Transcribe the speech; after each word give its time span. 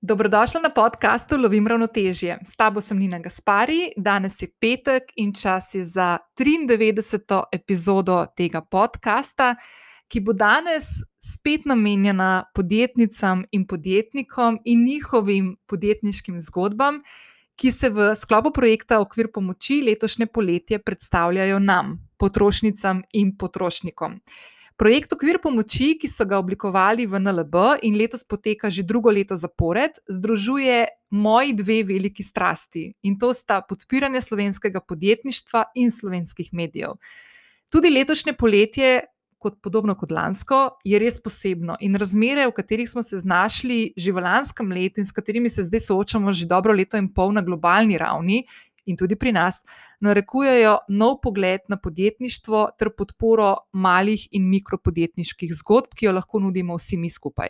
Dobrodošla 0.00 0.60
na 0.60 0.70
podkastu 0.70 1.36
Lovim 1.36 1.66
ravnotežje. 1.66 2.38
S 2.46 2.56
tabo 2.56 2.80
sem 2.80 2.98
Nina 2.98 3.18
Gaspari, 3.18 3.90
danes 3.96 4.42
je 4.42 4.46
petek 4.60 5.02
in 5.16 5.32
čas 5.34 5.74
je 5.74 5.82
za 5.86 6.18
93. 6.38 7.42
epizodo 7.52 8.26
tega 8.36 8.60
podcasta, 8.60 9.56
ki 10.08 10.20
bo 10.20 10.32
danes 10.32 10.84
spet 11.18 11.66
namenjena 11.66 12.44
podjetnicam 12.54 13.42
in 13.50 13.66
podjetnikom 13.66 14.60
in 14.64 14.84
njihovim 14.84 15.56
podjetniškim 15.66 16.40
zgodbam, 16.40 17.02
ki 17.56 17.72
se 17.72 17.90
v 17.90 18.14
sklopu 18.14 18.52
projekta 18.54 19.00
Okvir 19.00 19.32
pomoči 19.34 19.82
letošnje 19.82 20.26
poletje 20.26 20.78
predstavljajo 20.78 21.58
nam, 21.58 21.98
potrošnicam 22.18 23.02
in 23.12 23.34
potrošnikom. 23.36 24.20
Projekt 24.78 25.10
Okvir 25.10 25.40
pomoči, 25.42 25.96
ki 25.98 26.06
so 26.06 26.22
ga 26.22 26.38
oblikovali 26.38 27.02
v 27.10 27.18
NLB 27.18 27.82
in 27.82 27.96
letos 27.98 28.22
poteka 28.22 28.70
že 28.70 28.84
drugo 28.86 29.10
leto 29.10 29.34
zapored, 29.34 29.98
združuje 30.06 30.86
moji 31.10 31.50
dve 31.58 31.82
veliki 31.82 32.22
strasti 32.22 32.84
in 33.02 33.18
to 33.18 33.32
sta 33.34 33.58
podpiranje 33.58 34.22
slovenskega 34.22 34.78
podjetništva 34.78 35.64
in 35.74 35.90
slovenskih 35.90 36.52
medijev. 36.54 36.94
Tudi 37.72 37.90
letošnje 37.90 38.36
poletje, 38.38 39.02
kot 39.42 39.58
podobno 39.62 39.98
kot 39.98 40.14
lansko, 40.14 40.78
je 40.86 41.02
res 41.02 41.18
posebno 41.18 41.74
in 41.82 41.98
razmere, 41.98 42.46
v 42.46 42.54
katerih 42.54 42.86
smo 42.86 43.02
se 43.02 43.18
znašli 43.18 43.98
že 43.98 44.14
v 44.14 44.22
lanskem 44.22 44.70
letu 44.70 45.02
in 45.02 45.10
s 45.10 45.12
katerimi 45.12 45.50
se 45.50 45.66
zdaj 45.66 45.90
soočamo 45.90 46.30
že 46.30 46.46
dobro 46.46 46.70
leto 46.70 46.94
in 46.94 47.10
pol 47.10 47.34
na 47.34 47.42
globalni 47.42 47.98
ravni 47.98 48.44
in 48.86 48.96
tudi 48.96 49.18
pri 49.18 49.34
nas 49.34 49.58
narekujejo 50.00 50.76
nov 50.88 51.18
pogled 51.22 51.60
na 51.68 51.76
podjetništvo 51.76 52.68
ter 52.78 52.90
podporo 52.96 53.54
malih 53.72 54.28
in 54.30 54.48
mikropodjetniških 54.50 55.54
zgodb, 55.62 55.94
ki 55.94 56.06
jo 56.06 56.12
lahko 56.12 56.40
nudimo 56.40 56.76
vsi 56.78 56.96
mi 56.96 57.10
skupaj. 57.10 57.48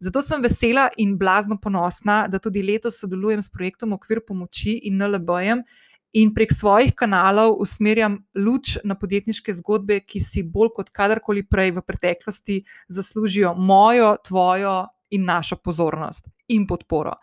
Zato 0.00 0.22
sem 0.22 0.42
vesela 0.42 0.88
in 0.96 1.16
blazno 1.18 1.56
ponosna, 1.62 2.26
da 2.30 2.38
tudi 2.38 2.62
letos 2.62 3.00
sodelujem 3.00 3.42
s 3.42 3.50
projektom 3.50 3.92
Okvir 3.92 4.20
pomoči 4.26 4.76
in 4.86 5.00
NLB-jem 5.02 5.64
in 6.12 6.30
prek 6.34 6.54
svojih 6.54 6.94
kanalov 6.94 7.58
usmerjam 7.60 8.20
luč 8.34 8.76
na 8.84 8.94
podjetniške 8.94 9.54
zgodbe, 9.58 10.00
ki 10.00 10.22
si 10.22 10.42
bolj 10.42 10.70
kot 10.76 10.92
kadarkoli 10.94 11.42
prej 11.50 11.74
v 11.76 11.82
preteklosti 11.82 12.62
zaslužijo 12.88 13.54
mojo, 13.54 14.14
tvojo 14.24 14.86
in 15.10 15.26
našo 15.26 15.56
pozornost 15.56 16.28
in 16.48 16.66
podporo. 16.66 17.18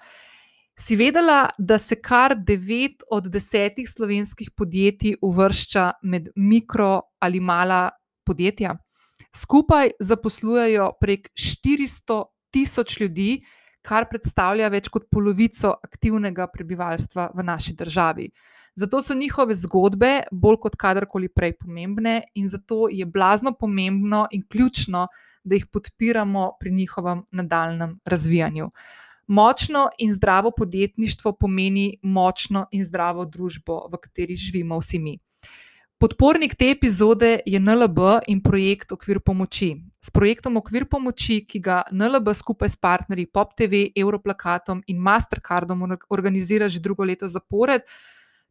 Si 0.78 0.96
vedela, 0.96 1.50
da 1.58 1.78
se 1.80 1.96
kar 1.96 2.36
devet 2.36 3.04
od 3.12 3.30
desetih 3.32 3.88
slovenskih 3.90 4.50
podjetij 4.52 5.16
uvršča 5.22 5.92
med 6.04 6.28
mikro 6.36 7.02
ali 7.20 7.40
mala 7.40 7.90
podjetja? 8.28 8.74
Skupaj 9.36 9.92
zaposlujejo 10.00 10.90
prek 11.00 11.30
400 11.32 12.24
tisoč 12.52 13.00
ljudi, 13.00 13.40
kar 13.88 14.10
predstavlja 14.10 14.68
več 14.74 14.90
kot 14.92 15.08
polovico 15.12 15.72
aktivnega 15.88 16.50
prebivalstva 16.52 17.30
v 17.36 17.48
naši 17.48 17.76
državi. 17.80 18.28
Zato 18.76 19.00
so 19.02 19.16
njihove 19.16 19.56
zgodbe 19.56 20.12
bolj 20.32 20.60
kot 20.66 20.76
kadarkoli 20.76 21.30
prej 21.32 21.54
pomembne, 21.62 22.18
in 22.36 22.52
zato 22.52 22.90
je 22.92 23.06
blazno 23.06 23.56
pomembno 23.56 24.26
in 24.32 24.44
ključno, 24.44 25.08
da 25.44 25.56
jih 25.56 25.68
podpiramo 25.72 26.50
pri 26.60 26.72
njihovem 26.72 27.24
nadaljem 27.32 28.00
razvijanju. 28.06 28.72
Močno 29.28 29.88
in 29.98 30.14
zdravo 30.14 30.52
podjetništvo 30.52 31.34
pomeni 31.34 31.98
močno 32.02 32.68
in 32.72 32.84
zdravo 32.86 33.26
družbo, 33.26 33.88
v 33.92 33.98
kateri 33.98 34.36
živimo 34.36 34.78
vsi 34.80 35.00
mi. 35.00 35.18
Podpornik 35.98 36.56
te 36.60 36.68
epizode 36.70 37.40
je 37.46 37.60
NLB 37.60 38.00
in 38.28 38.42
projekt 38.44 38.92
Okvir 38.92 39.20
pomoči. 39.20 39.70
S 40.04 40.12
projektom 40.12 40.58
Okvir 40.60 40.86
pomoči, 40.92 41.40
ki 41.48 41.60
ga 41.60 41.84
NLB 41.92 42.34
skupaj 42.36 42.70
s 42.70 42.76
partnerji 42.76 43.30
PopTV, 43.32 43.80
Europlakatom 43.96 44.84
in 44.88 45.00
Mastercardom 45.00 45.88
organizira 46.10 46.68
že 46.68 46.84
drugo 46.84 47.04
leto 47.04 47.28
zapored, 47.28 47.88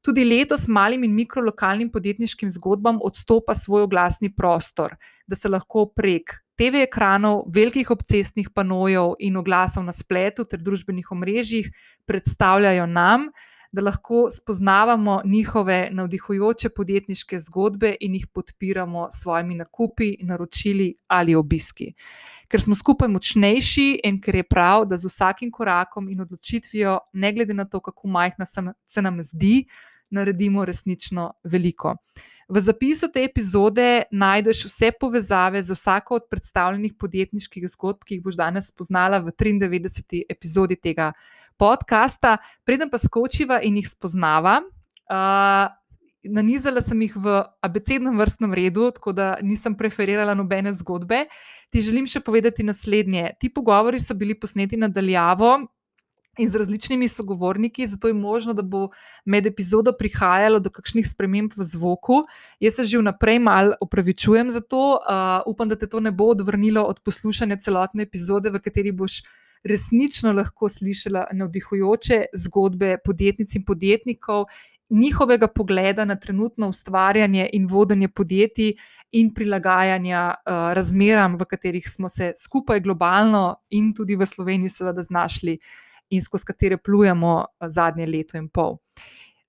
tudi 0.01 0.25
letos 0.25 0.67
malim 0.69 1.05
in 1.05 1.15
mikrolokalnim 1.15 1.91
podjetniškim 1.93 2.51
zgodbam 2.51 2.99
odstopa 3.03 3.55
svoj 3.55 3.87
oglasni 3.87 4.33
prostor, 4.35 4.97
da 5.27 5.37
se 5.37 5.49
lahko 5.49 5.87
prek 5.87 6.44
TV 6.57 6.85
ekranov, 6.87 7.45
velikih 7.51 7.91
obcestnih 7.91 8.51
panojev 8.55 9.17
in 9.19 9.37
oglasov 9.37 9.85
na 9.85 9.93
spletu 9.93 10.45
ter 10.47 10.63
družbenih 10.63 11.11
omrežjih 11.11 11.71
predstavljajo 12.07 12.87
nam, 12.87 13.29
da 13.75 13.83
lahko 13.83 14.29
spoznavamo 14.31 15.23
njihove 15.25 15.89
navdihujoče 15.93 16.69
podjetniške 16.71 17.41
zgodbe 17.41 17.97
in 18.01 18.15
jih 18.15 18.27
podpiramo 18.33 19.09
s 19.11 19.23
svojimi 19.23 19.55
nakupi, 19.55 20.13
naročili 20.23 20.95
ali 21.07 21.35
obiski. 21.35 21.89
Ker 22.49 22.63
smo 22.63 22.79
skupaj 22.79 23.11
močnejši 23.11 23.89
in 24.05 24.21
ker 24.23 24.39
je 24.39 24.47
prav, 24.47 24.87
da 24.87 24.97
z 24.97 25.11
vsakim 25.11 25.51
korakom 25.51 26.07
in 26.09 26.21
odločitvijo, 26.23 26.99
ne 27.13 27.33
glede 27.33 27.55
na 27.55 27.65
to, 27.65 27.81
kako 27.81 28.09
majhna 28.09 28.47
se 28.47 29.03
nam 29.03 29.23
zdi, 29.23 29.65
naredimo 30.11 30.65
resnično 30.65 31.33
veliko. 31.45 31.97
V 32.49 32.61
zapisu 32.61 33.09
te 33.13 33.23
epizode 33.25 34.05
najdeš 34.13 34.65
vse 34.69 34.91
povezave 35.01 35.63
z 35.63 35.73
vsako 35.73 36.15
od 36.21 36.27
predstavljenih 36.31 36.95
podjetniških 37.01 37.69
zgodb, 37.73 38.05
ki 38.05 38.19
jih 38.19 38.25
boš 38.25 38.37
danes 38.37 38.69
spoznala 38.69 39.23
v 39.25 39.33
93. 39.33 40.25
epizodi 40.29 40.77
tega 40.77 41.13
podcasta. 41.57 42.37
Preden 42.65 42.91
pa 42.91 42.99
skočiva 42.99 43.63
in 43.63 43.79
jih 43.81 43.89
spoznava, 43.89 44.59
uh, 44.61 45.73
nanizala 46.25 46.83
sem 46.83 47.01
jih 47.07 47.17
v 47.17 47.41
abecednem 47.65 48.19
vrstnem 48.19 48.55
redu, 48.55 48.91
tako 48.93 49.13
da 49.13 49.35
nisem 49.43 49.77
preferirala 49.77 50.35
nobene 50.35 50.73
zgodbe. 50.73 51.25
Ti 51.71 51.83
želim 51.83 52.07
še 52.07 52.21
povedati 52.21 52.65
naslednje. 52.65 53.35
Ti 53.41 53.53
pogovori 53.53 54.01
so 54.01 54.15
bili 54.15 54.37
posneti 54.39 54.77
nadaljavo 54.77 55.59
in 56.39 56.51
z 56.51 56.57
različnimi 56.57 57.09
sogovorniki, 57.09 57.87
zato 57.87 58.09
je 58.09 58.15
možno, 58.15 58.53
da 58.53 58.63
bo 58.63 58.89
med 59.25 59.47
epizodo 59.47 59.93
prihajalo 59.99 60.59
do 60.59 60.71
kakšnih 60.71 61.07
sprememb 61.09 61.53
v 61.57 61.65
zvoku. 61.65 62.23
Jaz 62.61 62.75
se 62.75 62.85
že 62.85 62.99
vnaprej 62.99 63.39
malo 63.39 63.79
opravičujem 63.81 64.51
za 64.51 64.61
to, 64.61 64.99
uh, 64.99 65.43
upam, 65.47 65.69
da 65.69 65.77
te 65.77 65.87
to 65.87 66.01
ne 66.01 66.11
bo 66.11 66.33
odvrnilo 66.35 66.83
od 66.83 67.01
poslušanja 67.01 67.57
celotne 67.57 68.03
epizode, 68.03 68.51
v 68.51 68.61
kateri 68.61 68.93
boš 68.93 69.23
resnično 69.65 70.33
lahko 70.33 70.69
slišala 70.69 71.29
navdihujoče 71.33 72.25
zgodbe 72.35 72.99
podjetnic 73.05 73.55
in 73.55 73.65
podjetnikov. 73.65 74.45
Njihovega 74.91 75.49
pogleda 75.49 76.05
na 76.05 76.17
trenutno 76.17 76.69
ustvarjanje 76.69 77.49
in 77.53 77.67
vodenje 77.67 78.09
podjetij, 78.09 78.75
in 79.15 79.31
prilagajanja 79.35 80.35
uh, 80.35 80.73
razmeram, 80.75 81.37
v 81.39 81.47
katerih 81.47 81.85
smo 81.89 82.09
se 82.09 82.33
skupaj 82.37 82.81
globalno 82.81 83.57
in 83.71 83.93
tudi 83.95 84.17
v 84.17 84.27
Sloveniji, 84.27 84.75
seveda, 84.75 85.03
znašli 85.03 85.55
uh, 85.55 85.94
in 86.15 86.25
skozi 86.25 86.49
katere 86.49 86.79
plujemo 86.79 87.37
eh, 87.45 87.69
zadnje 87.69 88.07
leto 88.07 88.39
in 88.41 88.49
pol. 88.49 88.79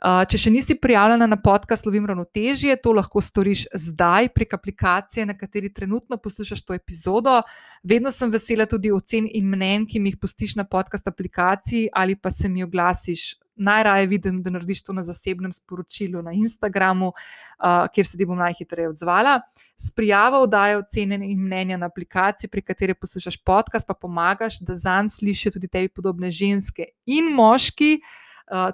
Eh, 0.06 0.26
če 0.30 0.38
še 0.38 0.52
nisi 0.54 0.76
prijavljena 0.78 1.26
na 1.26 1.38
podcast 1.42 1.88
Lovim 1.88 2.06
ravnotežje, 2.06 2.76
to 2.84 2.92
lahko 2.94 3.24
storiš 3.24 3.64
zdaj 3.88 4.30
prek 4.36 4.54
aplikacije, 4.58 5.26
na 5.26 5.34
kateri 5.38 5.72
trenutno 5.74 6.20
poslušaš 6.22 6.62
to 6.68 6.76
epizodo. 6.76 7.40
Vedno 7.84 8.12
sem 8.12 8.30
vesela 8.32 8.68
tudi 8.70 8.92
ocen 8.94 9.30
in 9.32 9.48
mnen, 9.50 9.88
ki 9.90 10.02
mi 10.04 10.12
jih 10.12 10.20
pustiš 10.22 10.58
na 10.60 10.68
podcast 10.68 11.08
aplikaciji 11.08 11.90
ali 11.94 12.20
pa 12.20 12.30
se 12.32 12.50
mi 12.50 12.64
oglasiš 12.64 13.34
najraje 13.56 14.08
vidim, 14.08 14.42
da 14.44 14.50
narediš 14.50 14.84
to 14.84 14.94
na 14.94 15.04
zasebnem 15.04 15.54
sporočilu 15.54 16.22
na 16.22 16.32
Instagramu, 16.34 17.08
uh, 17.08 17.88
kjer 17.94 18.08
se 18.08 18.18
ti 18.18 18.26
bom 18.26 18.38
najhitreje 18.38 18.90
odzvala. 18.90 19.40
S 19.78 19.92
prijavo 19.96 20.42
oddaje 20.44 20.78
ocene 20.78 21.20
in 21.24 21.40
mnenja 21.42 21.78
na 21.78 21.86
aplikaciji, 21.86 22.50
pri 22.50 22.62
kateri 22.62 22.94
poslušaš 22.94 23.38
podcast, 23.38 23.88
pa 23.88 23.94
pomagaš, 23.94 24.60
da 24.60 24.76
zanj 24.76 25.10
slišijo 25.18 25.52
tudi 25.58 25.68
tebi 25.68 25.90
podobne 25.90 26.32
ženske 26.32 26.86
in 27.06 27.34
moški. 27.36 28.00
Uh, 28.02 28.25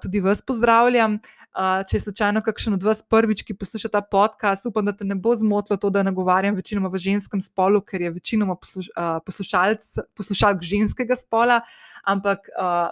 tudi 0.02 0.20
vas 0.20 0.42
pozdravljam. 0.42 1.20
Uh, 1.52 1.82
če 1.84 1.98
je 1.98 2.02
slučajno 2.06 2.40
kakšen 2.46 2.78
od 2.78 2.84
vas 2.88 3.02
prvič, 3.04 3.42
ki 3.44 3.58
posluša 3.60 3.90
ta 3.92 4.00
podcast, 4.08 4.64
upam, 4.70 4.86
da 4.88 4.94
te 4.96 5.04
ne 5.04 5.18
bo 5.20 5.34
zmotilo 5.36 5.76
to, 5.76 5.90
da 5.92 6.00
nagovarjam 6.08 6.56
večinoma 6.56 6.88
v 6.94 7.02
ženskem 7.04 7.42
spolu, 7.44 7.82
ker 7.84 8.06
je 8.06 8.12
večinoma 8.16 8.56
uh, 8.56 9.18
poslušalc, 9.28 9.84
poslušalk 10.16 10.64
ženskega 10.64 11.20
spola. 11.20 11.60
Ampak 12.08 12.48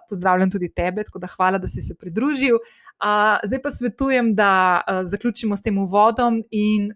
pozdravljam 0.09 0.51
tudi 0.53 0.67
tebe, 0.69 1.01
tako 1.07 1.17
da 1.23 1.27
hvala, 1.31 1.57
da 1.57 1.67
si 1.67 1.81
se 1.81 1.95
pridružil. 1.97 2.59
Zdaj 3.43 3.61
pa 3.63 3.71
svetujem, 3.73 4.35
da 4.37 4.83
zaključimo 5.01 5.57
s 5.57 5.65
tem 5.65 5.79
uvodom 5.81 6.43
in 6.51 6.91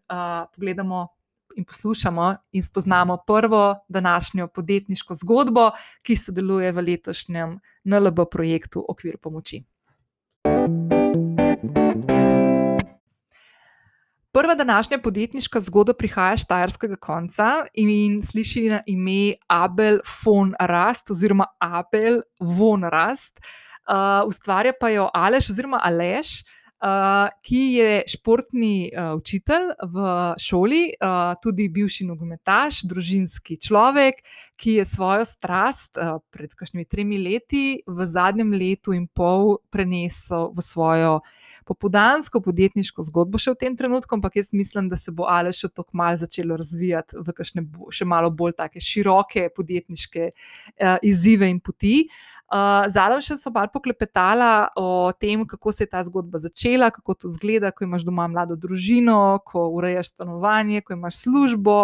pogledamo. 0.54 1.08
In 1.56 1.66
poslušamo 1.70 2.36
in 2.58 2.64
spoznamo 2.64 3.18
prvo 3.28 3.76
današnjo 3.90 4.48
podjetniško 4.48 5.14
zgodbo, 5.16 5.68
ki 6.02 6.16
sodeluje 6.16 6.72
v 6.72 6.82
letošnjem 6.82 7.60
NLB 7.86 8.26
projektu 8.32 8.86
Okvir 8.90 9.18
pomoči. 9.22 9.62
Prva 14.34 14.56
današnja 14.56 14.98
podjetniška 14.98 15.60
zgodba 15.60 15.94
prihaja 15.94 16.34
iz 16.34 16.40
Štajerskega 16.40 16.96
konca 16.96 17.66
in 17.74 18.22
sliši 18.24 18.64
na 18.70 18.80
ime 18.86 19.34
Abel 19.48 20.00
von 20.26 20.56
Rast 20.60 21.12
oziroma 21.12 21.46
Abel 21.60 22.22
von 22.40 22.84
Rast. 22.84 23.40
Uh, 23.40 24.28
ustvarja 24.28 24.74
pa 24.80 24.90
jo 24.90 25.10
Aleš 25.14 25.50
oziroma 25.50 25.80
Aleš, 25.84 26.32
uh, 26.82 27.30
ki 27.46 27.62
je 27.76 28.02
športni 28.08 28.90
uh, 28.90 29.14
učitelj 29.22 29.70
v 29.94 30.08
šoli, 30.40 30.82
uh, 30.98 31.36
tudi 31.44 31.70
bivši 31.70 32.10
nogometaš, 32.10 32.82
družinski 32.90 33.60
človek, 33.62 34.26
ki 34.58 34.80
je 34.80 34.86
svojo 34.86 35.30
strast 35.30 36.02
uh, 36.02 36.18
pred 36.34 36.58
kakšnimi 36.58 36.90
tremi 36.90 37.22
leti 37.22 37.84
v 37.86 38.10
zadnjem 38.10 38.58
letu 38.58 38.98
in 38.98 39.06
pol 39.14 39.60
prenesel 39.70 40.50
v 40.58 40.66
svojo 40.66 41.20
popodansko 41.68 42.42
podjetniško 42.44 43.06
zgodbo 43.10 43.42
še 43.42 43.54
v 43.56 43.60
tem 43.64 43.78
trenutku, 43.80 44.16
ampak 44.18 44.38
jaz 44.40 44.52
mislim, 44.54 44.90
da 44.92 45.00
se 45.00 45.12
bo 45.12 45.28
Aleš 45.30 45.64
še 45.64 45.72
tako 45.74 45.98
malo 45.98 46.20
začelo 46.20 46.58
razvijati 46.60 47.20
v 47.20 47.36
kakšne 47.36 47.66
še 47.94 48.08
malo 48.10 48.32
bolj 48.32 48.58
take 48.60 48.84
široke 48.84 49.48
podjetniške 49.56 50.30
uh, 50.30 50.98
izzive 51.02 51.50
in 51.50 51.60
poti. 51.64 52.08
Uh, 52.54 52.86
Zalo 52.94 53.16
še 53.18 53.34
so 53.42 53.50
malo 53.50 53.72
poklepetala 53.74 54.70
o 54.78 55.10
tem, 55.18 55.42
kako 55.50 55.72
se 55.74 55.88
je 55.88 55.90
ta 55.90 56.04
zgodba 56.06 56.38
začela, 56.38 56.92
kako 56.94 57.16
to 57.24 57.32
zgleda, 57.34 57.72
ko 57.74 57.82
imaš 57.82 58.06
doma 58.06 58.28
mlado 58.30 58.54
družino, 58.54 59.40
ko 59.42 59.72
urejaš 59.74 60.12
stanovanje, 60.14 60.84
ko 60.86 60.94
imaš 60.94 61.24
službo, 61.24 61.78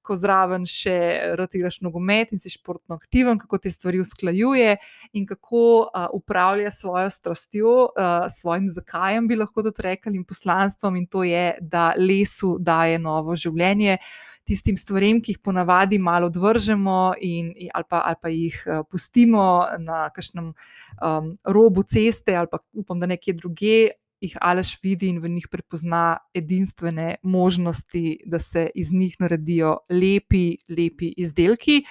ko 0.00 0.16
zraven 0.16 0.64
še 0.64 0.96
rotiraš 1.36 1.82
nogomet 1.84 2.32
in 2.32 2.40
si 2.40 2.54
športno 2.54 2.96
aktiven, 2.96 3.36
kako 3.40 3.60
te 3.60 3.72
stvari 3.72 4.00
usklajuje 4.00 4.78
in 5.12 5.28
kako 5.28 5.64
uh, 5.84 6.08
upravlja 6.16 6.72
svojo 6.72 7.12
strastjo, 7.12 7.76
uh, 7.92 8.24
svojim 8.32 8.72
zakajem, 8.72 9.28
bi 9.28 9.36
lahko 9.36 9.60
tudi 9.60 9.84
rekli, 9.90 10.16
in 10.16 10.24
poslanstvom, 10.24 10.96
in 11.00 11.04
to 11.04 11.28
je, 11.28 11.50
da 11.60 11.90
lesu 12.00 12.56
daje 12.56 12.96
novo 12.96 13.36
življenje. 13.36 14.00
Tistim 14.44 14.76
stvarem, 14.76 15.22
ki 15.24 15.34
jih 15.34 15.40
ponavadi 15.40 15.98
malo 15.98 16.28
odvržemo, 16.28 17.14
in, 17.24 17.52
ali, 17.72 17.86
pa, 17.88 18.02
ali 18.04 18.20
pa 18.20 18.32
jih 18.32 18.58
uh, 18.66 18.82
pustimo 18.90 19.64
na 19.80 20.08
kakšnem 20.12 20.50
um, 20.52 21.30
robu 21.48 21.82
ceste, 21.82 22.36
ali 22.36 22.50
pa 22.52 22.60
upam, 22.76 23.00
da 23.00 23.08
nekje 23.08 23.36
druge, 23.40 23.78
jih 24.24 24.36
Aleš 24.40 24.76
vidi 24.82 25.08
in 25.12 25.20
v 25.20 25.30
njih 25.36 25.48
prepozna 25.52 26.18
edinstvene 26.36 27.16
možnosti, 27.22 28.20
da 28.26 28.38
se 28.38 28.68
iz 28.74 28.92
njih 28.92 29.16
naredijo 29.20 29.78
lepi, 29.90 30.56
lepi 30.68 31.12
izdelki. 31.16 31.82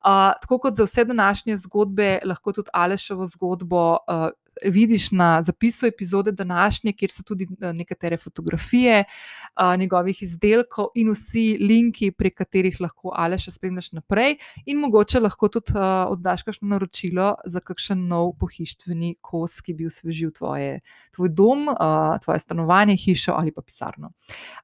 Uh, 0.00 0.32
tako 0.40 0.58
kot 0.58 0.76
za 0.76 0.86
vse 0.86 1.04
današnje 1.04 1.56
zgodbe, 1.66 2.18
lahko 2.24 2.52
tudi 2.56 2.70
Alešovo 2.72 3.26
zgodbo 3.26 3.82
uh, 3.92 4.30
vidiš 4.64 5.10
na 5.10 5.42
zapisu 5.42 5.86
epizode 5.86 6.32
današnje, 6.32 6.92
kjer 6.92 7.10
so 7.10 7.22
tudi 7.22 7.46
eh, 7.60 7.72
nekatere 7.72 8.16
fotografije 8.16 9.04
uh, 9.04 9.76
njegovih 9.78 10.22
izdelkov 10.22 10.86
in 10.94 11.10
vsi 11.12 11.56
linki, 11.60 12.10
prek 12.10 12.36
katerih 12.38 12.80
lahko 12.80 13.12
Aleša 13.14 13.50
spremljaš 13.50 13.92
naprej, 13.92 14.36
in 14.66 14.78
mogoče 14.78 15.20
lahko 15.20 15.48
tudi 15.48 15.72
uh, 15.74 16.10
oddaš 16.10 16.42
kakšno 16.42 16.68
naročilo 16.68 17.34
za 17.44 17.60
kakšen 17.60 18.06
nov 18.08 18.32
pohištveni 18.40 19.16
kos, 19.20 19.60
ki 19.60 19.74
bi 19.74 19.86
osvežil 19.86 20.32
tvoje, 20.36 20.80
tvoj 21.16 21.28
dom, 21.28 21.68
uh, 21.68 22.18
tvoje 22.24 22.38
stanovanje, 22.38 22.96
hišo 22.96 23.34
ali 23.36 23.52
pa 23.52 23.62
pisarno. 23.62 24.12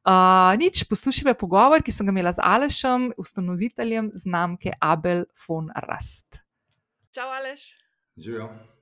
Uh, 0.04 0.54
nič, 0.58 0.84
poslušaj 0.88 1.34
pogovor, 1.34 1.82
ki 1.82 1.92
sem 1.92 2.06
ga 2.06 2.14
imela 2.14 2.32
z 2.32 2.44
Alešem, 2.44 3.10
ustanoviteljem 3.16 4.10
znamke 4.14 4.72
Abel 4.80 5.24
von 5.46 5.70
Rast. 5.74 6.40
Čau, 7.16 7.28
Aleš. 7.32 7.76
Živijo. 8.16 8.75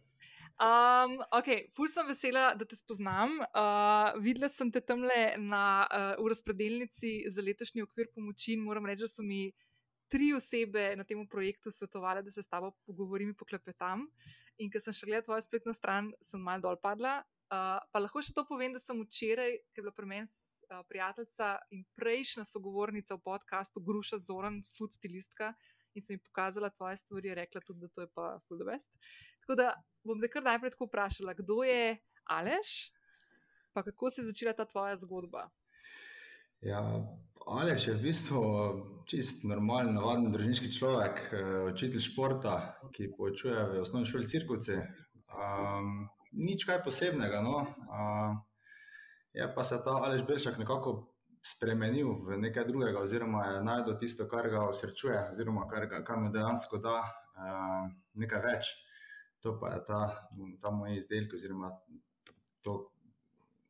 Um, 0.54 1.16
ok, 1.34 1.48
ful 1.74 1.88
sem 1.90 2.06
vesela, 2.06 2.52
da 2.54 2.64
te 2.64 2.76
spoznam. 2.78 3.40
Uh, 3.50 4.14
videla 4.22 4.46
sem 4.48 4.70
te 4.70 4.78
tam 4.80 5.02
le 5.02 5.34
na 5.42 5.82
uh, 5.90 6.28
razpredelnici 6.30 7.24
za 7.26 7.42
letošnji 7.42 7.82
okvir 7.82 8.12
pomoči 8.14 8.54
in 8.54 8.62
moram 8.62 8.86
reči, 8.86 9.02
da 9.02 9.10
so 9.10 9.26
mi 9.26 9.48
tri 10.06 10.30
osebe 10.36 10.92
na 10.94 11.02
tem 11.02 11.18
projektu 11.26 11.72
svetovali, 11.74 12.22
da 12.22 12.30
se 12.30 12.42
s 12.42 12.48
tabo 12.48 12.70
pogovorim 12.86 13.32
in 13.32 13.34
poklepetam. 13.34 14.06
In 14.62 14.70
ker 14.70 14.78
sem 14.78 14.94
še 14.94 15.10
gledala 15.10 15.26
tvojo 15.26 15.42
spletno 15.42 15.74
stran, 15.74 16.12
sem 16.22 16.38
mal 16.38 16.62
dol 16.62 16.78
padla. 16.78 17.18
Uh, 17.50 17.82
pa 17.90 17.98
lahko 17.98 18.22
še 18.22 18.32
to 18.34 18.46
povem, 18.46 18.72
da 18.72 18.78
sem 18.78 18.98
včeraj, 19.02 19.58
ki 19.74 19.82
je 19.82 19.82
bila 19.82 19.92
pri 19.94 20.06
meni 20.06 20.30
uh, 20.70 20.86
prijateljica 20.86 21.56
in 21.74 21.82
prejšnja 21.98 22.46
sogovornica 22.46 23.18
v 23.18 23.26
podkastu 23.26 23.82
Gruša 23.82 24.22
Zoran, 24.22 24.62
food 24.78 24.94
stilistka 24.94 25.50
in 25.94 26.02
sem 26.02 26.16
jim 26.16 26.22
pokazala 26.24 26.70
tvoje 26.70 26.96
stvari, 27.02 27.34
rekla 27.34 27.60
tudi, 27.62 27.84
da 27.84 27.88
to 27.88 28.06
je 28.06 28.10
pa 28.14 28.38
full 28.46 28.58
the 28.58 28.66
best. 28.66 28.90
Tako 29.44 29.58
da 29.61 29.75
bom 30.05 30.19
zdaj 30.19 30.31
kar 30.32 30.43
najprej 30.43 30.73
tako 30.73 30.88
vprašala, 30.88 31.35
kdo 31.37 31.62
je 31.69 31.99
Aleš, 32.25 32.93
pa 33.73 33.82
kako 33.82 34.11
se 34.11 34.23
je 34.23 34.31
začela 34.31 34.52
ta 34.56 34.64
tvoja 34.64 34.96
zgodba. 34.96 35.50
Ja, 36.64 36.81
Aleš 37.46 37.88
je 37.88 37.94
v 37.94 38.02
bistvu 38.06 38.41
čist 39.05 39.44
normalen, 39.44 39.93
navaden 39.94 40.32
družinski 40.32 40.73
človek, 40.73 41.20
eh, 41.29 41.43
učitelj 41.69 42.00
športa, 42.00 42.55
ki 42.93 43.12
poučuje 43.12 43.67
v 43.69 43.81
osnovni 43.85 44.08
šoli 44.08 44.26
cirkuci. 44.26 44.81
Um, 45.35 46.08
nič 46.32 46.64
kaj 46.64 46.81
posebnega. 46.87 47.43
No. 47.44 47.69
Uh, 47.85 48.32
je 49.35 49.44
pa 49.55 49.64
se 49.64 49.76
ta 49.85 50.00
Aleš 50.06 50.25
Belšak 50.25 50.58
nekako 50.58 51.12
spremenil 51.44 52.08
v 52.25 52.38
nekaj 52.41 52.64
drugega, 52.64 53.02
oziroma 53.05 53.44
je 53.44 53.64
najdel 53.64 53.99
tisto, 54.00 54.25
kar 54.29 54.49
ga 54.49 54.64
osrečuje, 54.64 55.29
oziroma 55.29 55.69
kar, 55.69 55.87
ga, 55.87 56.00
kar 56.05 56.17
mu 56.17 56.32
dejansko 56.32 56.81
da 56.81 57.02
uh, 57.02 57.93
nekaj 58.17 58.41
več. 58.41 58.73
To 59.44 59.58
pa 59.61 59.75
je 59.76 59.81
ta, 59.85 60.00
ta 60.62 60.70
moj 60.73 60.96
izdelek, 60.96 61.35
oziroma 61.37 61.69
to 62.64 62.79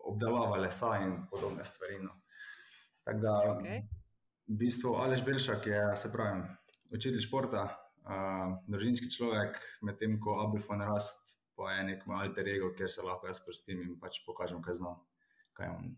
obdelava 0.06 0.61
lesa 0.62 0.93
in 1.03 1.17
podobne 1.31 1.65
stvari. 1.67 1.99
No. 1.99 2.15
Tako 3.03 3.21
da, 3.25 3.32
okay. 3.56 3.81
v 4.47 4.59
bistvu, 4.61 4.94
Alež 5.03 5.25
Belšak 5.26 5.67
je, 5.67 5.81
se 5.99 6.12
pravi, 6.12 6.44
učitelj 6.94 7.25
športa, 7.26 7.65
uh, 8.06 8.55
družinski 8.71 9.11
človek, 9.11 9.59
medtem 9.82 10.15
ko 10.23 10.38
Abel 10.44 10.62
von 10.62 10.85
Rast 10.87 11.35
pa 11.59 11.73
je 11.75 11.85
nek 11.91 12.06
moj 12.06 12.23
alter 12.23 12.49
ego, 12.50 12.71
kjer 12.79 12.91
se 12.91 13.03
lahko 13.03 13.29
jaz 13.31 13.38
prstim 13.43 13.82
in 13.82 13.99
pač 13.99 14.23
pokažem, 14.26 14.62
kaj 14.62 14.79
znam, 14.79 15.03
kaj 15.59 15.75
on 15.75 15.93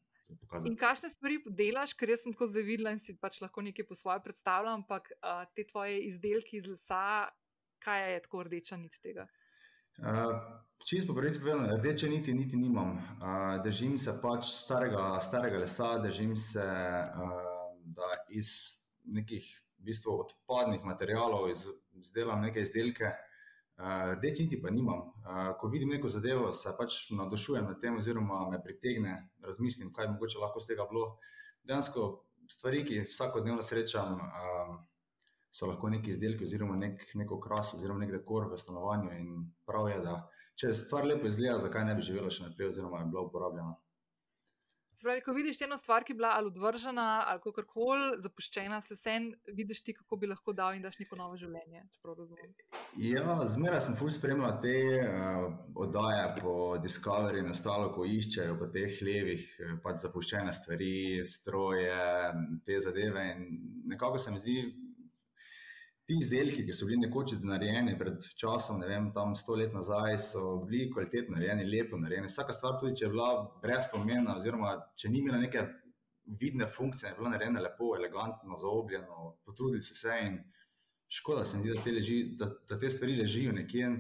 In 0.67 0.75
kakšne 0.75 1.07
stvari 1.13 1.37
delaš, 1.55 1.93
ker 1.95 2.11
jaz 2.11 2.25
sem 2.25 2.33
tako 2.35 2.49
zdaj 2.51 2.65
videla 2.67 2.91
in 2.91 2.99
si 2.99 3.15
pač 3.15 3.39
lahko 3.45 3.63
nekaj 3.63 3.87
po 3.87 3.95
svoje 3.95 4.25
predstavljam, 4.25 4.83
ampak 4.83 5.13
uh, 5.21 5.45
te 5.55 5.63
tvoje 5.69 6.01
izdelke 6.09 6.57
iz 6.59 6.67
lesa, 6.67 7.29
kaj 7.85 8.03
je 8.15 8.23
tako 8.25 8.43
rdeča 8.49 8.79
nit 8.81 8.99
tega? 9.05 9.29
Uh, 9.29 9.46
Čisto 10.87 11.13
po 11.13 11.17
pravici 11.19 11.41
povedano, 11.41 11.77
rdeče 11.77 12.09
niti, 12.09 12.35
niti 12.35 12.57
nimam. 12.57 12.93
Uh, 12.95 13.63
držim 13.65 13.99
se 13.99 14.13
pač 14.23 14.47
starega, 14.47 15.21
starega 15.21 15.59
lesa, 15.59 15.99
držim 15.99 16.37
se 16.37 16.63
uh, 16.63 18.13
iz 18.31 18.49
nekih 19.05 19.49
v 19.79 19.89
bistvu, 19.89 20.15
odpadnih 20.21 20.85
materijalov, 20.85 21.51
izdelam 21.99 22.45
neke 22.47 22.63
izdelke. 22.63 23.11
Eh, 23.77 24.15
rdeči 24.15 24.43
niti 24.43 24.57
pa 24.63 24.71
nimam. 24.71 24.99
Uh, 24.99 25.51
ko 25.61 25.69
vidim 25.69 25.91
neko 25.93 26.09
zadevo, 26.09 26.53
se 26.53 26.71
pač 26.79 27.11
navdušujem 27.11 27.67
nad 27.67 27.81
tem, 27.81 27.97
oziroma 27.97 28.47
me 28.51 28.63
pritegne, 28.63 29.19
razmislim, 29.45 29.91
kaj 29.93 30.09
mogoče 30.15 30.39
lahko 30.41 30.63
z 30.65 30.71
tega 30.71 30.87
bilo. 30.89 31.19
Dejansko 31.69 32.07
stvari, 32.49 32.85
ki 32.87 33.01
jih 33.01 33.11
vsakodnevno 33.11 33.63
srečam, 33.63 34.17
um, 34.17 34.79
so 35.57 35.71
lahko 35.71 35.89
neki 35.89 36.13
izdelki, 36.13 36.45
oziroma 36.45 36.77
nek, 36.77 37.07
neko 37.17 37.41
kras, 37.41 37.73
oziroma 37.79 38.05
nek 38.05 38.13
dekor 38.19 38.51
v 38.53 38.61
stanovanju. 38.61 39.17
In 39.17 39.49
prav 39.69 39.89
je, 39.89 39.99
da 40.05 40.19
če 40.61 40.75
stvar 40.77 41.09
lepo 41.09 41.31
izgleda, 41.31 41.59
zakaj 41.65 41.89
ne 41.89 41.97
bi 41.97 42.05
živela 42.05 42.33
še 42.33 42.51
naprej, 42.51 42.75
oziroma 42.75 43.01
je 43.01 43.11
bila 43.13 43.25
uporabljena. 43.29 43.77
Spravi, 44.97 45.21
ko 45.21 45.33
vidiš 45.37 45.59
eno 45.61 45.77
stvar, 45.77 46.05
ki 46.05 46.15
je 46.15 46.17
bila 46.17 46.31
ali 46.39 46.49
odvržena 46.49 47.25
ali 47.29 47.41
kako 47.45 47.65
koli 47.69 48.21
zapuščena, 48.25 48.79
se 48.81 48.97
vsem 48.97 49.27
vidiš 49.59 49.83
ti, 49.85 49.93
kako 49.97 50.17
bi 50.17 50.31
lahko 50.31 50.55
dal 50.57 50.73
in 50.73 50.87
daš 50.87 50.97
neko 50.99 51.19
novo 51.21 51.37
življenje. 51.37 51.83
Ja, 53.05 53.35
zmeraj 53.53 53.83
sem 53.85 53.99
fulj 54.01 54.15
spremljal 54.17 54.57
te 54.63 54.73
uh, 55.03 55.45
oddaje 55.85 56.25
po 56.41 56.55
Discovery 56.81 57.45
in 57.45 57.53
ostalo, 57.53 57.91
ko 57.93 58.09
iščejo 58.09 58.57
po 58.57 58.71
teh 58.73 58.97
levih, 59.05 59.45
eh, 59.61 59.77
pač 59.85 60.01
zapuščene 60.07 60.57
stvari, 60.57 60.97
stroje, 61.29 62.01
te 62.65 62.81
zadeve. 62.81 63.29
In 63.35 63.47
nekako 63.93 64.19
se 64.19 64.33
mi 64.33 64.41
zdi, 64.41 64.59
ti 66.07 66.19
izdelki, 66.21 66.63
ki 66.67 66.75
so 66.75 66.87
bili 66.87 67.01
nekoč 67.03 67.33
narejeni 67.43 67.97
pred 67.99 68.23
časom, 68.39 68.79
ne 68.81 68.87
vem, 68.87 69.09
tam 69.15 69.35
sto 69.39 69.57
let 69.59 69.75
nazaj, 69.75 70.19
so 70.23 70.43
bili 70.67 70.87
kvalitetno 70.93 71.35
narejeni, 71.35 71.67
lepo 71.67 71.99
narejeni. 71.99 72.31
Vsaka 72.31 72.55
stvar, 72.55 72.79
tudi 72.81 73.01
če 73.01 73.09
je 73.09 73.11
bila 73.15 73.31
brez 73.63 73.89
pomena, 73.91 74.37
oziroma 74.39 74.77
če 74.95 75.11
ni 75.11 75.25
imela 75.25 75.41
neke 75.43 75.65
vidne 76.27 76.69
funkcije, 76.77 77.11
je 77.11 77.19
bila 77.19 77.33
narejena 77.35 77.63
lepo, 77.65 77.91
elegantno, 77.99 78.59
zaobljeno, 78.59 79.33
potrudili 79.47 79.83
so 79.83 79.99
se 79.99 80.21
in 80.29 80.39
škoda 81.19 81.45
se 81.45 81.59
mi 81.59 81.67
zdi, 81.67 81.75
da 81.75 81.83
te, 81.83 81.97
leži, 81.99 82.21
da, 82.39 82.51
da 82.69 82.79
te 82.79 82.91
stvari 82.91 83.19
ležijo 83.19 83.53
nekje, 83.55 83.91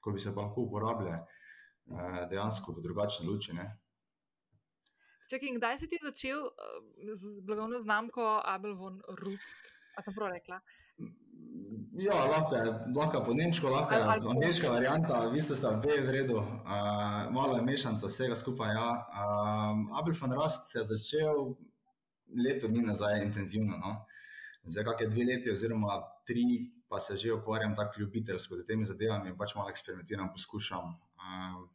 ko 0.00 0.12
bi 0.12 0.20
se 0.20 0.32
pa 0.34 0.46
lahko 0.46 0.64
uporabljale 0.66 1.18
eh, 1.20 2.18
dejansko 2.30 2.72
v 2.76 2.84
drugačne 2.84 3.28
luči. 3.28 3.56
Ne? 3.56 3.68
Čekaj, 5.32 5.52
kdaj 5.56 5.78
si 5.80 5.88
ti 5.88 6.00
začel 6.00 6.42
uh, 6.44 7.12
z 7.16 7.40
blagovno 7.44 7.80
znamko 7.80 8.40
Abel 8.44 8.74
von 8.76 9.00
Rust? 9.20 9.68
A 9.96 10.02
sem 10.04 10.12
prav 10.16 10.32
rekla? 10.32 10.58
Ja, 11.92 12.24
lahko 12.24 12.56
je, 12.56 12.64
lahko 12.96 13.18
je 13.18 13.24
po 13.24 13.34
nemško, 13.34 13.68
lahko 13.68 13.94
je 13.94 14.02
angliška 14.30 14.68
varianta, 14.70 15.26
vi 15.28 15.42
ste 15.42 15.56
se 15.56 15.68
obe 15.68 15.98
v 16.00 16.10
redu, 16.10 16.38
uh, 16.38 17.28
malo 17.30 17.56
je 17.56 17.62
mešanca 17.62 18.08
vsega 18.08 18.36
skupaj. 18.36 18.72
Ja. 18.72 18.86
Um, 19.12 19.90
Abel 19.92 20.16
van 20.20 20.32
Rast 20.32 20.72
se 20.72 20.78
je 20.78 20.84
začel 20.84 21.52
leto 22.44 22.68
dni 22.68 22.86
nazaj 22.86 23.20
intenzivno. 23.26 23.76
No. 23.76 23.92
Zdaj, 24.64 24.84
kak 24.84 25.00
je 25.00 25.08
dve 25.08 25.24
leti, 25.24 25.52
oziroma 25.52 26.00
tri, 26.26 26.72
pa 26.88 27.00
se 27.00 27.16
že 27.16 27.32
ukvarjam 27.32 27.76
tako 27.76 28.00
ljubiteljsko 28.00 28.56
z 28.56 28.66
temi 28.66 28.84
zadevami 28.84 29.36
pač 29.36 29.54
malo 29.54 29.68
eksperimentiram, 29.68 30.32
poskušam. 30.32 30.96
Uh, 31.20 31.68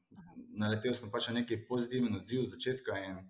naletel 0.58 0.94
sem 0.98 1.12
pač 1.14 1.30
na 1.30 1.40
neki 1.44 1.62
pozitiven 1.70 2.16
odziv 2.16 2.42
od 2.42 2.56
začetka 2.58 2.98
in 3.06 3.22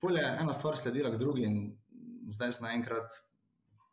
polje 0.00 0.24
ena 0.40 0.52
stvar 0.52 0.76
sledila 0.76 1.10
k 1.10 1.18
drugi 1.18 1.48
in 1.48 1.78
zdaj 2.28 2.52
sem 2.52 2.68
naenkrat 2.68 3.22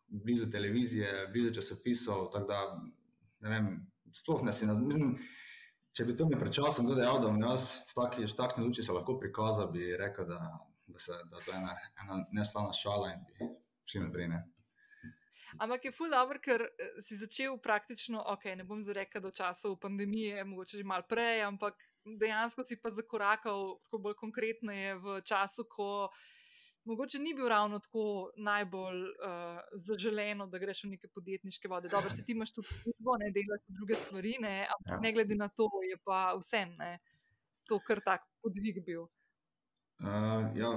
blizu 0.09 0.49
televizije, 0.49 1.27
blizu 1.31 1.53
časopisov, 1.59 2.29
da 2.47 2.63
ne 3.39 3.49
vem, 3.49 3.69
sploh 4.13 4.43
ne 4.43 4.53
si 4.53 4.67
na. 4.69 4.75
Če 5.95 6.05
bi 6.05 6.13
to 6.15 6.27
mi 6.29 6.37
pred 6.39 6.53
časom 6.53 6.85
kdo 6.85 6.99
dejal, 6.99 7.17
da 7.19 7.31
bom 7.31 7.41
jaz 7.41 7.71
v 7.89 7.95
taki, 7.97 8.27
v 8.29 8.35
taki 8.37 8.61
luči 8.61 8.85
se 8.85 8.93
lahko 8.93 9.17
prikazal, 9.19 9.71
bi 9.73 9.89
rekel, 9.97 10.27
da, 10.29 10.37
da, 10.87 11.01
se, 11.01 11.17
da 11.31 11.41
to 11.41 11.51
je 11.51 11.57
ena, 11.57 11.73
ena 12.03 12.19
neslavna 12.37 12.75
šala 12.77 13.09
in 13.15 13.25
bi 13.25 13.49
šli 13.89 14.05
naprej. 14.05 14.29
Ampak 15.57 15.85
je 15.85 15.91
ful 15.91 16.11
dobro, 16.13 16.37
ker 16.37 16.61
eh, 16.67 16.99
si 17.01 17.17
začel 17.17 17.57
praktično, 17.57 18.21
ok, 18.35 18.51
ne 18.59 18.67
bom 18.69 18.81
zdaj 18.85 18.99
rekel 19.01 19.23
do 19.25 19.31
časa 19.33 19.71
pandemije, 19.81 20.45
mogoče 20.45 20.77
že 20.77 20.85
mal 20.85 21.03
prej, 21.09 21.41
ampak 21.47 21.81
dejansko 22.05 22.63
si 22.63 22.77
pa 22.81 22.93
zakorakal 22.93 23.79
tako 23.83 23.99
bolj 24.05 24.15
konkretno 24.21 24.73
v 25.03 25.21
času, 25.25 25.65
ko 25.65 26.09
mogoče 26.85 27.19
ni 27.19 27.33
bil 27.33 27.47
ravno 27.47 27.79
tako 27.79 28.31
najbolj 28.37 29.01
uh, 29.03 29.59
zaželeno, 29.73 30.47
da 30.47 30.59
greš 30.59 30.83
v 30.83 30.89
neke 30.95 31.07
podjetniške 31.07 31.67
vode. 31.67 31.89
Dobro, 31.89 32.09
se 32.09 32.25
ti 32.25 32.31
imaš 32.31 32.53
tudi 32.53 32.67
službo, 32.67 33.17
ne 33.19 33.31
delaš 33.35 33.63
druge 33.67 33.95
stvari, 33.95 34.35
ne, 34.39 34.67
ampak 34.77 34.97
ja. 34.97 34.99
ne 34.99 35.13
glede 35.13 35.35
na 35.35 35.47
to, 35.47 35.69
je 35.89 35.97
pa 36.03 36.33
vse 36.39 36.65
ne, 36.65 36.99
to 37.67 37.79
kar 37.87 38.01
tak 38.05 38.27
podvig 38.41 38.83
bil. 38.85 39.07
Uh, 39.99 40.55
ja, 40.55 40.69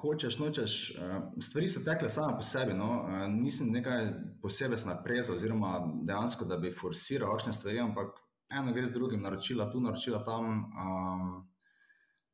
hočeš, 0.00 0.38
nočeš. 0.38 0.94
Uh, 0.98 1.22
stvari 1.38 1.68
so 1.68 1.84
tekle 1.86 2.08
same 2.10 2.34
po 2.34 2.42
sebi. 2.42 2.74
No. 2.74 3.04
Uh, 3.06 3.28
nisem 3.30 3.70
nekaj 3.70 4.08
posebej 4.42 4.82
naprezal, 4.86 5.36
oziroma 5.36 5.78
dejansko, 6.02 6.44
da 6.44 6.58
bi 6.58 6.72
forsiral 6.74 7.30
kakšne 7.36 7.52
stvari, 7.54 7.78
ampak 7.78 8.18
eno 8.50 8.72
gre 8.74 8.86
z 8.86 8.90
drugim, 8.90 9.22
naročila 9.22 9.70
tu, 9.70 9.80
naročila 9.80 10.24
tam. 10.26 10.50
Um, 10.74 11.53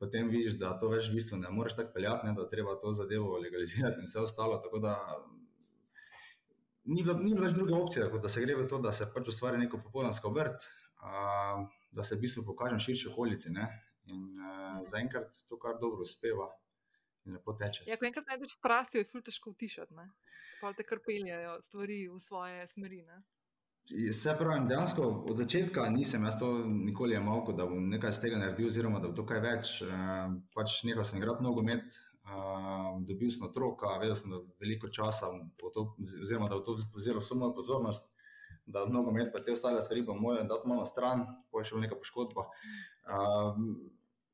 potem 0.01 0.31
vidiš, 0.33 0.57
da 0.61 0.73
to 0.81 0.89
več 0.89 1.11
v 1.11 1.19
bistvu 1.19 1.39
ne 1.43 1.51
moreš 1.53 1.77
tako 1.79 1.93
peljati, 1.95 2.27
ne, 2.27 2.33
da 2.37 2.49
treba 2.49 2.77
to 2.81 2.95
zadevo 2.97 3.37
legalizirati 3.39 4.01
in 4.01 4.09
vse 4.09 4.23
ostalo. 4.25 4.57
Tako 4.65 4.81
da 4.81 4.95
ni 6.89 7.03
bilo, 7.03 7.19
ni 7.21 7.35
bilo 7.35 7.45
več 7.45 7.57
druge 7.59 7.77
opcije, 7.77 8.09
kot 8.13 8.25
da 8.25 8.33
se 8.33 8.45
gre 8.45 8.57
v 8.57 8.65
to, 8.71 8.81
da 8.81 8.95
se 8.97 9.11
pač 9.13 9.29
ustvari 9.29 9.61
neko 9.61 9.83
popolnsko 9.85 10.33
obrt, 10.33 10.65
uh, 11.05 11.67
da 11.93 12.07
se 12.07 12.17
v 12.17 12.25
bistvu 12.25 12.47
pokažem 12.49 12.81
širši 12.81 13.13
okolici. 13.13 13.53
Ne. 13.53 13.69
In 14.11 14.25
uh, 14.41 14.81
zaenkrat 14.89 15.45
to 15.47 15.61
kar 15.61 15.77
dobro 15.83 16.09
uspeva. 16.09 16.49
Ja, 17.87 17.99
ko 18.01 18.09
enkrat 18.09 18.33
najdeš 18.33 18.57
strasti, 18.57 18.99
je 18.99 19.07
zelo 19.11 19.21
težko 19.23 19.53
utišati. 19.53 20.09
Pa 20.61 20.73
te 20.77 20.87
kar 20.89 21.03
peljejo 21.05 21.59
stvari 21.61 22.07
v 22.09 22.17
svoje 22.25 22.65
smeri. 22.73 23.03
Ne? 23.05 23.21
Se 24.13 24.35
pravi, 24.39 24.69
dejansko 24.69 25.03
od 25.31 25.37
začetka 25.37 25.89
nisem 25.91 26.25
jaz 26.25 26.39
to 26.39 26.51
nikoli 26.65 27.17
imel, 27.17 27.43
da 27.57 27.67
bom 27.67 27.89
nekaj 27.91 28.11
iz 28.15 28.21
tega 28.23 28.39
naredil, 28.39 28.69
oziroma 28.71 29.01
da 29.01 29.09
bo 29.11 29.17
to 29.19 29.25
kaj 29.27 29.41
več. 29.43 29.73
Uh, 29.83 30.37
pač 30.55 30.77
nehal 30.87 31.05
sem 31.09 31.19
igrati 31.19 31.43
nogomet, 31.43 31.99
uh, 32.29 33.01
dobil 33.09 33.33
sem 33.35 33.49
otroka, 33.49 33.97
vedel 34.03 34.15
sem, 34.19 34.31
da 34.31 34.39
veliko 34.63 34.91
časa, 34.95 35.33
to, 35.59 35.87
oziroma 36.23 36.49
da 36.51 36.61
bo 36.61 36.67
to 36.69 36.77
vzelo 36.95 37.23
vso 37.25 37.39
mojo 37.41 37.57
pozornost, 37.59 38.07
da 38.67 38.85
nogomet 38.87 39.33
pa 39.35 39.43
te 39.43 39.57
ostale 39.57 39.83
stvari 39.83 40.07
bom 40.07 40.23
moral 40.23 40.47
dati 40.47 40.71
malo 40.71 40.87
stran, 40.87 41.27
pa 41.51 41.65
je 41.65 41.73
še 41.73 41.83
neka 41.87 41.99
poškodba. 41.99 42.47
Uh, 43.11 43.65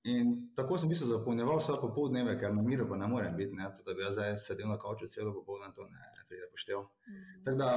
In 0.06 0.52
tako 0.54 0.76
sem 0.78 0.92
se 0.94 1.06
zapolnjeval 1.08 1.56
vse 1.58 1.74
popoldneve, 1.80 2.36
ker 2.38 2.52
na 2.54 2.62
miru 2.62 2.84
pa 2.86 2.94
ne 2.96 3.08
morem 3.10 3.32
biti, 3.36 3.56
ne, 3.58 3.66
to, 3.74 3.82
da 3.82 3.94
bi 3.94 4.04
jaz 4.04 4.14
zdaj 4.14 4.36
sedel 4.38 4.68
na 4.70 4.76
kavču 4.78 5.08
celo 5.10 5.32
popoldne, 5.34 5.72
to 5.74 5.82
ne, 5.82 5.98
ne 6.14 6.22
pride 6.28 6.46
poštev. 6.52 6.78
Mm 6.78 7.16
-hmm. 7.16 7.40
Tako 7.44 7.56
da 7.56 7.70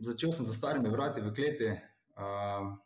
začel 0.00 0.32
sem 0.32 0.44
za 0.44 0.52
starimi 0.52 0.90
vrati 0.90 1.20
v 1.20 1.34
kleti 1.34 1.70
uh, 1.70 2.76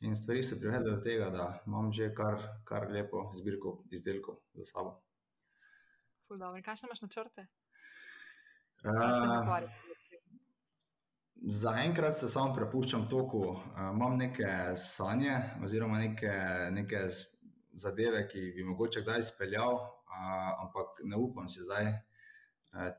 in 0.00 0.16
stvari 0.16 0.42
se 0.42 0.60
privedle 0.60 0.90
do 0.90 1.00
tega, 1.00 1.30
da 1.30 1.62
imam 1.66 1.92
že 1.92 2.14
kar, 2.14 2.40
kar 2.64 2.90
lepo 2.90 3.30
zbirko 3.32 3.84
izdelkov 3.90 4.40
za 4.54 4.64
sabo. 4.64 5.00
Kaj 6.64 6.76
še 6.76 6.88
imaš 6.88 7.02
na 7.04 7.08
črte? 7.08 7.46
Uh, 8.84 9.60
Zaenkrat 11.44 12.16
se 12.16 12.28
samo 12.28 12.54
prepuščam 12.56 13.06
toku, 13.08 13.44
uh, 13.52 13.90
imam 13.92 14.16
neke 14.16 14.48
sanje, 14.80 15.36
oziroma 15.64 15.98
neke, 16.00 16.32
neke 16.72 17.04
zadeve, 17.72 18.24
ki 18.28 18.50
bi 18.56 18.64
mogoče 18.64 19.02
kdaj 19.04 19.20
izpeljal, 19.20 19.76
uh, 19.76 20.50
ampak 20.64 21.00
ne 21.04 21.20
upam 21.20 21.48
si 21.52 21.64
zdaj 21.64 21.90
uh, 21.92 22.13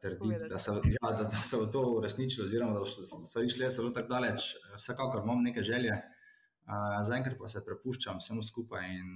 trditi, 0.02 0.50
da 0.50 0.60
se, 0.60 0.72
ja, 0.72 1.12
da, 1.12 1.24
da 1.24 1.42
se 1.44 1.58
bo 1.58 1.66
to 1.72 1.82
uresničilo, 1.98 2.46
oziroma 2.46 2.80
da 2.80 2.86
so 2.86 3.04
stvari 3.04 3.50
šle 3.50 3.70
zelo 3.72 3.92
tako 3.96 4.14
daleč. 4.14 4.54
Vsekakor 4.76 5.24
imam 5.24 5.44
neke 5.44 5.64
želje, 5.64 5.96
uh, 6.00 7.00
zaenkrat 7.08 7.38
pa 7.40 7.52
se 7.52 7.64
prepuščam 7.66 8.22
vsemu 8.24 8.44
skupaj 8.44 8.90
in 8.96 9.16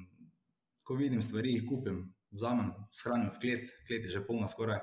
ko 0.84 0.98
vidim 1.00 1.22
stvari, 1.22 1.54
jih 1.56 1.68
kupim, 1.70 2.02
vzamem, 2.32 2.74
shranim 2.92 3.32
v 3.36 3.44
klet, 3.44 3.76
klet 3.88 4.08
je 4.08 4.18
že 4.18 4.26
polna 4.26 4.50
skoraj 4.52 4.82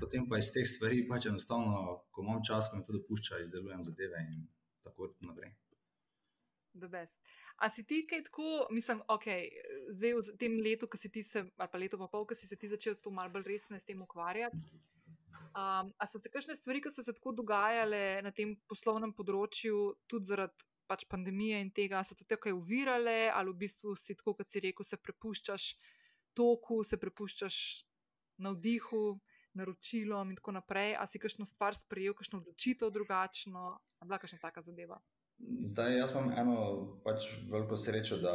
potem 0.00 0.28
pa 0.28 0.38
iz 0.38 0.52
teh 0.52 0.66
stvari, 0.66 1.06
pač 1.08 1.26
enostavno, 1.26 2.02
ko 2.10 2.22
imam 2.22 2.42
čas, 2.44 2.68
ko 2.68 2.76
mi 2.76 2.84
to 2.84 2.92
dopušča, 2.92 3.40
izdelujem 3.40 3.84
zadeve 3.84 4.20
in 4.28 4.46
tako 4.84 5.10
naprej. 5.20 5.54
A 7.56 7.70
si 7.72 7.84
ti 7.86 8.02
kaj 8.06 8.26
tako, 8.28 8.66
mislim, 8.70 9.00
ok, 9.08 9.26
zdaj 9.96 10.14
v 10.18 10.36
tem 10.40 10.58
letu, 10.60 10.88
ki 10.88 11.00
si 11.00 11.10
ti 11.12 11.22
se, 11.24 11.44
ali 11.56 11.72
pa 11.72 11.78
leto 11.78 11.98
pa 11.98 12.08
pol, 12.12 12.26
ki 12.28 12.36
si 12.36 12.46
se 12.46 12.56
ti 12.56 12.68
začel 12.68 12.98
to 13.00 13.10
malo 13.10 13.32
bolj 13.32 13.46
resno 13.48 13.78
s 13.78 13.88
tem 13.88 14.02
ukvarjati? 14.02 14.60
Um, 15.56 15.92
a 15.96 16.04
so 16.04 16.20
se 16.20 16.28
kakšne 16.28 16.56
stvari, 16.56 16.82
ki 16.84 16.92
so 16.92 17.02
se 17.02 17.14
tako 17.16 17.32
dogajale 17.32 18.20
na 18.24 18.32
tem 18.32 18.56
poslovnem 18.68 19.14
področju, 19.16 19.96
tudi 20.06 20.28
zaradi 20.28 20.68
pač 20.86 21.06
pandemije 21.10 21.62
in 21.64 21.72
tega, 21.74 22.02
so 22.04 22.14
te 22.14 22.36
kaj 22.36 22.54
uvirale, 22.54 23.30
ali 23.32 23.50
v 23.50 23.62
bistvu 23.64 23.96
si 23.98 24.14
tako, 24.14 24.36
kot 24.38 24.52
si 24.52 24.62
rekel, 24.62 24.86
se 24.86 25.00
prepuščaš 25.00 25.70
toku, 26.36 26.82
se 26.84 27.00
prepuščaš 27.00 27.56
navdihu? 28.44 29.16
naročilom 29.56 30.30
in 30.30 30.36
tako 30.36 30.52
naprej. 30.52 30.94
A 31.00 31.06
si 31.08 31.18
kakšno 31.18 31.48
stvar 31.48 31.74
sprejel, 31.74 32.14
kakšno 32.14 32.42
odločitev 32.42 32.92
drugačno, 32.92 33.78
ali 33.98 34.08
bila 34.08 34.20
kakšna 34.20 34.38
taka 34.42 34.62
zadeva? 34.62 35.00
Zdaj, 35.38 35.98
jaz 35.98 36.12
imam 36.14 36.30
eno 36.38 36.60
pač 37.04 37.26
veliko 37.50 37.76
srečo, 37.76 38.16
da 38.22 38.34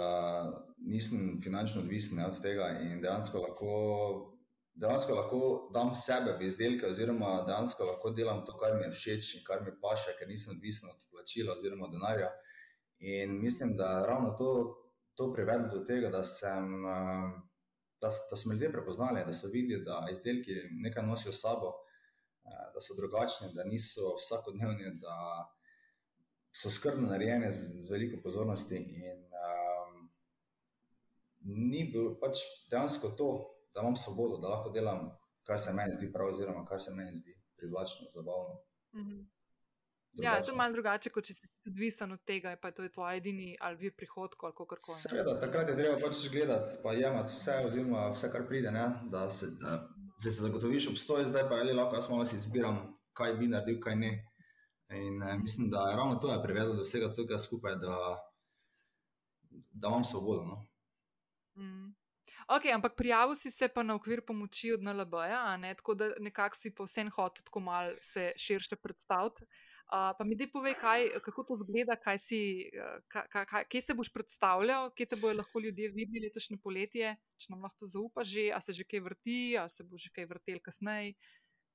nisem 0.77 1.39
finančno 1.43 1.81
odvisen 1.81 2.21
od 2.25 2.37
tega 2.41 2.67
in 2.81 3.01
dejansko 3.01 3.41
lahko, 3.41 3.75
dejansko 4.73 5.15
lahko 5.17 5.41
dam 5.73 5.93
sebe 5.97 6.37
v 6.39 6.47
izdelke, 6.49 6.87
oziroma 6.89 7.41
dejansko 7.47 7.87
lahko 7.89 8.11
delam 8.17 8.45
to, 8.45 8.57
kar 8.57 8.77
mi 8.77 8.85
je 8.87 8.95
všeč 8.97 9.35
in 9.37 9.45
kar 9.47 9.63
mi 9.65 9.73
paše, 9.81 10.15
ker 10.19 10.29
nisem 10.29 10.55
odvisen 10.55 10.89
od 10.89 11.05
plačila 11.11 11.55
oziroma 11.57 11.89
denarja. 11.93 12.31
In 12.99 13.39
mislim, 13.41 13.75
da 13.77 14.05
ravno 14.07 14.35
to, 14.37 14.51
to 15.17 15.31
privede 15.33 15.71
do 15.73 15.85
tega, 15.85 16.09
da 16.13 16.23
sem. 16.23 16.75
Uh, 16.85 17.39
da, 18.01 18.09
da 18.29 18.35
so 18.35 18.49
me 18.49 18.55
ljudje 18.55 18.71
prepoznali, 18.71 19.25
da 19.25 19.33
so 19.33 19.47
videli, 19.47 19.83
da 19.85 20.07
izdelki 20.11 20.55
nekaj 20.71 21.03
nosijo 21.05 21.33
s 21.33 21.41
sabo, 21.41 21.71
da 22.73 22.81
so 22.81 22.95
drugačni, 22.97 23.53
da 23.53 23.63
niso 23.63 24.15
vsakodnevni, 24.17 24.97
da 25.01 25.15
so 26.51 26.69
skrbno 26.69 27.09
narejeni 27.09 27.51
z, 27.51 27.67
z 27.83 27.91
veliko 27.91 28.21
pozornosti. 28.23 28.75
In 28.75 29.25
um, 29.41 30.09
ni 31.71 31.83
bilo 31.91 32.15
pač 32.19 32.43
dejansko 32.71 33.13
to, 33.17 33.29
da 33.73 33.81
imam 33.81 33.95
svobodo, 33.95 34.37
da 34.37 34.55
lahko 34.55 34.69
delam, 34.69 35.09
kar 35.47 35.59
se 35.59 35.73
meni 35.73 35.93
zdi 35.93 36.11
prav, 36.13 36.33
oziroma 36.33 36.65
kar 36.65 36.81
se 36.81 36.91
meni 36.91 37.15
zdi 37.15 37.37
privlačno, 37.57 38.09
zabavno. 38.09 38.63
Mm 38.93 39.05
-hmm. 39.05 39.29
Ja, 40.13 40.43
to 40.43 40.51
je 40.51 40.57
malo 40.57 40.73
drugače, 40.73 41.09
kot 41.09 41.25
če 41.25 41.33
si 41.33 41.47
odvisen 41.67 42.11
od 42.11 42.19
tega, 42.27 42.55
pa 42.61 42.67
je 42.67 42.75
to 42.75 42.87
tvoj 42.89 43.17
edini 43.17 43.53
ali 43.59 43.77
vir 43.77 43.93
prihodkov 43.95 44.49
ali 44.49 44.55
kako 44.57 44.75
koli. 44.81 44.97
Seveda, 44.99 45.37
takrat 45.39 45.69
je 45.69 45.75
treba 45.75 45.99
pač 46.01 46.25
gledati, 46.31 46.75
pa 46.83 46.93
jemati 46.93 47.35
vse, 47.37 47.55
oziroma 47.67 48.09
vse, 48.11 48.31
kar 48.31 48.47
pride, 48.47 48.71
ne? 48.71 48.83
da 49.11 49.29
se, 49.31 49.47
da 49.61 49.77
se 50.19 50.31
zagotoviš 50.41 50.89
obstoj, 50.91 51.25
zdaj 51.31 51.47
pa 51.49 51.61
je 51.61 51.73
lahko 51.73 51.95
jaz 51.95 52.09
malo 52.09 52.25
si 52.25 52.35
izbiram, 52.35 52.81
kaj 53.13 53.37
bi 53.39 53.47
naredil, 53.47 53.79
kaj 53.83 53.95
ne. 53.95 54.11
In 54.91 55.23
eh, 55.23 55.37
mislim, 55.37 55.69
da 55.69 55.87
je 55.89 55.95
ravno 55.97 56.15
to 56.15 56.33
je 56.33 56.43
privedlo 56.43 56.75
do 56.75 56.81
vsega 56.81 57.13
tega 57.13 57.37
skupaj, 57.37 57.75
da, 57.75 57.97
da 59.71 59.87
imam 59.87 60.03
svobodo. 60.03 60.43
No? 60.43 60.65
Mm. 61.55 61.95
Ok, 62.47 62.65
ampak 62.73 62.95
prijavil 62.97 63.35
si 63.35 63.51
se 63.51 63.67
pa 63.67 63.83
na 63.83 63.95
okvir 63.95 64.21
pomoči 64.25 64.71
od 64.73 64.83
NLB, 64.83 65.13
-ja, 65.13 65.57
ne? 65.57 65.75
tako 65.75 65.93
da 65.93 66.09
nekako 66.19 66.55
si 66.55 66.75
pa 66.75 66.83
vsem 66.83 67.09
hotel 67.09 67.43
tako 67.43 67.59
malo 67.59 67.91
se 68.01 68.33
širše 68.37 68.75
predstaviti. 68.75 69.43
Uh, 69.43 70.15
pa 70.17 70.23
mi 70.23 70.35
dej 70.39 70.47
povej, 70.47 70.73
kaj, 70.79 71.19
kako 71.19 71.43
to 71.43 71.55
izgleda, 71.59 71.97
kaj 71.99 72.17
si, 72.17 72.71
kaj, 73.11 73.45
kaj, 73.45 73.65
kje 73.67 73.81
se 73.81 73.93
boš 73.93 74.07
predstavljal, 74.13 74.91
kje 74.95 75.05
te 75.05 75.15
bojo 75.19 75.35
lahko 75.35 75.59
ljudje 75.59 75.89
videli 75.91 76.23
letošnje 76.23 76.57
poletje, 76.63 77.15
če 77.35 77.51
nam 77.51 77.65
lahko 77.67 77.85
zaupaš, 77.85 78.31
a 78.55 78.61
se 78.63 78.73
že 78.73 78.85
kaj 78.87 79.03
vrti, 79.03 79.57
a 79.59 79.67
se 79.67 79.83
bo 79.83 79.99
že 79.99 80.07
kaj 80.15 80.29
vrtel 80.31 80.63
kasneje. 80.63 81.13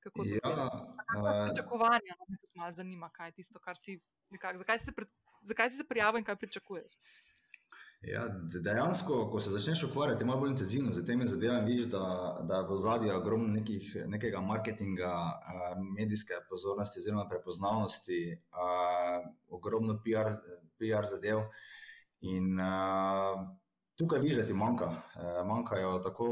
Kako 0.07 0.23
to 0.23 0.29
ja, 0.29 0.71
uh, 1.19 1.49
pričakovanja? 1.49 2.15
Me 2.29 2.37
tudi 2.39 2.53
malo 2.55 2.73
zanima, 2.73 3.11
kaj 3.11 3.29
je 3.29 3.33
tisto, 3.33 3.59
kar 3.59 3.77
si 3.79 4.01
nekako, 4.31 4.59
zakaj 4.59 4.79
si 4.79 4.85
se, 4.85 4.93
pred, 4.93 5.09
zakaj 5.43 5.71
si 5.71 5.77
se 5.77 5.89
prijavil 5.89 6.19
in 6.19 6.25
kaj 6.25 6.37
pričakuješ. 6.37 6.93
Ja, 8.07 8.27
dejansko, 8.63 9.25
ko 9.33 9.41
se 9.41 9.51
začneš 9.51 9.83
ukvarjati 9.83 10.25
malo 10.25 10.41
bolj 10.41 10.51
intenzivno 10.51 10.93
z 10.93 11.03
temi 11.07 11.27
zadevami, 11.27 11.67
vidiš, 11.67 11.87
da, 11.91 12.03
da 12.47 12.61
je 12.61 12.67
v 12.69 12.77
zadnji 12.79 13.11
ogromno 13.11 13.49
nekih, 13.49 13.97
nekega 14.07 14.41
marketinga, 14.41 15.13
medijske 15.99 16.39
pozornosti 16.51 17.01
oziroma 17.01 17.27
prepoznavnosti, 17.29 18.21
ogromno 19.49 19.99
PR, 20.05 20.37
PR 20.79 21.09
zadev. 21.11 21.49
In 22.21 22.61
tukaj 23.99 24.21
vidiš, 24.21 24.37
da 24.37 24.47
ti 24.47 24.55
manjka. 24.55 24.93
Manjkajo 25.49 25.99
tako 26.05 26.29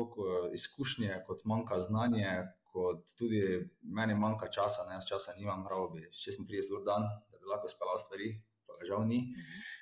izkušnje, 0.53 1.25
kot 1.27 1.43
manjka 1.45 1.81
znanje, 1.81 2.29
kot 2.75 3.15
tudi 3.19 3.41
meni 3.87 4.19
manjka 4.19 4.51
časa. 4.51 4.89
Ne? 4.89 4.99
Jaz 4.99 5.07
časa 5.07 5.37
nimam, 5.39 5.63
prav 5.65 5.87
bi 5.95 6.03
36 6.11 6.75
ur 6.75 6.83
dan, 6.89 7.07
da 7.31 7.39
bi 7.39 7.47
lahko 7.47 7.71
spal 7.71 7.95
stvari, 8.03 8.35
pa 8.67 8.83
žal 8.83 9.07
ni. 9.07 9.23
Mhm 9.31 9.73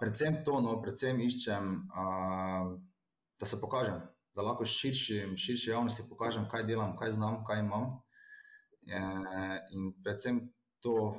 predvsem 0.00 0.42
to, 0.44 0.60
no, 0.62 0.78
predvsem 0.82 1.18
iščem, 1.20 1.70
uh, 1.90 2.74
da 3.40 3.46
se 3.46 3.58
pokažem, 3.60 3.98
da 4.34 4.46
lahko 4.46 4.66
širši, 4.66 5.34
širši 5.38 5.70
javnosti 5.70 6.06
pokažem, 6.08 6.46
kaj 6.50 6.66
delam, 6.68 6.96
kaj 6.98 7.16
znam, 7.18 7.42
kaj 7.46 7.62
imam. 7.62 8.00
E, 8.84 8.98
in 9.72 9.92
predvsem 10.04 10.40
to, 10.82 11.14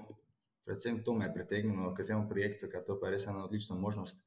predvsem 0.68 1.00
to 1.04 1.16
me 1.16 1.26
je 1.26 1.34
pritegnilo 1.34 1.94
k 1.96 2.06
temu 2.06 2.28
projektu, 2.30 2.68
ker 2.72 2.84
to 2.86 2.98
pa 3.00 3.08
je 3.08 3.16
res 3.16 3.26
ena 3.32 3.46
odlična 3.48 3.76
možnost, 3.80 4.20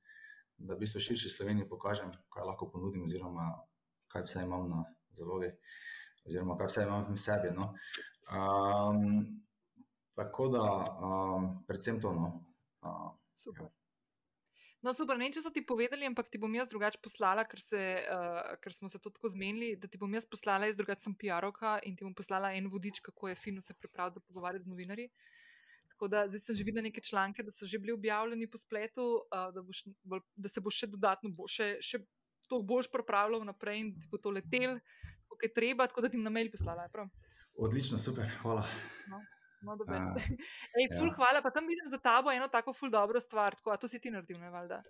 da 0.57 0.75
v 0.75 0.83
bistvu 0.83 1.05
širši 1.05 1.31
Sloveniji 1.31 1.69
pokažem, 1.69 2.11
kaj 2.33 2.49
lahko 2.49 2.71
ponudim, 2.73 3.05
oziroma 3.05 3.51
kaj 4.09 4.25
vse 4.25 4.43
imam 4.49 4.67
na 4.73 4.83
zalogi, 5.13 5.53
oziroma 6.27 6.59
kaj 6.59 6.71
vse 6.73 6.87
imam 6.87 7.07
v 7.09 7.19
sebi. 7.21 7.55
No. 7.55 7.73
Um, 8.29 9.27
tako 10.19 10.49
da, 10.53 10.67
um, 10.99 11.51
predvsem 11.69 12.01
to. 12.01 12.13
No. 12.13 12.33
Uh, 12.83 13.13
Super. 13.39 13.69
No, 14.79 14.93
super, 14.95 15.19
ne 15.19 15.27
vem, 15.27 15.33
če 15.35 15.43
so 15.43 15.51
ti 15.51 15.65
povedali, 15.67 16.07
ampak 16.07 16.29
ti 16.31 16.39
bom 16.39 16.53
jaz 16.55 16.69
drugače 16.71 17.01
poslala, 17.03 17.43
ker, 17.51 17.59
se, 17.59 17.81
uh, 18.15 18.53
ker 18.63 18.75
smo 18.77 18.87
se 18.93 19.01
tako 19.03 19.31
zmenili, 19.33 19.73
da 19.81 19.91
ti 19.91 19.99
bom 19.99 20.13
jaz 20.15 20.27
poslala, 20.31 20.69
jaz 20.71 20.79
drugače 20.79 21.03
sem 21.09 21.17
PR-ovka 21.19 21.81
in 21.89 21.97
ti 21.99 22.07
bom 22.07 22.15
poslala 22.15 22.53
en 22.55 22.69
vodič, 22.71 23.01
kako 23.03 23.33
je 23.33 23.39
fino 23.41 23.65
se 23.65 23.75
pripraviti 23.75 24.21
za 24.21 24.23
pogovarjati 24.29 24.69
z 24.69 24.71
novinarji. 24.71 25.09
Tako 25.91 26.11
da 26.13 26.23
zdaj 26.31 26.45
sem 26.45 26.59
že 26.61 26.67
videla 26.69 26.87
neke 26.87 27.03
članke, 27.03 27.43
da 27.43 27.51
so 27.51 27.67
že 27.67 27.81
bili 27.83 27.97
objavljeni 27.97 28.47
po 28.47 28.61
spletu, 28.63 29.09
uh, 29.27 29.49
da, 29.55 29.67
boš, 29.67 29.83
da 30.39 30.53
se 30.53 30.63
bo 30.63 30.71
še 30.71 30.87
dodatno, 30.95 31.35
bo 31.35 31.51
še, 31.51 31.73
še 31.83 32.05
to 32.47 32.63
boš 32.63 32.87
pripravljal 32.95 33.43
naprej 33.51 33.83
in 33.83 33.91
ti 33.99 34.07
bo 34.07 34.23
to 34.23 34.31
letel, 34.31 34.79
kot 35.39 35.49
je 35.49 35.55
treba, 35.55 35.87
tako 35.87 36.05
da 36.05 36.13
ti 36.13 36.21
na 36.21 36.31
mail 36.35 36.51
poslala. 36.51 36.89
Odlično, 37.59 37.99
super, 37.99 38.31
hvala. 38.43 38.67
No. 39.11 39.23
No, 39.63 39.75
uh, 39.75 40.15
Ej, 40.79 40.87
ful, 40.95 41.09
ja. 41.09 41.15
Hvala, 41.17 41.43
pa 41.43 41.51
tam 41.51 41.67
vidim 41.67 41.89
za 41.91 41.99
tabo 41.99 42.31
eno 42.31 42.49
tako 42.49 42.73
ful 42.73 42.91
dobro 42.91 43.21
stvar. 43.21 43.55
Tako, 43.59 43.77
to 43.77 43.89
si 43.89 43.99
ti 44.01 44.11
naredil, 44.11 44.39
ne 44.39 44.51
valjda? 44.51 44.83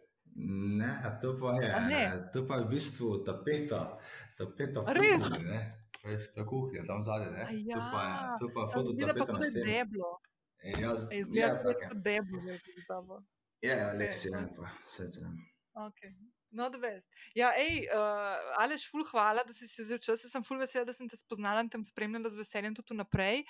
Ne, 0.81 0.93
to 1.23 1.37
pa 1.41 1.55
je. 1.57 1.73
Ne? 1.89 2.03
To 2.33 2.45
pa 2.47 2.61
je 2.61 2.65
v 2.65 2.69
bistvu 2.69 3.25
tapeta. 3.25 3.99
tapeta 4.37 4.85
Res? 4.93 5.25
Ne? 5.41 5.61
Veš, 6.05 6.29
ta 6.35 6.45
kuhinja 6.47 6.85
tam 6.87 7.03
zadaj. 7.03 7.49
Ja. 7.65 7.81
To 7.81 7.89
pa 7.93 8.03
je, 8.05 8.15
to 8.41 8.53
pa 8.55 8.61
je 8.61 8.69
foto 8.75 8.93
tapeta. 8.93 9.01
Zgleda 9.01 9.19
pa 9.19 9.33
kot 9.33 9.61
deblo. 9.65 10.11
E, 10.59 10.73
jaz, 10.83 11.09
Zgleda 11.09 11.49
ja, 11.49 11.63
kot 11.65 12.03
deblo, 12.05 12.43
ne, 12.45 12.59
za 12.61 12.85
tabo. 12.89 13.23
Ja, 13.65 13.75
ja, 13.75 13.91
Aleksij, 13.97 14.31
ne 14.37 14.47
pa, 14.55 14.69
sedem. 14.85 15.33
Okay. 15.75 16.13
Not 16.51 16.81
best. 16.81 17.11
Ja, 17.37 17.51
hej, 17.53 17.85
uh, 17.93 18.61
Aleš, 18.63 18.87
ful, 18.89 19.03
hvala, 19.11 19.43
da 19.45 19.53
si 19.53 19.69
si 19.69 19.85
vzel 19.85 19.99
čas. 20.01 20.23
Sem 20.33 20.45
ful 20.45 20.57
vesel, 20.61 20.87
da 20.89 20.95
sem 20.97 21.09
te 21.09 21.17
spoznala 21.21 21.61
in 21.61 21.69
te 21.69 21.81
spremljala 21.85 22.31
z 22.33 22.41
veseljem 22.41 22.77
tudi 22.79 22.97
naprej. 22.97 23.43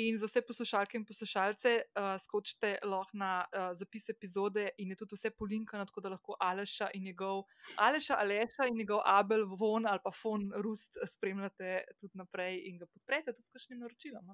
In 0.00 0.16
za 0.16 0.28
vse 0.30 0.40
poslušalke 0.48 0.96
in 0.96 1.04
poslušalce, 1.04 1.74
uh, 2.00 2.14
skočite 2.22 2.78
lahko 2.88 3.20
na 3.20 3.32
uh, 3.44 3.68
zapis 3.76 4.08
epizode 4.08 4.70
in 4.80 4.94
je 4.94 5.00
tudi 5.02 5.18
vse 5.18 5.34
polinkano, 5.36 5.84
tako 5.84 6.00
da 6.00 6.14
lahko 6.16 6.38
Aleša 6.40 6.88
in 6.96 7.04
njegov, 7.10 7.44
Aleša, 7.76 8.16
Aleša 8.24 8.70
in 8.70 8.80
njegov 8.80 9.04
Abel, 9.04 9.44
von 9.60 9.84
ali 9.86 10.00
pa 10.04 10.10
fon 10.10 10.48
Rust 10.64 10.96
spremljate 11.04 11.82
tudi 12.00 12.16
naprej 12.16 12.62
in 12.70 12.80
ga 12.80 12.88
podprete 12.88 13.36
tudi 13.36 13.50
s 13.50 13.52
kakšnim 13.52 13.84
naročilom. 13.84 14.32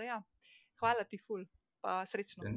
Ja, 0.00 0.22
hvala 0.80 1.04
ti, 1.04 1.20
ful, 1.20 1.44
pa 1.84 2.00
srečno. 2.08 2.48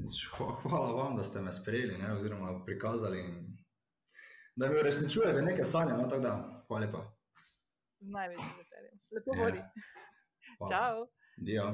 Hvala 0.64 0.96
vam, 0.96 1.16
da 1.20 1.24
ste 1.28 1.42
me 1.44 1.52
sprejeli 1.52 1.98
ne, 2.00 2.14
oziroma 2.16 2.56
prikazali. 2.66 3.20
In 3.20 3.57
da 4.58 4.70
mi 4.70 4.80
uresničujete 4.80 5.42
nekaj 5.42 5.64
sanje. 5.64 5.92
No, 5.98 6.08
da, 6.08 6.64
hvala 6.68 6.86
lepa. 6.86 7.04
Z 8.00 8.10
največjim 8.10 8.54
veseljem. 8.58 9.00
Lepo 9.16 9.36
vodi. 9.38 9.58
Ja. 9.58 10.68
Čau. 10.72 11.06
Dio. 11.38 11.68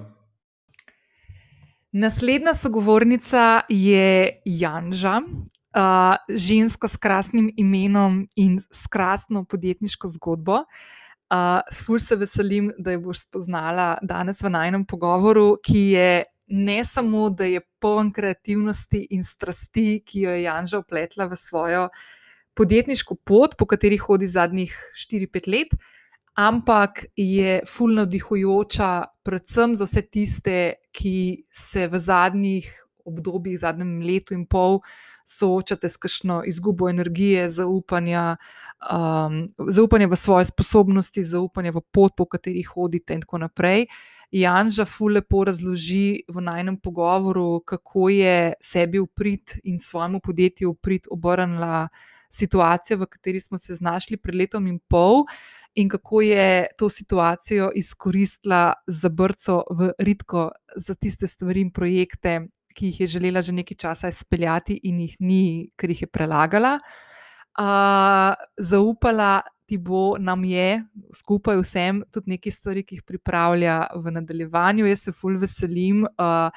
Naslednja 1.92 2.54
sogovornica 2.54 3.62
je 3.70 4.42
Janža, 4.46 5.22
uh, 5.22 6.16
ženska 6.30 6.88
s 6.88 6.98
krasnim 6.98 7.52
imenom 7.58 8.28
in 8.36 8.60
s 8.72 8.88
krasno 8.88 9.46
podjetniško 9.46 10.08
zgodbo. 10.08 10.63
Uh, 11.34 11.62
ful 11.86 12.00
se 12.00 12.15
veselim, 12.15 12.72
da 12.78 12.91
jo 12.91 13.06
boš 13.08 13.24
spoznala 13.28 13.98
danes 14.02 14.41
v 14.43 14.52
najnem 14.52 14.84
pogovoru, 14.86 15.56
ki 15.63 15.86
je 15.93 16.24
ne 16.48 16.84
samo, 16.86 17.30
da 17.30 17.48
je 17.48 17.62
poln 17.80 18.12
kreativnosti 18.12 19.08
in 19.15 19.24
strasti, 19.24 20.04
ki 20.06 20.26
jo 20.28 20.36
je 20.36 20.43
Janža 20.43 20.84
upletla 20.84 21.30
v 21.32 21.39
svojo 21.39 21.88
uh, 21.88 22.04
podjetniško 22.54 23.16
pot, 23.16 23.56
po 23.58 23.66
kateri 23.66 23.98
hodi 23.98 24.28
zadnjih 24.28 24.76
4-5 25.10 25.50
let, 25.52 25.74
ampak 26.34 27.06
je 27.16 27.62
fulno 27.70 28.04
navdihujoča, 28.04 29.04
predvsem 29.24 29.76
za 29.76 29.86
vse 29.86 30.02
tiste, 30.02 30.58
ki 30.92 31.46
se 31.50 31.88
v 31.88 32.00
zadnjih 32.00 32.70
obdobjih, 33.06 33.60
zadnjem 33.60 34.00
letu 34.02 34.34
in 34.34 34.46
pol. 34.46 34.82
Soočate 35.24 35.88
s 35.88 35.96
kakšno 35.98 36.42
izgubo 36.44 36.89
energije, 36.92 37.46
zaupanja, 37.50 38.36
um, 38.92 39.46
zaupanja 39.72 40.10
v 40.12 40.18
svoje 40.20 40.50
sposobnosti, 40.50 41.24
zaupanja 41.24 41.72
v 41.72 41.80
pot, 41.96 42.12
po 42.18 42.26
kateri 42.28 42.66
hodite, 42.68 43.16
in 43.16 43.24
tako 43.24 43.39
naprej. 43.46 43.86
Janža 44.36 44.84
Fule 44.89 45.22
lepo 45.22 45.46
razloži 45.46 46.26
v 46.28 46.42
najnem 46.42 46.76
pogovoru, 46.82 47.62
kako 47.66 48.10
je 48.10 48.54
sebi 48.60 49.00
uprit 49.00 49.60
in 49.63 49.80
svojemu 49.80 50.20
podjetju 50.20 50.70
uprit 50.76 51.08
obrnila 51.12 51.88
situacijo, 52.34 52.98
v 52.98 53.10
kateri 53.10 53.39
smo 53.39 53.58
se 53.58 53.76
znašli 53.78 54.17
pred 54.17 54.36
letom 54.36 54.67
in 54.67 54.80
pol, 54.89 55.24
in 55.76 55.89
kako 55.89 56.22
je 56.22 56.67
to 56.78 56.89
situacijo 56.89 57.72
izkoristila 57.76 58.74
za 58.88 59.10
brco 59.10 59.63
v 59.69 59.91
ritko 60.00 60.52
za 60.76 60.96
tiste 60.96 61.28
stvari 61.28 61.62
in 61.62 61.72
projekte, 61.72 62.48
ki 62.74 62.89
jih 62.89 63.02
je 63.02 63.08
želela 63.08 63.41
že 63.41 63.54
nekaj 63.54 63.78
časa 63.78 64.10
izpeljati 64.10 64.80
in 64.84 65.00
jih 65.00 65.15
ni, 65.19 65.69
ker 65.78 65.89
jih 65.89 66.02
je 66.02 66.08
prelagala. 66.08 66.80
Uh, 67.54 68.34
zaupala 68.58 69.41
ti 69.65 69.78
bo, 69.78 70.17
nam 70.19 70.43
je, 70.43 70.84
skupaj 71.15 71.60
vsem, 71.62 72.02
tudi 72.12 72.34
nekaj 72.34 72.52
stvari, 72.52 72.84
ki 72.84 72.98
jih 72.98 73.04
pripravlja 73.06 73.78
v 73.96 74.12
nadaljevanju. 74.12 74.88
Jaz 74.89 75.06
se 75.06 75.13
fulj 75.13 75.38
veselim. 75.46 76.04
Uh, 76.17 76.50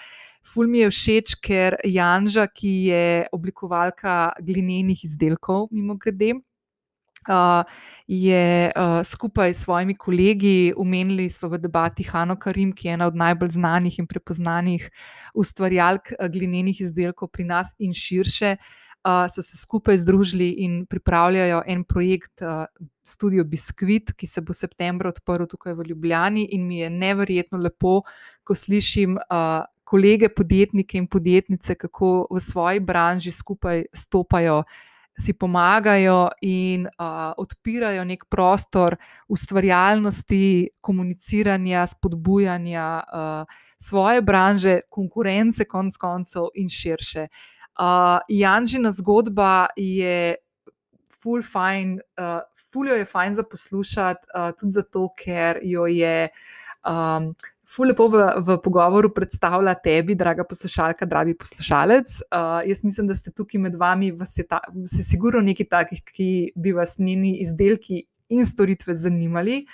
Ful 0.47 0.69
mi 0.71 0.85
je 0.85 0.91
všeč, 0.91 1.37
ker 1.43 1.77
Janža, 1.85 2.47
ki 2.47 2.73
je 2.91 3.07
oblikovalka 3.35 4.37
glinenih 4.41 5.05
izdelkov, 5.09 5.69
mimo 5.75 5.99
grede. 5.99 6.37
Uh, 7.27 7.67
je 8.07 8.71
uh, 8.71 9.01
skupaj 9.03 9.51
s 9.51 9.65
svojimi 9.65 9.97
kolegi 9.99 10.73
umenili 10.79 11.27
v 11.27 11.59
debati 11.59 12.05
Hano 12.07 12.37
Karim, 12.39 12.71
ki 12.73 12.87
je 12.87 12.93
ena 12.95 13.09
od 13.11 13.17
najbolj 13.19 13.57
znanih 13.59 13.99
in 13.99 14.07
prepoznanih 14.07 14.87
ustvarjalk 15.35 16.13
glinenih 16.31 16.81
izdelkov 16.81 17.33
pri 17.35 17.45
nas 17.51 17.75
in 17.83 17.91
širše, 17.91 18.55
uh, 18.57 19.27
so 19.27 19.43
se 19.43 19.59
skupaj 19.59 19.99
združili 19.99 20.51
in 20.63 20.85
pripravljajo 20.87 21.65
en 21.67 21.85
projekt 21.85 22.47
uh, 22.47 22.71
Studio 23.03 23.45
Biskuit, 23.45 24.13
ki 24.15 24.27
se 24.27 24.41
bo 24.41 24.55
v 24.55 24.63
septembru 24.63 25.11
odprl 25.11 25.51
tukaj 25.51 25.75
v 25.75 25.91
Ljubljani 25.91 26.47
in 26.55 26.67
mi 26.67 26.79
je 26.79 26.91
neverjetno 26.91 27.59
lepo, 27.59 28.05
ko 28.45 28.55
slišim. 28.55 29.19
Uh, 29.27 29.67
kolege, 29.87 30.29
podjetnike 30.29 30.99
in 30.99 31.07
podjetnice, 31.07 31.75
kako 31.79 32.27
v 32.31 32.43
svoji 32.43 32.81
branži 32.81 33.33
skupaj 33.33 33.85
stopajo, 33.95 34.65
si 35.19 35.33
pomagajo 35.33 36.29
in 36.45 36.85
uh, 36.87 37.33
odpirajo 37.41 38.05
nek 38.05 38.27
prostor 38.29 38.99
ustvarjalnosti, 39.33 40.69
komuniciranja, 40.81 41.87
spodbujanja 41.87 42.89
uh, 43.01 43.61
svoje 43.79 44.23
branže, 44.23 44.81
konkurence, 44.91 45.65
konc 45.65 45.97
koncev 45.97 46.51
in 46.55 46.69
širše. 46.69 47.29
Uh, 47.79 48.19
Janžina 48.29 48.93
zgodba 48.93 49.67
je 49.77 50.35
full 51.23 51.43
fine. 51.43 52.03
Uh, 52.19 52.43
Fuljo 52.73 52.95
je 52.95 53.05
fajn 53.05 53.35
za 53.35 53.43
poslušati, 53.43 54.27
uh, 54.35 54.51
tudi 54.59 54.73
zato, 54.73 55.09
ker 55.17 55.61
jo 55.63 55.87
je 55.87 56.29
um, 56.85 57.31
Ful 57.67 57.91
lepo 57.91 58.07
v, 58.07 58.23
v 58.47 58.57
pogovoru 58.63 59.11
predstavlja 59.11 59.75
tebi, 59.83 60.15
draga 60.15 60.45
poslušalka, 60.47 61.07
dragi 61.07 61.35
poslušalec. 61.35 62.21
Uh, 62.31 62.61
jaz 62.63 62.85
mislim, 62.87 63.09
da 63.11 63.17
ste 63.19 63.33
tukaj 63.35 63.61
med 63.61 63.75
vami, 63.75 64.13
vas 64.15 64.37
je, 64.39 64.47
ta, 64.47 64.61
vas 64.71 64.95
je 64.95 65.03
sigurno 65.03 65.43
nekaj 65.43 65.67
takih, 65.73 66.05
ki 66.07 66.29
bi 66.55 66.73
vas 66.77 66.95
njeni 66.99 67.41
izdelki 67.43 68.05
in 68.31 68.47
storitve 68.47 68.95
zanimali. 68.95 69.65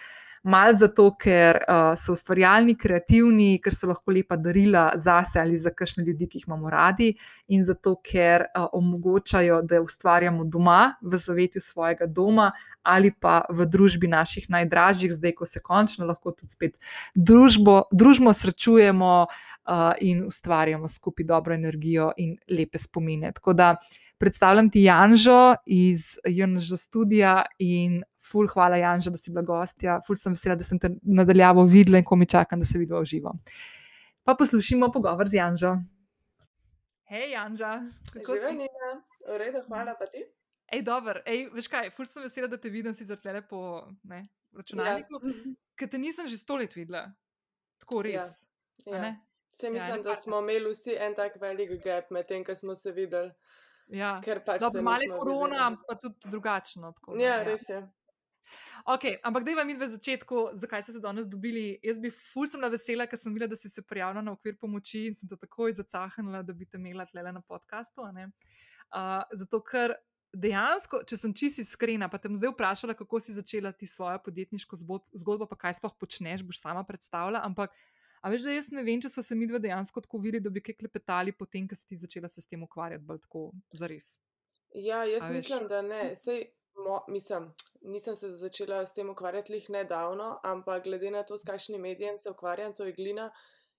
Mal 0.42 0.74
zato, 0.74 1.04
ker 1.14 1.60
uh, 1.62 1.92
so 1.94 2.16
ustvarjalni, 2.16 2.74
kreativni, 2.74 3.60
ker 3.62 3.76
so 3.78 3.86
lahko 3.86 4.10
lepa 4.10 4.34
darila 4.34 4.88
zase 4.98 5.38
ali 5.38 5.58
za 5.58 5.70
kakšne 5.70 6.02
ljudi, 6.02 6.26
ki 6.26 6.40
jih 6.40 6.48
imamo 6.48 6.70
radi, 6.70 7.12
in 7.54 7.62
zato, 7.62 7.94
ker 8.02 8.48
uh, 8.48 8.66
omogočajo, 8.74 9.60
da 9.62 9.78
ustvarjamo 9.84 10.44
doma, 10.44 10.96
v 11.02 11.20
zavetju 11.22 11.62
svojega 11.62 12.10
doma 12.10 12.50
ali 12.82 13.12
pa 13.14 13.44
v 13.46 13.68
družbi 13.70 14.08
naših 14.10 14.48
najdražjih, 14.50 15.12
zdaj, 15.14 15.36
ko 15.38 15.46
se 15.46 15.60
končno 15.62 16.06
lahko 16.06 16.32
tudi 16.34 16.50
spet 16.50 16.78
družbo, 17.14 17.84
družbo 17.94 18.32
srečujemo 18.34 19.12
uh, 19.22 19.92
in 20.00 20.24
ustvarjamo 20.26 20.88
skupaj 20.90 21.26
dobro 21.26 21.54
energijo 21.54 22.10
in 22.16 22.34
lepe 22.50 22.82
spomine. 22.82 23.30
Tako 23.32 23.54
da 23.54 23.76
predstavljam 24.22 24.70
ti 24.70 24.84
Janžo 24.86 25.54
iz 25.66 26.12
Janžo 26.24 26.76
studija 26.76 27.42
in 27.58 28.02
ful, 28.22 28.46
hvala 28.46 28.78
Janžo, 28.78 29.10
da 29.10 29.18
si 29.18 29.32
bila 29.34 29.42
gostja. 29.42 29.98
Ful 30.06 30.16
sem 30.16 30.36
vesela, 30.36 30.54
da 30.56 30.64
sem 30.64 30.78
te 30.78 30.92
nadaljavo 31.02 31.64
videla 31.66 31.98
in 31.98 32.06
ko 32.06 32.16
mi 32.16 32.28
čakam, 32.30 32.62
da 32.62 32.68
se 32.68 32.78
vidiva 32.78 33.00
v 33.02 33.08
živo. 33.10 33.32
Pa 34.22 34.36
poslušimo 34.38 34.92
pogovor 34.94 35.28
z 35.28 35.40
Janžo. 35.40 35.72
Hej, 37.10 37.32
Janža. 37.32 37.72
Življenje, 38.14 38.68
v 39.26 39.40
redu, 39.42 39.64
hvala 39.66 39.96
pa 39.98 40.06
ti. 40.06 40.22
Ej, 40.72 40.84
dober, 40.86 41.18
ej, 41.26 41.48
veš 41.52 41.66
kaj, 41.72 41.90
ful 41.96 42.06
sem 42.08 42.22
vesela, 42.24 42.46
da 42.48 42.60
te 42.62 42.70
vidim 42.72 42.94
sicer 42.96 43.18
tele 43.20 43.42
po 43.44 43.82
ne, 44.08 44.22
računalniku, 44.56 45.18
ja. 45.18 45.50
ker 45.76 45.90
te 45.90 46.00
nisem 46.00 46.30
že 46.30 46.38
sto 46.40 46.56
let 46.62 46.78
videla. 46.78 47.08
Tako 47.82 48.06
res. 48.06 48.30
Ja. 48.86 49.02
Ja. 49.02 49.10
Se 49.52 49.68
mislim, 49.70 49.98
ja, 49.98 50.02
da 50.06 50.14
smo 50.16 50.38
imeli 50.40 50.70
vsi 50.72 50.94
en 50.96 51.12
tak 51.18 51.36
velik 51.42 51.74
gap 51.84 52.08
med 52.10 52.24
tem, 52.30 52.46
ko 52.46 52.54
smo 52.56 52.78
se 52.78 52.94
videli. 52.96 53.34
Ja, 53.88 54.20
ker 54.24 54.42
pač 54.44 54.60
Dobre, 54.62 54.82
malo 54.82 55.02
je 55.02 55.10
korona, 55.10 55.68
videli. 55.68 55.84
pa 55.88 55.94
tudi 55.94 56.30
drugačno. 56.30 56.92
Tako, 56.92 57.16
ja, 57.20 57.40
ja, 57.40 57.42
res 57.46 57.68
je. 57.68 57.82
Okay, 58.82 59.18
ampak 59.22 59.44
da 59.46 59.54
vam 59.54 59.68
in 59.70 59.78
v 59.78 59.88
začetku, 59.92 60.58
zakaj 60.58 60.82
ste 60.82 60.92
se 60.96 61.00
danes 61.00 61.26
dobili? 61.30 61.78
Jaz 61.86 62.00
bi 62.02 62.10
ful 62.10 62.48
sem 62.50 62.62
vesela, 62.66 63.06
ker 63.06 63.18
sem 63.18 63.34
videla, 63.34 63.52
da 63.52 63.56
si 63.56 63.70
se 63.70 63.82
prijavila 63.82 64.24
na 64.24 64.34
okvir 64.34 64.56
pomoči 64.58 65.06
in 65.06 65.14
sem 65.14 65.28
to 65.30 65.38
takoj 65.38 65.76
zacahnila, 65.78 66.42
da 66.42 66.52
bi 66.52 66.66
te 66.66 66.80
imela 66.80 67.06
tle 67.06 67.22
na 67.22 67.42
podkastu. 67.46 68.02
Uh, 68.02 69.22
zato, 69.38 69.62
ker 69.62 69.94
dejansko, 70.32 71.02
če 71.06 71.16
sem 71.20 71.34
čisto 71.36 71.62
iskrena, 71.62 72.08
pa 72.10 72.18
te 72.18 72.30
bom 72.30 72.36
zdaj 72.40 72.54
vprašala, 72.56 72.96
kako 72.98 73.20
si 73.20 73.36
začela 73.36 73.72
ti 73.72 73.86
svojo 73.86 74.18
podjetniško 74.24 74.80
zgodbo, 75.20 75.46
pa 75.46 75.58
kaj 75.60 75.78
sploh 75.78 75.94
počneš, 76.00 76.42
boš 76.42 76.62
sama 76.64 76.82
predstavljala. 76.88 77.44
Ampak 77.44 77.70
A 78.22 78.30
veš, 78.30 78.44
da 78.46 78.52
jaz 78.54 78.68
ne 78.70 78.84
vem, 78.86 79.00
če 79.02 79.10
so 79.10 79.22
se 79.26 79.34
mi 79.34 79.48
dve 79.50 79.58
dejansko 79.62 80.00
tako 80.04 80.20
videli, 80.22 80.44
da 80.44 80.50
bi 80.54 80.62
kaj 80.62 80.76
klepetali, 80.78 81.34
potem, 81.34 81.66
ko 81.66 81.74
si 81.74 81.88
ti 81.90 81.98
začela 81.98 82.30
se 82.30 82.42
s 82.44 82.50
tem 82.50 82.62
ukvarjati, 82.62 83.02
bolj 83.06 83.24
tako 83.24 83.48
za 83.74 83.88
res. 83.90 84.12
Ja, 84.78 85.02
jaz 85.08 85.26
A 85.26 85.32
mislim, 85.34 85.64
veš? 85.64 85.70
da 85.72 85.80
ne. 85.82 86.02
Sej, 86.16 86.44
mo, 86.78 87.00
mislim, 87.10 87.48
nisem 87.82 88.16
se 88.16 88.30
začela 88.38 88.84
s 88.86 88.94
tem 88.94 89.10
ukvarjati 89.10 89.56
lih 89.56 89.66
nedavno, 89.74 90.36
ampak 90.46 90.86
glede 90.86 91.10
na 91.10 91.24
to, 91.26 91.38
s 91.38 91.48
kakšnim 91.48 91.82
medijem 91.82 92.20
se 92.22 92.30
ukvarjam, 92.30 92.76
to 92.78 92.86
je 92.86 92.94
glina, 92.94 93.32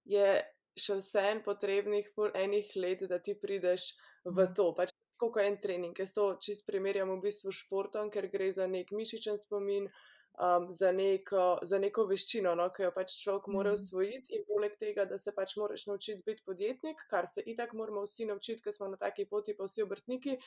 je 0.04 0.28
še 0.76 1.00
vse 1.00 1.24
en 1.30 1.40
potrebnih 1.46 2.12
pol 2.16 2.34
enih 2.36 2.76
let, 2.84 3.06
da 3.08 3.22
ti 3.24 3.38
prideš 3.40 3.94
v 4.26 4.36
mhm. 4.36 4.58
to. 4.60 4.74
Pač 4.76 4.92
je 5.24 5.46
en 5.48 5.56
trening, 5.56 5.96
jaz 5.96 6.12
to 6.12 6.34
čist 6.44 6.66
primerjam 6.68 7.14
v 7.14 7.22
bistvu 7.24 7.54
s 7.54 7.64
športom, 7.64 8.10
ker 8.12 8.28
gre 8.28 8.50
za 8.52 8.68
nek 8.68 8.92
mišičen 8.92 9.40
spomin, 9.40 9.88
uh, 9.88 10.13
um, 10.40 10.74
za, 10.74 10.92
neko, 10.92 11.60
za 11.62 11.80
neko 11.80 12.06
veščino, 12.10 12.56
no, 12.56 12.68
ki 12.74 12.88
jo 12.88 12.92
pač 12.96 13.16
človek 13.22 13.48
mora 13.54 13.74
usvojiti, 13.78 14.32
mm. 14.32 14.38
in 14.38 14.46
poleg 14.50 14.78
tega, 14.80 15.06
da 15.10 15.18
se 15.18 15.34
pač 15.36 15.56
moraš 15.62 15.88
naučiti 15.88 16.24
biti 16.26 16.46
podjetnik, 16.46 17.06
kar 17.10 17.28
se 17.30 17.44
itak 17.46 17.74
moramo 17.78 18.06
vsi 18.08 18.30
naučiti, 18.30 18.64
ker 18.64 18.76
smo 18.76 18.90
na 18.92 18.98
taki 18.98 19.26
poti, 19.30 19.58
pa 19.58 19.70
vsi 19.70 19.86
obrtniki. 19.86 20.38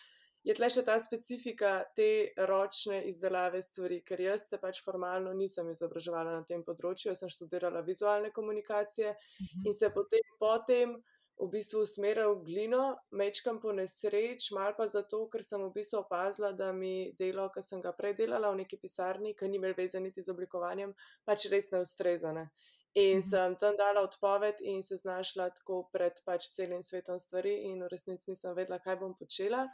Je 0.46 0.55
tle 0.55 0.68
še 0.70 0.85
ta 0.87 0.94
specifika 1.03 1.81
te 1.96 2.31
ročne 2.46 3.01
izdelave 3.11 3.59
stvari, 3.62 3.99
ker 4.07 4.20
jaz 4.22 4.44
se 4.46 4.61
pač 4.62 4.79
formalno 4.85 5.33
nisem 5.35 5.72
izobraževala 5.72 6.37
na 6.37 6.44
tem 6.46 6.62
področju, 6.62 7.11
jaz 7.11 7.25
sem 7.25 7.33
študirala 7.33 7.83
vizualne 7.83 8.31
komunikacije 8.31 9.11
mm 9.11 9.46
-hmm. 9.46 9.66
in 9.66 9.75
se 9.75 9.90
potem, 9.90 10.22
potem 10.38 10.94
v 11.38 11.49
bistvu 11.53 11.83
usmeril 11.85 12.38
glino, 12.44 12.96
mečkam 13.12 13.59
po 13.61 13.72
nesreč, 13.72 14.51
mal 14.57 14.72
pa 14.77 14.87
zato, 14.88 15.27
ker 15.29 15.44
sem 15.44 15.61
v 15.61 15.72
bistvu 15.75 16.01
opazila, 16.01 16.53
da 16.57 16.70
mi 16.72 17.12
delo, 17.18 17.51
ki 17.53 17.62
sem 17.62 17.83
ga 17.85 17.92
prej 17.92 18.14
delala 18.22 18.51
v 18.55 18.62
neki 18.62 18.79
pisarni, 18.81 19.35
ki 19.37 19.51
ni 19.51 19.61
imel 19.61 19.77
veze 19.77 20.01
niti 20.01 20.25
z 20.25 20.33
oblikovanjem, 20.33 20.94
pač 21.29 21.49
res 21.53 21.68
ne 21.75 21.83
ustrezane. 21.85 22.49
In 22.96 23.18
mhm. 23.18 23.27
sem 23.29 23.57
tam 23.61 23.77
dala 23.77 24.01
odpoved 24.07 24.62
in 24.64 24.83
se 24.83 24.96
znašla 24.96 25.51
tako 25.59 25.83
pred 25.92 26.16
pač 26.25 26.49
celim 26.57 26.81
svetom 26.83 27.20
stvari 27.20 27.53
in 27.68 27.83
v 27.85 27.90
resnici 27.92 28.33
nisem 28.33 28.57
vedela, 28.57 28.81
kaj 28.81 28.96
bom 29.03 29.12
počela. 29.14 29.66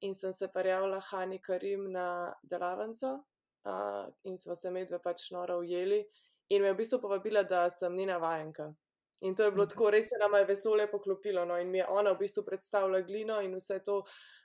In 0.00 0.14
sem 0.16 0.32
se 0.32 0.48
parjavila 0.48 1.02
Hani 1.10 1.42
Karim 1.44 1.90
na 1.92 2.32
delavnico 2.42 3.18
uh, 3.68 4.08
in 4.24 4.38
smo 4.38 4.56
se 4.56 4.70
medve 4.70 4.98
pač 4.98 5.28
noro 5.30 5.58
ujeli. 5.60 6.00
In 6.48 6.62
me 6.62 6.68
je 6.68 6.72
v 6.72 6.78
bistvu 6.78 6.98
povabila, 7.04 7.42
da 7.44 7.68
sem 7.68 7.92
njena 7.96 8.16
vajenka. 8.16 8.72
In 9.20 9.34
to 9.36 9.44
je 9.44 9.52
bilo 9.52 9.66
tako, 9.66 9.90
res 9.90 10.08
se 10.08 10.18
nam 10.20 10.34
je 10.34 10.44
vesolje 10.48 10.86
poklopilo. 10.90 11.44
No? 11.44 11.58
In 11.60 11.70
mi 11.70 11.78
je 11.78 11.86
ona 11.88 12.12
v 12.12 12.22
bistvu 12.24 12.44
predstavila 12.44 13.00
glino 13.00 13.40
in 13.40 13.54
vse 13.54 13.80
to. 13.84 13.98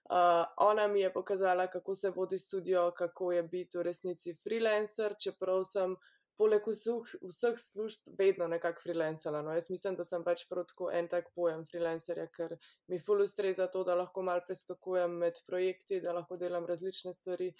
Uh, 0.06 0.44
ona 0.58 0.88
mi 0.88 1.02
je 1.02 1.14
pokazala, 1.14 1.68
kako 1.68 1.96
se 1.96 2.10
vodi 2.10 2.38
studio, 2.38 2.92
kako 2.98 3.32
je 3.32 3.44
biti 3.44 3.78
v 3.78 3.84
resnici 3.84 4.36
freelancer, 4.44 5.16
čeprav 5.24 5.64
sem 5.64 5.96
poleg 6.38 6.68
vseh, 6.68 7.16
vseh 7.24 7.56
služb 7.58 8.12
vedno 8.20 8.48
nekako 8.48 8.84
freelancer. 8.84 9.34
No? 9.34 9.54
Jaz 9.54 9.70
mislim, 9.70 9.96
da 9.96 10.04
sem 10.04 10.24
pač 10.24 10.46
protko 10.50 10.92
en 10.92 11.08
tak 11.08 11.32
pojem 11.36 11.66
freelancerja, 11.72 12.28
ker 12.36 12.58
mi 12.92 13.00
ful 13.00 13.24
ustreza 13.24 13.68
to, 13.72 13.84
da 13.88 13.96
lahko 13.96 14.22
mal 14.22 14.44
preskakujem 14.46 15.18
med 15.24 15.40
projekti, 15.48 16.02
da 16.04 16.14
lahko 16.14 16.38
delam 16.38 16.68
različne 16.68 17.14
stvari, 17.14 17.54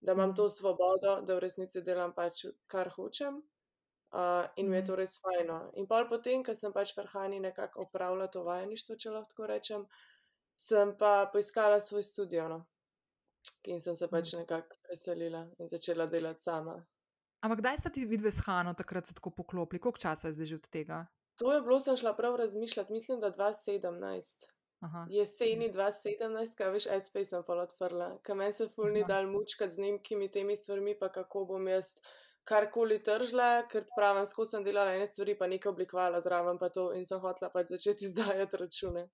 da 0.00 0.12
imam 0.12 0.34
to 0.34 0.48
svobodo, 0.48 1.20
da 1.22 1.38
v 1.38 1.46
resnici 1.46 1.82
delam 1.82 2.12
pač 2.14 2.44
kar 2.66 2.90
hočem. 2.98 3.40
Uh, 4.14 4.46
in 4.56 4.70
mi 4.70 4.76
je 4.76 4.84
to 4.86 4.96
res 4.96 5.18
fajno. 5.20 5.72
In 5.76 5.86
pa 5.86 6.04
potem, 6.08 6.44
ko 6.44 6.54
sem 6.54 6.72
pač 6.72 6.94
prhani 6.94 7.40
nekako 7.40 7.82
opravljala 7.88 8.30
to 8.32 8.44
vajeništvo, 8.46 8.96
če 8.96 9.10
lahko 9.10 9.46
rečem, 9.50 9.84
sem 10.56 10.94
pa 10.96 11.26
poiskala 11.32 11.80
svoj 11.80 12.02
studio, 12.02 12.48
no? 12.48 12.64
in 13.66 13.80
sem 13.80 13.96
se 13.96 14.08
pač 14.08 14.32
mhm. 14.32 14.42
nekako 14.42 14.78
preselila 14.82 15.46
in 15.58 15.68
začela 15.68 16.06
delati 16.06 16.42
sama. 16.42 16.76
Ampak 17.44 17.60
kdaj 17.60 17.78
ste 17.78 17.90
ti 17.90 18.06
vidve 18.08 18.30
s 18.30 18.42
Hano 18.46 18.74
takrat 18.74 19.12
tako 19.14 19.30
poklopili, 19.30 19.80
koliko 19.80 20.00
časa 20.00 20.28
je 20.28 20.36
zdaj 20.38 20.46
že 20.46 20.56
od 20.56 20.68
tega? 20.68 21.06
To 21.36 21.52
je 21.52 21.60
bilo, 21.60 21.78
sem 21.80 21.96
šla 21.96 22.14
prav 22.16 22.36
razmišljati, 22.36 22.92
mislim, 22.92 23.20
da 23.20 23.30
2017. 23.30 24.46
Aha. 24.80 25.06
Jeseni 25.10 25.68
2017, 25.72 26.54
kaj 26.56 26.70
veš, 26.72 26.86
SP 27.04 27.24
sem 27.24 27.44
pa 27.46 27.54
odprla, 27.60 28.16
kam 28.22 28.38
meni 28.40 28.52
se 28.52 28.68
fulni 28.68 29.04
dal 29.08 29.28
mučkati 29.28 29.74
z 29.74 29.84
nemkimi 29.84 30.30
temi 30.32 30.56
stvarmi, 30.56 30.96
pa 30.98 31.08
kako 31.12 31.44
bom 31.44 31.68
jaz 31.68 31.94
karkoli 32.46 32.98
tržila, 33.02 33.66
ker 33.70 33.84
pravim, 33.96 34.26
skozi 34.26 34.56
sem 34.56 34.64
delala 34.66 34.94
ene 34.94 35.06
stvari, 35.06 35.34
pa 35.38 35.48
nekaj 35.50 35.72
oblikovala 35.72 36.20
zraven, 36.24 36.60
pa 36.62 36.70
to 36.72 36.92
in 36.94 37.06
sem 37.08 37.20
hotela 37.22 37.50
pač 37.52 37.72
začeti 37.74 38.04
izdajati 38.08 38.62
račune. 38.62 39.08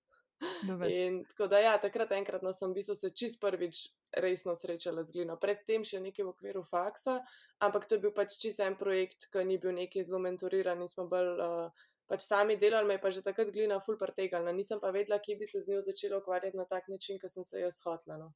In 0.88 1.20
tako 1.30 1.46
da, 1.46 1.58
ja, 1.62 1.76
takrat 1.78 2.12
enkrat 2.16 2.42
no, 2.42 2.50
sem 2.52 2.72
v 2.72 2.80
bistvu 2.80 2.96
se 2.98 3.12
čist 3.14 3.38
prvič 3.40 3.84
resno 4.24 4.56
srečala 4.58 5.04
z 5.06 5.14
glino. 5.14 5.36
Predtem 5.38 5.84
še 5.86 6.00
nekaj 6.02 6.26
v 6.26 6.32
okviru 6.32 6.64
faksa, 6.66 7.20
ampak 7.62 7.86
to 7.86 7.96
je 7.96 8.02
bil 8.02 8.14
pač 8.16 8.34
čist 8.42 8.60
en 8.64 8.74
projekt, 8.78 9.28
ki 9.30 9.46
ni 9.46 9.58
bil 9.62 9.74
neki 9.76 10.02
zelo 10.02 10.18
mentoriran 10.22 10.82
in 10.82 10.90
smo 10.90 11.06
bolj 11.10 11.38
uh, 11.38 11.84
pač 12.10 12.26
sami 12.26 12.58
delali, 12.58 12.88
me 12.90 12.98
je 12.98 13.04
pa 13.04 13.14
že 13.14 13.22
takrat 13.22 13.54
glina 13.54 13.78
ful 13.80 13.96
pretegalna. 14.00 14.52
Nisem 14.52 14.82
pa 14.82 14.90
vedela, 14.90 15.22
kje 15.22 15.38
bi 15.38 15.46
se 15.46 15.62
z 15.62 15.70
njo 15.70 15.84
začela 15.86 16.18
ukvarjati 16.18 16.58
na 16.58 16.66
tak 16.66 16.90
način, 16.90 17.22
kot 17.22 17.30
sem 17.30 17.46
se 17.46 17.62
jaz 17.62 17.78
hotla. 17.86 18.18
No. 18.18 18.32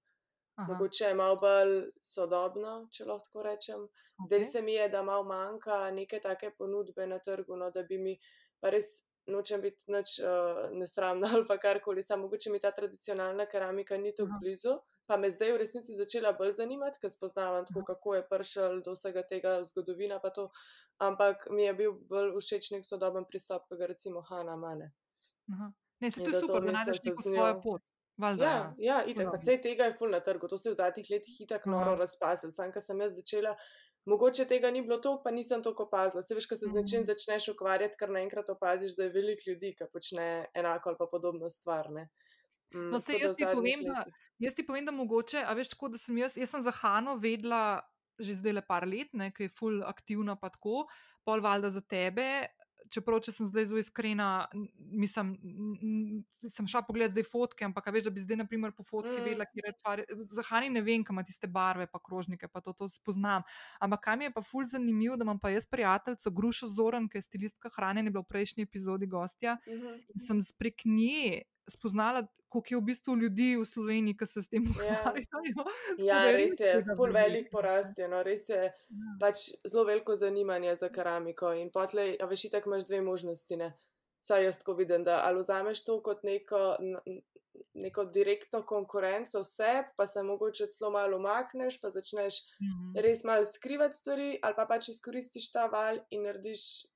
Mogoče 0.57 1.05
je 1.05 1.14
malo 1.14 1.37
bolj 1.37 1.75
sodobno, 2.01 2.88
če 2.92 3.05
lahko 3.05 3.25
tako 3.29 3.42
rečem. 3.45 3.83
Okay. 3.83 4.27
Zdaj 4.27 4.45
se 4.45 4.62
mi 4.62 4.73
je, 4.73 4.88
da 4.88 5.03
malo 5.03 5.25
manjka 5.29 5.90
neke 5.90 6.21
take 6.21 6.51
ponudbe 6.51 7.07
na 7.07 7.19
trgu, 7.19 7.57
no, 7.57 7.71
da 7.71 7.83
bi 7.83 7.99
mi 7.99 8.16
pa 8.61 8.71
res 8.73 9.05
nočem 9.27 9.61
biti 9.61 9.90
nič 9.92 10.19
uh, 10.23 10.71
nesramna 10.73 11.29
ali 11.35 11.45
pa 11.47 11.59
karkoli, 11.59 12.03
samo 12.03 12.23
mogoče 12.23 12.51
mi 12.51 12.61
ta 12.61 12.71
tradicionalna 12.71 13.47
keramika 13.47 13.99
ni 13.99 14.14
tako 14.14 14.38
blizu. 14.40 14.79
Pa 15.07 15.16
me 15.16 15.31
zdaj 15.31 15.53
v 15.53 15.59
resnici 15.62 15.95
začela 15.95 16.33
bolj 16.35 16.57
zanimati, 16.57 16.99
ker 16.99 17.11
spoznavam 17.11 17.66
tako, 17.66 17.85
kako 17.87 18.14
je 18.14 18.23
prišel 18.29 18.81
do 18.83 18.97
vsega 18.97 19.23
tega 19.23 19.61
zgodovina. 19.64 20.19
Ampak 20.99 21.47
mi 21.51 21.62
je 21.62 21.75
bil 21.75 21.92
bolj 22.11 22.33
všeč 22.40 22.71
nek 22.75 22.87
sodoben 22.87 23.29
pristop, 23.29 23.69
kot 23.69 23.79
ga 23.79 23.87
recimo 23.87 24.25
Hanna 24.27 24.57
Mane. 24.57 24.90
Ne, 26.01 26.11
se 26.11 26.25
to 26.25 26.40
super, 26.40 26.64
da 26.64 26.73
najdeš 26.73 27.05
neko 27.05 27.23
svojo 27.23 27.61
pot. 27.62 27.83
Valda, 28.18 28.44
ja, 28.44 28.61
ja, 28.79 29.00
itak, 29.05 29.29
pa 29.31 29.38
vse 29.40 29.59
tega 29.61 29.90
je 29.90 29.96
ful 29.98 30.09
na 30.09 30.22
trgu, 30.24 30.48
to 30.48 30.57
se 30.59 30.70
je 30.70 30.72
v 30.72 30.79
zadnjih 30.79 31.11
letih 31.11 31.40
itak 31.44 31.66
noro 31.68 31.96
razpazil. 32.00 32.52
Sam, 32.52 32.70
ko 32.72 32.81
sem 32.81 33.00
jaz 33.05 33.18
začela, 33.18 33.52
mogoče 34.09 34.46
tega 34.48 34.70
ni 34.72 34.81
bilo 34.83 34.96
to, 35.05 35.18
pa 35.24 35.31
nisem 35.35 35.62
toliko 35.62 35.85
opazila. 35.85 36.22
Se 36.24 36.35
veš, 36.35 36.46
ko 36.48 36.57
se 36.57 36.70
z 36.70 36.79
nečim 36.81 37.02
mhm. 37.02 37.11
začneš 37.11 37.50
ukvarjati, 37.52 37.98
kar 38.00 38.14
naenkrat 38.16 38.48
opaziš, 38.55 38.96
da 38.96 39.05
je 39.05 39.12
veliko 39.12 39.50
ljudi, 39.50 39.74
ki 39.76 39.90
počne 39.92 40.46
enako 40.55 40.94
ali 40.94 41.00
pa 41.02 41.11
podobno 41.12 41.50
stvar. 41.52 41.90
Ne? 41.92 42.09
Mm, 42.74 42.88
no, 42.94 43.00
se 43.00 43.18
jaz 43.20 43.37
ti, 43.37 43.44
povem, 43.52 43.85
da, 43.85 44.07
jaz 44.42 44.57
ti 44.57 44.64
povem, 44.66 44.88
da 44.88 44.96
mogoče, 44.96 45.44
a 45.44 45.52
veš, 45.55 45.74
tako 45.74 45.92
da 45.92 46.00
sem 46.00 46.16
jaz, 46.18 46.38
jaz 46.40 46.57
sem 46.57 46.64
za 46.64 46.72
Hano 46.81 47.18
vedela 47.20 47.83
že 48.16 48.38
zdaj 48.38 48.55
le 48.57 48.62
par 48.64 48.87
let, 48.88 49.12
ki 49.12 49.44
je 49.44 49.52
ful 49.52 49.83
aktivna, 49.85 50.38
pa 50.40 50.48
tako, 50.48 50.87
pol 51.20 51.42
valjda 51.44 51.68
za 51.74 51.83
tebe, 51.85 52.48
čeprav 52.92 53.20
če 53.25 53.33
sem 53.33 53.49
zdaj 53.49 53.68
zelo 53.70 53.81
iskrena, 53.81 54.46
mislim, 54.77 55.33
sem 56.53 56.68
šla 56.70 56.83
pogledat 56.87 57.14
zdaj 57.14 57.27
fotke, 57.29 57.66
ampak 57.66 57.90
veš, 57.94 58.07
da 58.07 58.12
bi 58.14 58.22
zdaj, 58.22 58.40
naprimer, 58.42 58.75
po 58.77 58.85
fotki 58.87 59.14
mm. 59.14 59.25
vedela, 59.25 59.49
kje 59.51 59.64
je 59.64 59.75
tvar. 59.81 60.03
Za 60.31 60.44
Hani 60.51 60.70
ne 60.75 60.83
vem, 60.87 61.05
kam 61.07 61.18
ima 61.18 61.25
tiste 61.27 61.51
barve, 61.51 61.88
pa 61.90 62.01
krožnike, 62.03 62.49
pa 62.53 62.62
to, 62.64 62.75
to 62.77 62.88
spoznam. 62.92 63.46
Ampak 63.83 64.05
kam 64.09 64.22
je 64.27 64.33
pa 64.35 64.44
ful 64.44 64.68
zanimivo, 64.68 65.16
da 65.16 65.27
imam 65.27 65.40
pa 65.42 65.53
jaz 65.55 65.68
prijateljico 65.70 66.33
Grušo 66.37 66.70
Zoran, 66.72 67.11
ki 67.11 67.18
je 67.18 67.27
stilistka 67.27 67.72
hrane, 67.77 68.05
je 68.05 68.14
bila 68.14 68.25
v 68.25 68.33
prejšnji 68.35 68.68
epizodi 68.68 69.07
gostja 69.07 69.59
mm 69.66 69.72
-hmm. 69.72 70.01
in 70.14 70.27
sem 70.29 70.40
prek 70.59 70.85
nje 70.85 71.42
spoznala, 71.68 72.27
koliko 72.57 72.75
je 72.75 72.81
v 72.81 72.85
bistvu 72.85 73.16
ljudi 73.16 73.49
v 73.57 73.64
Sloveniji, 73.64 74.16
ki 74.16 74.27
se 74.27 74.42
s 74.42 74.49
tem 74.49 74.64
ja. 74.88 75.01
ukvarjajo. 75.01 75.66
Ja, 75.99 76.23
ja 76.25 76.37
res 76.37 76.61
je, 76.61 76.73
zelo 76.87 77.11
velik 77.12 77.51
porast 77.53 77.99
je. 77.99 78.09
No, 78.09 78.23
res 78.23 78.49
je 78.49 78.62
ja. 78.64 79.16
pač 79.21 79.51
zelo 79.64 79.85
veliko 79.85 80.16
zanimanje 80.16 80.77
za 80.77 80.88
keramiko. 80.88 81.53
In 81.53 81.71
potlej, 81.71 82.16
a 82.21 82.27
veš, 82.27 82.49
tako 82.53 82.73
imaš 82.73 82.88
dve 82.88 83.03
možnosti. 83.05 83.57
Ne? 83.57 83.75
Saj 84.21 84.45
jaz 84.45 84.59
tako 84.59 84.75
vidim, 84.81 85.05
da 85.05 85.23
ali 85.25 85.40
vzameš 85.40 85.85
to 85.85 86.01
kot 86.03 86.25
neko, 86.25 86.77
neko 87.75 88.05
direktno 88.05 88.62
konkurenco 88.66 89.40
vse, 89.45 89.85
pa 89.97 90.07
se 90.07 90.23
mogoče 90.23 90.66
celo 90.66 90.90
malo 90.90 91.16
umakneš, 91.16 91.81
pa 91.81 91.90
začneš 91.90 92.40
mm 92.61 92.66
-hmm. 92.66 93.03
res 93.03 93.25
malo 93.25 93.45
skrivati 93.45 93.97
stvari, 93.97 94.38
ali 94.42 94.55
pa 94.57 94.66
pač 94.66 94.88
izkoristiš 94.88 95.53
ta 95.53 95.66
val 95.66 95.99
in 96.11 96.23
narediš 96.23 96.87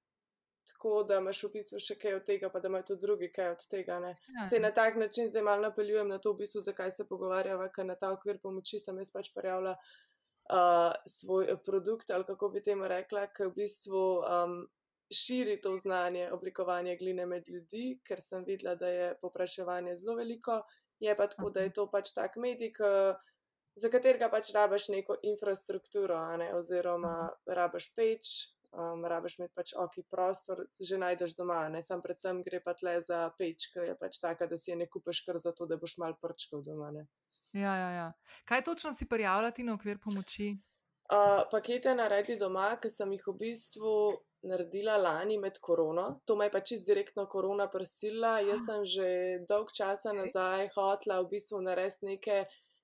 tako, 0.69 1.03
da 1.09 1.19
imaš 1.19 1.43
v 1.45 1.51
bistvu 1.55 1.81
še 1.83 1.97
kaj 2.01 2.19
od 2.19 2.27
tega, 2.27 2.51
pa 2.53 2.61
da 2.61 2.69
imajo 2.69 2.89
tudi 2.91 3.07
drugi 3.07 3.31
kaj 3.33 3.51
od 3.55 3.67
tega. 3.71 3.99
Ja. 4.07 4.49
Se 4.51 4.61
na 4.61 4.71
tak 4.75 4.97
način 4.97 5.29
zdaj 5.29 5.43
malo 5.43 5.63
napeljujem 5.69 6.09
na 6.09 6.19
to, 6.19 6.33
v 6.33 6.43
bistvu, 6.45 6.63
zakaj 6.65 6.93
se 6.97 7.09
pogovarjava, 7.09 7.69
ker 7.75 7.87
na 7.87 7.97
ta 7.97 8.13
okvir 8.13 8.41
pomoči 8.43 8.81
sem 8.81 8.99
jaz 8.99 9.13
pač 9.15 9.33
prijavila 9.35 9.77
uh, 9.77 10.93
svoj 11.07 11.57
produkt 11.65 12.11
ali 12.11 12.25
kako 12.25 12.49
bi 12.49 12.63
temu 12.63 12.89
rekla, 12.89 13.27
ker 13.35 13.51
v 13.51 13.57
bistvu 13.63 14.05
um, 14.21 14.61
širi 15.11 15.61
to 15.61 15.77
znanje 15.77 16.31
oblikovanja 16.33 16.97
gline 16.97 17.27
med 17.27 17.49
ljudi, 17.49 18.01
ker 18.07 18.23
sem 18.23 18.45
videla, 18.47 18.77
da 18.79 18.89
je 18.89 19.15
popraševanje 19.23 19.97
zelo 19.97 20.17
veliko. 20.17 20.63
Je 21.01 21.17
pa 21.17 21.27
tako, 21.27 21.51
da 21.51 21.65
je 21.65 21.73
to 21.73 21.87
pač 21.91 22.13
tak 22.15 22.37
medij, 22.37 22.75
za 23.81 23.89
katerega 23.89 24.29
pač 24.31 24.51
rabaš 24.55 24.89
neko 24.93 25.17
infrastrukturo, 25.23 26.19
ne? 26.37 26.51
oziroma 26.55 27.31
rabaš 27.47 27.89
peč, 27.97 28.33
um, 28.73 29.05
rabiš 29.05 29.39
imeti 29.39 29.55
pač 29.55 29.73
oki 29.77 30.03
prostor, 30.11 30.65
že 30.81 30.99
najdeš 30.99 31.37
doma, 31.39 31.63
ne 31.69 31.83
sam 31.83 32.03
predvsem 32.03 32.43
gre 32.47 32.63
pa 32.65 32.75
tle 32.79 32.97
za 33.03 33.23
peč, 33.39 33.71
ki 33.73 33.91
je 33.91 33.97
pač 34.01 34.21
taka, 34.23 34.47
da 34.47 34.59
si 34.59 34.71
je 34.71 34.79
ne 34.81 34.89
kupeš 34.91 35.25
kar 35.27 35.39
zato, 35.39 35.67
da 35.67 35.79
boš 35.81 35.99
mal 36.03 36.17
prčkal 36.21 36.65
doma. 36.67 36.91
Ne. 36.95 37.07
Ja, 37.53 37.75
ja, 37.77 37.91
ja. 37.91 38.09
Kaj 38.45 38.65
točno 38.65 38.93
si 38.93 39.09
prijavljati 39.09 39.67
na 39.67 39.75
okvir 39.75 39.99
pomoči? 40.03 40.55
Uh, 41.11 41.43
pakete 41.51 41.95
naredi 41.95 42.37
doma, 42.39 42.77
ker 42.79 42.93
sem 42.95 43.11
jih 43.17 43.25
v 43.27 43.39
bistvu 43.41 43.95
naredila 44.47 44.97
lani 44.97 45.39
med 45.39 45.59
korono. 45.59 46.21
To 46.25 46.37
me 46.39 46.47
je 46.47 46.53
pač 46.55 46.69
čist 46.71 46.87
direktno 46.87 47.27
korona 47.29 47.67
prsila. 47.69 48.39
Jaz 48.47 48.63
sem 48.69 48.85
že 48.87 49.09
dolg 49.49 49.73
časa 49.75 50.15
nazaj 50.17 50.71
hotla 50.77 51.21
v 51.25 51.33
bistvu 51.35 51.61
narediti 51.67 52.07
neke 52.07 52.37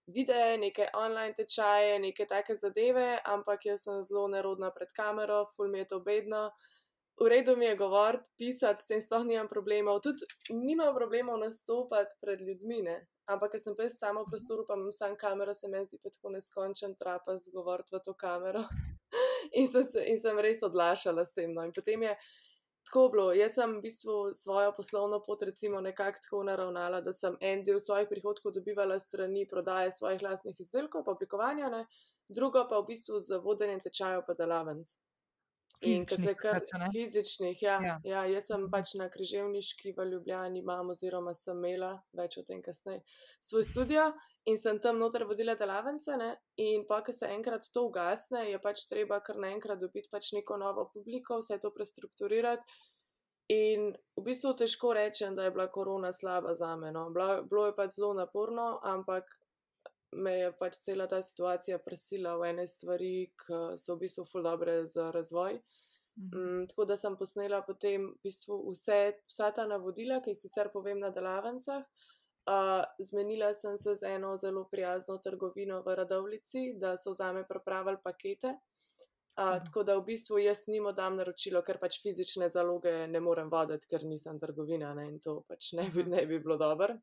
videe, 0.06 0.58
neke 0.58 0.88
online 0.94 1.34
tečaje, 1.34 1.98
neke 1.98 2.26
take 2.26 2.54
zadeve, 2.54 3.18
ampak 3.24 3.66
jaz 3.66 3.86
sem 3.86 4.02
zelo 4.06 4.28
nerodna 4.28 4.70
pred 4.70 4.92
kamero, 4.96 5.44
ful 5.56 5.68
mi 5.68 5.82
je 5.82 5.90
to 5.94 6.00
bedno. 6.00 6.50
V 7.16 7.28
redu 7.32 7.56
mi 7.56 7.64
je 7.66 7.76
govoriti, 7.76 8.24
pisati, 8.38 8.82
s 8.82 8.86
tem 8.86 9.00
sploh 9.00 9.24
nimam 9.24 9.48
problemov. 9.48 10.02
Tudi 10.04 10.26
nimam 10.52 10.94
problemov 10.94 11.38
nastopati 11.40 12.18
pred 12.20 12.40
ljudmi, 12.40 12.82
ne? 12.82 12.96
ampak 13.26 13.56
ker 13.56 13.60
sem 13.60 13.74
pa 13.74 13.88
samo 13.90 14.22
v 14.22 14.30
prostoru, 14.30 14.66
pa 14.68 14.76
imam 14.78 14.92
sam 14.92 15.16
kamero, 15.18 15.54
se 15.54 15.68
mi 15.68 15.80
zdi 15.86 15.98
pa 16.02 16.12
tako 16.14 16.30
neskončen 16.36 16.94
trapast 16.94 17.50
govoriti 17.52 17.96
v 17.96 18.02
to 18.04 18.14
kamero. 18.14 18.62
in, 19.58 19.66
sem 19.66 19.84
se, 19.84 20.04
in 20.06 20.20
sem 20.20 20.38
res 20.38 20.62
odlašala 20.62 21.24
s 21.24 21.34
tem. 21.34 21.54
No. 21.54 21.64
In 21.66 21.72
potem 21.74 22.06
je 22.06 22.14
tako 22.86 23.08
bilo. 23.12 23.30
Jaz 23.34 23.56
sem 23.58 23.76
v 23.76 23.82
bistvu 23.82 24.16
svojo 24.34 24.72
poslovno 24.76 25.20
pot 25.26 25.42
recimo 25.42 25.80
nekako 25.80 26.22
tako 26.22 26.42
naravnala, 26.48 27.00
da 27.00 27.12
sem 27.12 27.36
en 27.40 27.64
del 27.64 27.80
svojih 27.82 28.08
prihodkov 28.10 28.54
dobivala 28.54 28.98
strani 28.98 29.46
prodaje 29.50 29.92
svojih 29.92 30.22
lastnih 30.22 30.60
izdelkov, 30.60 31.04
pa 31.04 31.16
oblikovanja, 31.16 31.70
ne? 31.70 31.86
drugo 32.28 32.66
pa 32.68 32.78
v 32.80 32.86
bistvu 32.92 33.18
z 33.20 33.38
vodenjem 33.42 33.80
tečajev 33.80 34.24
pa 34.26 34.34
delavnic. 34.34 34.96
In 35.84 36.06
kar 36.08 36.18
se 36.18 36.32
kar 36.34 36.62
fizičnih, 36.92 37.62
ja, 37.62 37.76
ja. 37.84 37.96
ja, 38.04 38.22
jaz 38.32 38.46
sem 38.48 38.62
pač 38.72 38.94
na 38.96 39.10
križevniški 39.12 39.92
v 39.96 40.06
Ljubljani, 40.12 40.62
imam 40.64 40.94
oziroma 40.94 41.34
sem 41.36 41.58
imela, 41.58 41.90
več 42.16 42.38
o 42.40 42.44
tem 42.48 42.62
kasneje, 42.64 43.02
svoj 43.44 43.66
studio 43.68 44.06
in 44.46 44.58
sem 44.58 44.78
tam 44.80 44.98
noter 44.98 45.24
vodila 45.26 45.54
delavnice. 45.58 46.16
In 46.62 46.84
pa, 46.88 47.00
ko 47.02 47.12
se 47.12 47.28
enkrat 47.34 47.66
to 47.74 47.86
ugasne, 47.88 48.46
je 48.50 48.58
pač 48.62 48.86
treba 48.90 49.20
kar 49.20 49.40
naenkrat 49.42 49.80
dobiti 49.82 50.10
pač 50.12 50.32
neko 50.36 50.58
novo 50.62 50.88
publiko, 50.92 51.40
vse 51.42 51.58
to 51.62 51.72
prestrukturirati. 51.74 52.78
In 53.54 53.92
v 54.18 54.22
bistvu 54.26 54.56
težko 54.58 54.92
rečem, 54.96 55.36
da 55.38 55.46
je 55.46 55.52
bila 55.54 55.68
korona 55.70 56.12
slaba 56.12 56.54
za 56.54 56.74
me. 56.76 56.90
No. 56.94 57.08
Bilo 57.14 57.66
je 57.68 57.74
pač 57.76 57.98
zelo 57.98 58.14
naporno, 58.14 58.80
ampak 58.82 59.30
me 60.16 60.32
je 60.38 60.52
pač 60.58 60.80
cela 60.82 61.06
ta 61.06 61.20
situacija 61.22 61.78
presila 61.82 62.36
v 62.40 62.50
ene 62.50 62.66
stvari, 62.66 63.30
ki 63.38 63.60
so 63.78 63.94
v 63.94 64.06
bistvu 64.06 64.24
ful 64.30 64.46
dobre 64.46 64.80
za 64.90 65.10
razvoj. 65.14 65.60
Mm, 66.16 66.66
tako 66.70 66.86
da 66.88 66.96
sem 66.96 67.16
posnela 67.16 67.60
potem 67.62 68.08
v 68.08 68.18
bistvu 68.24 68.62
vse, 68.70 69.00
vsa 69.28 69.50
ta 69.52 69.66
navodila, 69.68 70.22
ki 70.24 70.32
jih 70.32 70.40
sicer 70.40 70.70
povem 70.72 71.02
na 71.02 71.10
delavnicah. 71.14 71.84
Uh, 72.46 72.84
zmenila 73.02 73.54
sem 73.54 73.78
se 73.78 73.96
z 73.96 74.06
eno 74.06 74.36
zelo 74.36 74.68
prijazno 74.70 75.18
trgovino 75.18 75.80
v 75.82 75.94
Radovlici, 75.98 76.76
da 76.78 76.96
so 76.96 77.12
za 77.12 77.32
me 77.32 77.42
pripravili 77.48 77.98
pakete. 78.04 78.54
Uh, 79.36 79.58
tako 79.64 79.82
da 79.82 79.96
v 79.96 80.04
bistvu 80.04 80.38
jaz 80.38 80.62
nimo 80.70 80.92
dam 80.92 81.16
naročilo, 81.16 81.60
ker 81.62 81.80
pač 81.82 81.98
fizične 82.02 82.48
zaloge 82.48 82.92
ne 83.10 83.20
morem 83.20 83.50
voditi, 83.50 83.88
ker 83.90 84.06
nisem 84.06 84.38
trgovina 84.38 84.94
ne, 84.94 85.08
in 85.10 85.18
to 85.20 85.40
pač 85.48 85.72
ne 85.76 85.88
bi, 85.90 86.04
ne 86.06 86.22
bi 86.26 86.38
bilo 86.38 86.56
dobro. 86.56 86.94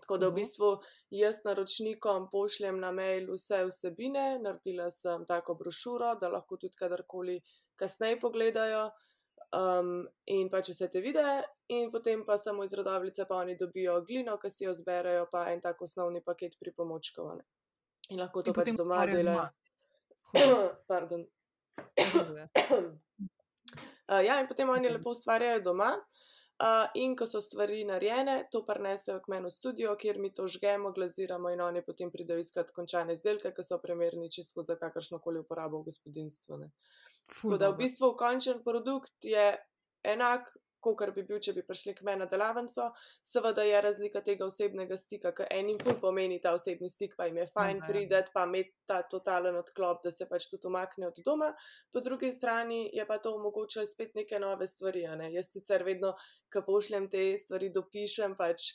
Tako 0.00 0.18
da 0.18 0.26
v 0.26 0.32
mhm. 0.32 0.36
bistvu 0.40 0.72
jaz 1.10 1.44
naročnikom 1.44 2.26
pošljem 2.32 2.80
na 2.80 2.90
mail 2.92 3.30
vse 3.32 3.62
vsebine, 3.70 4.26
naredila 4.42 4.90
sem 4.90 5.24
tako 5.26 5.54
brošuro, 5.54 6.16
da 6.20 6.28
lahko 6.28 6.58
tudi 6.58 6.76
kadarkoli 6.76 7.38
kasneje 7.78 8.18
pogledajo 8.20 8.88
um, 9.52 10.08
in 10.26 10.48
pač 10.50 10.72
vse 10.72 10.88
te 10.92 11.00
videe, 11.04 11.42
in 11.72 11.90
potem 11.92 12.24
pa 12.26 12.36
samo 12.40 12.64
iz 12.64 12.74
rodovlice 12.76 13.26
pa 13.28 13.36
oni 13.42 13.56
dobijo 13.60 14.00
glino, 14.08 14.38
ki 14.40 14.50
si 14.50 14.64
jo 14.64 14.74
zberejo, 14.74 15.26
pa 15.32 15.46
en 15.52 15.60
tak 15.60 15.82
osnovni 15.82 16.22
paket 16.24 16.56
pripomočkov. 16.60 17.38
In 18.10 18.20
lahko 18.20 18.42
to 18.42 18.52
in 18.52 18.56
pač 18.56 18.72
doma 18.76 19.04
delajo. 19.06 19.48
Pardon. 20.90 21.26
uh, 24.08 24.22
ja, 24.28 24.40
in 24.40 24.48
potem 24.48 24.70
oni 24.70 24.92
lepo 24.92 25.16
ustvarjajo 25.16 25.60
doma. 25.70 25.94
Uh, 26.62 26.86
in 26.94 27.16
ko 27.18 27.26
so 27.26 27.40
stvari 27.42 27.80
narejene, 27.88 28.44
to 28.52 28.60
prenesejo 28.62 29.16
k 29.24 29.32
meni 29.32 29.48
v 29.48 29.50
studio, 29.50 29.94
kjer 29.98 30.18
mi 30.22 30.30
to 30.30 30.44
žgemo, 30.46 30.92
glaziramo 30.94 31.50
in 31.50 31.60
oni 31.64 31.80
potem 31.82 32.10
pridejo 32.12 32.38
iskat 32.38 32.70
končane 32.76 33.16
izdelke, 33.16 33.50
ki 33.56 33.64
so 33.66 33.80
primerni 33.82 34.30
čisto 34.30 34.62
za 34.62 34.76
kakršno 34.78 35.18
koli 35.18 35.40
uporabo 35.42 35.80
v 35.80 35.88
gospodinstvu. 35.90 36.60
Tako 37.30 37.58
da 37.60 37.70
v 37.70 37.78
bistvu 37.84 38.14
končen 38.18 38.62
produkt 38.64 39.24
je 39.24 39.46
enak, 40.02 40.50
kot 40.82 41.12
bi 41.14 41.22
bil, 41.22 41.38
če 41.42 41.54
bi 41.54 41.62
prišli 41.66 41.94
k 41.94 42.04
meni 42.06 42.24
na 42.24 42.26
delavnico. 42.30 42.88
Seveda 43.26 43.62
je 43.66 43.80
razlika 43.84 44.22
tega 44.26 44.46
osebnega 44.48 44.98
stika, 44.98 45.32
ker 45.36 45.46
enim 45.54 45.78
pol 45.78 45.94
pomeni 46.02 46.40
ta 46.42 46.54
osebni 46.56 46.90
stik, 46.90 47.14
pa 47.18 47.28
jim 47.28 47.38
je 47.38 47.46
fajn 47.54 47.80
okay. 47.80 47.88
prideti, 47.88 48.32
pa 48.34 48.44
imeti 48.48 48.74
ta 48.90 49.02
totalen 49.14 49.56
odklop, 49.60 50.02
da 50.04 50.10
se 50.14 50.26
pač 50.30 50.48
tudi 50.50 50.66
umakne 50.70 51.08
od 51.08 51.22
doma. 51.24 51.52
Po 51.92 52.02
drugi 52.04 52.32
strani 52.34 52.84
je 52.92 53.06
pa 53.06 53.20
to 53.22 53.36
omogočalo 53.38 53.86
spet 53.86 54.16
neke 54.18 54.40
nove 54.42 54.66
stvari. 54.66 55.06
Ne? 55.22 55.32
Jaz 55.36 55.52
sicer 55.54 55.86
vedno, 55.86 56.16
ko 56.52 56.64
pošljem 56.66 57.08
te 57.12 57.28
stvari, 57.38 57.70
dopišem 57.74 58.36
pač 58.38 58.72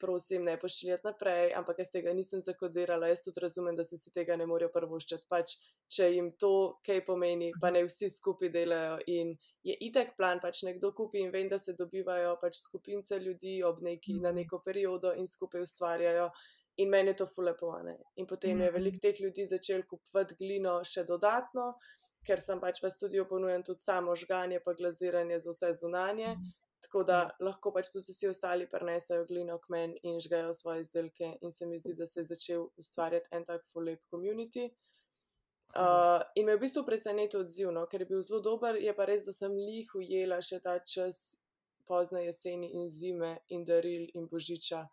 prosim, 0.00 0.44
ne 0.44 0.56
pošiljati 0.60 1.06
naprej, 1.06 1.52
ampak 1.58 1.78
jaz 1.82 1.90
tega 1.92 2.12
nisem 2.16 2.42
zakodirala. 2.42 3.08
Jaz 3.10 3.22
tudi 3.24 3.42
razumem, 3.44 3.76
da 3.76 3.84
se 3.84 3.96
vsi 3.96 4.12
tega 4.14 4.36
ne 4.36 4.46
morejo 4.46 4.70
prvoščati. 4.74 5.26
Pač, 5.28 5.54
če 5.94 6.10
jim 6.14 6.30
to 6.40 6.52
kaj 6.86 7.02
pomeni, 7.06 7.50
pa 7.60 7.70
ne 7.74 7.84
vsi 7.86 8.10
skupaj 8.12 8.52
delajo 8.54 8.98
in 9.06 9.34
je 9.66 9.76
itek 9.88 10.14
plan, 10.16 10.40
pač 10.42 10.62
nekdo 10.68 10.92
kupi 10.96 11.22
in 11.24 11.32
vem, 11.34 11.48
da 11.48 11.58
se 11.58 11.76
dobivajo 11.78 12.36
pač 12.42 12.60
skupince 12.62 13.18
ljudi 13.22 13.58
ob 13.66 13.82
neki 13.82 14.20
na 14.24 14.32
neko 14.32 14.62
periodo 14.64 15.14
in 15.16 15.26
skupaj 15.26 15.66
ustvarjajo. 15.66 16.30
In 16.78 16.92
meni 16.94 17.10
je 17.10 17.18
to 17.18 17.26
fulepovane. 17.26 17.96
In 18.22 18.26
potem 18.30 18.60
je 18.62 18.70
veliko 18.70 19.00
teh 19.02 19.20
ljudi 19.20 19.46
začel 19.50 19.82
kupovati 19.90 20.36
glino 20.38 20.76
še 20.86 21.02
dodatno, 21.08 21.72
ker 22.26 22.38
sem 22.38 22.60
pač 22.62 22.78
v 22.82 22.90
studiu 22.94 23.24
ponujal 23.26 23.64
tudi 23.66 23.82
samo 23.82 24.14
žganje, 24.14 24.60
pa 24.62 24.76
glaziranje 24.78 25.40
za 25.42 25.50
vse 25.54 25.72
zunanje. 25.80 26.36
Tako 26.80 27.02
da 27.02 27.18
lahko 27.42 27.72
pač 27.74 27.90
tudi 27.92 28.12
vsi 28.14 28.28
ostali 28.30 28.68
prenesajo 28.70 29.24
glino 29.26 29.58
k 29.58 29.72
meni 29.74 29.98
in 30.02 30.20
žgajo 30.20 30.52
svoje 30.54 30.84
izdelke, 30.86 31.32
in 31.42 31.52
se 31.52 31.66
mi 31.66 31.78
zdi, 31.78 31.94
da 31.94 32.06
se 32.06 32.20
je 32.20 32.24
začel 32.24 32.68
ustvarjati 32.76 33.28
en 33.32 33.44
tak 33.44 33.66
fulep 33.72 34.04
community. 34.12 34.68
Uh, 35.76 36.22
in 36.34 36.46
me 36.46 36.52
je 36.52 36.56
v 36.56 36.60
bistvu 36.60 36.84
presenetil 36.86 37.40
odzivno, 37.40 37.84
ker 37.86 38.00
je 38.00 38.06
bil 38.08 38.22
zelo 38.22 38.40
dober, 38.40 38.78
je 38.80 38.94
pa 38.96 39.04
res, 39.04 39.26
da 39.26 39.34
sem 39.36 39.52
jih 39.58 39.90
ujela 40.00 40.40
še 40.40 40.62
ta 40.64 40.78
čas 40.80 41.36
pozne 41.88 42.24
jeseni 42.24 42.70
in 42.78 42.88
zime 42.88 43.34
in 43.48 43.64
daril 43.64 44.06
in 44.14 44.28
božiča. 44.28 44.86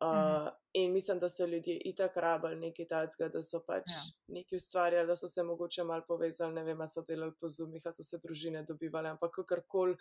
Uh, 0.00 0.48
in 0.72 0.92
mislim, 0.92 1.18
da 1.18 1.28
so 1.28 1.44
ljudje 1.46 1.74
itak 1.84 2.16
rabili 2.16 2.56
nekaj 2.56 2.86
takega, 2.88 3.28
da 3.28 3.42
so 3.42 3.58
pač 3.66 3.90
ja. 3.90 4.02
nekaj 4.32 4.56
ustvarjali, 4.56 5.06
da 5.06 5.16
so 5.16 5.28
se 5.28 5.42
mogoče 5.42 5.84
malo 5.84 6.04
povezali, 6.08 6.54
ne 6.54 6.62
vem, 6.64 6.80
so 6.88 7.02
delali 7.08 7.34
po 7.40 7.48
zumih, 7.48 7.82
so 7.84 8.04
se 8.04 8.18
družine 8.22 8.62
dobivali, 8.64 9.08
ampak 9.08 9.34
kakorkoli 9.34 9.96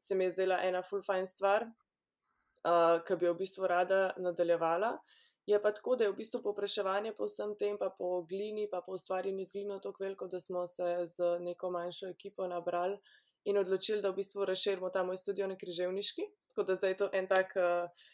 se 0.00 0.14
mi 0.14 0.24
je 0.24 0.30
zdela 0.30 0.56
ena 0.64 0.80
full 0.82 1.04
fine 1.04 1.26
stvar, 1.26 1.66
uh, 1.68 3.02
ki 3.04 3.18
bi 3.20 3.28
jo 3.28 3.34
v 3.34 3.42
bistvu 3.42 3.68
rada 3.68 4.14
nadaljevala. 4.16 4.96
Je 5.46 5.58
pa 5.62 5.74
tako, 5.74 5.98
da 5.98 6.06
je 6.06 6.14
v 6.14 6.16
bistvu 6.22 6.40
popraševanje 6.42 7.12
po 7.18 7.28
vsem 7.28 7.52
tem, 7.58 7.76
pa 7.78 7.90
po 7.90 8.22
glini, 8.22 8.68
pa 8.70 8.80
po 8.80 8.96
ustvarjanju 8.96 9.46
z 9.46 9.52
glino 9.52 9.78
tako 9.84 10.04
veliko, 10.04 10.30
da 10.32 10.40
smo 10.40 10.64
se 10.66 10.96
z 11.04 11.36
neko 11.44 11.70
manjšo 11.70 12.08
ekipo 12.08 12.48
nabrali 12.48 12.96
in 13.44 13.58
odločili, 13.58 14.00
da 14.00 14.10
v 14.10 14.22
bistvu 14.22 14.48
razširimo 14.48 14.90
ta 14.90 15.02
moj 15.04 15.16
studio 15.16 15.46
na 15.46 15.58
Križevniški. 15.58 16.28
Tako 16.48 16.62
da 16.62 16.76
zdaj 16.80 16.90
je 16.90 16.96
to 16.96 17.10
en 17.12 17.28
tak. 17.28 17.52
Uh, 17.56 18.04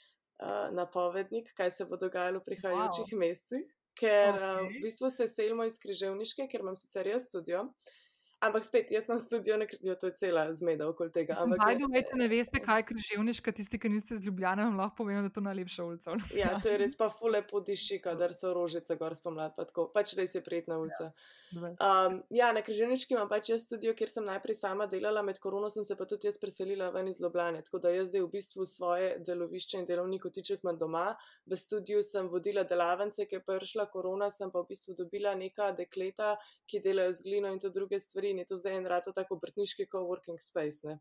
uh, 0.43 0.69
napovednik, 0.75 1.53
kaj 1.55 1.71
se 1.71 1.87
bo 1.89 1.97
dogajalo 1.97 2.41
v 2.41 2.49
prihajajočih 2.51 3.15
wow. 3.15 3.21
mesecih, 3.25 3.65
ker 3.99 4.35
okay. 4.35 4.65
uh, 4.65 4.67
v 4.67 4.83
bistvu 4.85 5.11
se 5.11 5.29
selimo 5.29 5.67
iz 5.67 5.79
Križevniške, 5.83 6.49
ker 6.51 6.65
imam 6.65 6.77
sicer 6.77 7.07
jaz 7.07 7.29
studio. 7.31 7.69
Ampak 8.39 8.63
spet, 8.65 8.91
jaz 8.95 9.09
sem 9.09 9.19
študijo 9.19 9.57
na 9.59 9.67
križu, 9.67 9.97
to 9.99 10.07
je 10.07 10.15
cela 10.15 10.45
zmeda 10.55 10.87
okoli 10.89 11.11
tega. 11.11 11.35
Ampak, 11.43 11.59
Ajde, 11.67 11.87
vete, 11.91 12.15
ne 12.15 12.29
veste, 12.31 12.61
kaj 12.63 12.79
je 12.79 12.85
križevniška, 12.93 13.53
tisti, 13.53 13.81
ki 13.83 13.91
niste 13.91 14.15
z 14.15 14.23
Ljubljana, 14.29 14.69
vam 14.69 14.77
lahko 14.79 15.03
povem, 15.03 15.19
da 15.25 15.27
je 15.27 15.35
to 15.35 15.43
najlepša 15.43 15.85
ulica. 15.85 16.15
Ja, 16.39 16.53
to 16.63 16.71
je 16.71 16.77
res 16.79 16.95
pa 16.95 17.09
fule 17.11 17.41
podiši, 17.43 17.99
kadar 18.05 18.31
so 18.39 18.53
rožice 18.55 18.95
gor 19.01 19.17
spomlad, 19.19 19.57
pa 19.57 19.67
tako, 19.67 19.89
pač 19.91 20.15
res 20.15 20.37
je 20.39 20.43
prijetna 20.45 20.79
ulica. 20.79 21.09
Ja, 21.51 21.73
um, 21.83 22.21
ja 22.31 22.53
na 22.55 22.63
križevniški 22.63 23.17
imam 23.17 23.27
pač 23.27 23.51
jaz 23.51 23.65
študijo, 23.67 23.97
kjer 23.99 24.13
sem 24.13 24.29
najprej 24.29 24.61
sama 24.61 24.87
delala, 24.87 25.25
med 25.27 25.43
korono 25.43 25.67
sem 25.75 25.83
se 25.83 25.99
pa 25.99 26.07
tudi 26.07 26.31
jaz 26.31 26.39
preselila 26.39 26.93
ven 26.95 27.11
iz 27.11 27.19
Ljubljane, 27.19 27.65
tako 27.67 27.83
da 27.83 27.91
jaz 27.91 28.13
zdaj 28.13 28.23
v 28.23 28.31
bistvu 28.37 28.69
svoje 28.71 29.11
delovišče 29.27 29.83
in 29.83 29.91
delovni 29.91 30.23
kotiček 30.23 30.63
imam 30.63 30.79
doma. 30.79 31.09
V 31.43 31.59
studiu 31.59 32.05
sem 32.07 32.31
vodila 32.31 32.63
delavence, 32.63 33.27
ki 33.27 33.41
je 33.41 33.45
prišla 33.51 33.91
korona, 33.91 34.31
sem 34.31 34.55
pa 34.55 34.63
v 34.63 34.71
bistvu 34.71 34.95
dobila 35.03 35.35
neka 35.35 35.73
dekleta, 35.75 36.37
ki 36.71 36.85
delajo 36.87 37.19
z 37.19 37.27
glino 37.27 37.51
in 37.51 37.59
to 37.59 37.75
druge 37.75 37.99
stvari 37.99 38.28
in 38.31 38.39
je 38.43 38.49
to 38.51 38.59
zdaj 38.61 38.77
en 38.79 38.87
rado 38.87 39.13
tako 39.17 39.39
obrtniški 39.39 39.89
coworking 39.93 40.41
space. 40.43 40.87
Ne? 40.89 40.99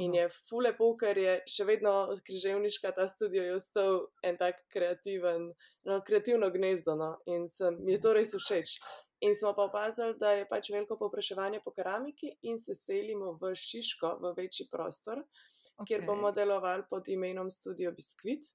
In 0.00 0.14
je 0.14 0.28
fule 0.48 0.72
po, 0.76 0.92
ker 0.96 1.18
je 1.18 1.34
še 1.50 1.66
vedno 1.68 1.92
križevniška 2.24 2.92
ta 2.96 3.08
studio, 3.10 3.42
je 3.44 3.56
ostal 3.58 4.06
en 4.24 4.38
tak 4.40 4.62
kreativen, 4.72 5.50
no, 5.84 6.00
kreativno 6.06 6.48
gnezdo 6.54 6.94
no? 6.96 7.10
in 7.26 7.48
sem, 7.52 7.76
mi 7.84 7.96
je 7.96 8.02
to 8.06 8.14
res 8.16 8.32
všeč. 8.36 8.78
In 9.20 9.34
smo 9.36 9.52
pa 9.52 9.66
opazili, 9.68 10.14
da 10.16 10.32
je 10.32 10.46
pač 10.48 10.70
veliko 10.72 10.96
popraševanje 10.96 11.60
po 11.64 11.74
keramiki 11.76 12.30
in 12.48 12.56
se 12.58 12.74
selimo 12.74 13.34
v 13.42 13.52
Šiško, 13.52 14.14
v 14.22 14.32
večji 14.38 14.70
prostor, 14.72 15.20
okay. 15.76 15.90
kjer 15.90 16.06
bomo 16.06 16.30
delovali 16.32 16.86
pod 16.88 17.08
imenom 17.12 17.50
Studio 17.52 17.92
Biskuit. 17.92 18.48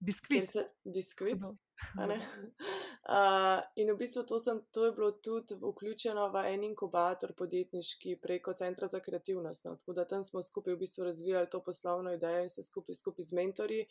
Biskvit. 0.00 0.48
Se, 0.48 0.68
biskvit. 0.84 1.42
Uh, 1.42 1.52
in 3.80 3.92
v 3.92 3.96
bistvu 3.98 4.22
to, 4.24 4.38
sem, 4.40 4.62
to 4.72 4.86
je 4.86 4.92
bilo 4.96 5.10
tudi 5.12 5.54
vključeno 5.60 6.28
v 6.32 6.44
en 6.54 6.64
inkubator 6.64 7.34
podjetniški 7.36 8.16
preko 8.22 8.54
Centra 8.56 8.86
za 8.88 9.00
kreativnost. 9.00 9.64
No. 9.64 9.76
Tako 9.76 9.92
da 9.92 10.06
tam 10.08 10.24
smo 10.24 10.42
skupaj 10.42 10.74
v 10.74 10.80
bistvu 10.84 11.04
razvijali 11.04 11.50
to 11.50 11.60
poslovno 11.62 12.14
idejo 12.14 12.42
in 12.42 12.48
se 12.48 12.64
skupaj, 12.64 12.94
skupaj 12.94 13.24
z 13.24 13.36
mentori. 13.36 13.84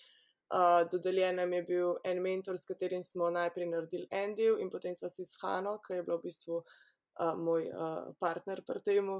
Uh, 0.50 0.90
dodeljen 0.92 1.36
nam 1.36 1.54
je 1.54 1.64
bil 1.64 1.94
en 2.04 2.22
mentor, 2.22 2.58
s 2.58 2.66
katerim 2.66 3.04
smo 3.04 3.30
najprej 3.30 3.68
naredili 3.70 4.08
en 4.12 4.34
del, 4.36 4.58
in 4.60 4.70
potem 4.70 4.96
smo 4.96 5.10
se 5.10 5.26
s 5.26 5.38
Hano, 5.42 5.78
ki 5.78 5.94
je 5.94 6.04
bila 6.04 6.18
v 6.18 6.24
bistvu 6.24 6.56
uh, 6.58 7.36
moj 7.38 7.70
uh, 7.70 8.16
partner 8.20 8.64
pri 8.66 8.82
tem, 8.82 9.12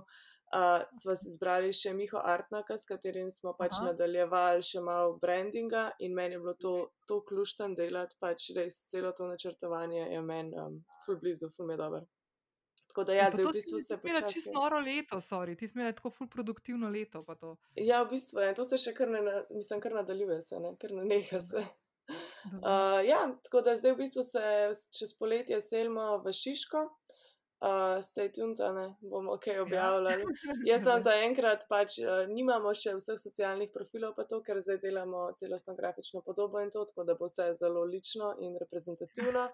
uh, 0.56 0.84
sva 1.02 1.16
si 1.16 1.30
izbrali 1.30 1.74
še 1.76 1.94
Miho 1.94 2.22
Artnaka, 2.24 2.78
s 2.78 2.88
katerim 2.90 3.32
smo 3.32 3.54
pač 3.58 3.78
Aha. 3.80 3.92
nadaljevali 3.92 4.64
še 4.66 4.84
malo 4.86 5.18
brandinga 5.22 5.90
in 6.00 6.16
meni 6.18 6.38
je 6.38 6.44
bilo 6.46 6.56
to, 6.60 6.76
to 7.08 7.22
ključno 7.26 7.72
delati, 7.78 8.18
pač 8.20 8.50
res 8.58 8.86
celo 8.92 9.12
to 9.18 9.28
načrtovanje 9.30 10.08
je 10.10 10.22
meni 10.22 10.58
um, 10.58 10.80
ful 11.06 11.20
blizu, 11.22 11.52
ful 11.56 11.70
me 11.70 11.78
dobro. 11.78 12.06
Tako 12.90 13.04
da 13.04 13.14
ja, 13.14 13.28
zdaj 13.30 13.46
v 13.46 13.52
bistvu 13.54 13.80
se 13.80 13.98
počasi. 14.02 14.22
To 14.22 14.26
je 14.26 14.34
čisto 14.34 14.52
noro 14.56 14.80
leto, 14.82 15.20
sorry, 15.22 15.54
ti 15.58 15.68
smo 15.68 15.82
imeli 15.82 15.96
tako 15.96 16.10
ful 16.10 16.28
produktivno 16.28 16.90
leto. 16.90 17.22
Ja, 17.76 18.02
v 18.04 18.16
bistvu 18.16 18.42
je, 18.42 18.48
ja, 18.50 18.56
to 18.58 18.66
se 18.66 18.80
še 18.82 18.96
kar 18.98 19.12
ne, 19.14 19.22
mislim, 19.54 19.82
kar 19.82 19.94
nadaljuje 19.94 20.42
se, 20.42 20.60
ne, 20.60 20.74
kar 20.82 20.96
ne 20.98 21.06
neha 21.06 21.42
se. 21.42 21.62
Uh, 22.10 22.98
ja, 23.12 23.22
tako 23.46 23.62
da 23.62 23.78
zdaj 23.78 23.94
v 23.94 24.02
bistvu 24.02 24.26
se 24.26 24.42
čez 24.90 25.14
poletje 25.14 25.62
selimo 25.62 26.18
v 26.26 26.34
Šiško. 26.34 26.88
Uh, 27.60 28.00
stay 28.00 28.30
tuned, 28.32 28.60
ne 28.76 28.86
bomo 29.02 29.34
kaj 29.38 29.56
ja. 29.56 29.62
objavljali. 29.62 30.22
Ja. 30.22 30.54
Jaz 30.72 30.86
sem 30.88 31.02
zaenkrat, 31.04 31.66
pač 31.68 31.98
uh, 32.00 32.22
nimamo 32.32 32.72
še 32.72 32.94
vseh 32.96 33.20
socialnih 33.20 33.74
profilov, 33.74 34.14
pa 34.16 34.24
to, 34.24 34.40
ker 34.46 34.62
zdaj 34.64 34.80
delamo 34.80 35.26
celostno 35.36 35.76
grafično 35.76 36.22
podobo 36.24 36.62
in 36.64 36.72
to, 36.72 36.86
tako 36.88 37.04
da 37.04 37.18
bo 37.20 37.28
vse 37.28 37.50
zelo 37.60 37.84
lično 37.84 38.32
in 38.40 38.56
reprezentativno. 38.62 39.50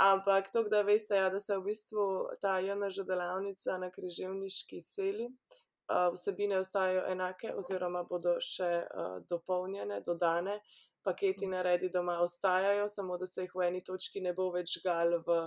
Ampak 0.00 0.52
to, 0.54 0.62
da 0.70 0.84
veste, 0.86 1.18
ja, 1.18 1.26
da 1.28 1.40
se 1.42 1.58
v 1.58 1.66
bistvu 1.66 2.04
ta 2.40 2.60
JNŽ 2.62 3.02
delavnica 3.08 3.80
na 3.82 3.90
križevniški 3.90 4.78
seli, 4.80 5.26
uh, 5.26 6.06
vsebine 6.14 6.62
ostajajo 6.62 7.02
enake 7.10 7.50
oziroma 7.58 8.04
bodo 8.06 8.36
še 8.38 8.70
uh, 8.86 9.18
dopolnjene, 9.26 9.98
dodane 10.06 10.60
paketi 11.04 11.46
naredi 11.46 11.90
doma 11.92 12.18
ostajajo, 12.24 12.88
samo 12.88 13.18
da 13.18 13.26
se 13.26 13.46
jih 13.46 13.54
v 13.54 13.66
eni 13.68 13.82
točki 13.84 14.20
ne 14.20 14.32
bo 14.36 14.50
več 14.54 14.78
gal 14.84 15.18
v, 15.26 15.40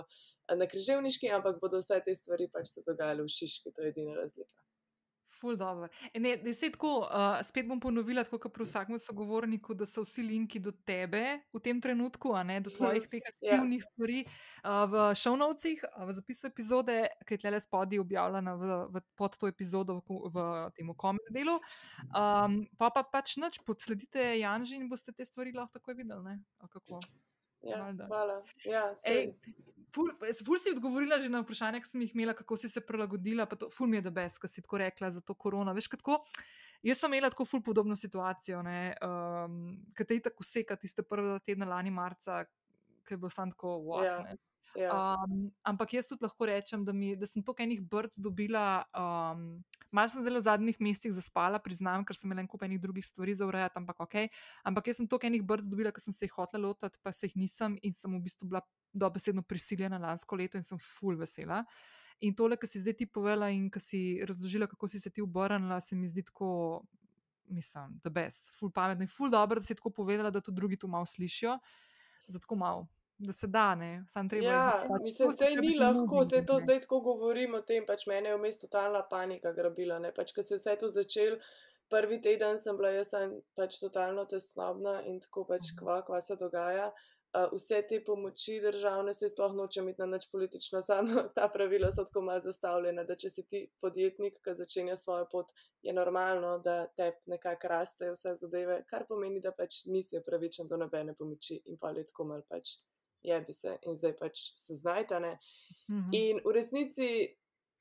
na 0.60 0.68
križevniški, 0.70 1.30
ampak 1.36 1.60
bodo 1.62 1.82
vse 1.82 2.00
te 2.04 2.14
stvari 2.14 2.50
pač 2.52 2.74
se 2.74 2.84
dogajale 2.86 3.26
v 3.26 3.34
šiški, 3.38 3.72
to 3.74 3.86
je 3.86 3.94
edina 3.94 4.16
razlika. 4.18 4.64
Ful 5.44 5.58
dobro. 5.60 5.88
E, 6.12 6.20
ne, 6.20 6.38
tako, 6.72 6.92
uh, 7.04 7.42
spet 7.44 7.66
bom 7.68 7.80
ponovila, 7.80 8.24
kot 8.24 8.46
pri 8.52 8.64
vsakem 8.64 8.96
sogovorniku, 8.96 9.74
da 9.76 9.84
so 9.84 10.00
vsi 10.06 10.24
linki 10.24 10.60
do 10.62 10.72
tebe 10.88 11.20
v 11.52 11.60
tem 11.60 11.82
trenutku, 11.84 12.32
a 12.32 12.40
ne 12.48 12.62
do 12.64 12.72
tvojih 12.72 13.04
teh 13.12 13.20
ja. 13.24 13.32
aktivnih 13.34 13.82
yeah. 13.82 13.88
stvari 13.90 14.20
uh, 14.24 14.86
v 14.88 15.04
šovnovcih, 15.20 15.84
v 16.08 16.16
zapisu 16.16 16.48
epizode, 16.48 16.96
ki 17.28 17.36
je 17.36 17.42
tle 17.44 17.60
spodaj 17.60 18.00
objavljena 18.00 18.56
v, 18.56 18.80
v, 18.96 19.04
pod 19.20 19.36
to 19.36 19.52
epizodo 19.52 20.00
v, 20.00 20.22
v 20.32 20.48
tem 20.78 20.94
komentu 20.96 21.36
delu. 21.36 21.58
Um, 22.08 22.62
pa 22.80 22.88
pa 22.88 23.04
pač 23.04 23.36
noč, 23.36 23.60
podsledite 23.68 24.32
Janži 24.40 24.80
in 24.80 24.88
boste 24.88 25.12
te 25.12 25.28
stvari 25.28 25.52
lahko 25.52 25.76
takoj 25.76 26.00
videli. 26.00 26.40
Ja, 27.64 27.80
hvala. 28.06 28.42
Ja, 28.64 28.84
ful, 29.94 30.10
ful 30.44 30.58
si 30.58 30.74
odgovorila 30.74 31.20
že 31.22 31.30
na 31.32 31.42
vprašanje, 31.44 31.80
ki 31.84 31.90
sem 31.90 32.04
jih 32.04 32.14
imela, 32.16 32.34
kako 32.36 32.58
si 32.60 32.68
se 32.68 32.82
prilagodila. 32.84 33.46
To, 33.46 33.70
ful 33.70 33.90
mi 33.90 34.00
je, 34.00 34.06
da 34.08 34.12
bes, 34.14 34.38
ki 34.42 34.50
si 34.50 34.64
tako 34.64 34.82
rekla 34.82 35.10
za 35.14 35.22
to 35.24 35.34
korona. 35.34 35.74
Veš, 35.76 35.88
kako, 35.92 36.20
jaz 36.82 37.00
sem 37.00 37.12
imela 37.12 37.30
tako 37.32 37.46
ful 37.48 37.62
podobno 37.64 37.96
situacijo, 37.96 38.62
um, 38.64 39.60
ki 39.96 40.08
te 40.08 40.18
je 40.18 40.26
tako 40.30 40.46
seka, 40.46 40.76
tiste 40.80 41.06
prve 41.06 41.38
tedne 41.46 41.68
lani 41.70 41.94
marca, 41.94 42.44
ki 43.04 43.14
je 43.14 43.20
bil 43.20 43.30
sam 43.30 43.54
tako 43.54 43.78
wow. 43.90 44.04
Ja. 44.04 44.18
Um, 44.74 45.52
ampak 45.62 45.94
jaz 45.94 46.08
tudi 46.10 46.24
lahko 46.26 46.46
rečem, 46.50 46.82
da, 46.84 46.92
mi, 46.92 47.12
da 47.16 47.26
sem 47.30 47.42
toliko 47.42 47.62
enih 47.62 47.82
brc 47.82 48.18
dobila. 48.18 48.84
Um, 48.90 49.62
Mal 49.94 50.08
sem 50.10 50.24
zelo 50.26 50.40
v 50.40 50.42
zadnjih 50.42 50.78
mestih 50.82 51.12
zaspala, 51.14 51.60
priznam, 51.62 52.02
ker 52.02 52.16
sem 52.18 52.26
imela 52.26 52.42
en 52.42 52.48
kup 52.50 52.64
enih 52.66 52.80
drugih 52.82 53.04
stvari 53.06 53.30
za 53.38 53.46
urejati, 53.46 53.78
ampak 53.78 54.00
ok. 54.02 54.16
Ampak 54.66 54.90
jaz 54.90 54.98
sem 54.98 55.06
toliko 55.06 55.28
enih 55.30 55.44
brc 55.46 55.68
dobila, 55.70 55.92
ker 55.94 56.02
sem 56.02 56.16
se 56.16 56.26
jih 56.26 56.34
hotela 56.34 56.66
lotiti, 56.66 56.98
pa 56.98 57.12
se 57.14 57.28
jih 57.28 57.36
nisem 57.38 57.76
in 57.78 57.94
sem 57.94 58.10
v 58.10 58.18
bistvu 58.24 58.48
bila 58.50 58.64
dobesedno 58.90 59.44
prisiljena 59.46 60.00
lansko 60.02 60.34
leto 60.40 60.58
in 60.58 60.66
sem 60.66 60.80
full 60.82 61.14
vesela. 61.20 61.62
In 62.26 62.34
tole, 62.34 62.58
kar 62.58 62.66
si 62.70 62.82
zdaj 62.82 62.96
ti 62.98 63.06
povedala 63.06 63.52
in 63.54 63.70
kar 63.70 63.82
si 63.82 64.18
razložila, 64.26 64.66
kako 64.66 64.90
si 64.90 64.98
se 64.98 65.14
ti 65.14 65.22
obrnila, 65.22 65.78
se 65.78 65.94
mi 65.94 66.10
zdi 66.10 66.26
tako, 66.26 66.82
mislim, 67.54 67.94
da 68.02 68.10
best, 68.10 68.50
full 68.58 68.74
pametno 68.74 69.06
in 69.06 69.14
full 69.14 69.30
dobro, 69.30 69.62
da 69.62 69.66
si 69.66 69.78
tako 69.78 69.94
povedala, 69.94 70.34
da 70.34 70.42
tudi 70.42 70.58
drugi 70.58 70.76
to 70.82 70.90
malo 70.90 71.06
slišijo. 71.06 71.54
Zato 72.26 72.58
malo 72.58 72.88
da 73.18 73.32
se 73.32 73.46
da, 73.46 73.74
ne, 73.74 74.04
sam 74.08 74.28
treba. 74.28 74.46
Ja, 74.46 74.86
pač 74.88 75.02
mislim, 75.02 75.32
se 75.32 75.50
ni 75.60 75.74
lahko, 75.78 76.24
se 76.24 76.44
to 76.46 76.58
zdaj 76.60 76.80
tako 76.80 77.00
govorim 77.00 77.54
o 77.54 77.62
tem, 77.62 77.86
pač 77.86 78.06
mene 78.10 78.32
je 78.32 78.36
v 78.36 78.42
mestu 78.42 78.66
totalna 78.66 79.04
panika 79.10 79.52
grabila, 79.52 79.98
ne, 80.02 80.10
pač, 80.14 80.34
ko 80.34 80.42
se 80.42 80.54
je 80.54 80.62
vse 80.62 80.76
to 80.80 80.90
začel. 80.90 81.38
Prvi 81.92 82.18
teden 82.20 82.58
sem 82.58 82.76
bila 82.76 82.90
jaz 82.94 83.12
pač 83.54 83.78
totalno 83.78 84.24
tesnobna 84.26 85.02
in 85.06 85.20
tako 85.20 85.44
pač 85.48 85.70
mhm. 85.70 85.82
kva, 85.82 86.00
kva 86.06 86.20
se 86.24 86.36
dogaja. 86.40 86.92
Uh, 87.34 87.48
vse 87.50 87.80
te 87.90 87.98
pomoči 88.06 88.60
državne 88.62 89.10
se 89.14 89.26
sploh 89.28 89.56
nočem 89.58 89.88
iti 89.90 89.98
na 90.00 90.06
nič 90.06 90.28
politično, 90.30 90.82
samo 90.86 91.22
ta 91.36 91.48
pravila 91.50 91.90
so 91.92 92.04
tako 92.06 92.22
malo 92.22 92.40
zastavljena, 92.40 93.02
da 93.04 93.16
če 93.18 93.30
si 93.30 93.42
ti 93.50 93.62
podjetnik, 93.82 94.38
ki 94.38 94.54
začenja 94.54 94.94
svojo 94.96 95.26
pot, 95.32 95.50
je 95.82 95.92
normalno, 95.92 96.58
da 96.62 96.86
te 96.86 97.10
nekako 97.26 97.72
rastejo 97.74 98.14
vse 98.14 98.36
zadeve, 98.38 98.78
kar 98.86 99.06
pomeni, 99.08 99.42
da 99.42 99.50
pač 99.50 99.82
nisi 99.90 100.22
pravičen 100.26 100.70
do 100.70 100.78
nobene 100.78 101.16
pomoči 101.18 101.58
in 101.66 101.78
pa 101.78 101.90
je 101.90 102.06
tako 102.06 102.30
mal 102.30 102.46
pač 102.46 102.76
je 103.24 103.40
bi 103.40 103.52
se 103.52 103.78
in 103.82 103.96
zdaj 103.96 104.16
pač 104.16 104.38
se 104.56 104.74
znajta. 104.74 105.20
Mm 105.20 105.34
-hmm. 105.88 106.08
In 106.12 106.40
v 106.44 106.52
resnici 106.52 107.36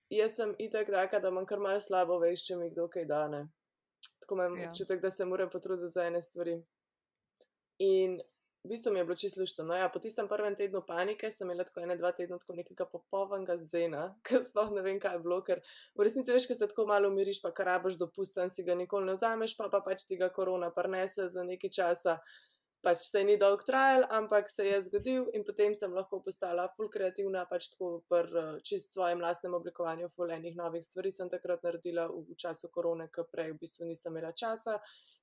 jaz 0.10 0.36
sem 0.36 0.56
itak 0.60 0.88
taka, 0.88 1.20
da 1.20 1.28
imam 1.28 1.46
kar 1.46 1.60
malo 1.60 1.80
slabo 1.80 2.20
veš, 2.20 2.46
če 2.48 2.56
mi 2.56 2.70
kdo 2.70 2.88
kaj 2.88 3.06
dane. 3.06 3.48
Tako 4.20 4.36
imam 4.36 4.58
ja. 4.58 4.70
občutek, 4.70 5.02
da 5.02 5.12
se 5.12 5.26
moram 5.26 5.50
potruditi 5.50 5.92
za 5.92 6.06
ene 6.08 6.22
stvari. 6.22 6.62
In 7.80 8.20
v 8.64 8.70
bistvu 8.70 8.94
mi 8.94 9.00
je 9.00 9.06
bilo 9.06 9.16
čisto 9.16 9.42
luštno. 9.42 9.66
No, 9.66 9.76
ja, 9.76 9.90
po 9.90 10.00
tistem 10.00 10.28
prvem 10.28 10.56
tednu 10.56 10.84
panike 10.88 11.32
sem 11.32 11.48
imela 11.48 11.66
tako 11.68 11.84
ene, 11.84 11.98
dva 12.00 12.12
tedna 12.16 12.38
tako 12.40 12.56
nekega 12.56 12.86
popolnega 12.86 13.58
zena, 13.58 14.06
ker 14.28 14.44
sploh 14.44 14.72
ne 14.72 14.84
vem, 14.86 15.00
kaj 15.04 15.18
je 15.18 15.24
bilo, 15.26 15.42
ker 15.44 15.60
v 15.98 16.08
resnici 16.08 16.32
veš, 16.32 16.48
ker 16.48 16.60
se 16.60 16.70
tako 16.72 16.88
malo 16.88 17.12
umiriš, 17.12 17.42
pa 17.44 17.52
kar 17.52 17.74
rabaš 17.74 18.00
dopust, 18.00 18.40
si 18.50 18.64
ga 18.64 18.76
nikoli 18.80 19.10
ne 19.10 19.18
vzameš, 19.18 19.58
pa 19.60 19.68
pa 19.74 19.84
pač 19.84 20.08
ti 20.08 20.18
ga 20.20 20.32
korona 20.32 20.72
prnese 20.72 21.28
za 21.30 21.44
nekaj 21.44 21.70
časa. 21.70 22.20
Pač 22.84 23.06
se 23.08 23.24
ni 23.24 23.38
dolg 23.40 23.64
trajal, 23.64 24.04
ampak 24.12 24.50
se 24.52 24.66
je 24.68 24.82
zgodil 24.88 25.30
in 25.34 25.46
potem 25.48 25.76
sem 25.76 25.94
lahko 25.96 26.20
postala 26.26 26.68
full 26.76 26.92
kreativna, 26.92 27.46
pač 27.50 27.70
tako 27.74 28.04
pr 28.12 28.60
čist 28.68 28.94
svojem 28.94 29.24
lastnem 29.24 29.56
oblikovanju 29.56 30.10
full 30.16 30.32
enih 30.36 30.58
novih 30.60 30.84
stvari 30.84 31.12
sem 31.12 31.32
takrat 31.32 31.64
naredila 31.64 32.10
v, 32.12 32.24
v 32.30 32.38
času 32.46 32.70
korone, 32.74 33.08
ker 33.08 33.30
prej 33.32 33.54
v 33.54 33.60
bistvu 33.64 33.88
nisem 33.88 34.12
imela 34.12 34.34
časa, 34.36 34.80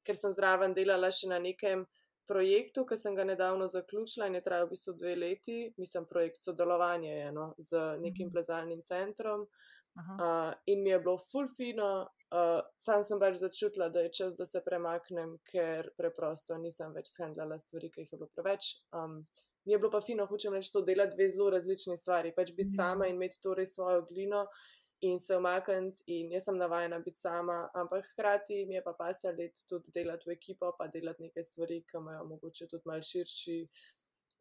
ker 0.07 0.17
sem 0.17 0.33
zraven 0.37 0.77
delala 0.77 1.13
še 1.13 1.29
na 1.29 1.39
nekem 1.39 1.85
projektu, 2.31 2.87
ki 2.87 2.97
sem 2.97 3.17
ga 3.19 3.27
nedavno 3.27 3.67
zaključila 3.69 4.31
in 4.31 4.39
je 4.39 4.45
trajal 4.47 4.69
v 4.69 4.77
bistvu 4.77 4.97
dve 4.97 5.17
leti, 5.19 5.59
mislim, 5.83 6.07
projekt 6.09 6.41
sodelovanja 6.41 7.13
je, 7.13 7.29
no, 7.37 7.53
z 7.59 7.85
nekim 8.01 8.31
mhm. 8.31 8.35
plezalnim 8.39 8.83
centrom. 8.87 9.45
Uh, 9.45 9.80
in 10.67 10.83
mi 10.83 10.91
je 10.91 10.99
bilo 10.99 11.19
full 11.19 11.49
fino, 11.57 12.09
uh, 12.31 12.61
sam 12.77 13.03
sem 13.03 13.21
pač 13.21 13.39
začutila, 13.43 13.89
da 13.89 14.07
je 14.07 14.13
čas, 14.21 14.37
da 14.39 14.47
se 14.47 14.63
premaknem, 14.65 15.37
ker 15.51 15.91
preprosto 15.99 16.59
nisem 16.59 16.93
več 16.97 17.13
shendlala 17.15 17.59
stvari, 17.59 17.91
ki 17.91 18.05
jih 18.05 18.13
je 18.13 18.19
bilo 18.19 18.31
preveč. 18.35 18.73
Um, 18.97 19.23
mi 19.67 19.75
je 19.75 19.79
bilo 19.79 19.91
pa 19.93 20.01
fino, 20.01 20.27
hočem 20.27 20.55
reči, 20.57 20.73
to 20.73 20.83
delati 20.87 21.17
dve 21.17 21.29
zelo 21.31 21.51
različni 21.53 21.97
stvari, 21.97 22.35
pač 22.37 22.53
biti 22.53 22.73
mm. 22.73 22.77
sama 22.77 23.09
in 23.09 23.19
imeti 23.19 23.41
torej 23.43 23.69
svojo 23.75 24.07
glino 24.09 24.47
in 25.05 25.19
se 25.19 25.37
omakniti. 25.37 26.05
In 26.17 26.33
jaz 26.33 26.49
sem 26.49 26.59
navajena 26.61 26.99
biti 27.05 27.21
sama, 27.21 27.63
ampak 27.75 28.05
hkrati 28.13 28.65
mi 28.69 28.77
je 28.77 28.83
pa 28.85 28.95
pasal 28.99 29.37
let 29.39 29.65
tudi 29.69 29.93
delati 29.95 30.29
v 30.29 30.37
ekipo, 30.37 30.73
pa 30.79 30.89
delati 30.93 31.29
neke 31.29 31.43
stvari, 31.43 31.83
ki 31.89 32.01
imajo 32.01 32.27
mogoče 32.35 32.69
tudi 32.73 32.89
mal 32.89 33.05
širši 33.05 33.61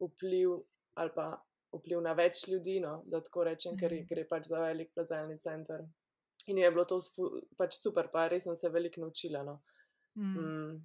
vpliv 0.00 0.60
ali 1.00 1.12
pa 1.14 1.30
vpliv 1.74 2.02
na 2.04 2.12
več 2.18 2.46
ljudi, 2.48 2.78
no, 2.84 3.00
da 3.06 3.22
tako 3.24 3.46
rečem, 3.50 3.76
ker 3.78 3.92
mhm. 3.94 4.06
gre 4.10 4.26
pač 4.28 4.50
za 4.50 4.62
velik 4.62 4.94
plezalni 4.94 5.38
center. 5.38 5.84
In 6.48 6.58
je 6.58 6.70
bilo 6.72 6.86
to 6.88 6.98
pač 7.58 7.76
super, 7.76 8.08
pa 8.12 8.28
res 8.32 8.46
sem 8.48 8.56
se 8.56 8.68
veliko 8.72 9.02
naučila. 9.02 9.42
No. 9.46 9.60
Mm. 10.16 10.36
Mm. 10.36 10.78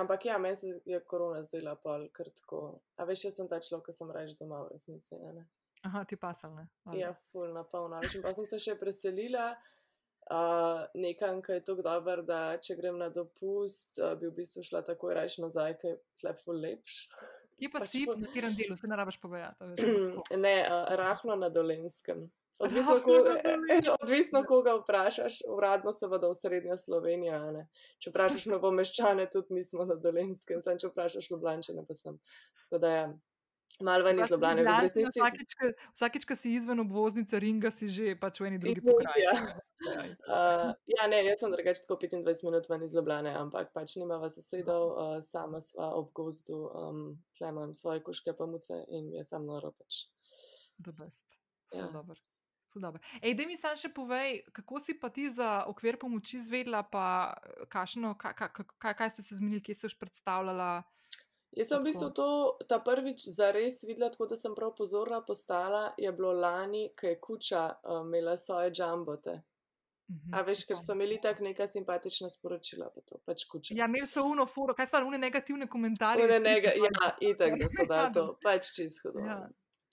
Ampak 0.00 0.24
ja, 0.24 0.38
meni 0.38 0.56
se 0.56 0.70
je 0.86 1.00
korona 1.00 1.42
zdela 1.42 1.74
pa 1.76 1.98
kar 2.14 2.30
tako. 2.30 2.60
A 2.96 3.04
veš, 3.04 3.24
jaz 3.26 3.40
sem 3.40 3.48
ta 3.50 3.58
človek, 3.60 3.88
ki 3.88 3.96
sem 3.96 4.12
reč 4.14 4.36
doma 4.38 4.62
v 4.62 4.76
resnici. 4.76 5.18
Ne? 5.18 5.48
Aha, 5.88 6.04
ti 6.04 6.16
pasal, 6.16 6.54
ne? 6.54 6.68
Ja, 6.96 7.10
ful, 7.32 7.50
na 7.56 7.64
polno. 7.64 7.98
Pa 8.22 8.32
sem 8.36 8.46
se 8.46 8.60
še 8.62 8.76
preselila 8.78 9.50
uh, 10.30 10.86
nekam, 10.94 11.42
ki 11.42 11.58
je 11.58 11.64
tako 11.66 11.84
dober, 11.86 12.22
da 12.26 12.40
če 12.62 12.76
grem 12.78 13.00
na 13.00 13.10
dopust, 13.12 13.98
uh, 13.98 14.14
bi 14.20 14.28
v 14.30 14.36
bistvu 14.38 14.64
šla 14.66 14.84
takoj 14.86 15.16
reč 15.18 15.40
nazaj, 15.42 15.76
ker 15.82 15.96
je 15.96 16.00
tle 16.22 16.34
ful 16.44 16.60
lepš. 16.62 17.00
Kje 17.60 17.68
pa 17.72 17.80
si, 17.84 18.06
na 18.08 18.26
katerem 18.26 18.54
delu, 18.56 18.76
se 18.76 18.88
ne 18.88 18.96
rabaš 18.96 19.20
povedati? 19.20 19.84
ne, 20.36 20.54
uh, 20.64 20.94
rahlo 20.96 21.36
na 21.36 21.48
dolenskem. 21.52 22.30
Odvisno, 22.60 23.00
koga, 23.04 23.36
odvisno, 24.02 24.44
koga 24.48 24.74
vprašaš, 24.74 25.38
uradno 25.48 25.92
se 25.92 26.06
vodo 26.06 26.28
v 26.28 26.36
srednja 26.36 26.76
Slovenija. 26.76 27.38
Ne? 27.52 27.66
Če 27.98 28.12
vprašaš 28.12 28.46
me 28.52 28.60
pomeščane, 28.60 29.28
tudi 29.32 29.56
mi 29.56 29.64
smo 29.64 29.86
na 29.88 29.96
dolenskem, 29.96 30.60
sem 30.64 30.80
če 30.80 30.90
vprašaš 30.92 31.30
ljubljane, 31.32 31.84
pa 31.88 31.96
sem. 31.96 32.18
Tako 32.64 32.82
da 32.84 32.92
ja. 32.96 33.06
Malo 33.80 34.04
ven 34.04 34.20
iz 34.20 34.30
Ljubljana, 34.30 34.62
v 34.62 34.82
resnici. 34.82 35.20
Vsakič, 35.94 36.24
ko 36.28 36.36
si 36.36 36.54
izven 36.58 36.82
obvoznice 36.82 37.38
Ringa, 37.40 37.70
si 37.70 37.88
že 37.88 38.16
pač 38.18 38.40
v 38.42 38.50
eni 38.50 38.58
drugi 38.58 38.82
pokrajini. 38.84 39.24
Ja. 39.24 39.34
Uh, 40.26 40.72
ja, 40.96 41.06
ne, 41.08 41.22
jaz 41.24 41.40
sem 41.40 41.54
drugače 41.54 41.86
tako 41.86 42.00
25 42.02 42.44
minut 42.44 42.68
ven 42.68 42.84
iz 42.84 42.94
Ljubljana, 42.96 43.36
ampak 43.40 43.70
pač 43.76 43.96
nimava 43.96 44.28
sosedov, 44.32 44.84
uh, 44.90 45.12
sama 45.24 45.62
sva 45.64 45.92
ob 45.96 46.10
gozdu, 46.16 46.66
um, 46.74 47.04
tle 47.38 47.54
imam 47.54 47.74
svoje 47.74 48.02
kuške 48.04 48.34
pamuce 48.36 48.82
in 48.90 49.12
je 49.14 49.24
sam 49.24 49.46
noro 49.48 49.72
pač. 49.78 50.04
The 50.82 50.92
best. 50.92 51.38
Ja. 51.72 51.86
Dober. 51.94 52.18
Ej, 53.22 53.34
da 53.34 53.46
mi 53.50 53.56
sam 53.58 53.74
še 53.74 53.88
povej, 53.90 54.44
kako 54.54 54.78
si 54.78 54.94
pa 54.94 55.10
ti 55.10 55.26
za 55.26 55.64
okvir 55.66 55.98
pomoči 55.98 56.38
izvedla, 56.38 56.84
pa 56.86 57.34
kašno, 57.66 58.14
kaj, 58.14 58.36
kaj, 58.38 58.66
kaj, 58.78 58.94
kaj 58.94 59.10
ste 59.10 59.26
se 59.26 59.38
zmenili, 59.40 59.62
kje 59.64 59.74
si 59.74 59.86
už 59.90 59.96
predstavljala? 59.98 60.84
Jaz 61.56 61.68
sem 61.68 61.80
v 61.82 61.90
bistvu 61.90 62.10
to 62.14 62.26
ta 62.68 62.78
prvič 62.78 63.24
zares 63.34 63.82
videla, 63.82 64.10
tako 64.10 64.28
da 64.30 64.36
sem 64.36 64.54
prav 64.54 64.74
pozorna 64.78 65.20
postala. 65.26 65.94
Je 65.98 66.12
bilo 66.12 66.32
lani, 66.32 66.90
ko 67.00 67.06
je 67.06 67.20
kuča 67.20 67.64
uh, 67.82 68.02
imela 68.06 68.36
svoje 68.36 68.70
džambote. 68.70 69.40
Mhm, 70.10 70.34
A 70.34 70.42
veš, 70.42 70.64
ker 70.66 70.78
so 70.78 70.94
imeli 70.94 71.20
tako 71.22 71.44
neka 71.44 71.66
simpatična 71.70 72.30
sporočila, 72.30 72.88
pa 72.94 73.00
to 73.06 73.18
pač 73.26 73.44
kuča. 73.46 73.74
Ja, 73.78 73.86
imeli 73.86 74.06
so 74.10 74.24
uno 74.26 74.46
foro, 74.46 74.74
kaj 74.74 74.88
so 74.90 75.02
one 75.06 75.18
negativne 75.18 75.68
komentarje? 75.70 76.24
One 76.24 76.38
nega, 76.42 76.72
ja, 76.74 77.10
itak, 77.20 77.58
da 77.58 77.68
so 77.70 77.86
da 77.92 78.06
to, 78.14 78.24
pač 78.42 78.72
čisto. 78.74 79.12
Ja. 79.18 79.44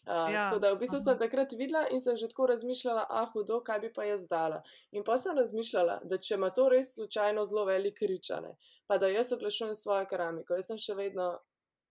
Uh, 0.07 0.31
ja, 0.33 0.43
tako 0.47 0.59
da 0.63 0.71
v 0.73 0.79
bistvu 0.79 0.97
aha. 0.97 1.03
sem 1.03 1.17
takrat 1.19 1.53
videla 1.59 1.83
in 1.91 2.01
sem 2.01 2.15
že 2.15 2.29
tako 2.31 2.45
razmišljala, 2.47 3.05
ah, 3.09 3.27
hudo, 3.33 3.59
kaj 3.59 3.79
bi 3.79 3.89
pa 3.93 4.05
jaz 4.07 4.23
dala. 4.27 4.61
In 4.91 5.03
pa 5.03 5.17
sem 5.17 5.37
razmišljala, 5.37 5.99
da 6.03 6.17
če 6.17 6.37
ima 6.37 6.49
to 6.49 6.69
res 6.71 6.93
slučajno 6.95 7.45
zelo 7.45 7.65
velik 7.67 7.99
ričane, 8.01 8.55
pa 8.87 8.97
da 8.97 9.11
jaz 9.11 9.33
oglašujem 9.35 9.75
svojo 9.75 10.07
keramiko, 10.07 10.55
jaz 10.55 10.71
sem 10.71 10.79
še 10.79 10.95
vedno 10.95 11.27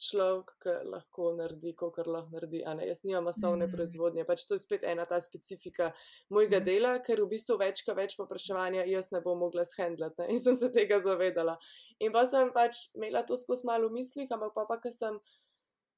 človek, 0.02 0.52
ki 0.62 0.74
lahko 0.90 1.30
naredi, 1.38 1.72
kar 1.78 2.08
lahko 2.08 2.34
naredi. 2.34 2.62
Jaz 2.88 3.02
nimam 3.04 3.26
masovne 3.30 3.66
mm. 3.66 3.72
proizvodnje, 3.72 4.26
pač 4.28 4.44
to 4.48 4.56
je 4.56 4.62
spet 4.64 4.84
ena 4.84 5.06
ta 5.08 5.20
specifika 5.24 5.90
mojega 6.32 6.60
mm. 6.60 6.66
dela, 6.66 6.92
ker 7.06 7.22
v 7.22 7.30
bistvu 7.32 7.58
več, 7.60 7.82
ka 7.86 7.96
več 7.96 8.16
popraševanja, 8.18 8.84
jaz 8.90 9.10
ne 9.14 9.22
bom 9.24 9.38
mogla 9.40 9.64
shendlati 9.68 10.28
in 10.32 10.40
sem 10.42 10.58
se 10.58 10.70
tega 10.74 11.00
zavedala. 11.04 11.56
In 12.00 12.14
pa 12.14 12.26
sem 12.28 12.52
pač 12.54 12.86
imela 12.96 13.24
to 13.26 13.38
skozi 13.40 13.68
malo 13.68 13.90
v 13.90 14.00
mislih, 14.00 14.30
ampak 14.32 14.54
pa, 14.56 14.68
pa 14.68 14.80
ker 14.82 14.94
sem. 14.94 15.18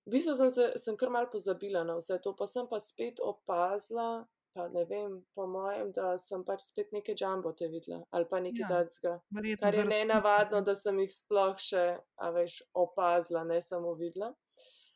V 0.09 0.15
bistvu 0.15 0.39
sem, 0.39 0.51
se, 0.55 0.71
sem 0.81 0.97
kar 0.97 1.11
mal 1.13 1.27
pozabila 1.29 1.83
na 1.85 1.99
vse 1.99 2.17
to, 2.25 2.33
pa 2.37 2.47
sem 2.49 2.65
pa 2.71 2.79
spet 2.81 3.21
opazila, 3.21 4.25
pa 4.53 4.69
ne 4.69 4.85
vem, 4.85 5.19
po 5.35 5.47
mojem, 5.47 5.93
da 5.95 6.17
sem 6.19 6.45
pač 6.45 6.67
spet 6.69 6.93
neke 6.93 7.15
džambote 7.15 7.69
videla 7.73 8.03
ali 8.11 8.29
pa 8.31 8.41
nekaj 8.41 8.65
ja, 8.65 8.69
tacga. 8.69 9.15
Kar 9.61 9.75
je 9.75 9.85
ne 9.85 10.03
navadno, 10.09 10.63
da 10.67 10.75
sem 10.77 10.99
jih 11.05 11.13
sploh 11.13 11.57
še, 11.63 11.87
a 12.17 12.31
veš, 12.35 12.61
opazila, 12.75 13.45
ne 13.45 13.61
samo 13.63 13.95
videla. 13.99 14.33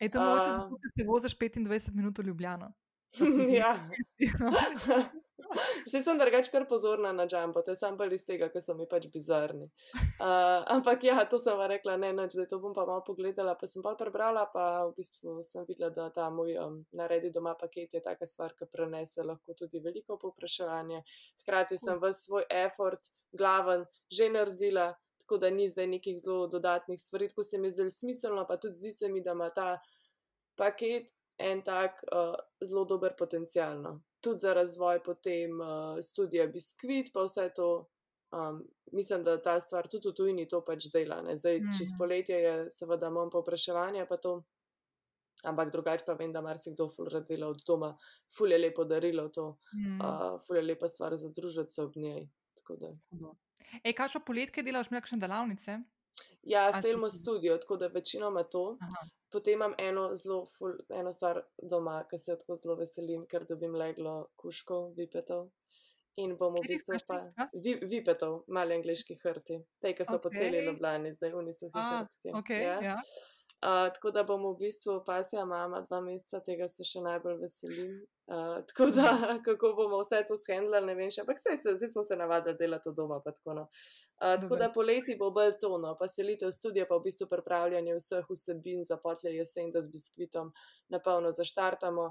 Je 0.02 0.10
to 0.10 0.20
mogoče, 0.20 0.48
uh, 0.48 0.54
zato, 0.56 0.78
da 0.82 0.94
se 0.98 1.06
voziš 1.06 1.38
25 1.38 1.94
minut 1.94 2.18
v 2.18 2.26
Ljubljano? 2.30 2.72
ja. 3.60 3.76
Vsi 5.86 6.02
sem 6.02 6.18
drugač 6.18 6.48
kar 6.52 6.64
pozorna 6.68 7.12
na 7.12 7.26
jumbo, 7.30 7.62
te 7.66 7.74
sem 7.78 7.96
pa 7.98 8.06
iz 8.06 8.24
tega, 8.26 8.48
ker 8.52 8.62
so 8.64 8.74
mi 8.78 8.86
pač 8.90 9.08
bizarni. 9.12 9.68
Uh, 9.94 10.62
ampak 10.74 11.04
ja, 11.06 11.18
to 11.28 11.40
sem 11.42 11.58
rekla, 11.72 11.96
ne, 12.00 12.12
noč, 12.16 12.36
da 12.38 12.46
to 12.48 12.58
bom 12.62 12.74
pa 12.76 12.84
malo 12.88 13.04
pogledala, 13.06 13.54
pa 13.58 13.68
sem 13.70 13.84
pa 13.84 13.94
prebrala, 13.98 14.44
pa 14.52 14.66
v 14.88 14.96
bistvu 14.98 15.38
sem 15.46 15.66
videla, 15.68 15.92
da 15.94 16.08
ta 16.14 16.28
moj 16.32 16.56
um, 16.64 16.80
naredi 16.98 17.32
doma 17.34 17.54
paket 17.58 17.98
je 17.98 18.02
taka 18.04 18.28
stvar, 18.28 18.56
ki 18.58 18.68
prenese 18.72 19.24
lahko 19.26 19.56
tudi 19.58 19.82
veliko 19.84 20.18
povpraševanje. 20.20 21.02
Hkrati 21.44 21.80
sem 21.80 21.98
v 22.02 22.12
svoj 22.16 22.46
effort, 22.64 23.12
glaven, 23.32 23.86
že 24.12 24.28
naredila, 24.32 24.92
tako 25.22 25.38
da 25.42 25.50
ni 25.50 25.68
zdaj 25.70 25.86
nekih 25.86 26.20
zelo 26.20 26.46
dodatnih 26.52 27.00
stvari, 27.00 27.28
tako 27.32 27.46
se 27.46 27.58
mi 27.58 27.70
zdaj 27.70 27.90
smiselno, 27.90 28.46
pa 28.48 28.56
tudi 28.60 28.80
zdi 28.80 28.92
se 28.92 29.08
mi, 29.08 29.22
da 29.24 29.36
ima 29.36 29.50
ta 29.50 29.76
paket 30.56 31.12
en 31.38 31.62
tak 31.64 32.02
uh, 32.12 32.34
zelo 32.62 32.84
dober 32.84 33.14
potencial. 33.18 33.80
Tudi 34.22 34.38
za 34.38 34.54
razvoj 34.54 35.02
potem 35.04 35.60
uh, 35.60 35.98
študija 35.98 36.46
Biskvit, 36.46 37.10
pa 37.14 37.24
vse 37.26 37.48
to. 37.56 37.88
Um, 38.32 38.62
mislim, 38.92 39.24
da 39.24 39.36
ta 39.42 39.58
stvar 39.60 39.88
tudi 39.92 40.08
v 40.08 40.14
tujini 40.16 40.48
to 40.48 40.62
pač 40.64 40.86
dela. 40.92 41.20
Ne. 41.22 41.36
Zdaj, 41.36 41.60
mm. 41.60 41.74
čez 41.78 41.90
poletje 41.98 42.38
je 42.40 42.54
seveda 42.72 43.10
manj 43.12 43.32
povpraševanja, 43.34 44.06
pa 44.08 44.16
to. 44.16 44.42
Ampak 45.42 45.72
drugače 45.74 46.04
pa 46.06 46.14
vem, 46.14 46.32
da 46.32 46.40
marsikdo 46.40 46.86
fulje 46.94 47.24
dela 47.28 47.48
od 47.50 47.62
doma, 47.66 47.90
fulje 48.36 48.58
lepo 48.58 48.84
darilo 48.84 49.26
to, 49.28 49.56
mm. 49.74 49.98
uh, 50.00 50.38
fulje 50.46 50.62
lepa 50.62 50.88
stvar 50.88 51.16
za 51.16 51.32
družiti 51.34 51.74
se 51.74 51.82
ob 51.82 51.96
njej. 51.96 52.28
Ej, 53.82 53.94
kaj 53.96 54.12
pa 54.14 54.20
poletke 54.20 54.62
delaš, 54.62 54.90
imaš 54.92 55.02
kakšne 55.02 55.18
delavnice? 55.18 55.80
Ja, 56.42 56.72
selmo 56.82 57.08
studio, 57.08 57.56
tako 57.58 57.76
da 57.76 57.86
večinoma 57.86 58.42
to. 58.42 58.76
Aha. 58.80 59.06
Potem 59.32 59.54
imam 59.54 59.74
eno 59.78 60.14
zelo, 60.14 60.46
ful, 60.58 60.72
eno 60.90 61.12
stvar 61.12 61.40
doma, 61.70 62.02
ki 62.10 62.18
se 62.18 62.36
tako 62.38 62.56
zelo 62.56 62.76
veselim, 62.76 63.26
ker 63.30 63.46
dobim 63.48 63.74
leglo 63.74 64.16
kuško, 64.36 64.88
vipetov. 64.96 65.50
In 66.20 66.34
bomo 66.36 66.60
v 66.60 66.68
bistvu 66.68 66.98
pa 67.08 67.22
vi, 67.64 67.72
vipetov, 67.88 68.42
mali 68.52 68.74
angliški 68.76 69.16
hrti, 69.22 69.62
te, 69.80 69.94
ki 69.96 70.04
so 70.04 70.18
okay. 70.18 70.22
po 70.22 70.32
celi 70.34 70.60
Ljubljani, 70.66 71.12
zdaj 71.12 71.32
oni 71.32 71.54
so 71.56 71.70
hrti. 71.72 72.34
Okay, 72.42 72.60
ja. 72.66 72.74
ja. 72.84 72.98
Uh, 73.62 73.92
tako 73.94 74.10
da 74.10 74.22
bom 74.26 74.42
v 74.42 74.56
bistvu 74.58 75.04
pasja 75.06 75.44
mama 75.44 75.80
dva 75.80 76.00
meseca, 76.02 76.40
tega 76.42 76.66
se 76.68 76.82
še 76.82 76.98
najbolj 77.04 77.36
veselim. 77.44 77.92
Uh, 78.26 78.56
tako 78.66 78.88
da, 78.90 79.12
kako 79.46 79.70
bomo 79.78 80.00
vse 80.00 80.18
to 80.26 80.34
shendlali, 80.34 80.88
ne 80.88 80.96
vem 80.98 81.12
še, 81.14 81.22
ampak 81.22 81.38
vse, 81.38 81.54
vse 81.76 81.88
smo 81.92 82.02
se 82.02 82.18
navadili 82.18 82.58
delati 82.58 82.90
od 82.90 82.96
doma. 82.98 83.20
Tako, 83.22 83.54
no. 83.60 83.68
uh, 84.18 84.34
tako 84.42 84.58
da 84.58 84.72
poleti 84.74 85.14
bo 85.20 85.30
bolj 85.30 85.54
tono, 85.62 85.94
pa 86.00 86.08
selitev 86.10 86.50
studija, 86.50 86.88
pa 86.90 86.98
v 86.98 87.06
bistvu 87.06 87.28
pripravljanje 87.30 87.94
vseh 88.00 88.32
vsebin 88.34 88.82
za 88.88 88.98
potle 88.98 89.30
jesen, 89.36 89.70
da 89.70 89.84
z 89.86 89.94
biskvitom 89.94 90.50
napolno 90.90 91.30
zaštartamo. 91.30 92.08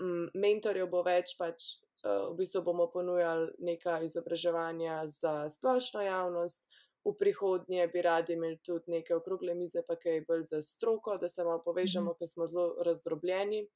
Um, 0.00 0.30
mentorjev 0.32 0.88
bo 0.88 1.04
več, 1.04 1.36
pač 1.36 1.68
uh, 2.06 2.30
v 2.30 2.38
bistvu 2.40 2.64
bomo 2.64 2.88
ponujali 2.88 3.52
neka 3.60 4.00
izobraževanja 4.08 5.02
za 5.12 5.36
splošno 5.52 6.08
javnost 6.08 6.64
v 7.04 7.12
prihodnje 7.18 7.88
bi 7.92 8.02
radi 8.02 8.32
imeli 8.32 8.58
tudi 8.64 8.90
neke 8.96 9.14
okrogle 9.14 9.54
mize, 9.54 9.82
pa 9.88 9.96
kaj 9.96 10.24
bolj 10.28 10.46
za 10.52 10.62
stroko, 10.62 11.18
da 11.20 11.28
se 11.28 11.44
malo 11.44 11.62
povežemo, 11.64 12.12
mm 12.12 12.18
ker 12.18 12.28
smo 12.28 12.46
zelo 12.46 12.74
razdrobljeni. 12.84 13.68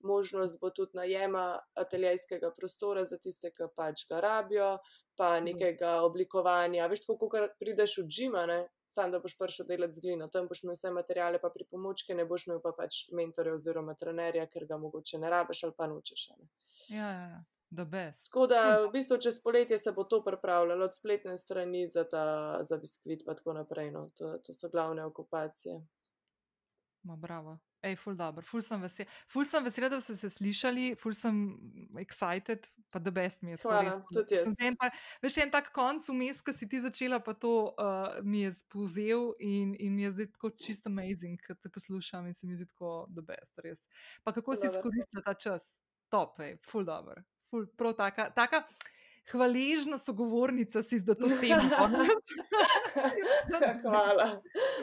možnost 0.00 0.60
bo 0.60 0.70
tudi 0.70 0.90
najema 0.94 1.58
ateljejskega 1.74 2.52
prostora 2.56 3.04
za 3.04 3.18
tiste, 3.18 3.50
ki 3.50 3.66
pač 3.76 4.04
ga 4.08 4.20
rabijo, 4.20 4.78
pa 5.16 5.40
nekega 5.40 6.02
oblikovanja. 6.06 6.86
Veš, 6.86 7.02
tako 7.06 7.28
kot 7.28 7.56
prideš 7.58 7.96
v 7.98 8.06
džima, 8.06 8.46
ne? 8.46 8.60
sam 8.86 9.10
da 9.10 9.18
boš 9.18 9.34
prišel 9.38 9.66
delati 9.66 9.92
z 9.92 10.00
glino, 10.00 10.28
tam 10.32 10.46
boš 10.48 10.62
imel 10.64 10.76
vse 10.78 10.90
materijale, 10.90 11.40
pa 11.42 11.50
pripomočke, 11.50 12.14
ne 12.14 12.24
boš 12.24 12.46
imel 12.46 12.62
pa 12.64 12.72
pač 12.78 13.02
mentorja 13.12 13.58
oziroma 13.58 13.94
trenerja, 13.94 14.46
ker 14.46 14.64
ga 14.70 14.78
mogoče 14.80 15.18
ne 15.18 15.30
rabiš 15.30 15.64
ali 15.64 15.76
pa 15.76 15.90
nočeš. 15.90 16.28
Ja, 16.88 17.10
ja, 17.10 17.26
ja. 17.34 17.42
Tako 18.24 18.46
da, 18.46 18.60
v 18.88 18.92
bistvu, 18.92 19.18
čez 19.20 19.40
poletje 19.42 19.78
se 19.78 19.92
bo 19.92 20.04
to 20.04 20.22
pripravljalo, 20.24 20.84
od 20.84 20.96
spletne 20.96 21.38
strani 21.38 21.88
za, 21.88 22.04
ta, 22.04 22.58
za 22.64 22.76
biskvit, 22.76 23.22
pa 23.26 23.34
tako 23.34 23.52
naprej. 23.52 23.90
No. 23.90 24.08
To, 24.18 24.38
to 24.38 24.54
so 24.54 24.68
glavne 24.68 25.04
okupacije. 25.04 25.86
Ma 27.02 27.16
bravo. 27.16 27.58
Ej, 27.82 27.94
ful 27.96 28.16
dobro, 28.18 28.42
ful 28.42 28.62
sem 28.62 28.80
vesel. 28.82 29.06
Ful 29.30 29.44
sem 29.46 29.62
vesel, 29.64 29.86
da 29.90 30.00
ste 30.02 30.16
se 30.18 30.30
slišali, 30.34 30.96
ful 30.98 31.14
sem 31.14 31.36
excited, 32.02 32.66
pa 32.90 32.98
da 32.98 33.12
best 33.14 33.44
mi 33.46 33.54
je 33.54 33.60
to. 33.62 33.70
Hvala, 33.70 33.92
tudi 34.10 34.34
jaz. 34.34 34.50
En 34.66 34.74
ta, 34.74 34.90
veš, 35.22 35.36
en 35.44 35.52
tak 35.54 35.70
konc 35.76 36.08
vmes, 36.10 36.42
ko 36.42 36.52
si 36.52 36.66
ti 36.68 36.82
začela, 36.82 37.20
pa 37.22 37.36
to 37.38 37.52
uh, 37.70 38.18
mi 38.26 38.42
je 38.42 38.52
spuzel 38.58 39.30
in, 39.38 39.76
in 39.78 39.94
mi 39.94 40.08
je 40.08 40.10
zdaj 40.16 40.30
tako 40.34 40.50
čisto 40.58 40.90
amazing, 40.90 41.38
ker 41.46 41.54
te 41.54 41.70
poslušam 41.70 42.26
in 42.26 42.34
se 42.34 42.50
mi 42.50 42.58
zdi 42.58 42.66
tako 42.66 43.06
da 43.14 43.22
best, 43.30 43.54
res. 43.62 43.86
Pa 44.26 44.34
kako 44.34 44.58
si 44.58 44.66
izkoristila 44.66 45.22
ta 45.22 45.38
čas? 45.38 45.70
Top, 46.10 46.40
ej, 46.42 46.58
ful 46.66 46.88
dobro. 46.88 47.22
Ful, 47.50 47.66
prav 47.76 47.96
taka. 47.96 48.30
taka 48.30 48.62
hvaležna 49.32 49.98
sogovornica 49.98 50.82
si, 50.82 51.00
da 51.00 51.14
to 51.14 51.28
temo. 51.40 51.62
Hvala. 53.82 54.40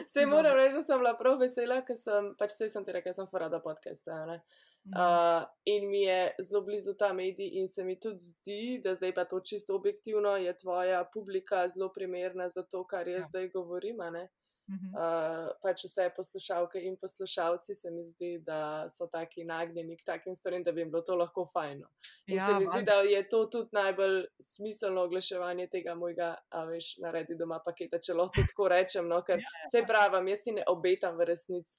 Se 0.08 0.26
moram 0.26 0.56
reči, 0.56 0.74
da 0.74 0.82
sem 0.82 0.98
bila 0.98 1.16
prav 1.18 1.38
vesela, 1.40 1.80
ker 1.86 1.98
sem, 1.98 2.32
pač 2.38 2.56
se 2.56 2.68
sem 2.70 2.84
ti 2.84 2.94
rekla, 2.94 3.14
sem 3.14 3.28
farada 3.30 3.60
podcast. 3.62 4.06
Uh, 4.06 5.42
in 5.66 5.88
mi 5.90 6.04
je 6.04 6.20
zelo 6.46 6.62
blizu 6.62 6.94
ta 6.94 7.12
medij, 7.12 7.58
in 7.58 7.68
se 7.68 7.84
mi 7.84 7.98
tudi 8.00 8.22
zdi, 8.22 8.80
da 8.84 8.94
zdaj 8.94 9.14
pa 9.14 9.24
to 9.24 9.40
čisto 9.40 9.74
objektivno 9.74 10.36
je 10.36 10.56
tvoja 10.56 11.04
publika 11.14 11.68
zelo 11.68 11.90
primerna 11.92 12.48
za 12.48 12.62
to, 12.62 12.84
kar 12.86 13.08
jaz 13.08 13.26
ja. 13.26 13.30
zdaj 13.32 13.50
govorim. 13.54 13.98
Uh, 14.00 14.26
Uh, 14.66 15.52
pač 15.62 15.84
vse 15.86 16.08
poslušalke 16.16 16.80
in 16.82 16.96
poslušalci 16.98 17.74
se 17.74 17.90
mi 17.90 18.02
zdi, 18.08 18.38
da 18.42 18.88
so 18.90 19.06
taki 19.06 19.44
nagnjeni 19.46 19.96
k 19.96 20.04
takim 20.04 20.34
stvarem, 20.34 20.64
da 20.66 20.72
bi 20.72 20.80
jim 20.80 20.90
bilo 20.90 21.02
to 21.06 21.14
lahko 21.14 21.44
fajno. 21.52 21.86
In 22.26 22.36
ja, 22.36 22.46
se 22.46 22.58
mi 22.58 22.66
zdi, 22.66 22.82
da 22.82 22.96
je 23.06 23.20
to 23.28 23.44
tudi 23.46 23.68
najbolj 23.72 24.24
smiselno 24.42 25.04
oglaševanje 25.06 25.68
tega 25.70 25.94
mojega, 25.94 26.34
a 26.50 26.64
veš, 26.66 26.96
naredi 26.98 27.38
doma 27.38 27.60
paketa, 27.62 28.02
če 28.02 28.18
lahko 28.18 28.42
tako 28.50 28.68
rečem. 28.74 29.06
No, 29.08 29.22
ker 29.22 29.38
ja, 29.44 29.54
ja. 29.62 29.70
se 29.70 29.84
pravim, 29.86 30.34
jaz 30.34 30.42
si 30.42 30.58
ne 30.58 30.66
obetam 30.66 31.14
v 31.16 31.30
resnici. 31.30 31.78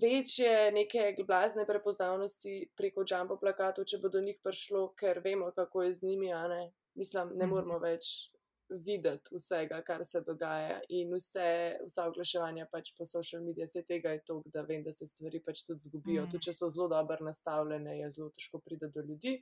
Večje 0.00 0.70
neke 0.72 1.10
blazne 1.26 1.66
prepoznavnosti 1.66 2.70
preko 2.78 3.02
jumbo 3.02 3.34
plakatov, 3.40 3.84
če 3.90 3.98
bo 3.98 4.08
do 4.08 4.22
njih 4.22 4.38
prišlo, 4.42 4.92
ker 4.94 5.18
vemo, 5.24 5.50
kako 5.56 5.88
je 5.88 5.94
z 5.98 6.06
njimi, 6.06 6.30
a 6.32 6.46
ne. 6.48 6.68
Mislim, 6.94 7.34
ne 7.34 7.46
moramo 7.50 7.78
več 7.82 8.30
videti 8.70 9.34
vsega, 9.34 9.82
kar 9.86 10.04
se 10.04 10.22
dogaja 10.26 10.80
in 10.88 11.12
vse, 11.14 11.78
vsa 11.86 12.06
oglaševanja 12.08 12.66
pač 12.72 12.92
po 12.98 13.06
social 13.08 13.44
medijih, 13.44 13.68
vse 13.68 13.82
tega 13.88 14.14
je 14.16 14.24
to, 14.26 14.40
da 14.54 14.62
vem, 14.68 14.84
da 14.86 14.92
se 14.92 15.06
stvari 15.06 15.42
pač 15.44 15.64
tudi 15.66 15.86
zgubijo. 15.88 16.24
Mm. 16.24 16.30
Tudi 16.32 16.48
če 16.48 16.56
so 16.56 16.70
zelo 16.70 16.88
dobro 16.92 17.24
nastavljene, 17.26 17.98
je 18.00 18.10
zelo 18.16 18.30
težko 18.34 18.62
priti 18.64 18.90
do 18.94 19.04
ljudi. 19.06 19.36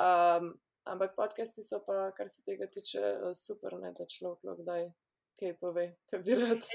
Um, 0.00 0.54
ampak 0.90 1.14
podcasti 1.16 1.64
so 1.64 1.80
pa, 1.86 2.10
kar 2.16 2.28
se 2.28 2.42
tega 2.44 2.66
tiče, 2.66 3.02
super, 3.34 3.78
ne 3.80 3.92
da 3.96 4.06
človek 4.06 4.44
lahko 4.44 4.62
kdaj 4.62 4.88
kaj 5.38 5.54
pove, 5.60 5.86
kaj 6.10 6.20
bi 6.24 6.36
rad. 6.38 6.66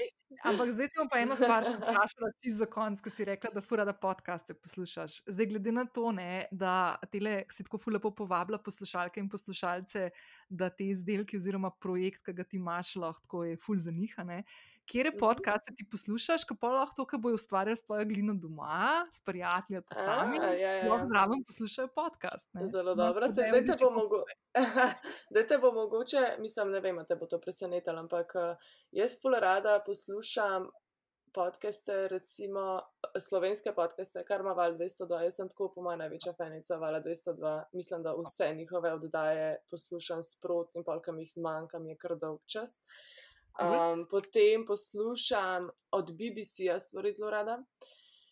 Ampak 0.46 0.70
zdaj 0.70 0.88
ti 0.88 1.00
bom 1.00 1.08
pa 1.10 1.18
eno 1.24 1.36
stvar 1.38 1.66
še 1.66 1.72
vprašala, 1.74 2.30
čisto 2.38 2.58
za 2.60 2.68
konc, 2.70 3.00
ko 3.02 3.10
si 3.10 3.26
rekla, 3.26 3.50
da 3.54 3.62
fura 3.64 3.84
da 3.88 3.94
podcaste 3.96 4.54
poslušaš. 4.54 5.20
Zdaj, 5.26 5.48
glede 5.50 5.72
na 5.74 5.84
to, 5.90 6.12
ne, 6.14 6.46
da 6.52 6.74
tele, 7.10 7.40
si 7.50 7.66
tako 7.66 7.80
lepo 7.90 8.12
povabila 8.14 8.60
poslušalke 8.62 9.20
in 9.22 9.30
poslušalce, 9.32 10.10
da 10.48 10.70
te 10.70 10.90
izdelki 10.94 11.40
oziroma 11.40 11.72
projekt, 11.82 12.22
ki 12.26 12.36
ga 12.36 12.46
ti 12.46 12.60
imaš, 12.60 12.94
lahko 13.02 13.44
je 13.48 13.58
ful 13.58 13.80
za 13.80 13.94
njih. 13.96 14.14
Kje 14.90 15.00
je 15.00 15.10
mhm. 15.10 15.18
podcast, 15.18 15.64
ti 15.76 15.84
poslušaš, 15.90 16.44
kako 16.44 16.68
lahko 16.68 16.94
to, 16.96 17.04
kar 17.06 17.20
bojo 17.20 17.34
ustvarjali 17.34 17.76
s 17.76 17.82
tvojo 17.82 18.04
glino 18.04 18.34
doma, 18.34 19.06
s 19.12 19.24
prijatelji 19.24 19.76
ali 19.76 19.84
pa 19.88 19.94
sami? 19.94 20.36
Ja, 20.36 20.52
ja, 20.52 20.72
ja. 20.72 21.06
Zraven 21.12 21.44
poslušajo 21.46 21.88
podcast. 21.94 22.48
Ne? 22.52 22.68
Zelo 22.68 22.94
dobro, 22.94 23.26
no, 23.26 23.32
se 23.32 23.46
zdaj 23.48 23.64
te 23.64 23.72
bo 23.84 23.90
mogoče. 23.90 24.34
Da 25.34 25.46
te 25.46 25.58
bo 25.58 25.72
mogoče, 25.72 26.36
mislim, 26.38 26.70
ne 26.70 26.80
vem, 26.80 27.04
te 27.08 27.16
bo 27.16 27.26
to 27.26 27.40
presenetilo, 27.40 27.98
ampak 27.98 28.34
jaz 28.90 29.14
pol 29.22 29.38
rada 29.38 29.78
poslušam 29.86 30.66
podcaste, 31.34 32.08
recimo 32.08 32.80
slovenske 33.28 33.72
podcaste, 33.74 34.24
kar 34.24 34.40
ima 34.40 34.52
val 34.52 34.74
202. 34.74 35.20
Jaz 35.24 35.36
sem 35.36 35.48
tako 35.48 35.70
po 35.74 35.82
mojem 35.82 36.02
največja 36.02 36.32
fenica 36.38 36.76
vala 36.76 37.00
202. 37.00 37.62
Mislim, 37.72 38.02
da 38.02 38.14
vse 38.18 38.54
njihove 38.54 38.92
oddaje 38.94 39.56
poslušam 39.70 40.22
sprot 40.22 40.74
in 40.74 40.84
polkam 40.84 41.18
jih 41.18 41.30
zmanjkam, 41.34 41.86
je 41.86 41.96
kar 41.96 42.16
dolg 42.18 42.40
čas. 42.46 42.82
Um, 43.58 44.06
potem 44.10 44.66
poslušam 44.66 45.70
od 45.90 46.12
BBC-ja 46.12 46.80
stvari 46.80 47.12
zelo 47.12 47.30
rada. 47.30 47.64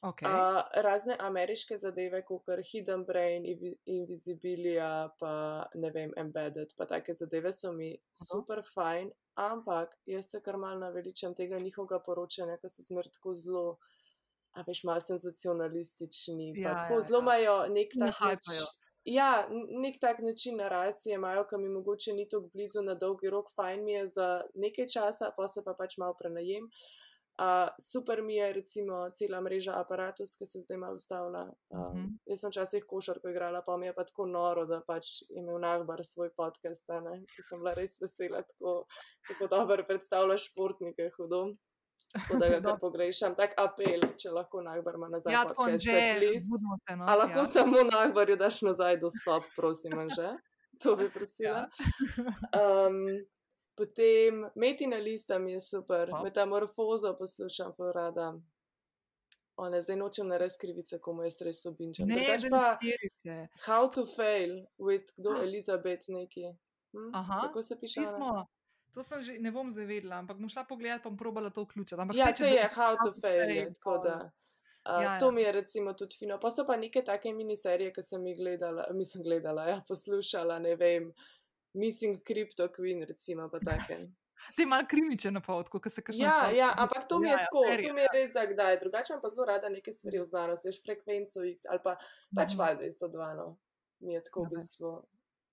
Okay. 0.02 0.28
Uh, 0.30 0.62
razne 0.74 1.16
ameriške 1.18 1.78
zadeve, 1.78 2.22
kot 2.24 2.48
je 2.48 2.62
Hidden 2.72 3.04
Brain, 3.04 3.44
Invisibilia, 3.86 5.10
pa 5.18 5.66
ne 5.74 5.90
vem, 5.90 6.12
Embedded, 6.16 6.74
pa 6.76 6.86
take 6.86 7.14
zadeve 7.14 7.52
so 7.52 7.72
mi 7.72 7.90
uh 7.94 7.98
-huh. 7.98 8.26
super 8.30 8.62
fajn, 8.74 9.10
ampak 9.34 9.94
jaz 10.06 10.30
se 10.30 10.40
kar 10.40 10.56
mal 10.56 10.78
naveličam 10.78 11.34
tega 11.34 11.58
njihovega 11.58 11.98
poročanja, 12.06 12.56
ker 12.56 12.70
so 12.70 12.82
zmer 12.82 13.10
tako 13.10 13.34
zelo, 13.34 13.78
a 14.52 14.62
veš, 14.66 14.84
mal 14.84 15.00
senzacionalistični. 15.00 16.52
Ja, 16.56 16.78
tako 16.78 16.94
ja, 16.94 17.00
zelo 17.00 17.18
ja. 17.18 17.22
imajo 17.22 17.66
nek 17.68 17.88
tak 17.98 18.20
način. 18.20 18.64
Ja, 19.08 19.48
nek 19.50 19.96
tak 20.00 20.18
način 20.20 20.56
naracije 20.56 21.14
imajo, 21.14 21.46
ki 21.48 21.56
mi 21.56 21.68
mogoče 21.68 22.12
ni 22.12 22.28
tako 22.28 22.50
blizu 22.52 22.82
na 22.82 22.94
dolgi 22.94 23.30
rok, 23.30 23.46
fajn 23.56 23.84
mi 23.84 23.92
je 23.92 24.06
za 24.06 24.28
nekaj 24.54 24.86
časa, 24.94 25.30
pa 25.36 25.48
se 25.48 25.62
pa 25.64 25.72
pač 25.78 25.96
malo 25.96 26.16
prenajem. 26.18 26.66
Uh, 27.38 27.70
super 27.80 28.22
mi 28.22 28.34
je, 28.34 28.52
recimo, 28.52 28.98
cela 29.14 29.40
mreža 29.40 29.76
aparatus, 29.80 30.34
ki 30.36 30.46
se 30.46 30.60
zdaj 30.60 30.76
malo 30.82 30.94
ustavlja. 30.94 31.44
Uh, 31.70 31.78
mm 31.78 31.94
-hmm. 31.94 32.08
Jaz 32.26 32.40
sem 32.40 32.50
včasih 32.50 32.84
košarko 32.88 33.28
igrala, 33.28 33.62
pa 33.66 33.76
mi 33.76 33.86
je 33.86 33.94
pa 33.94 34.04
tako 34.04 34.26
noro, 34.26 34.66
da 34.66 34.80
pač 34.86 35.06
imel 35.30 35.60
nagbar 35.60 36.04
svoj 36.04 36.30
podcast, 36.36 36.86
ki 37.36 37.42
sem 37.48 37.58
bila 37.58 37.74
res 37.74 38.00
vesela, 38.00 38.42
tako, 38.42 38.84
tako 39.28 39.46
dobro 39.46 39.84
predstavljaš 39.88 40.50
športnike, 40.50 41.10
hudom. 41.16 41.56
Tako 42.12 42.36
da 42.36 42.48
ga 42.48 42.76
pogrešam, 42.80 43.34
tak 43.34 43.54
apel, 43.56 44.00
če 44.16 44.30
lahko 44.32 44.62
nagbar 44.64 44.96
ima 44.96 45.08
nazaj. 45.08 45.32
Ja, 45.32 45.44
tako 45.48 45.70
že, 45.76 45.96
budimo 46.50 46.78
se. 46.88 46.96
No, 46.96 47.04
A 47.08 47.16
lahko 47.16 47.38
ja. 47.38 47.44
samo 47.44 47.82
nagbarju 47.90 48.36
daš 48.36 48.62
nazaj 48.62 49.00
dostop, 49.00 49.44
prosim, 49.56 49.92
že? 50.16 50.30
To 50.82 50.96
bi 50.96 51.10
prosila. 51.10 51.66
Ja. 52.54 52.86
Um, 52.86 53.02
potem 53.76 54.46
metina 54.54 54.96
lista 54.96 55.38
mi 55.38 55.52
je 55.52 55.60
super, 55.60 56.10
oh. 56.12 56.22
metamorfozo 56.22 57.16
poslušam, 57.18 57.74
pa 57.78 57.92
rada. 57.92 58.32
One, 59.58 59.80
zdaj 59.82 59.96
nočem 59.98 60.28
na 60.30 60.36
res 60.38 60.54
krivice, 60.56 61.00
komu 61.02 61.24
je 61.26 61.32
stres 61.34 61.58
to 61.62 61.72
binča. 61.74 62.06
Ne, 62.06 62.14
ne, 62.14 63.08
ne. 63.24 63.38
How 63.66 63.90
to 63.90 64.06
fail 64.06 64.62
with 64.78 65.10
kdo 65.16 65.34
Elizabeth 65.46 66.06
neki. 66.08 66.54
Hm? 66.94 67.10
Aha, 67.14 67.40
kako 67.40 67.62
se 67.62 67.80
piše? 67.80 68.00
Pismo. 68.00 68.46
To 68.96 69.02
sem 69.02 69.22
že, 69.22 69.38
ne 69.38 69.52
bom 69.52 69.70
zdaj 69.70 69.86
vedela, 69.86 70.18
ampak 70.22 70.38
bom 70.40 70.48
šla 70.48 70.64
pogledat, 70.64 71.02
pa 71.02 71.10
bom 71.10 71.18
probala 71.18 71.50
to 71.50 71.62
vključiti. 71.66 72.00
Ampak 72.00 72.16
ja, 72.16 72.32
se 72.36 72.48
je, 72.48 72.68
how 72.74 72.96
to 73.04 73.12
fail, 73.20 73.50
je, 73.50 73.72
tako 73.74 73.98
da. 74.04 74.16
Uh, 74.84 75.02
ja, 75.02 75.02
ja. 75.02 75.18
To 75.18 75.30
mi 75.32 75.42
je 75.42 75.52
recimo 75.52 75.92
tudi 75.92 76.16
fino. 76.16 76.38
Pa 76.40 76.50
so 76.50 76.66
pa 76.66 76.76
neke 76.76 77.02
take 77.04 77.32
miniserije, 77.32 77.92
ki 77.92 78.02
sem 78.02 78.26
jih 78.26 78.38
gledala, 78.38 78.86
mislim, 78.94 79.24
gledala, 79.24 79.66
ja, 79.68 79.82
poslušala, 79.88 80.58
ne 80.58 80.76
vem, 80.76 81.12
Missing 81.74 82.22
Crypto 82.24 82.68
Queen, 82.72 83.04
recimo, 83.08 83.48
pa 83.52 83.60
take. 83.60 83.98
Ti 84.56 84.62
imaš 84.62 84.86
krimiče 84.88 85.30
na 85.30 85.40
potku, 85.40 85.80
ki 85.80 85.90
se 85.90 86.02
kaže. 86.02 86.18
Ja, 86.18 86.50
ja, 86.50 86.72
ampak 86.76 87.08
to 87.08 87.18
mi 87.18 87.28
je 87.28 87.32
ja, 87.32 87.38
ja 87.38 87.44
tako, 87.44 87.64
ja, 87.64 87.82
to 87.82 87.94
mi 87.94 88.00
je 88.00 88.08
res 88.12 88.32
za 88.32 88.44
kdaj. 88.46 88.78
Drugače 88.78 89.18
pa 89.22 89.28
zelo 89.28 89.44
rada 89.44 89.68
neke 89.68 89.92
stvari 89.92 90.20
v 90.20 90.24
znanosti, 90.24 90.68
veš, 90.68 90.82
frekvenco 90.82 91.44
X 91.44 91.66
ali 91.70 91.82
pa 91.84 91.96
pač 92.36 92.54
mhm. 92.54 92.58
val 92.58 92.76
202, 92.78 93.32
no. 93.36 93.48
Mi 94.00 94.14
je 94.14 94.22
tako 94.24 94.46
v 94.46 94.54
bistvu. 94.54 94.92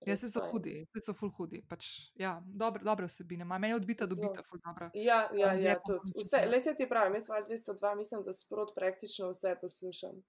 Ja, 0.05 0.17
se 0.17 0.29
so 0.29 0.41
hudi, 0.51 0.75
se 0.93 1.01
so 1.01 1.13
ful 1.17 1.31
hudi. 1.37 1.61
Pač, 1.69 1.87
ja, 2.19 2.35
dobre, 2.45 2.83
dobre 2.85 3.09
vsebine, 3.09 3.45
meni 3.49 3.73
je 3.73 3.79
odbita, 3.79 4.07
dobita, 4.09 4.43
ful 4.49 4.61
dobro. 4.61 4.89
Ja, 4.93 5.25
ja, 5.33 5.53
ja 5.57 5.75
tudi. 5.85 6.13
Vse, 6.19 6.45
le 6.49 6.59
se 6.61 6.75
ti 6.77 6.87
pravim, 6.89 7.17
jaz 7.17 7.29
val 7.29 7.45
202, 7.47 7.95
mislim, 7.97 8.25
da 8.25 8.33
sprot 8.33 8.75
praktično 8.75 9.31
vse 9.33 9.55
poslušam. 9.61 10.21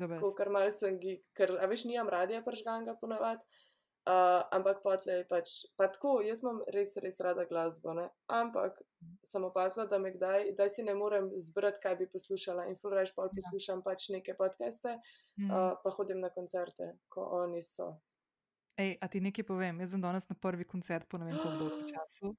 Tako, 0.00 0.32
ker 0.34 0.50
mal 0.50 0.66
sem 0.74 0.98
gi, 0.98 1.20
ker, 1.38 1.54
a 1.62 1.68
veš, 1.70 1.86
nijam 1.86 2.10
radija 2.10 2.42
pržganga 2.42 2.96
ponavad, 2.98 3.44
uh, 4.08 4.42
ampak 4.56 4.80
potlej 4.82 5.22
pač, 5.30 5.52
pa 5.78 5.86
tako, 5.92 6.16
jaz 6.26 6.42
imam 6.42 6.60
res, 6.74 6.96
res 7.02 7.20
rada 7.22 7.46
glasbo, 7.48 7.94
ne? 7.94 8.08
ampak 8.26 8.80
sem 9.22 9.44
opazila, 9.46 9.86
da 9.90 10.00
me 10.02 10.10
kdaj, 10.16 10.50
da 10.58 10.66
si 10.68 10.82
ne 10.82 10.96
morem 10.98 11.30
zbrati, 11.38 11.80
kaj 11.84 11.98
bi 12.00 12.10
poslušala 12.10 12.66
in 12.70 12.78
ful 12.80 12.96
reč 12.96 13.14
pol 13.14 13.30
ja. 13.30 13.36
poslušam 13.38 13.84
pač 13.86 14.10
neke 14.14 14.34
podcaste, 14.38 14.98
mm. 15.38 15.50
uh, 15.50 15.70
pa 15.82 15.94
hodim 15.94 16.20
na 16.24 16.32
koncerte, 16.34 16.96
ko 17.08 17.28
oni 17.44 17.62
so. 17.62 17.94
Ej, 18.76 18.96
a 19.00 19.06
ti 19.08 19.20
nekaj 19.22 19.46
povem? 19.46 19.78
Jaz 19.80 19.94
sem 19.94 20.02
danes 20.02 20.26
na 20.28 20.34
prvi 20.34 20.66
koncert 20.66 21.06
po 21.08 21.18
ne 21.18 21.30
vem 21.30 21.38
koliko 21.38 21.84
času. 21.94 22.34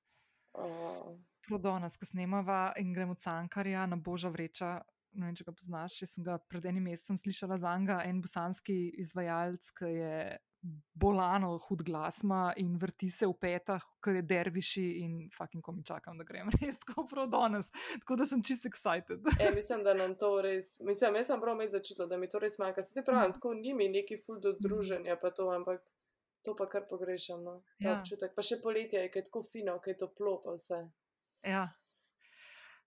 Oh. 0.56 1.16
Prav 1.48 1.62
danes, 1.62 1.96
ko 2.00 2.08
snemava 2.08 2.74
in 2.82 2.94
gremo 2.94 3.16
cankarja 3.16 3.86
na 3.88 3.96
boža 3.96 4.32
vreča, 4.34 4.80
ne 5.16 5.30
vem, 5.30 5.36
če 5.38 5.46
ga 5.48 5.54
poznaš, 5.56 6.02
jaz 6.02 6.16
sem 6.16 6.26
ga 6.26 6.38
pred 6.52 6.66
enim 6.68 6.88
mesecem 6.90 7.20
slišala 7.20 7.60
za 7.62 7.72
njega, 7.80 8.02
en 8.08 8.20
bosanski 8.24 8.76
izvajalec, 9.04 9.72
ki 9.78 9.92
je 9.94 10.18
bolano, 10.94 11.58
hud 11.68 11.84
glas 11.86 12.24
ima 12.24 12.54
in 12.58 12.78
vrti 12.82 13.10
se 13.14 13.28
v 13.28 13.36
petah, 13.42 13.84
ker 14.04 14.18
je 14.18 14.24
derviši 14.26 14.86
in 15.04 15.18
fucking 15.34 15.64
komi 15.64 15.84
čakam, 15.86 16.18
da 16.18 16.26
grem 16.28 16.50
res 16.58 16.80
tako 16.82 17.06
prav 17.12 17.30
danes. 17.30 17.70
Tako 18.02 18.18
da 18.22 18.26
sem 18.26 18.44
čist 18.44 18.66
excited. 18.66 19.30
e, 19.40 19.52
mislim, 19.56 19.84
da 19.86 19.94
nam 19.94 20.16
to 20.20 20.32
res, 20.42 20.80
mislim, 20.82 21.20
jaz 21.22 21.30
sem 21.32 21.42
prav 21.42 21.58
me 21.60 21.68
začutila, 21.70 22.10
da 22.10 22.18
mi 22.18 22.30
to 22.30 22.42
res 22.42 22.58
manjka. 22.60 22.84
Se 22.84 22.96
ti 22.98 23.06
pravi, 23.06 23.30
mhm. 23.30 23.38
tako 23.38 23.54
ni 23.54 23.74
mi 23.74 23.90
neki 23.94 24.18
full 24.18 24.42
do 24.42 24.56
druženja, 24.60 25.20
pa 25.22 25.32
to, 25.32 25.52
ampak 25.54 25.86
to 26.46 26.56
pa 26.58 26.70
kar 26.70 26.86
pogrešam. 26.90 27.44
No. 27.44 27.56
Ja. 27.80 27.98
Občutek. 27.98 28.36
Pa 28.36 28.46
še 28.46 28.62
poletje 28.64 29.02
je, 29.02 29.10
kaj 29.14 29.24
je 29.24 29.32
tako 29.32 29.42
fino, 29.50 29.80
kaj 29.82 29.96
je 29.96 30.04
toplo, 30.06 30.38
pa 30.46 30.56
vse. 30.58 30.86
Ja. 31.46 31.66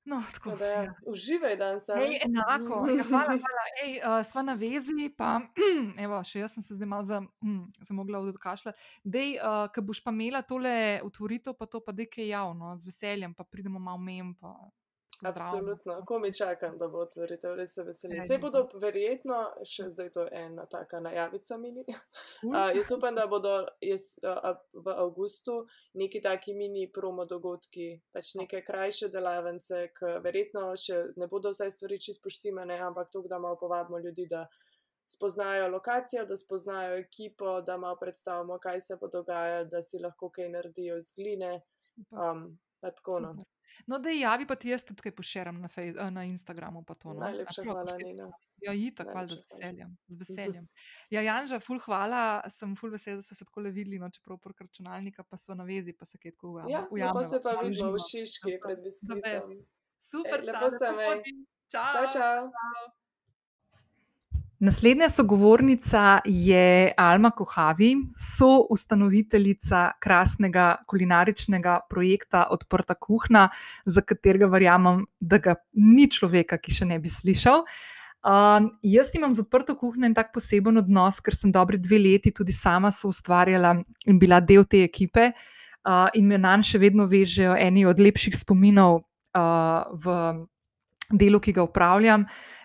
No, 0.09 0.23
tako, 0.33 0.55
da, 0.57 0.67
ja. 0.67 0.95
Uživaj 1.07 1.57
dan 1.57 1.81
sam. 1.81 1.99
Ej, 2.01 2.21
enako, 2.25 2.87
ja, 2.99 3.05
hvala, 3.05 3.35
hvala. 3.37 3.65
Ej, 3.85 3.99
uh, 4.01 4.21
sva 4.25 4.43
na 4.43 4.55
vezi, 4.57 5.11
pa 5.17 5.35
evo, 6.05 6.23
še 6.25 6.41
jaz 6.41 6.55
sem 6.57 6.65
se 6.65 6.79
zdaj 6.79 6.89
malo 6.89 7.05
za, 7.05 7.19
hm, 7.45 7.59
mogla 7.99 8.23
odkašljati. 8.25 8.89
Dej, 9.05 9.35
uh, 9.37 9.67
ko 9.75 9.85
boš 9.85 10.01
pa 10.07 10.15
imela 10.15 10.41
tole 10.43 10.73
otvoritev, 11.05 11.59
pa 11.59 11.69
to 11.69 11.83
pa 11.85 11.93
dekaj 11.93 12.31
javno, 12.33 12.73
z 12.81 12.89
veseljem, 12.89 13.37
pa 13.37 13.45
pridemo 13.45 13.83
malo 13.83 14.01
mem. 14.01 14.33
Pa... 14.41 14.55
Absolutno, 15.23 16.03
ko 16.07 16.19
mi 16.19 16.33
čakam, 16.35 16.77
da 16.79 16.87
bo 16.89 17.01
otvoritev, 17.03 17.57
res 17.59 17.73
se 17.75 17.83
veselim. 17.83 18.21
Vse 18.23 18.39
bodo 18.39 18.63
verjetno, 18.79 19.39
še 19.67 19.89
zdaj 19.91 20.13
to 20.15 20.27
je 20.29 20.43
ena 20.45 20.67
taka 20.71 21.01
najavica 21.03 21.59
mini. 21.59 21.85
Uh, 22.39 22.71
jaz 22.77 22.93
upam, 22.95 23.17
da 23.19 23.25
bodo 23.27 23.51
jaz, 23.83 24.13
uh, 24.23 24.53
v 24.73 24.93
avgustu 24.95 25.57
neki 25.99 26.21
taki 26.23 26.55
mini 26.55 26.87
promo 26.95 27.25
dogodki, 27.27 27.89
pač 28.15 28.31
neke 28.39 28.61
krajše 28.63 29.09
delavence, 29.11 29.89
ki 29.99 30.13
verjetno 30.23 30.71
še 30.79 31.01
ne 31.19 31.27
bodo 31.27 31.51
vse 31.51 31.67
stvari 31.75 31.99
čisto 31.99 32.23
poštimane, 32.29 32.79
ampak 32.87 33.11
to, 33.11 33.25
da 33.27 33.43
malo 33.43 33.59
povabimo 33.59 33.99
ljudi, 34.05 34.29
da 34.31 34.47
spoznajo 35.11 35.69
lokacijo, 35.75 36.25
da 36.31 36.37
spoznajo 36.37 36.97
ekipo, 37.03 37.59
da 37.67 37.77
malo 37.77 37.99
predstavimo, 37.99 38.59
kaj 38.63 38.81
se 38.87 38.97
bo 39.01 39.11
dogajalo, 39.11 39.67
da 39.73 39.83
si 39.83 39.99
lahko 39.99 40.31
kaj 40.31 40.51
naredijo 40.55 41.01
z 41.01 41.15
gline. 41.19 41.53
Um, 42.15 42.53
tako, 42.81 43.21
no. 43.21 43.37
No, 43.87 43.99
da 43.99 44.11
javi, 44.11 44.47
pa 44.47 44.57
ti 44.57 44.73
jaz 44.73 44.85
tudi 44.85 45.05
kaj 45.07 45.15
poširam 45.17 45.61
na, 45.61 45.69
eh, 45.77 46.11
na 46.11 46.25
Instagramu. 46.25 46.85
To, 46.85 47.13
no? 47.13 47.21
Najlepša 47.21 47.65
hvala, 47.65 47.97
Nina. 48.03 48.31
Ja, 48.65 48.73
in 48.75 48.95
tako, 48.95 49.13
hvala, 49.13 49.29
z 49.29 49.43
veseljem. 49.45 49.97
Z 50.09 50.19
veseljem. 50.23 50.69
Ja, 51.15 51.23
Janža, 51.23 51.61
ful, 51.63 51.79
hvala, 51.85 52.43
sem 52.51 52.75
ful 52.77 52.91
vesel, 52.91 53.21
da 53.21 53.27
smo 53.27 53.39
se 53.39 53.47
tako 53.47 53.67
videli, 53.69 54.01
no, 54.03 54.11
čeprav 54.11 54.41
prek 54.43 54.67
računalnika, 54.67 55.25
pa 55.25 55.37
smo 55.37 55.55
na 55.55 55.65
vezi, 55.69 55.95
pa 55.95 56.09
se 56.09 56.19
kaj 56.19 56.35
tako 56.35 56.55
ujamemo. 56.57 56.99
Ja, 56.99 57.07
ja 57.07 57.13
pa 57.15 57.25
se 57.25 57.43
pa 57.43 57.59
vidimo 57.63 57.93
v 57.95 58.05
Šiški 58.11 58.59
pred 58.65 58.83
biskvitom. 58.85 59.59
Super, 59.99 60.47
lepo 60.47 60.71
se 60.71 60.95
me. 60.95 61.11
Čau, 61.69 61.93
čau. 61.93 62.07
čau. 62.13 62.49
čau. 62.53 62.98
Naslednja 64.61 65.07
sogovornica 65.11 66.21
je 66.25 66.93
Alma 66.97 67.31
Kohavi, 67.31 67.95
soustanoviteljica 68.11 69.91
krasnega 70.03 70.77
kulinaričnega 70.87 71.81
projekta 71.91 72.49
Odprta 72.51 72.95
kuhna, 72.95 73.49
za 73.87 74.03
katerega 74.03 74.49
verjamem, 74.51 75.05
da 75.21 75.39
ga 75.39 75.55
ni 75.73 76.09
človeka, 76.11 76.59
ki 76.59 76.75
še 76.75 76.91
ne 76.91 76.99
bi 76.99 77.07
slišal. 77.07 77.63
Um, 78.27 78.73
jaz 78.83 79.15
imam 79.15 79.31
z 79.31 79.47
odprto 79.47 79.79
kuhno 79.79 80.11
en 80.11 80.19
tak 80.19 80.35
poseben 80.35 80.83
odnos, 80.83 81.23
ker 81.23 81.39
sem 81.39 81.55
dobri 81.55 81.79
dve 81.79 82.03
leti 82.03 82.35
tudi 82.35 82.53
sama 82.53 82.91
soustvarjala 82.91 83.77
in 84.11 84.19
bila 84.19 84.43
del 84.43 84.67
te 84.67 84.83
ekipe, 84.83 85.31
uh, 85.87 86.11
in 86.19 86.27
me 86.27 86.35
na 86.35 86.59
nje 86.59 86.73
še 86.73 86.83
vedno 86.83 87.07
vežejo 87.07 87.55
eni 87.55 87.87
od 87.87 88.03
lepših 88.03 88.35
spominov 88.35 89.05
uh, 89.39 89.87
v 89.95 90.21
delu, 91.15 91.39
ki 91.39 91.55
ga 91.55 91.63
upravljam. 91.63 92.27
Uh, 92.27 92.58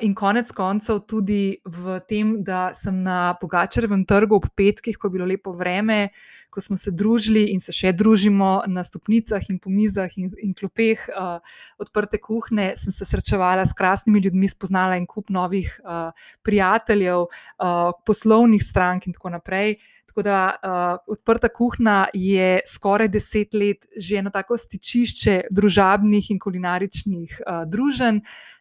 in 0.00 0.14
konec 0.14 0.50
koncev 0.52 1.04
tudi 1.08 1.58
v 1.64 2.00
tem, 2.08 2.42
da 2.44 2.74
sem 2.74 3.02
na 3.02 3.34
Pogačarevem 3.40 4.04
trgu 4.04 4.36
ob 4.36 4.48
petkih, 4.56 4.98
ko 4.98 5.08
je 5.08 5.14
bilo 5.14 5.26
lepo 5.26 5.54
vreme, 5.56 6.10
ko 6.50 6.60
smo 6.60 6.76
se 6.76 6.92
družili 6.94 7.48
in 7.54 7.60
se 7.62 7.72
še 7.74 7.92
družimo 7.96 8.62
na 8.70 8.84
stopnicah 8.86 9.42
in 9.50 9.58
po 9.58 9.72
mizah 9.74 10.12
in, 10.20 10.30
in 10.42 10.52
klopeh 10.54 11.02
uh, 11.10 11.40
odprte 11.82 12.20
kuhne, 12.22 12.74
sem 12.78 12.94
se 12.94 13.08
srečevala 13.08 13.66
s 13.66 13.74
krasnimi 13.74 14.22
ljudmi, 14.22 14.50
spoznala 14.52 14.98
en 15.00 15.08
kup 15.10 15.32
novih 15.34 15.72
uh, 15.82 16.12
prijateljev, 16.46 17.26
uh, 17.26 17.90
poslovnih 18.06 18.62
strank 18.62 19.08
in 19.08 19.16
tako 19.16 19.34
naprej. 19.34 19.78
Tako 20.14 20.22
da 20.22 20.40
uh, 20.54 20.82
odprta 21.10 21.48
kuhna 21.50 22.06
je 22.14 22.60
skoraj 22.70 23.08
deset 23.10 23.54
let 23.54 23.88
že 23.98 24.20
eno 24.20 24.30
tako 24.30 24.54
stičišče 24.54 25.48
družabnih 25.50 26.30
in 26.30 26.38
kulinaričnih 26.38 27.40
uh, 27.42 27.64
druženj 27.66 28.20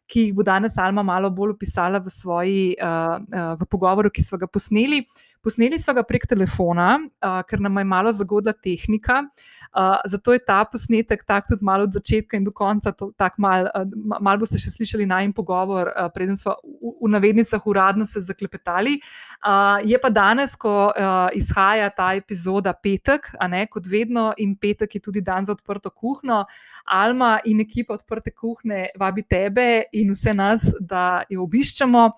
ki 0.09 0.27
jih 0.27 0.33
bo 0.35 0.43
danes 0.43 0.77
Alma 0.77 1.03
malo 1.03 1.31
bolj 1.31 1.55
opisala 1.55 2.01
v, 2.03 2.11
svoji, 2.11 2.63
uh, 2.81 3.19
uh, 3.19 3.53
v 3.59 3.67
pogovoru, 3.69 4.11
ki 4.13 4.23
smo 4.23 4.39
ga 4.41 4.49
posneli. 4.51 5.03
Posneli 5.43 5.75
smo 5.79 5.93
ga 5.97 6.05
prek 6.07 6.23
telefona, 6.29 6.95
uh, 7.03 7.41
ker 7.43 7.59
nam 7.59 7.77
je 7.77 7.83
malo 7.83 8.11
zagodla 8.15 8.53
tehnika. 8.55 9.25
Uh, 9.73 9.97
zato 10.05 10.33
je 10.33 10.39
ta 10.39 10.61
posnetek 10.69 11.23
tak 11.27 11.47
tudi 11.49 11.65
malo 11.65 11.83
od 11.83 11.91
začetka 11.91 12.37
in 12.37 12.43
do 12.45 12.51
konca, 12.51 12.93
tako 12.93 13.41
malo 13.41 13.71
uh, 13.75 14.17
mal 14.21 14.37
boste 14.37 14.59
še 14.61 14.71
slišali 14.71 15.07
na 15.09 15.23
en 15.25 15.33
pogovor, 15.33 15.89
uh, 15.89 16.07
preden 16.13 16.37
smo 16.37 16.53
v, 16.61 16.93
v 17.01 17.09
navednicah 17.09 17.65
uradno 17.67 18.05
se 18.05 18.21
zaklepetali. 18.21 18.99
Uh, 19.41 19.81
je 19.83 19.99
pa 19.99 20.13
danes, 20.13 20.53
ko 20.55 20.93
uh, 20.93 21.27
izhaja 21.35 21.89
ta 21.91 22.13
epizoda 22.15 22.71
petek, 22.71 23.33
ne 23.49 23.65
kot 23.67 23.89
vedno, 23.89 24.29
in 24.37 24.53
petek 24.55 24.95
je 24.95 25.01
tudi 25.09 25.25
dan 25.25 25.43
za 25.43 25.57
odprto 25.57 25.89
kuhno. 25.89 26.45
Alma 26.85 27.39
in 27.49 27.65
ekipa 27.65 27.97
odprte 27.97 28.31
kuhne 28.31 28.93
vabi 28.95 29.25
tebe 29.27 29.89
in 29.91 30.13
vse 30.13 30.37
nas, 30.37 30.69
da 30.79 31.25
jo 31.27 31.43
obiščemo. 31.43 32.11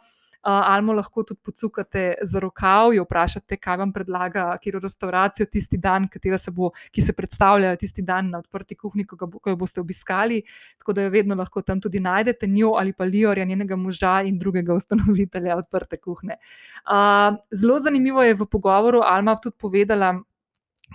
Almo 0.45 0.93
lahko 0.93 1.23
tudi 1.23 1.39
pocukate 1.43 2.13
za 2.21 2.39
rokav, 2.39 2.93
jo 2.93 3.03
vprašate, 3.03 3.57
kaj 3.57 3.77
vam 3.81 3.91
predlaga, 3.93 4.57
je 4.61 4.79
restauracijo 4.79 5.47
tisti 5.49 5.77
dan, 5.77 6.07
se 6.37 6.51
bo, 6.51 6.69
ki 6.91 7.01
se 7.01 7.13
predstavlja 7.13 7.75
tisti 7.75 8.01
dan 8.01 8.29
na 8.29 8.39
odprti 8.43 8.75
kuhinji, 8.75 9.05
ko, 9.05 9.17
ko 9.17 9.49
jo 9.49 9.55
boste 9.55 9.81
obiskali. 9.81 10.43
Tako 10.77 10.93
da 10.93 11.01
jo 11.01 11.09
vedno 11.09 11.35
lahko 11.35 11.61
tam 11.61 11.81
tudi 11.81 11.99
najdete, 11.99 12.47
njo 12.47 12.75
ali 12.77 12.93
pa 12.93 13.05
Liorja, 13.05 13.45
njenega 13.45 13.75
moža 13.75 14.21
in 14.21 14.37
drugega 14.37 14.73
ustanovitelja 14.73 15.57
odprte 15.57 15.97
kuhne. 15.97 16.37
Uh, 16.85 17.37
zelo 17.51 17.79
zanimivo 17.79 18.23
je 18.23 18.33
v 18.33 18.45
pogovoru 18.45 19.01
Alma 19.01 19.35
tudi 19.41 19.57
povedala. 19.57 20.15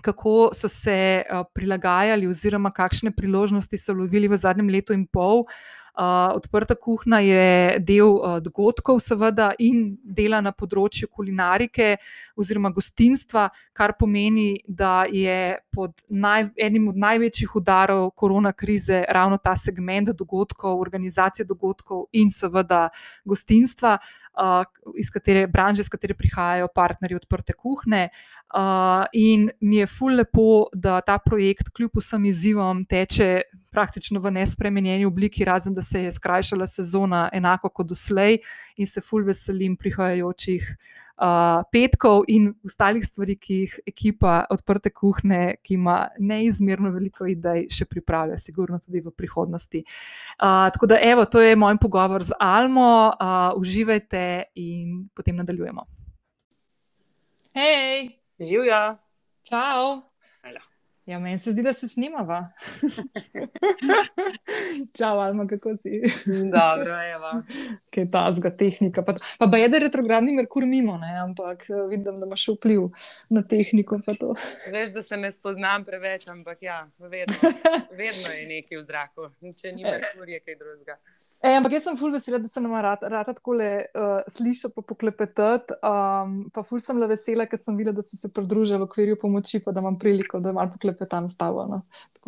Kako 0.03 0.53
so 0.55 0.69
se 0.71 1.25
uh, 1.27 1.43
prilagajali, 1.55 2.29
oziroma 2.31 2.71
kakšne 2.71 3.11
priložnosti 3.11 3.79
so 3.79 3.93
lovili 3.93 4.29
v 4.31 4.37
zadnjem 4.39 4.69
letu 4.71 4.95
in 4.95 5.03
pol, 5.11 5.43
uh, 5.43 5.51
Uh, 5.51 5.80
odprta 5.97 6.75
kuhna 6.75 7.21
je 7.21 7.79
del 7.81 8.41
dogodkov, 8.41 9.01
seveda, 9.01 9.51
in 9.59 9.97
dela 10.05 10.41
na 10.41 10.53
področju 10.53 11.09
kulinarike 11.09 11.97
oziroma 12.37 12.71
gostinstva, 12.75 13.49
kar 13.73 13.95
pomeni, 13.99 14.61
da 14.67 15.05
je 15.11 15.59
pod 15.73 15.95
naj, 16.09 16.51
enim 16.59 16.89
od 16.89 16.97
največjih 17.01 17.57
udarov 17.61 18.11
korona 18.15 18.53
krize 18.53 19.05
ravno 19.09 19.39
ta 19.39 19.57
segment 19.57 20.11
dogodkov, 20.17 20.81
organizacije 20.81 21.47
dogodkov 21.47 22.07
in 22.13 22.31
seveda 22.31 22.89
gostinstva. 23.25 23.99
Uh, 24.31 24.63
iz 24.97 25.11
katere 25.11 25.47
branže, 25.51 25.83
iz 25.83 25.89
katere 25.91 26.15
prihajajo 26.15 26.69
partnerji 26.75 27.19
odprte 27.19 27.53
kuhne. 27.53 28.09
Uh, 28.55 29.05
in 29.13 29.49
mi 29.61 29.81
je 29.83 29.89
ful 29.91 30.15
lepo, 30.17 30.69
da 30.73 31.01
ta 31.03 31.19
projekt, 31.19 31.73
kljub 31.75 31.99
vsem 31.99 32.25
izzivom, 32.31 32.85
teče 32.87 33.43
praktično 33.75 34.23
v 34.23 34.31
nespremenjeni 34.39 35.05
obliki, 35.07 35.45
razen 35.45 35.75
da 35.75 35.83
se 35.83 36.05
je 36.05 36.13
skrajšala 36.13 36.67
sezona, 36.71 37.29
enako 37.33 37.69
kot 37.75 37.91
doslej, 37.91 38.39
in 38.79 38.87
se 38.87 39.03
fulj 39.03 39.27
veselim 39.33 39.77
prihajajočih 39.77 40.71
uh, 41.21 41.63
petkov 41.73 42.25
in 42.29 42.51
ostalih 42.65 43.05
stvari, 43.07 43.37
ki 43.37 43.59
jih 43.65 43.77
ekipa 43.93 44.45
odprte 44.51 44.91
kuhne, 44.91 45.57
ki 45.63 45.77
ima 45.77 45.99
neizmerno 46.19 46.93
veliko 46.95 47.29
idej, 47.29 47.67
še 47.73 47.87
pripravlja, 47.91 48.39
sigurno 48.41 48.81
tudi 48.81 49.05
v 49.05 49.13
prihodnosti. 49.13 49.85
Uh, 50.41 50.71
tako 50.73 50.91
da, 50.91 51.01
evo, 51.05 51.27
to 51.29 51.45
je 51.45 51.57
moj 51.57 51.77
pogovor 51.83 52.25
z 52.25 52.37
Almo, 52.41 53.13
uh, 53.13 53.53
uživajte 53.61 54.25
in 54.55 55.05
potem 55.15 55.37
nadaljujemo. 55.37 55.87
Hej, 57.55 58.17
živijo. 58.41 58.83
Čau. 59.45 60.03
Hello. 60.43 60.70
Ja, 61.07 61.19
meni 61.19 61.39
se 61.39 61.53
zdi, 61.53 61.63
da 61.63 61.73
se 61.73 61.89
snimava. 61.89 62.49
Čau, 64.99 65.19
Alma, 65.19 65.47
kako 65.47 65.77
si? 65.77 66.01
Dobro, 66.27 66.95
evo. 67.15 67.31
Kaj 67.91 68.05
je 68.05 68.11
ta 68.11 68.33
zga 68.37 68.51
tehnika? 68.57 69.03
Pa, 69.03 69.15
pa 69.39 69.47
ba 69.47 69.59
je, 69.59 69.69
da 69.69 69.77
je 69.77 69.81
retrogradni 69.81 70.33
Merkur 70.33 70.67
mimo, 70.67 70.99
ne? 70.99 71.15
ampak 71.23 71.65
eh, 71.71 71.87
vidim, 71.89 72.21
da 72.21 72.27
imaš 72.27 72.49
vpliv 72.49 72.91
na 73.31 73.43
tehniko. 73.43 73.99
Veš, 74.73 74.93
da 74.93 75.03
se 75.03 75.17
ne 75.17 75.33
spoznam 75.33 75.85
preveč, 75.85 76.29
ampak 76.29 76.63
ja, 76.63 76.85
vedno, 76.99 77.35
vedno 78.01 78.35
je 78.37 78.47
nekaj 78.53 78.79
v 78.79 78.85
zraku. 78.85 79.31
Če 79.61 79.73
ni 79.73 79.89
Merkur, 79.89 80.29
je 80.29 80.41
kaj 80.45 80.59
drugega. 80.61 80.99
E, 81.41 81.55
ampak 81.57 81.79
jaz 81.79 81.89
sem 81.89 81.97
ful 81.97 82.13
vesela, 82.13 82.39
da 82.39 82.49
se 82.49 82.61
nam 82.61 82.77
rad, 82.77 83.03
rad 83.09 83.33
tako 83.33 83.57
le 83.57 83.71
uh, 83.97 84.21
sliša, 84.29 84.69
pa 84.77 84.85
poklepetati. 84.85 85.81
Um, 85.81 86.39
pa 86.53 86.63
ful 86.63 86.85
sem 86.85 87.01
le 87.01 87.09
vesela, 87.09 87.49
ker 87.49 87.59
sem 87.59 87.79
videla, 87.81 87.97
da 87.97 88.05
si 88.05 88.21
se 88.21 88.29
pridružila 88.29 88.85
v 88.85 88.89
okviru 88.91 89.17
pomoči, 89.19 89.65
pa 89.65 89.73
da 89.73 89.81
imam 89.81 89.97
priliko, 89.99 90.39
da 90.45 90.53
malo 90.53 90.71
poklepetati 90.77 90.90
klepetam 90.91 91.29
s 91.29 91.39
tabo. 91.39 91.65
No. 91.71 91.83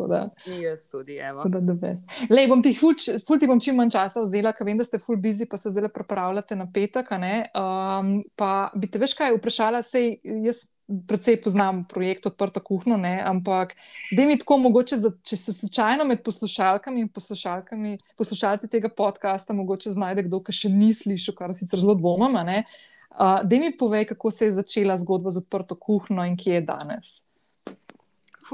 Da, 0.09 0.29
jaz 0.49 0.87
tudi, 0.89 1.19
evo. 1.21 1.43
Da, 1.45 1.59
da 1.61 1.91
Lej, 2.29 2.47
bom 2.49 2.63
ti 2.65 2.73
ful, 2.73 2.95
ful 3.27 3.37
ti 3.39 3.47
bom 3.47 3.59
čim 3.61 3.77
manj 3.77 3.93
časa 3.93 4.23
vzela, 4.25 4.49
ker 4.55 4.65
vem, 4.65 4.79
da 4.79 4.87
ste 4.87 4.97
full 4.97 5.21
busy, 5.21 5.45
pa 5.49 5.59
se 5.61 5.69
zdaj 5.69 5.91
pripravljate 5.93 6.57
na 6.57 6.65
petek. 6.73 7.11
Um, 7.13 8.15
pa 8.35 8.71
bi 8.75 8.89
te 8.89 9.01
veš 9.01 9.13
kaj 9.19 9.35
vprašala, 9.37 9.83
sej 9.85 10.15
jaz 10.47 10.65
predvsej 11.07 11.41
poznam 11.41 11.83
projekt 11.87 12.25
Odprta 12.25 12.59
kuhna, 12.59 12.97
ne? 12.97 13.21
ampak 13.25 13.75
da 14.11 14.25
mi 14.25 14.37
tako 14.39 14.57
mogoče, 14.57 14.97
da, 14.99 15.11
če 15.23 15.37
se 15.37 15.53
slučajno 15.53 16.05
med 16.05 16.23
poslušalkami 16.23 17.01
in 17.01 17.09
poslušalkami, 17.09 17.97
poslušalci 18.17 18.69
tega 18.69 18.89
podcasta, 18.89 19.53
mogoče 19.53 19.93
znajde 19.95 20.27
kdo, 20.27 20.41
ki 20.43 20.55
še 20.55 20.73
ni 20.73 20.91
slišal, 20.93 21.37
kar 21.37 21.53
sicer 21.55 21.79
zelo 21.79 21.95
dvomim. 21.95 22.35
Uh, 22.35 23.43
da 23.45 23.59
mi 23.61 23.71
povej, 23.77 24.09
kako 24.11 24.31
se 24.31 24.49
je 24.49 24.57
začela 24.59 24.97
zgodba 24.99 25.31
z 25.31 25.43
Odprto 25.45 25.77
kuhno 25.79 26.25
in 26.25 26.37
kje 26.37 26.59
je 26.59 26.65
danes. 26.67 27.13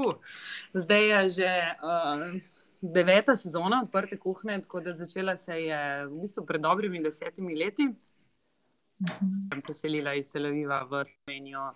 Fuh, 0.00 0.16
zdaj 0.74 1.06
je 1.08 1.28
že. 1.28 1.52
Uh... 1.82 2.40
Deveta 2.80 3.34
sezona 3.36 3.82
odprte 3.84 4.16
kuhne, 4.16 4.54
tako 4.62 4.80
da 4.80 4.94
začela 4.96 5.34
se 5.36 5.52
je 5.52 6.06
v 6.06 6.20
bistvu 6.22 6.46
pred 6.48 6.62
dobrimi 6.64 7.02
desetimi 7.04 7.52
leti. 7.52 7.84
Uh 7.84 9.20
mhm. 9.20 9.60
Preselila 9.60 10.14
iz 10.14 10.30
Tel 10.32 10.46
Aviva 10.46 10.78
v 10.88 11.02
Slovenijo, 11.04 11.74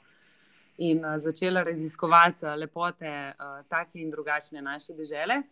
in 0.78 1.04
uh, 1.04 1.18
začela 1.18 1.62
raziskovati 1.62 2.46
uh, 2.46 2.54
lepote 2.56 3.34
uh, 3.36 3.66
take 3.68 4.00
in 4.00 4.10
drugačne 4.10 4.62
naše 4.62 4.92
države. 4.92 5.42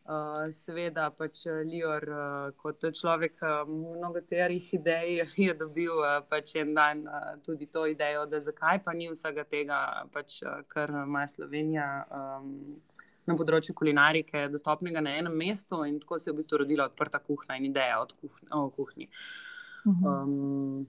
Uh, 0.00 0.48
seveda, 0.56 1.10
pač 1.14 1.44
Lior, 1.68 2.04
uh, 2.08 2.52
kot 2.58 2.82
človek 2.96 3.36
uh, 3.44 3.68
mnogoterih 3.68 4.72
idej, 4.74 5.20
je 5.46 5.54
dobil 5.54 5.92
uh, 5.92 6.22
pač 6.26 6.56
en 6.58 6.72
dan 6.74 7.04
uh, 7.06 7.34
tudi 7.44 7.68
to 7.70 7.84
idejo, 7.86 8.24
da 8.26 8.40
zakaj 8.40 8.80
pa 8.82 8.94
ni 8.96 9.10
vsega 9.12 9.44
tega, 9.44 9.80
pač, 10.10 10.40
uh, 10.42 10.64
kar 10.72 10.90
ima 11.04 11.26
Slovenija 11.30 11.90
um, 12.10 12.80
na 13.28 13.36
področju 13.38 13.76
kulinarike, 13.76 14.48
dostopnega 14.50 15.02
na 15.04 15.14
enem 15.20 15.36
mestu. 15.36 15.84
In 15.86 16.00
tako 16.02 16.18
se 16.18 16.30
je 16.30 16.34
v 16.34 16.40
bistvu 16.40 16.64
rodila 16.64 16.88
odprta 16.90 17.20
kuhna 17.22 17.60
in 17.60 17.68
ideja 17.70 18.00
kuhni, 18.16 18.48
o 18.56 18.66
kuhinji. 18.74 19.10
Mhm. 19.84 20.06
Um, 20.06 20.88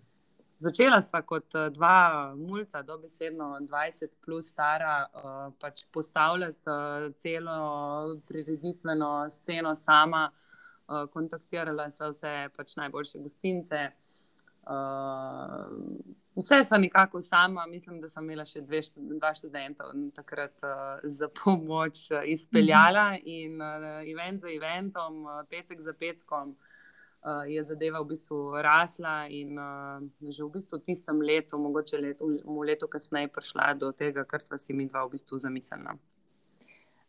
Začela 0.62 1.00
sva 1.02 1.24
kot 1.26 1.56
eh, 1.58 1.70
dva 1.74 2.34
mulca, 2.38 2.84
dobesedno 2.86 3.48
20 3.66 4.18
plus 4.22 4.52
stara, 4.52 5.08
uh, 5.10 5.54
pač 5.60 5.86
postavljati 5.94 6.70
uh, 6.70 7.08
celo 7.18 8.20
prireditveno 8.30 9.10
sceno 9.34 9.74
sama, 9.76 10.28
uh, 10.30 11.08
kontaktirala 11.14 11.88
sva 11.90 12.12
vse 12.12 12.34
pač 12.58 12.76
najboljše 12.78 13.24
gostince. 13.24 13.88
Uh, 14.62 15.72
vse 16.38 16.62
sva 16.68 16.78
nekako 16.78 17.24
sama, 17.26 17.66
mislim, 17.66 17.98
da 18.02 18.10
sem 18.10 18.30
imela 18.30 18.46
še 18.46 18.62
dve, 18.62 18.84
dva 19.18 19.34
študenta 19.34 19.90
takrat 20.14 20.62
uh, 20.62 21.00
za 21.04 21.32
pomoč 21.42 22.06
izpeljala 22.26 23.10
mm 23.12 23.16
-hmm. 23.16 23.24
in 23.26 23.62
uh, 23.62 24.12
event 24.14 24.42
za 24.46 24.54
eventom, 24.54 25.26
uh, 25.26 25.42
petek 25.50 25.82
za 25.82 25.94
petkom 25.94 26.54
uh, 26.54 26.71
je 27.48 27.64
zadeva 27.64 28.02
v 28.02 28.08
bistvu 28.14 28.62
rasla 28.62 29.28
in 29.30 29.54
uh, 29.60 30.02
že 30.26 30.44
v 30.44 30.50
bistvu 30.50 30.82
v 30.82 30.86
tistem 30.90 31.22
letu, 31.22 31.58
mogoče 31.58 31.98
letu, 31.98 32.26
v 32.42 32.66
letu 32.66 32.88
kasneje, 32.90 33.30
prišla 33.30 33.74
do 33.78 33.92
tega, 33.92 34.26
kar 34.26 34.42
smo 34.42 34.58
si 34.58 34.74
mi 34.74 34.90
dva 34.90 35.06
v 35.06 35.14
bistvu 35.14 35.38
zamislili. 35.38 35.98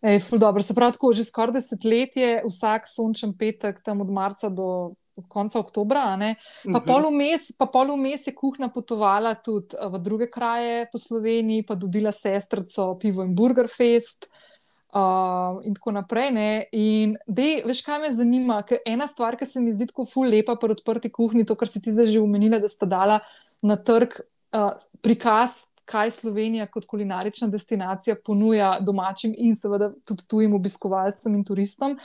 Ej, 0.02 0.20
dobro, 0.36 0.62
se 0.62 0.74
pravi, 0.74 0.92
tako 0.92 1.12
že 1.12 1.24
skoraj 1.24 1.56
desetletje, 1.56 2.42
vsak 2.44 2.90
sončen 2.90 3.32
petek, 3.38 3.80
tam 3.80 4.02
od 4.02 4.10
marca 4.10 4.50
do, 4.50 4.98
konca 5.28 5.60
oktobra. 5.60 6.18
Pa 6.18 6.80
mhm. 6.80 7.68
polumes 7.72 8.26
je 8.26 8.34
kuhna 8.34 8.68
potovala 8.68 9.34
tudi 9.34 9.78
v 9.78 9.98
druge 9.98 10.26
kraje 10.28 10.90
po 10.92 10.98
Sloveniji, 10.98 11.64
pa 11.64 11.74
dobila 11.74 12.12
sestrico 12.12 12.98
pivo 12.98 13.22
in 13.24 13.34
burger 13.34 13.70
fest. 13.70 14.28
Uh, 14.28 14.51
uh, 14.92 15.60
in 15.64 15.74
tako 15.74 15.92
naprej. 15.92 16.30
Ne? 16.32 16.48
In 16.72 17.16
dej, 17.26 17.62
veš, 17.66 17.82
kaj 17.86 18.00
me 18.04 18.12
zanima? 18.14 18.60
Ker 18.68 18.82
ena 18.86 19.08
stvar, 19.08 19.36
ki 19.40 19.48
se 19.48 19.60
mi 19.60 19.72
zdi 19.72 19.88
tako 19.90 20.06
ful 20.08 20.30
lepa 20.30 20.56
pri 20.60 20.76
odprti 20.76 21.12
kuhinji, 21.12 21.48
to, 21.48 21.56
kar 21.58 21.70
si 21.70 21.82
ti 21.82 21.94
zdaj 21.94 22.12
že 22.14 22.22
umenila, 22.22 22.60
da 22.62 22.70
sta 22.70 22.88
dala 22.88 23.20
na 23.62 23.76
trg 23.76 24.20
uh, 24.20 24.72
prikaz. 25.02 25.66
Kaj 25.92 26.12
Slovenija 26.14 26.68
kot 26.70 26.84
kulinarična 26.86 27.48
destinacija 27.50 28.14
ponuja 28.24 28.76
domačim 28.80 29.32
in 29.36 29.56
seveda 29.58 29.88
tudi 30.06 30.22
tujim 30.30 30.54
obiskovalcem 30.54 31.34
in 31.34 31.42
turistom. 31.44 31.96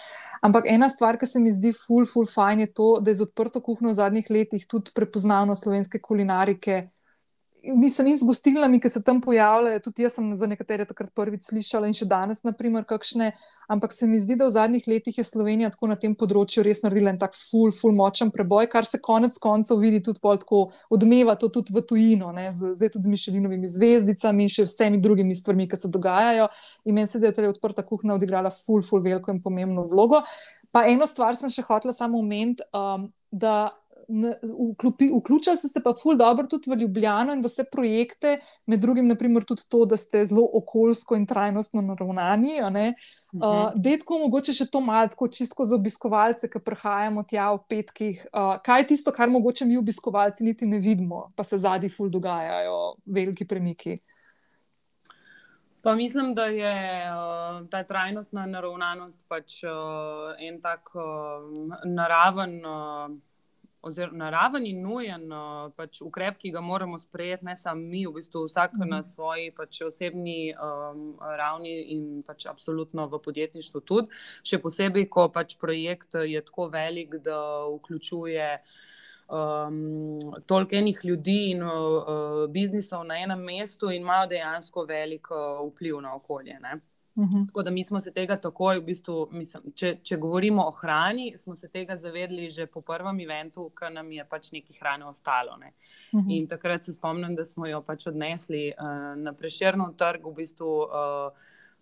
Ampak 0.42 0.66
ena 0.68 0.90
stvar, 0.90 1.20
ki 1.22 1.30
se 1.30 1.40
mi 1.40 1.54
zdi 1.54 1.76
ful, 1.78 2.08
ful, 2.10 2.26
fajn 2.26 2.66
je 2.66 2.72
to, 2.74 2.88
da 3.00 3.14
je 3.14 3.20
z 3.20 3.28
odprto 3.28 3.62
kuhno 3.62 3.94
v 3.94 4.00
zadnjih 4.00 4.32
letih 4.34 4.66
tudi 4.68 4.92
prepoznavnost 4.98 5.64
slovenske 5.64 6.02
kulinarike 6.02 6.88
mislim, 7.64 8.08
in 8.08 8.18
z 8.18 8.24
gostilnami, 8.24 8.80
ki 8.80 8.89
se 8.89 9.03
tam 9.03 9.22
pojavljajo, 9.22 9.80
tudi 9.80 10.03
jaz 10.03 10.14
sem 10.18 10.30
za 10.36 10.47
nekatere 10.47 10.86
takrat 10.86 11.10
prvič 11.16 11.49
slišala 11.49 11.88
in 11.88 11.95
še 11.97 12.05
danes, 12.08 12.43
naprimer, 12.45 12.86
kakšne. 12.88 13.32
Ampak 13.68 13.93
se 13.93 14.08
mi 14.08 14.20
zdi, 14.20 14.38
da 14.39 14.47
v 14.47 14.53
zadnjih 14.55 14.88
letih 14.88 15.18
je 15.18 15.26
Slovenija 15.28 15.70
tako 15.74 15.89
na 15.91 15.97
tem 15.99 16.16
področju 16.16 16.64
res 16.64 16.84
naredila 16.84 17.12
en 17.12 17.20
tak 17.20 17.36
ful, 17.36 17.74
ful 17.76 17.95
močen 17.95 18.32
preboj, 18.32 18.70
kar 18.72 18.88
se 18.88 18.99
konec 19.03 19.39
koncev 19.43 19.82
vidi 19.84 19.99
tudi 20.03 20.22
pol 20.24 20.39
tako 20.39 20.62
odmeva 20.93 21.36
to 21.36 21.49
tudi 21.53 21.76
v 21.76 21.84
tujino, 21.88 22.32
ne? 22.36 22.49
zdaj 22.53 22.93
tudi 22.93 23.10
z 23.10 23.16
Mišelinovimi 23.16 23.72
zvezdicami 23.74 24.47
in 24.47 24.53
še 24.53 24.68
vsemi 24.70 25.01
drugimi 25.03 25.36
stvarmi, 25.36 25.68
ki 25.68 25.80
se 25.80 25.91
dogajajo. 25.91 26.47
In 26.86 26.95
meni 26.95 27.08
se 27.08 27.18
zdi, 27.18 27.28
da 27.28 27.34
je 27.34 27.39
torej 27.41 27.55
odprta 27.55 27.84
kuhna 27.88 28.16
odigrala 28.16 28.53
ful, 28.53 28.86
ful 28.86 29.03
veliko 29.03 29.34
in 29.34 29.41
pomembno 29.43 29.88
vlogo. 29.91 30.24
Pa 30.72 30.86
eno 30.88 31.08
stvar 31.10 31.36
sem 31.36 31.51
še 31.51 31.66
hotela 31.68 31.95
samo 31.95 32.20
omeniti, 32.22 32.64
um, 32.76 33.10
Vključili 34.08 35.58
ste 35.58 35.68
se 35.68 35.84
pa 35.84 35.93
ful 36.01 36.16
dobro 36.16 36.47
tudi 36.47 36.72
v 36.72 36.80
Ljubljano 36.80 37.34
in 37.34 37.41
v 37.43 37.49
vse 37.49 37.66
projekte, 37.72 38.38
med 38.66 38.80
drugim 38.80 39.08
naprimer 39.08 39.43
tudi 39.43 39.68
to, 39.70 39.86
da 39.86 39.97
ste 39.97 40.26
zelo 40.26 40.47
okoljsko 40.53 41.16
in 41.16 41.26
trajnostno 41.28 41.82
naravnani. 41.82 42.62
Uh, 43.36 43.74
Detko, 43.76 44.18
mogoče 44.24 44.53
še 44.55 44.70
to 44.72 44.80
malo, 44.82 45.12
tako 45.12 45.28
čisto 45.28 45.66
za 45.68 45.76
obiskovalce, 45.76 46.47
ki 46.47 46.64
prihajamo 46.64 47.26
tja 47.28 47.51
v 47.51 47.60
petkih. 47.68 48.24
Uh, 48.32 48.55
kaj 48.64 48.82
je 48.82 48.88
tisto, 48.93 49.12
kar 49.12 49.30
mogoče 49.30 49.68
mi 49.68 49.78
obiskovalci 49.78 50.47
niti 50.47 50.66
ne 50.66 50.80
vidimo, 50.80 51.28
pa 51.36 51.43
se 51.43 51.60
zadnji 51.60 51.91
ful 51.91 52.10
dogajajo, 52.10 52.95
veliki 53.05 53.45
premiki? 53.45 53.99
Pa 55.84 55.95
mislim, 55.95 56.34
da 56.36 56.47
je 56.47 56.76
uh, 57.12 57.68
ta 57.72 57.84
trajnostna 57.84 58.47
naravnanost 58.47 59.22
pač 59.28 59.62
uh, 59.68 60.32
en 60.39 60.62
tak 60.64 60.95
uh, 60.95 61.76
naraven. 61.84 62.62
Uh, 62.64 63.18
oziroma 63.82 64.17
naraven 64.17 64.65
in 64.65 64.82
nujen 64.82 65.28
uh, 65.32 65.69
pač 65.78 66.01
ukrep, 66.01 66.38
ki 66.41 66.51
ga 66.55 66.61
moramo 66.61 66.97
sprejeti, 66.97 67.45
ne 67.45 67.55
samo 67.55 67.82
mi, 67.82 68.05
v 68.07 68.13
bistvu 68.17 68.45
vsak 68.45 68.73
mm 68.73 68.82
-hmm. 68.82 68.89
na 68.89 69.03
svoji 69.03 69.51
pač 69.51 69.82
osebni 69.82 70.53
um, 70.53 71.17
ravni 71.19 71.75
in 71.93 72.23
pač 72.23 72.45
absolutno 72.45 73.07
v 73.07 73.21
podjetništvu 73.21 73.82
tudi. 73.82 74.07
Še 74.43 74.59
posebej, 74.59 75.09
ko 75.09 75.30
pač 75.30 75.57
projekt 75.57 76.13
je 76.13 76.41
tako 76.41 76.67
velik, 76.67 77.15
da 77.15 77.65
vključuje. 77.75 78.57
Um, 79.28 80.19
toliko 80.45 80.75
enih 80.75 80.99
ljudi 81.03 81.51
in 81.51 81.63
uh, 81.63 82.47
biznisov 82.49 83.03
na 83.03 83.17
enem 83.19 83.39
mestu, 83.39 83.89
in 83.91 84.01
imajo 84.01 84.28
dejansko 84.28 84.86
veliko 84.86 85.36
uh, 85.36 85.67
vpliv 85.71 86.01
na 86.01 86.15
okolje. 86.15 86.59
Ne? 86.59 86.80
-hmm. 87.26 87.47
Tako 87.47 87.63
da 87.63 87.72
mi 87.72 87.84
smo 87.84 87.99
se 87.99 88.11
tega 88.11 88.38
takoj, 88.38 88.80
v 88.80 88.84
bistvu, 88.86 89.28
mislim, 89.32 89.63
če, 89.76 89.97
če 90.03 90.18
govorimo 90.18 90.68
o 90.68 90.72
hrani, 90.72 91.38
smo 91.38 91.55
se 91.55 91.68
tega 91.68 91.97
zavedli 91.97 92.49
že 92.49 92.65
po 92.65 92.82
prvem 92.82 93.20
eventu, 93.20 93.70
ker 93.70 93.91
nam 93.91 94.11
je 94.11 94.26
pač 94.26 94.51
nekaj 94.51 94.76
hrane 94.80 95.05
ostalo. 95.05 95.57
Ne. 95.57 95.74
Mm 96.13 96.20
-hmm. 96.20 96.38
In 96.38 96.47
takrat 96.47 96.84
se 96.84 96.93
spomnim, 96.93 97.36
da 97.36 97.45
smo 97.45 97.65
jo 97.68 97.82
pač 97.82 98.07
odnesli 98.07 98.74
uh, 98.78 99.22
na 99.24 99.34
preširno 99.34 99.93
trg, 99.97 100.26
v 100.26 100.34
bistvu. 100.34 100.82
Uh, 100.82 101.32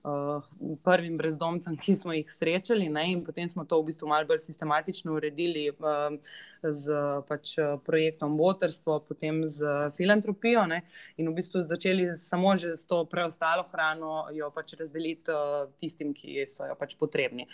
uh, 0.06 0.44
prvim 0.84 1.18
brezdomcem, 1.18 1.78
ki 1.78 1.96
smo 1.96 2.14
jih 2.14 2.30
srečali, 2.32 2.90
ne? 2.90 3.08
in 3.12 3.24
potem 3.26 3.48
smo 3.50 3.66
to 3.66 3.80
v 3.82 3.90
bistvu 3.90 4.10
malo 4.10 4.28
bolj 4.30 4.44
sistematično 4.46 5.16
uredili 5.18 5.70
uh, 5.74 6.16
z 6.62 6.98
pač, 7.28 7.56
projektom 7.86 8.38
Botrstvo, 8.38 9.00
potem 9.08 9.44
z 9.48 9.92
filantropijo 9.98 10.66
ne? 10.70 10.82
in 11.18 11.30
v 11.30 11.36
bistvu 11.40 11.64
začeli 11.66 12.12
samo 12.14 12.56
že 12.58 12.76
s 12.76 12.86
to 12.86 13.04
preostalo 13.10 13.66
hrano 13.72 14.28
jo 14.34 14.50
pač 14.54 14.76
razdeliti 14.80 15.32
uh, 15.34 15.70
tistim, 15.82 16.14
ki 16.14 16.46
so 16.50 16.66
jo 16.70 16.78
pač 16.80 16.96
potrebni. 16.98 17.48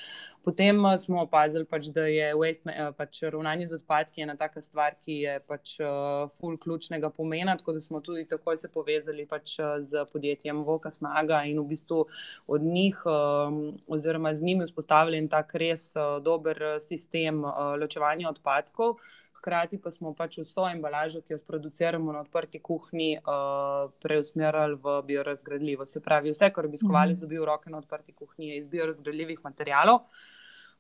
Potem 0.44 0.78
uh, 0.84 0.96
smo 1.00 1.24
opazili, 1.26 1.66
pač, 1.66 1.92
da 1.96 2.08
je 2.12 2.32
waste, 2.36 2.68
uh, 2.68 2.92
pač 2.96 3.24
ravnanje 3.24 3.72
z 3.72 3.80
odpadki 3.80 4.26
ena 4.28 4.36
taka 4.40 4.62
stvar, 4.62 4.98
ki 5.02 5.20
je 5.24 5.36
pač 5.48 5.78
uh, 5.80 6.28
full 6.38 6.60
ključnega 6.62 7.12
pomena, 7.14 7.58
tako 7.60 7.78
da 7.78 7.84
smo 7.84 8.04
tudi 8.04 8.28
takoj 8.30 8.60
se 8.60 8.72
povezali 8.72 9.26
pač, 9.30 9.58
z 9.80 10.06
podjetjem 10.12 10.64
Voka 10.64 10.92
Snaga 10.92 11.44
in 11.50 11.60
v 11.60 11.68
bistvu 11.74 12.06
od 12.48 12.62
njih, 12.62 12.98
um, 13.06 13.78
oziroma 13.88 14.34
z 14.34 14.44
njimi, 14.44 14.66
vzpostavili 14.66 15.30
tak 15.30 15.56
res 15.56 15.92
uh, 15.96 16.24
dober 16.24 16.64
uh, 16.64 16.78
sistem 16.80 17.44
uh, 17.44 17.76
ločevanja 17.80 18.30
odpadkov. 18.30 18.98
Hkrati 19.42 19.80
pa 19.82 19.92
smo 19.92 20.14
pač 20.14 20.38
vso 20.38 20.68
embalažo, 20.70 21.22
ki 21.26 21.34
jo 21.34 21.38
sproduciramo 21.42 22.14
na 22.14 22.20
odprti 22.22 22.60
kuhinji, 22.62 23.18
preusmerili 24.04 24.78
v 24.84 25.00
biorazgradljivo. 25.08 25.86
Se 25.90 26.00
pravi, 26.00 26.30
vse, 26.30 26.52
kar 26.54 26.66
obiskovalec 26.66 27.16
mm 27.16 27.18
-hmm. 27.18 27.22
dobi 27.22 27.40
v 27.40 27.46
roke 27.46 27.70
na 27.70 27.78
odprti 27.78 28.14
kuhinji, 28.14 28.52
je 28.52 28.58
iz 28.58 28.68
biorazgradljivih 28.68 29.40
materijalov. 29.44 30.00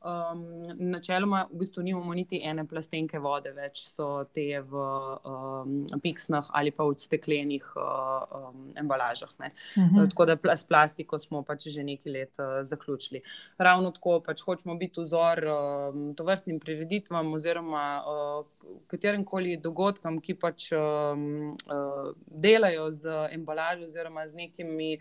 Um, 0.01 0.65
načeloma, 0.89 1.43
v 1.51 1.59
bistvu 1.61 1.83
nimamo 1.85 2.13
niti 2.17 2.39
ene 2.41 2.63
plastenke 2.65 3.19
vode, 3.21 3.51
več 3.53 3.83
so 3.85 4.23
te 4.33 4.47
v 4.65 4.85
um, 5.29 5.75
piksnah 6.01 6.47
ali 6.57 6.71
pa 6.73 6.87
v 6.89 6.95
steklenih 6.97 7.67
uh, 7.77 8.23
um, 8.39 8.63
embalažah. 8.81 9.29
Uh 9.37 9.45
mhm. 9.45 9.99
-huh. 9.99 10.09
Tako 10.09 10.25
da 10.25 10.57
s 10.57 10.65
plastiko 10.65 11.19
smo 11.19 11.43
pač 11.43 11.67
že 11.67 11.83
nekaj 11.83 12.11
let 12.11 12.39
uh, 12.39 12.63
zaključili. 12.63 13.21
Ravno 13.57 13.91
tako 13.91 14.19
pač 14.19 14.41
hočemo 14.41 14.75
biti 14.75 15.01
vzor 15.01 15.43
um, 15.45 16.15
to 16.15 16.23
vrstnim 16.23 16.59
prireditvam 16.59 17.33
oziroma 17.33 18.01
uh, 18.01 18.45
katerim 18.87 19.25
koli 19.25 19.57
dogodkom, 19.57 20.19
ki 20.21 20.33
pač 20.33 20.71
um, 20.71 21.53
uh, 21.69 22.15
delajo 22.25 22.89
z 22.91 23.29
embalažo 23.31 23.83
oziroma 23.83 24.27
z 24.27 24.33
nekimi 24.33 24.97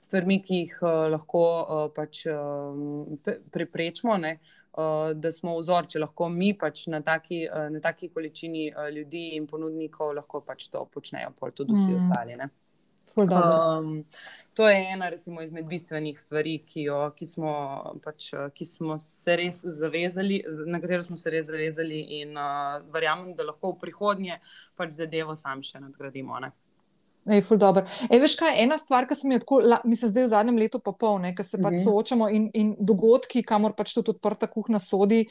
stvarmi, 0.00 0.38
ki 0.44 0.62
jih 0.62 0.78
uh, 0.82 1.08
lahko 1.12 1.42
uh, 1.42 1.82
pač, 1.94 2.24
um, 2.32 3.18
preprečimo. 3.52 4.16
Ne? 4.20 4.38
Da 4.78 5.32
smo 5.34 5.56
vzor, 5.56 5.88
če 5.90 5.98
lahko 5.98 6.28
mi 6.30 6.52
pač 6.54 6.84
na 6.92 7.00
taki, 7.02 7.40
na 7.50 7.80
taki 7.82 8.12
količini 8.14 8.68
ljudi 8.94 9.24
in 9.34 9.48
ponudnikov 9.50 10.12
lahko 10.14 10.38
pač 10.46 10.68
to 10.70 10.84
počnejo, 10.94 11.32
pa 11.34 11.50
tudi 11.50 11.74
vsi 11.74 11.88
mm. 11.88 11.96
ostali. 11.98 12.36
Um, 13.18 14.04
to 14.54 14.68
je 14.68 14.92
ena 14.92 15.08
recimo, 15.08 15.42
izmed 15.42 15.66
bistvenih 15.66 16.20
stvari, 16.20 16.58
ki, 16.66 16.82
jo, 16.82 16.98
ki, 17.16 17.26
smo, 17.26 17.52
pač, 18.04 18.30
ki 18.54 18.64
smo 18.64 18.98
se 18.98 19.36
res 19.36 19.60
zavezali, 19.64 20.42
na 20.66 20.80
katero 20.80 21.02
smo 21.02 21.16
se 21.16 21.30
res 21.30 21.46
zavezali, 21.46 22.00
in 22.20 22.38
uh, 22.38 22.78
verjamem, 22.94 23.34
da 23.38 23.46
lahko 23.46 23.72
v 23.74 23.80
prihodnje 23.82 24.38
pač 24.78 24.94
zadevo 24.98 25.36
sam 25.36 25.62
še 25.62 25.82
nadgradimo. 25.82 26.38
Ne? 26.42 26.52
Ej, 27.28 27.44
Ej, 28.08 28.20
veš, 28.22 28.36
kaj 28.40 28.54
je 28.54 28.64
ena 28.64 28.78
stvar, 28.80 29.06
ki 29.08 29.16
se 29.18 29.28
mi 29.28 29.36
je 29.36 29.44
tako, 29.44 29.60
mislim, 29.84 30.12
zdaj 30.12 30.24
v 30.24 30.32
zadnjem 30.32 30.58
letu 30.58 30.80
pa 30.80 30.92
pol, 30.92 31.20
ki 31.36 31.44
se 31.44 31.60
pač 31.60 31.78
mhm. 31.78 31.84
soočamo 31.84 32.28
in, 32.32 32.48
in 32.54 32.74
dogodki, 32.80 33.44
kamor 33.46 33.76
pač 33.76 33.94
tudi 33.96 34.14
odprta 34.14 34.48
kuhna 34.50 34.80
sodi, 34.82 35.26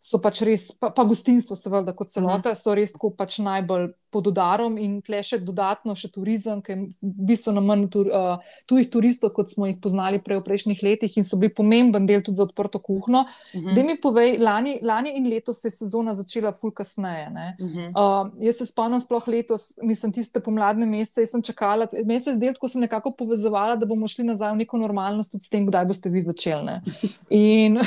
so 0.00 0.20
pač 0.22 0.42
res, 0.48 0.70
pa, 0.80 0.92
pa 0.94 1.04
gostinstvo, 1.04 1.58
seveda, 1.58 1.92
kot 1.96 2.12
celota, 2.12 2.54
mhm. 2.54 2.60
so 2.60 2.76
res 2.76 2.94
tako 2.94 3.12
pač 3.16 3.40
najbolj 3.44 3.90
pod 4.10 4.26
udarom 4.26 4.78
in 4.78 4.98
tle 5.02 5.22
še 5.22 5.38
dodatno 5.44 5.94
še 5.98 6.10
turizem, 6.12 6.62
ki 6.62 6.72
je 6.72 7.10
bistveno 7.30 7.62
manj 7.64 7.88
tur, 7.94 8.10
uh, 8.10 8.52
tujih 8.70 8.90
turistov, 8.90 9.32
kot 9.36 9.52
smo 9.52 9.68
jih 9.68 9.78
poznali 9.82 10.20
prej 10.22 10.40
v 10.40 10.46
prejšnjih 10.48 10.82
letih 10.84 11.16
in 11.20 11.26
so 11.26 11.38
bili 11.40 11.52
pomemben 11.54 12.06
del 12.06 12.24
tudi 12.26 12.40
za 12.40 12.46
odprto 12.48 12.82
kuhno. 12.82 13.24
Uh 13.24 13.60
mhm. 13.60 13.68
-huh. 13.68 13.74
Da 13.74 13.82
mi 13.82 14.00
povej, 14.00 14.38
lani, 14.38 14.78
lani 14.82 15.16
in 15.16 15.28
letos 15.30 15.60
se 15.60 15.68
je 15.68 15.76
sezona 15.78 16.14
začela 16.14 16.52
ful 16.52 16.70
kasneje. 16.70 17.28
Uh 17.60 17.66
-huh. 17.66 17.88
uh, 17.94 18.32
jaz 18.38 18.56
se 18.56 18.66
spomnim 18.66 19.00
sploh 19.00 19.28
letos, 19.28 19.74
mislim, 19.82 20.12
tiste 20.12 20.40
pomladne 20.40 20.86
mesece, 20.86 21.20
jaz 21.20 21.30
sem 21.30 21.42
čakala, 21.42 21.86
mesec 22.04 22.38
del, 22.38 22.54
ko 22.60 22.68
sem 22.68 22.80
nekako 22.80 23.10
povezovala, 23.10 23.76
da 23.76 23.86
bomo 23.86 24.08
šli 24.08 24.24
nazaj 24.24 24.52
v 24.52 24.56
neko 24.56 24.78
normalnost 24.78 25.32
tudi 25.32 25.44
s 25.44 25.48
tem, 25.48 25.66
kdaj 25.66 25.84
boste 25.86 26.10
vi 26.10 26.20
začeli. 26.20 26.72
In, 27.30 27.78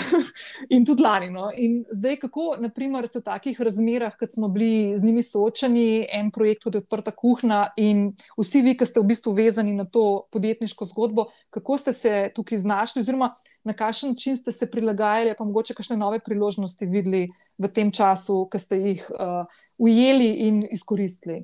in 0.69 0.86
tudi 0.86 1.03
lani. 1.03 1.30
No? 1.30 1.49
In 1.55 1.84
zdaj, 1.91 2.15
kako 2.15 2.55
naprimer, 2.59 3.07
se 3.07 3.19
v 3.19 3.24
takih 3.24 3.61
razmerah, 3.61 4.15
kot 4.19 4.32
smo 4.32 4.47
bili 4.47 4.97
z 4.97 5.03
njimi 5.03 5.24
soočeni, 5.24 6.07
en 6.14 6.30
projekt, 6.32 6.64
tudi 6.64 6.80
odprta 6.82 7.11
kuhna. 7.16 7.64
In 7.78 8.11
vsi 8.38 8.61
vi, 8.66 8.76
ki 8.78 8.88
ste 8.88 9.01
v 9.01 9.09
bistvu 9.11 9.34
vezani 9.38 9.74
na 9.78 9.86
to 9.86 10.28
podjetniško 10.34 10.88
zgodbo, 10.91 11.28
kako 11.53 11.78
ste 11.82 11.93
se 11.93 12.14
tukaj 12.36 12.61
znašli, 12.64 13.01
oziroma 13.01 13.34
na 13.64 13.74
kakšen 13.74 14.14
način 14.14 14.38
ste 14.38 14.51
se 14.51 14.70
prilagajali, 14.72 15.36
pa 15.38 15.47
mogoče 15.47 15.74
kakšne 15.74 15.97
nove 15.97 16.20
priložnosti 16.20 16.86
videli 16.86 17.28
v 17.57 17.72
tem 17.74 17.91
času, 17.91 18.43
ki 18.51 18.59
ste 18.59 18.80
jih 18.82 19.05
uh, 19.11 19.43
ujeli 19.78 20.30
in 20.47 20.64
izkoristili. 20.72 21.43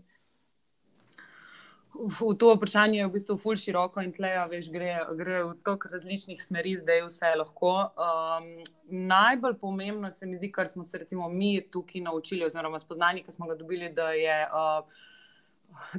V 1.99 2.35
to 2.39 2.53
vprašanje 2.55 2.99
je 2.99 3.07
v 3.07 3.11
bistvu 3.11 3.35
ful 3.37 3.57
široko 3.59 3.99
in 3.99 4.13
tleja, 4.15 4.45
veš, 4.47 4.69
gre, 4.71 4.93
gre 5.19 5.41
v 5.43 5.51
toliko 5.67 5.89
različnih 5.91 6.39
smeri, 6.39 6.77
zdaj 6.79 7.03
vse 7.03 7.33
lahko. 7.35 7.73
Um, 7.99 8.47
najbolj 8.87 9.57
pomembno 9.59 10.11
se 10.11 10.25
mi 10.25 10.39
zdi, 10.39 10.51
kar 10.51 10.67
smo 10.71 10.83
se 10.83 11.01
recimo 11.03 11.27
mi 11.29 11.59
tukaj 11.71 12.01
naučili, 12.07 12.45
oziroma 12.47 12.79
spoznali, 12.79 13.23
ki 13.23 13.35
smo 13.35 13.51
ga 13.51 13.59
dobili, 13.59 13.91
da 13.91 14.13
je 14.15 14.37
uh, 14.47 15.03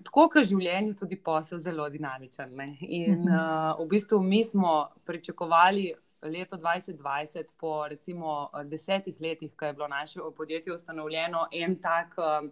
tako, 0.01 0.31
kot 0.33 0.49
življenje, 0.49 0.97
tudi 1.03 1.21
posel 1.21 1.61
zelo 1.61 1.89
dinamičen. 1.93 2.57
Ne? 2.57 2.71
In 2.81 3.29
uh, 3.29 3.77
v 3.83 3.89
bistvu 3.93 4.23
mi 4.25 4.45
smo 4.45 4.87
pričakovali. 5.05 5.93
Leto 6.21 6.59
2020, 6.61 7.55
po 7.57 7.87
recimo 7.89 8.51
desetih 8.69 9.17
letih, 9.21 9.55
ko 9.57 9.65
je 9.65 9.73
bilo 9.73 9.87
naše 9.89 10.21
podjetje 10.37 10.75
ustanovljeno, 10.75 11.47
en 11.53 11.77
tak 11.81 12.13
uh, 12.21 12.45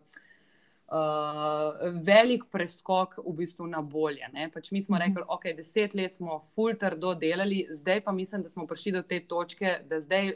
uh, 0.89 1.93
velik 2.05 2.45
preskok 2.53 3.19
v 3.25 3.35
bistvu 3.43 3.67
na 3.67 3.83
bolje. 3.83 4.29
Pač 4.55 4.71
mi 4.71 4.83
smo 4.83 4.97
mhm. 4.97 5.03
rekli, 5.05 5.23
da 5.23 5.35
okay, 5.35 5.53
je 5.53 5.61
deset 5.61 5.95
let 5.95 6.17
smo 6.17 6.41
fulter 6.55 6.97
do 6.97 7.15
delali, 7.15 7.67
zdaj 7.71 8.01
pa 8.05 8.13
mislim, 8.13 8.43
da 8.43 8.49
smo 8.49 8.67
prišli 8.67 8.93
do 8.93 9.03
te 9.03 9.21
točke, 9.21 9.79
da 9.89 10.01
zdaj 10.01 10.35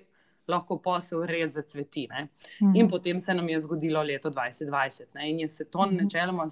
lahko 0.48 0.78
posel 0.82 1.22
res 1.26 1.54
zacveti. 1.54 2.08
Uh 2.10 2.16
-huh. 2.16 2.28
In 2.60 2.84
mhm. 2.84 2.90
potem 2.90 3.20
se 3.20 3.34
nam 3.34 3.48
je 3.48 3.60
zgodilo 3.60 4.02
leto 4.02 4.30
2020 4.30 5.14
ne? 5.14 5.30
in 5.30 5.40
je 5.40 5.48
se 5.48 5.64
to 5.64 5.78
uh 5.78 5.86
mhm. 5.86 5.96
načeloma, 5.96 6.48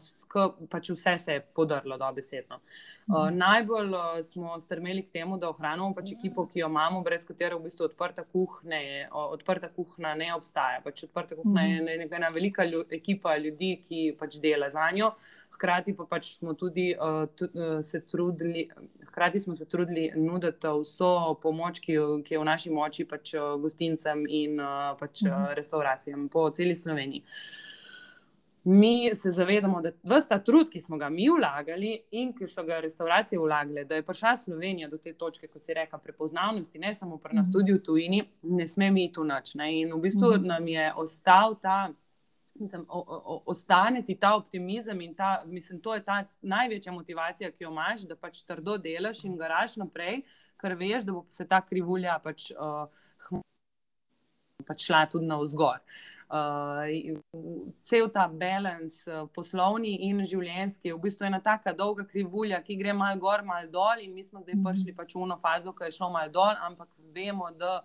pač 0.70 0.90
vse 0.90 1.18
se 1.18 1.32
je 1.32 1.40
podrlo, 1.40 1.98
dobesedno. 1.98 2.60
Uh, 3.06 3.30
najbolj 3.30 3.88
uh, 3.88 4.22
smo 4.22 4.60
strmeli 4.60 5.02
k 5.02 5.12
temu, 5.12 5.38
da 5.38 5.48
ohranimo 5.48 5.94
pač 5.94 6.12
ekipo, 6.12 6.46
ki 6.46 6.60
jo 6.60 6.68
imamo, 6.68 7.00
brez 7.02 7.24
katere 7.26 7.54
v 7.54 7.62
bistvu 7.62 7.84
odprta 7.84 8.24
kuhna, 8.24 8.76
odprta 9.10 9.68
kuhna 9.68 10.14
ne 10.14 10.34
obstaja. 10.34 10.80
Pač 10.84 11.04
odprta 11.04 11.36
kuhna 11.36 11.62
je 11.62 12.08
ena 12.12 12.28
velika 12.28 12.64
lju, 12.64 12.84
ekipa 12.90 13.36
ljudi, 13.36 13.82
ki 13.88 14.16
pač 14.18 14.38
dela 14.38 14.70
za 14.70 14.90
njo. 14.94 15.10
Hkrati 15.60 15.92
pa 15.92 16.06
pač 16.08 16.38
smo 16.38 16.54
tudi 16.56 16.94
uh, 16.96 17.26
tudi, 17.36 17.60
uh, 17.60 17.82
se 17.84 18.00
trudili, 18.00 18.64
hkrati 19.10 19.40
smo 19.40 19.56
se 19.56 19.66
trudili 19.68 20.06
nuditi 20.16 20.72
vso 20.80 21.34
pomoč, 21.42 21.82
ki, 21.84 21.98
ki 22.24 22.34
je 22.34 22.40
v 22.40 22.46
naši 22.48 22.72
moči, 22.72 23.04
pač 23.04 23.34
uh, 23.36 23.58
gostincem 23.60 24.24
in 24.24 24.56
uh, 24.56 24.94
pač, 24.96 25.26
uh, 25.26 25.34
mhm. 25.34 25.52
restauracijam 25.60 26.28
po 26.32 26.48
celi 26.56 26.78
Sloveniji. 26.78 27.26
Mi 28.64 29.10
se 29.14 29.30
zavedamo, 29.30 29.80
da 29.80 29.92
vse 30.16 30.28
ta 30.28 30.38
trud, 30.44 30.68
ki 30.72 30.80
smo 30.80 30.96
ga 30.96 31.08
mi 31.12 31.28
vlagali 31.28 31.94
in 32.10 32.32
ki 32.36 32.48
so 32.48 32.64
ga 32.64 32.80
restauracije 32.80 33.38
vlagale, 33.40 33.84
da 33.84 34.00
je 34.00 34.04
prišla 34.04 34.36
Slovenija 34.36 34.88
do 34.88 34.98
te 34.98 35.12
točke, 35.12 35.48
kot 35.48 35.64
se 35.64 35.74
reka, 35.74 35.98
prepoznavnosti, 35.98 36.78
ne 36.78 36.94
samo 36.94 37.16
pri 37.18 37.36
nas, 37.36 37.48
mhm. 37.48 37.52
tudi 37.52 37.76
v 37.76 37.84
tujini, 37.84 38.24
ne 38.42 38.68
sme 38.68 38.90
mi 38.90 39.10
tu 39.12 39.24
noč. 39.24 39.54
In 39.60 39.92
v 39.92 40.00
bistvu 40.00 40.38
nam 40.44 40.68
je 40.68 40.92
ostal 40.96 41.60
ta 41.60 41.90
mislim, 42.60 42.84
o, 42.88 43.00
o, 43.08 43.42
ostane 43.46 44.02
ti 44.06 44.14
ta 44.14 44.34
optimizem 44.36 45.00
in 45.00 45.14
ta, 45.14 45.42
mislim, 45.46 45.80
to 45.80 45.94
je 45.94 46.04
ta 46.04 46.24
največja 46.42 46.92
motivacija, 46.92 47.50
ki 47.50 47.64
jo 47.64 47.70
imaš, 47.70 48.06
da 48.08 48.16
pač 48.16 48.42
trdo 48.46 48.76
delaš 48.78 49.24
in 49.24 49.36
garaš 49.36 49.76
naprej, 49.80 50.22
ker 50.60 50.76
veš, 50.76 51.04
da 51.08 51.16
bo 51.16 51.24
se 51.30 51.46
ta 51.48 51.60
krivulja 51.64 52.18
pač, 52.22 52.50
uh, 52.52 53.40
pač 54.68 54.86
šla 54.86 55.06
tudi 55.10 55.28
na 55.28 55.40
vzgor. 55.40 55.80
Uh, 56.30 57.16
cel 57.82 58.06
ta 58.14 58.28
balans, 58.28 59.00
uh, 59.08 59.24
poslovni 59.34 59.96
in 60.06 60.22
življenjski, 60.22 60.92
je 60.92 60.94
v 60.94 61.02
bistvu 61.08 61.26
ena 61.26 61.40
tako 61.42 61.72
dolga 61.74 62.06
krivulja, 62.06 62.60
ki 62.62 62.76
gre 62.78 62.94
malo 62.94 63.18
gor, 63.18 63.42
malo 63.42 63.66
dol, 63.72 64.04
in 64.04 64.14
mi 64.14 64.22
smo 64.22 64.44
zdaj 64.44 64.60
prišli 64.62 64.94
pač 64.94 65.16
v 65.16 65.24
eno 65.26 65.40
fazo, 65.42 65.74
ki 65.74 65.88
je 65.88 65.96
šlo 65.98 66.12
malo 66.14 66.30
dol, 66.36 66.54
ampak 66.68 66.92
vemo, 67.16 67.50
da 67.50 67.80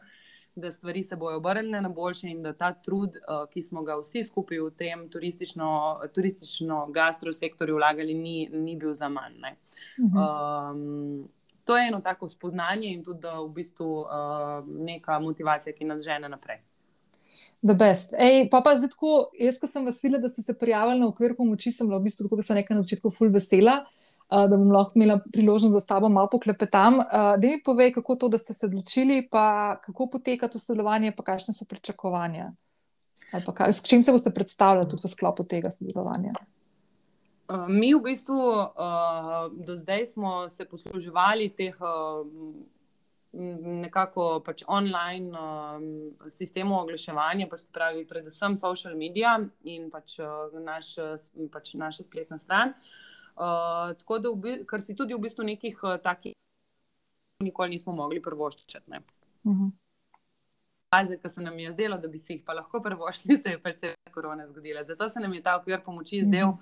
da 0.55 0.71
stvari 0.71 1.03
se 1.03 1.15
bodo 1.15 1.37
obrnile 1.37 1.81
na 1.81 1.89
boljše 1.89 2.29
in 2.29 2.43
da 2.43 2.53
ta 2.53 2.73
trud, 2.73 3.09
uh, 3.09 3.49
ki 3.53 3.63
smo 3.63 3.83
ga 3.83 3.97
vsi 3.99 4.23
skupaj 4.23 4.59
v 4.59 4.69
tem 4.77 5.07
turistično-gastro 5.09 6.07
turistično 6.13 7.33
sektorju 7.33 7.75
vlagali, 7.75 8.13
ni, 8.13 8.49
ni 8.51 8.75
bil 8.75 8.93
za 8.93 9.09
manj. 9.09 9.39
Ne. 9.41 9.55
Um, 9.97 11.27
to 11.63 11.77
je 11.77 11.87
eno 11.87 12.01
tako 12.01 12.29
spoznanje 12.29 12.93
in 12.93 13.03
tudi 13.03 13.27
v 13.27 13.49
bistvu 13.53 13.99
uh, 13.99 14.07
neka 14.67 15.19
motivacija, 15.19 15.73
ki 15.73 15.85
nas 15.85 16.03
žene 16.03 16.29
naprej. 16.29 16.61
Ej, 18.19 18.49
pa 18.51 18.61
pa 18.61 18.75
zdaj 18.77 18.93
tako, 18.93 19.29
jaz, 19.39 19.59
ko 19.59 19.67
sem 19.67 19.85
vas 19.85 20.03
videla, 20.03 20.21
da 20.21 20.29
ste 20.29 20.41
se 20.41 20.53
prijavili 20.59 20.99
na 20.99 21.07
okvir 21.07 21.35
pomoči, 21.35 21.71
sem 21.71 21.87
bila 21.87 21.99
v 21.99 22.07
bistvu, 22.07 22.29
kot 22.29 22.45
sem 22.45 22.55
rekla 22.61 22.77
na 22.77 22.85
začetku, 22.85 23.11
ful 23.11 23.33
vesela. 23.33 23.81
Uh, 23.81 24.04
da 24.29 24.57
bom 24.57 24.71
lahko 24.71 24.91
imela 24.95 25.19
priložnost, 25.33 25.73
da 25.73 25.79
s 25.79 25.85
tabo 25.85 26.09
malo 26.09 26.29
poklepetam. 26.29 26.97
Da 27.11 27.47
mi 27.47 27.63
povej, 27.63 27.93
kako 27.93 28.15
to, 28.15 28.29
da 28.29 28.37
ste 28.37 28.53
se 28.53 28.65
odločili, 28.65 29.27
pa 29.31 29.77
kako 29.81 30.09
poteka 30.09 30.47
to 30.47 30.59
sodelovanje, 30.59 31.13
pa 31.17 31.23
kakšne 31.23 31.53
so 31.53 31.65
pričakovanja. 31.69 32.51
Kaj, 33.53 33.73
s 33.73 33.83
čim 33.83 34.03
se 34.03 34.11
boste 34.11 34.31
predstavljali 34.33 34.89
tudi 34.89 35.05
v 35.05 35.11
sklopu 35.11 35.43
tega 35.43 35.69
sodelovanja? 35.69 36.33
Mi 37.69 37.93
v 37.93 38.01
bistvu 38.01 38.41
do 39.53 39.77
zdaj 39.77 40.05
smo 40.05 40.49
se 40.49 40.65
posluževali 40.65 41.51
teh 41.53 41.75
nekako 43.35 44.39
pač 44.45 44.63
online 44.67 45.29
sistemov 46.31 46.85
oglaševanja, 46.87 47.49
pač 47.51 47.67
pravi 47.73 48.05
predvsem 48.07 48.55
social 48.55 48.95
media 48.97 49.35
in 49.63 49.91
pač 49.91 50.17
naš, 50.63 50.95
pač 51.51 51.75
naša 51.75 52.07
spletna 52.07 52.39
stran. 52.39 52.71
Uh, 52.71 53.14
tako 53.35 54.19
da, 54.19 54.31
bi, 54.35 54.57
kar 54.67 54.81
si 54.81 54.95
tudi 54.95 55.13
v 55.13 55.19
bistvu 55.19 55.43
nekih 55.43 55.79
uh, 55.83 55.97
takih, 56.01 56.35
nikoli 57.43 57.75
nismo 57.75 57.93
mogli 57.93 58.21
prvoščiti. 58.21 58.77
Uh 59.43 59.53
-huh. 59.53 59.71
Faze, 60.95 61.17
ki 61.17 61.29
se 61.29 61.41
nam 61.41 61.59
je 61.59 61.71
zdelo, 61.71 61.97
da 61.97 62.07
bi 62.07 62.19
si 62.19 62.33
jih 62.33 62.43
pa 62.45 62.53
lahko 62.53 62.81
prvoščili, 62.81 63.37
se 63.37 63.49
je 63.49 63.61
pač 63.61 63.75
se 63.75 63.93
korona 64.11 64.47
zgodila. 64.47 64.83
Zato 64.83 65.09
se 65.09 65.19
nam 65.19 65.33
je 65.33 65.41
ta 65.41 65.55
okvir 65.57 65.83
pomoči 65.83 66.23
zdel 66.23 66.47
uh, 66.47 66.59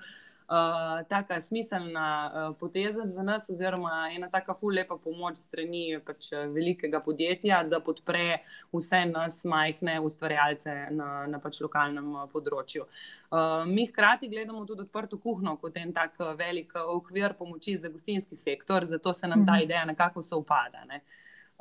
uh, 0.54 1.08
taka 1.10 1.42
smiselna 1.42 2.32
uh, 2.50 2.56
poteza 2.60 3.06
za 3.06 3.24
nas, 3.24 3.50
oziroma 3.50 4.10
ena 4.16 4.30
taka 4.30 4.54
ful 4.54 4.76
lepa 4.78 4.98
pomoč 4.98 5.38
strani 5.42 6.00
pač, 6.06 6.30
velikega 6.54 7.02
podjetja, 7.02 7.64
da 7.70 7.80
podpre 7.84 8.44
vse 8.74 9.04
nas, 9.10 9.42
majhne 9.46 9.98
ustvarjalce 10.06 10.76
na, 10.92 11.10
na 11.28 11.42
pač 11.42 11.62
lokalnem 11.66 12.14
področju. 12.34 12.86
Uh, 13.34 13.64
mi 13.70 13.88
hkrati 13.90 14.30
gledamo 14.30 14.66
tudi 14.70 14.86
odprto 14.86 15.18
kuhno 15.18 15.58
kot 15.62 15.78
en 15.82 15.94
tak 15.96 16.22
velik 16.38 16.76
okvir 16.84 17.38
pomoči 17.40 17.78
za 17.78 17.90
gostinski 17.90 18.38
sektor, 18.38 18.86
zato 18.86 19.14
se 19.14 19.28
nam 19.28 19.46
ta 19.46 19.58
mhm. 19.58 19.66
ideja 19.66 19.86
nekako 19.90 20.22
sovpada. 20.22 20.86
Ne. 20.90 21.04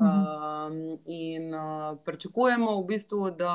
Um, 0.02 0.98
in 1.06 1.52
uh, 1.54 1.98
pričakujemo 2.04 2.80
v 2.80 2.86
bistvu, 2.86 3.30
da 3.38 3.52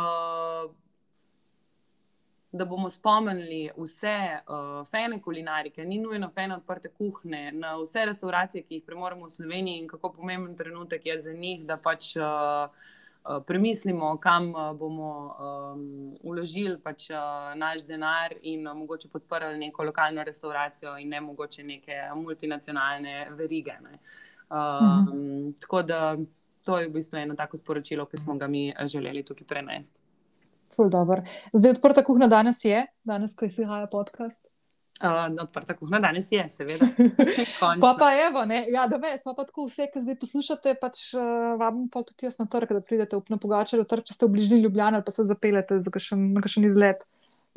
da 2.52 2.66
bomo 2.66 2.90
spomnili 2.90 3.70
vse 3.78 4.40
uh, 4.48 4.88
fene 4.88 5.22
kulinarike, 5.22 5.86
ni 5.86 5.98
nujno 6.00 6.30
fene 6.30 6.56
odprte 6.56 6.90
kuhne, 6.90 7.52
na 7.52 7.76
vse 7.82 8.06
restauracije, 8.06 8.64
ki 8.64 8.80
jih 8.80 8.86
premoremo 8.86 9.28
v 9.28 9.32
Sloveniji 9.32 9.82
in 9.82 9.88
kako 9.88 10.14
pomemben 10.14 10.56
trenutek 10.56 11.06
je 11.06 11.20
za 11.22 11.34
njih, 11.34 11.66
da 11.68 11.78
pač 11.78 12.16
uh, 12.16 12.24
uh, 12.24 13.44
premislimo, 13.48 14.16
kam 14.24 14.50
uh, 14.56 14.72
bomo 14.80 15.12
um, 15.28 16.16
uložili 16.24 16.80
pač, 16.84 17.10
uh, 17.12 17.52
naš 17.56 17.84
denar 17.84 18.34
in 18.42 18.68
uh, 18.68 18.76
mogoče 18.78 19.12
podprli 19.12 19.60
neko 19.60 19.84
lokalno 19.84 20.24
restauracijo 20.24 20.98
in 20.98 21.10
ne 21.10 21.22
mogoče 21.22 21.64
neke 21.64 22.02
multinacionalne 22.16 23.28
verige. 23.36 23.76
Ne. 23.84 24.00
Um, 24.50 25.04
mhm. 25.04 25.52
Tako 25.60 25.82
da 25.84 26.18
to 26.64 26.80
je 26.80 26.88
v 26.88 26.92
bistvu 26.92 27.18
eno 27.18 27.36
tako 27.36 27.58
sporočilo, 27.58 28.06
ki 28.06 28.18
smo 28.18 28.36
ga 28.36 28.48
mi 28.48 28.74
želeli 28.86 29.24
tukaj 29.24 29.48
prenesti. 29.48 30.07
Zdaj, 30.78 31.72
odprta 31.78 32.04
kuhna 32.06 32.28
danes 32.32 32.62
je, 32.66 32.86
danes, 33.04 33.36
ko 33.36 33.50
si 33.50 33.66
haja 33.66 33.90
podcast. 33.92 34.46
Uh, 34.98 35.28
odprta 35.44 35.76
kuhna 35.78 36.00
danes 36.02 36.32
je, 36.32 36.42
seveda. 36.50 36.88
pa 37.84 37.92
pa 38.00 38.08
evo, 38.18 38.46
ne, 38.50 38.64
ja, 38.74 38.88
da 38.90 38.98
veš, 38.98 39.28
pa 39.28 39.46
tako 39.46 39.68
vse, 39.68 39.86
ki 39.94 40.02
zdaj 40.02 40.18
poslušate, 40.22 40.74
pač 40.82 41.12
uh, 41.14 41.54
vabim 41.60 41.86
pa 41.94 42.02
tudi 42.06 42.26
jaz 42.26 42.40
na 42.42 42.48
trg, 42.50 42.74
da 42.80 42.82
pridete 42.82 43.20
na 43.30 43.38
pogačar, 43.38 43.84
trg, 43.86 44.08
če 44.10 44.18
ste 44.18 44.26
v 44.26 44.34
bližnji 44.38 44.64
Ljubljani 44.64 44.98
ali 44.98 45.06
pa 45.06 45.14
se 45.14 45.28
zapelete 45.30 45.78
za 45.86 45.94
kakšen 45.94 46.66
izlet. 46.66 47.06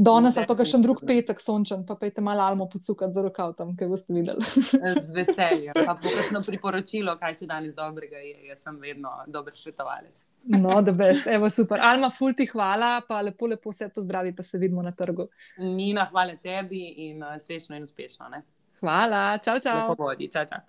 Danes 0.00 0.36
ali 0.40 0.48
pa 0.48 0.64
še 0.64 0.78
en 0.78 0.84
drug 0.84 1.02
petek 1.04 1.40
sončen, 1.40 1.82
pa 1.88 1.96
pejte 2.00 2.22
malo 2.24 2.44
almo 2.44 2.68
pocukati 2.72 3.12
za 3.12 3.24
rokav 3.24 3.52
tam, 3.56 3.74
kaj 3.76 3.88
boste 3.88 4.16
videli. 4.16 4.44
Z 4.48 5.08
veseljem. 5.12 5.76
Pa 5.76 5.96
pokažno 6.04 6.40
priporočilo, 6.46 7.16
kaj 7.20 7.36
si 7.36 7.48
danes 7.48 7.76
dobrega 7.76 8.20
je. 8.20 8.48
Jaz 8.48 8.64
sem 8.64 8.80
vedno 8.80 9.12
dober 9.28 9.56
svetovalec. 9.56 10.16
No, 10.44 10.82
da 10.82 10.92
best, 10.92 11.26
evo 11.26 11.50
super. 11.50 11.80
Alma, 11.84 12.10
ful 12.10 12.32
ti 12.34 12.46
hvala, 12.48 13.00
pa 13.08 13.20
lepo, 13.20 13.46
lepo 13.46 13.70
vse 13.70 13.90
pozdravi, 13.94 14.32
pa 14.36 14.42
se 14.42 14.58
vidimo 14.58 14.82
na 14.82 14.92
trgu. 14.92 15.28
Nina, 15.58 16.06
hvala 16.10 16.36
tebi 16.42 16.80
in 17.08 17.22
uh, 17.22 17.36
srečno 17.38 17.76
in 17.76 17.84
uspešno. 17.84 18.28
Ne? 18.32 18.42
Hvala, 18.80 19.38
čau, 19.44 19.60
čau. 19.60 19.94
čau, 20.32 20.44
čau. 20.48 20.60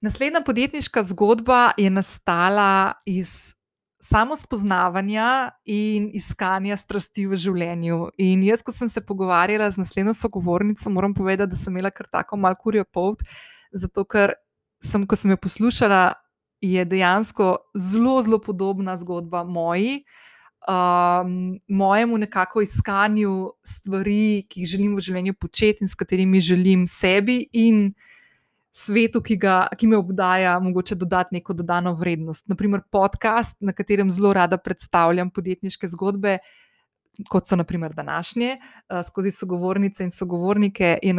Naslednja 0.00 0.40
podjetniška 0.46 1.02
zgodba 1.02 1.72
je 1.76 1.90
nastala 1.90 2.92
iz 3.06 3.56
samospoznavanja 4.06 5.50
in 5.64 6.10
iskanja 6.14 6.76
strasti 6.78 7.26
v 7.26 7.38
življenju. 7.40 8.12
In 8.22 8.44
jaz, 8.46 8.62
ko 8.62 8.74
sem 8.74 8.90
se 8.92 9.02
pogovarjala 9.02 9.70
z 9.72 9.82
naslednjo 9.82 10.14
sogovornico, 10.14 10.92
moram 10.94 11.14
povedati, 11.14 11.50
da 11.50 11.58
sem 11.58 11.74
imela 11.74 11.90
kar 11.90 12.06
tako 12.12 12.38
malce 12.38 12.62
kurjo 12.62 12.84
pot, 12.84 13.24
zato 13.72 14.04
ker 14.04 14.36
sem, 14.84 15.06
ko 15.08 15.18
sem 15.18 15.34
jo 15.34 15.40
poslušala, 15.42 16.02
je 16.60 16.84
dejansko 16.84 17.56
zelo, 17.74 18.22
zelo 18.22 18.38
podobna 18.38 18.96
zgodba 18.96 19.44
moji, 19.44 20.02
um, 20.68 21.60
mojemu 21.68 22.18
nekako 22.18 22.60
iskanju 22.60 23.52
stvari, 23.64 24.46
ki 24.48 24.60
jih 24.60 24.68
želim 24.68 24.96
v 24.96 25.00
življenju 25.00 25.34
početi 25.34 25.84
in 25.84 25.88
s 25.88 25.94
katerimi 25.94 26.40
želim 26.40 26.86
sebi 26.88 27.46
in 27.52 27.92
svetu, 28.76 29.22
ki, 29.24 29.38
ga, 29.40 29.56
ki 29.78 29.88
me 29.88 29.96
obdaja, 29.96 30.58
mogoče 30.60 30.98
dodati 31.00 31.38
neko 31.38 31.54
dodano 31.56 31.94
vrednost. 31.96 32.44
Naprimer, 32.48 32.82
podcast, 32.92 33.56
na 33.60 33.72
katerem 33.72 34.10
zelo 34.12 34.34
rada 34.36 34.58
predstavljam 34.58 35.30
podjetniške 35.30 35.88
zgodbe. 35.88 36.38
Kot 37.32 37.46
so 37.48 37.56
naprimer 37.56 37.94
današnje, 37.96 38.58
uh, 38.58 39.00
skozi 39.06 39.30
sogovornice 39.32 40.04
in 40.04 40.10
sogovornike, 40.12 40.98
je 41.02 41.14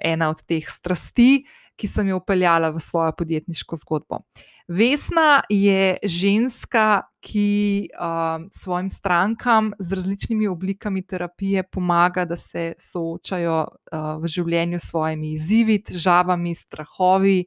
ena 0.00 0.30
od 0.30 0.40
teh 0.48 0.64
strasti, 0.68 1.44
ki 1.76 1.88
sem 1.88 2.08
jo 2.08 2.18
upeljala 2.20 2.70
v 2.70 2.80
svojo 2.80 3.12
podjetniško 3.18 3.76
zgodbo. 3.76 4.22
Vesna 4.68 5.42
je 5.50 5.96
ženska, 6.02 7.02
ki 7.22 7.88
uh, 7.94 8.46
svojim 8.50 8.88
strankam 8.90 9.72
z 9.78 9.92
različnimi 9.92 10.46
oblikami 10.48 11.02
terapije 11.06 11.62
pomaga, 11.62 12.24
da 12.24 12.36
se 12.36 12.72
soočajo 12.78 13.58
uh, 13.62 14.22
v 14.22 14.26
življenju 14.26 14.78
s 14.78 14.90
svojimi 14.90 15.32
izzivi, 15.32 15.82
težavami, 15.82 16.54
strahovi. 16.54 17.44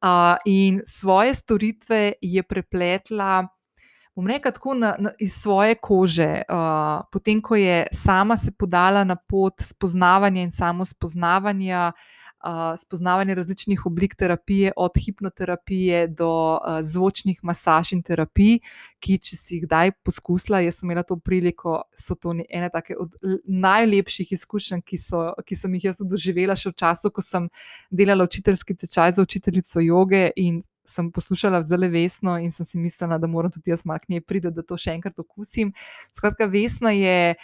Uh, 0.00 0.36
in 0.44 0.80
svoje 0.84 1.34
storitve 1.34 2.12
je 2.20 2.42
prepletla, 2.42 3.46
bom 4.16 4.26
rekel, 4.26 4.52
tako 4.52 4.74
na, 4.74 4.94
na, 4.98 5.10
iz 5.18 5.34
svoje 5.34 5.74
kože. 5.74 6.42
Uh, 6.48 7.02
potem, 7.12 7.42
ko 7.42 7.56
je 7.56 7.86
sama 7.92 8.36
se 8.36 8.52
podala 8.52 9.04
na 9.04 9.16
pot 9.16 9.60
spoznavanja 9.60 10.42
in 10.42 10.52
samo 10.52 10.84
spoznavanja, 10.84 11.92
spoznavanje 12.76 13.34
različnih 13.34 13.86
oblik 13.86 14.14
terapije, 14.14 14.72
od 14.76 14.90
hipnoterapije 15.04 16.06
do 16.08 16.30
uh, 16.56 16.80
zvočnih 16.82 17.38
masaž 17.42 17.92
in 17.92 18.02
terapij, 18.02 18.58
ki, 19.00 19.18
če 19.18 19.36
si 19.36 19.54
jih 19.54 19.66
kdaj 19.66 19.92
poskusila, 20.04 20.62
jaz 20.64 20.80
sem 20.80 20.88
imela 20.88 21.04
to 21.04 21.18
priliko, 21.20 21.82
so 21.92 22.16
to 22.16 22.32
ene 22.32 22.70
take 22.72 22.96
od 22.96 23.12
najlepših 23.44 24.32
izkušenj, 24.32 24.82
ki, 24.86 24.98
so, 24.98 25.28
ki 25.44 25.56
sem 25.56 25.76
jih 25.76 25.90
jaz 25.90 26.00
doživela 26.00 26.56
še 26.56 26.72
v 26.72 26.78
času, 26.80 27.12
ko 27.12 27.24
sem 27.24 27.48
delala 27.90 28.24
učiteljski 28.24 28.76
tečaj 28.84 29.18
za 29.18 29.22
učiteljico 29.22 29.84
joge. 29.84 30.30
Sem 30.90 31.12
poslušala 31.14 31.60
zelo 31.62 31.86
vesno 31.86 32.32
in 32.42 32.50
sem 32.50 32.66
si 32.66 32.78
mislila, 32.80 33.18
da 33.20 33.28
moram 33.30 33.52
tudi 33.52 33.70
jaz 33.70 33.84
malo 33.86 34.00
k 34.02 34.10
njej 34.10 34.24
priti, 34.26 34.50
da 34.50 34.64
to 34.66 34.74
še 34.80 34.96
enkrat 34.96 35.20
okusim. 35.22 35.70
Skratka, 36.16 36.48
vesna 36.50 36.90
je 36.90 37.36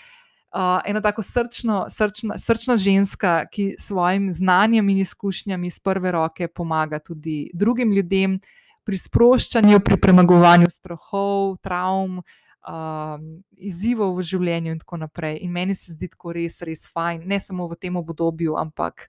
uh, 0.55 0.80
ena 0.84 1.01
tako 1.01 1.22
srčno, 1.22 1.86
srčna, 1.90 2.38
srčna 2.38 2.76
ženska, 2.76 3.47
ki 3.53 3.74
s 3.78 3.88
svojim 3.88 4.30
znanjem 4.32 4.88
in 4.88 4.99
izkušnjami 4.99 5.66
iz 5.66 5.78
prve 5.80 6.12
roke 6.12 6.49
pomaga 6.49 6.99
tudi 6.99 7.51
drugim 7.55 7.92
ljudem 7.92 8.40
pri 8.84 8.99
sproščanju, 8.99 9.80
pri 9.80 9.97
premagovanju 10.01 10.70
strahov, 10.70 11.57
travm. 11.62 12.20
Uh, 12.66 13.20
izzivov 13.62 14.16
v 14.18 14.24
življenju, 14.26 14.72
in 14.74 14.78
tako 14.80 14.97
naprej. 14.99 15.36
In 15.47 15.53
meni 15.55 15.76
se 15.78 15.92
zdi 15.94 16.09
tako 16.11 16.32
res, 16.34 16.57
res 16.66 16.88
fajn, 16.90 17.20
ne 17.22 17.38
samo 17.38 17.68
v 17.70 17.76
tem 17.78 17.94
obdobju, 17.94 18.57
ampak 18.59 19.05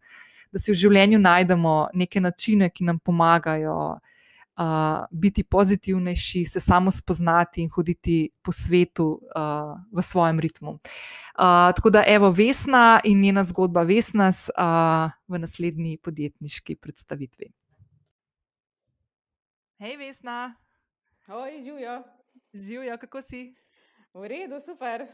da 0.54 0.62
si 0.62 0.70
v 0.70 0.78
življenju 0.78 1.18
najdemo 1.18 1.72
neke 1.98 2.22
načine, 2.22 2.70
ki 2.70 2.86
nam 2.86 3.00
pomagajo 3.02 3.74
uh, 3.96 4.16
uh, 4.58 5.05
biti 5.12 5.43
pozitivnejši, 5.43 6.45
se 6.45 6.60
samo 6.60 6.91
spoznati 6.91 7.62
in 7.62 7.70
hoditi 7.70 8.30
po 8.41 8.51
svetu 8.51 9.22
uh, 9.36 9.78
v 9.91 10.01
svojem 10.01 10.39
ritmu. 10.39 10.72
Uh, 10.72 10.80
tako 11.76 11.89
da, 11.89 12.03
evo, 12.08 12.32
Vesna 12.32 12.99
in 13.03 13.22
njena 13.22 13.43
zgodba, 13.43 13.82
Vesna, 13.82 14.30
uh, 14.30 15.12
v 15.28 15.39
naslednji 15.39 15.97
podjetniški 15.97 16.76
predstavitvi. 16.76 17.51
Hej, 19.78 19.97
Vesna. 19.97 20.55
Oj, 21.28 21.62
živijo. 21.64 22.03
Živijo, 22.53 22.97
kako 22.97 23.22
si? 23.22 23.55
V 24.14 24.28
redu, 24.28 24.60
super. 24.60 25.05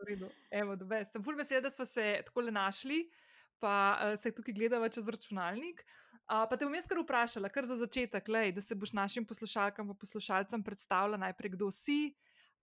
v 0.00 0.08
redu. 0.08 0.28
Evo, 0.50 0.76
Sem 1.04 1.24
fulj 1.24 1.36
vesel, 1.36 1.60
da 1.60 1.70
smo 1.70 1.84
se 1.84 2.22
tako 2.24 2.42
našli, 2.42 3.10
pa 3.58 3.98
uh, 3.98 4.18
se 4.18 4.32
tukaj 4.34 4.54
gledava 4.54 4.88
čez 4.88 5.08
računalnik. 5.08 5.84
Uh, 5.84 6.02
Uh, 6.32 6.46
pa 6.48 6.56
te 6.56 6.64
bom 6.64 6.72
jaz 6.72 6.86
kar 6.88 6.96
vprašala, 6.96 7.48
kar 7.52 7.66
za 7.68 7.74
začetek, 7.76 8.28
lej, 8.32 8.54
da 8.56 8.62
se 8.64 8.72
boš 8.74 8.94
našim 8.96 9.24
poslušalkam 9.28 9.90
in 9.92 9.96
poslušalcem 10.00 10.62
predstavila 10.64 11.18
najprej, 11.20 11.50
kdo 11.52 11.68
si, 11.70 12.14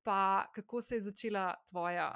pa 0.01 0.47
kako 0.55 0.81
se 0.81 0.95
je 0.95 1.01
začela 1.05 1.53
tvoja 1.69 2.07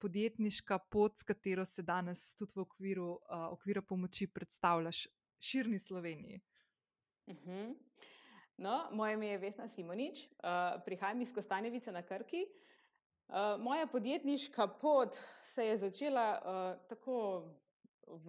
podjetniška 0.00 0.78
pot, 0.78 1.18
s 1.20 1.28
katero 1.28 1.66
se 1.68 1.82
danes 1.84 2.32
tudi 2.38 2.56
v 2.56 2.64
okviru, 2.64 3.10
uh, 3.28 3.52
okviru 3.52 3.82
pomoči 3.82 4.26
predstavljaš 4.26 5.04
širni 5.38 5.78
Sloveniji. 5.78 6.40
Uh 7.26 7.34
mhm. 7.34 7.50
-huh. 7.50 7.74
no, 8.56 8.88
moje 8.92 9.14
ime 9.14 9.26
je 9.26 9.38
Vesna 9.38 9.68
Simonič, 9.68 10.24
uh, 10.24 10.80
prihajam 10.84 11.20
iz 11.20 11.32
Kostanjevice 11.32 11.92
na 11.92 12.02
Krki. 12.02 12.46
Uh, 13.28 13.60
moja 13.60 13.86
podjetniška 13.86 14.66
pot 14.66 15.16
se 15.42 15.66
je 15.66 15.78
začela 15.78 16.40
uh, 16.40 16.88
tako 16.88 17.44
v 18.06 18.28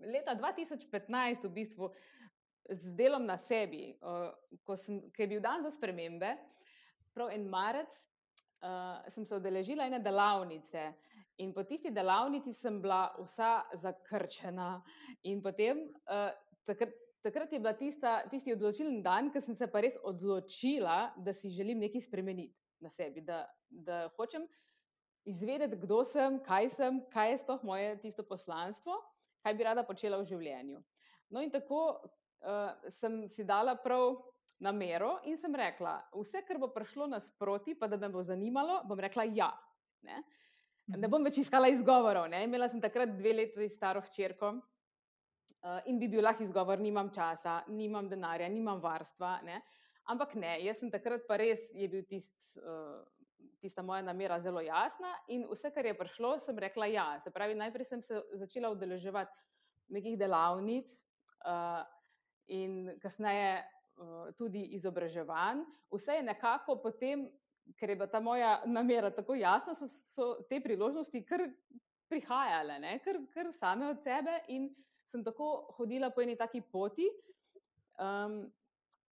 leta 0.00 0.34
2015, 0.34 1.44
v 1.44 1.52
bistvu 1.52 1.90
z 2.68 2.94
delom 2.94 3.24
na 3.24 3.38
sebi, 3.40 3.96
uh, 4.04 4.30
ko, 4.64 4.76
sem, 4.76 5.00
ko 5.08 5.18
je 5.24 5.28
bil 5.28 5.40
dan 5.40 5.64
za 5.64 5.72
spremembe, 5.72 6.36
prav 7.16 7.32
en 7.32 7.48
marec, 7.48 7.92
uh, 8.60 9.00
sem 9.08 9.24
se 9.24 9.34
odeležila 9.34 9.88
ene 9.88 10.00
delavnice. 10.04 10.92
In 11.38 11.54
po 11.54 11.64
tisti 11.64 11.90
delavnici 11.94 12.52
sem 12.52 12.80
bila 12.82 13.08
vsa 13.22 13.64
zakrčena. 13.78 14.82
In 15.30 15.40
potem, 15.42 15.86
uh, 16.10 16.30
takrat, 16.66 16.92
takrat 17.24 17.52
je 17.52 17.60
tista, 17.78 18.22
tisti 18.30 18.52
odločilen 18.52 19.02
dan, 19.02 19.32
ko 19.32 19.40
sem 19.40 19.56
se 19.56 19.66
pa 19.70 19.80
res 19.80 19.96
odločila, 20.02 21.14
da 21.16 21.32
si 21.32 21.50
želim 21.50 21.80
nekaj 21.80 22.04
spremeniti 22.04 22.54
na 22.80 22.90
sebi, 22.90 23.24
da, 23.24 23.42
da 23.70 24.06
hočem 24.16 24.44
izvedeti, 25.28 25.76
kdo 25.84 26.00
sem, 26.08 26.38
kaj 26.44 26.70
sem, 26.74 27.02
kaj 27.12 27.30
je 27.30 27.38
sploh 27.42 27.64
moje 27.68 27.92
tisto 28.02 28.24
poslanstvo, 28.24 28.96
kaj 29.44 29.54
bi 29.54 29.66
rada 29.66 29.84
počela 29.86 30.18
v 30.20 30.26
življenju. 30.28 30.80
No, 31.34 31.42
in 31.44 31.52
tako 31.52 31.82
uh, 31.92 32.72
sem 32.96 33.20
si 33.28 33.44
dala 33.44 33.76
prav 33.76 34.16
namero 34.64 35.18
in 35.28 35.36
sem 35.38 35.54
rekla, 35.54 36.00
vse, 36.16 36.42
kar 36.46 36.58
bo 36.58 36.70
prišlo 36.74 37.06
nasproti, 37.10 37.76
pa 37.78 37.86
da 37.90 37.98
me 38.00 38.10
bo 38.10 38.24
zanimalo, 38.24 38.80
bom 38.88 38.98
rekla 38.98 39.28
ja. 39.28 39.50
Ne, 40.02 40.22
ne 40.88 40.96
mhm. 40.96 41.10
bom 41.12 41.26
več 41.26 41.42
iskala 41.42 41.70
izgovorov. 41.72 42.28
Ne. 42.32 42.44
Imela 42.48 42.68
sem 42.70 42.80
takrat 42.82 43.12
dve 43.18 43.36
leti 43.42 43.68
staro 43.70 44.02
hčerko. 44.06 44.56
Uh, 45.58 45.82
in 45.90 45.98
bi 45.98 46.06
bil 46.06 46.22
lahko 46.22 46.44
izgovor, 46.46 46.78
nimam 46.78 47.10
časa, 47.10 47.64
nimam 47.74 48.06
denarja, 48.08 48.46
nimam 48.48 48.78
varstva. 48.80 49.40
Ne. 49.44 49.58
Ampak 50.08 50.36
ne, 50.38 50.54
jaz 50.64 50.78
sem 50.80 50.90
takrat 50.90 51.26
pa 51.28 51.36
res 51.36 51.66
je 51.76 51.88
bil 51.90 52.04
tist, 52.08 52.32
uh, 52.62 53.02
tista 53.60 53.82
moja 53.82 54.02
namera 54.02 54.38
zelo 54.40 54.60
jasna 54.60 55.12
in 55.28 55.46
vse, 55.50 55.70
kar 55.74 55.86
je 55.86 55.96
prišlo, 55.98 56.38
sem 56.38 56.58
rekla 56.58 56.86
ja. 56.86 57.06
Se 57.20 57.30
pravi, 57.30 57.54
najprej 57.58 57.86
sem 57.86 58.02
se 58.02 58.22
začela 58.38 58.70
udeleževati 58.70 59.32
nekih 59.88 60.18
delavnic 60.18 60.90
uh, 61.46 61.82
in 62.46 62.92
kasneje 63.02 63.62
uh, 63.62 64.30
tudi 64.38 64.62
izobraževanj. 64.78 65.64
Vse 65.90 66.18
je 66.18 66.26
nekako 66.26 66.78
potem, 66.82 67.26
ker 67.78 67.90
je 67.90 67.96
bila 67.96 68.08
ta 68.10 68.20
moja 68.20 68.58
namera 68.66 69.10
tako 69.10 69.34
jasna, 69.34 69.74
so, 69.74 69.88
so 69.88 70.28
te 70.48 70.60
priložnosti 70.60 71.24
kar 71.26 71.48
prihajale, 72.08 72.98
kar, 73.04 73.18
kar 73.34 73.52
same 73.52 73.90
od 73.90 74.02
sebe 74.02 74.38
in 74.48 74.70
sem 75.08 75.24
tako 75.24 75.74
hodila 75.76 76.10
po 76.10 76.22
eni 76.24 76.36
taki 76.36 76.60
poti. 76.60 77.08
Um, 77.98 78.46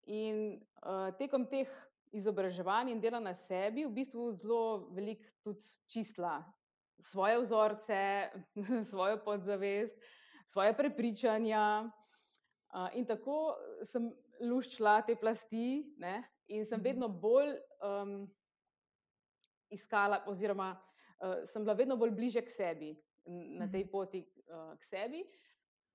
in 0.07 0.63
uh, 0.87 1.11
tekom 1.19 1.49
teh 1.51 1.71
izobraževanj 2.17 2.91
in 2.93 3.01
dela 3.01 3.21
na 3.21 3.35
sebi, 3.35 3.85
v 3.85 3.93
bistvu 3.93 4.31
zelo 4.41 4.89
veliko 4.97 5.29
tudi 5.45 5.65
čistila 5.91 6.41
svoje 7.01 7.41
vzorce, 7.41 8.31
svojo 8.91 9.19
podzavest, 9.25 9.99
svoje 10.47 10.77
prepričanja. 10.77 11.91
Uh, 12.77 12.89
in 12.99 13.07
tako 13.07 13.55
sem 13.85 14.09
luščila 14.41 15.01
te 15.07 15.17
plasti, 15.17 15.95
ne? 15.99 16.23
in 16.49 16.65
sem 16.67 16.79
mhm. 16.79 16.85
vedno 16.85 17.09
bolj 17.09 17.57
um, 17.83 18.27
iskala, 19.73 20.23
oziroma 20.31 20.75
uh, 20.77 21.43
sem 21.49 21.65
bila 21.65 21.75
vedno 21.75 21.97
bolj 21.97 22.13
bliže 22.15 22.43
k 22.45 22.53
sebi, 22.53 22.91
na 23.59 23.67
tej 23.67 23.87
mhm. 23.87 23.91
poti 23.91 24.23
uh, 24.23 24.75
k 24.79 24.85
sebi. 24.85 25.25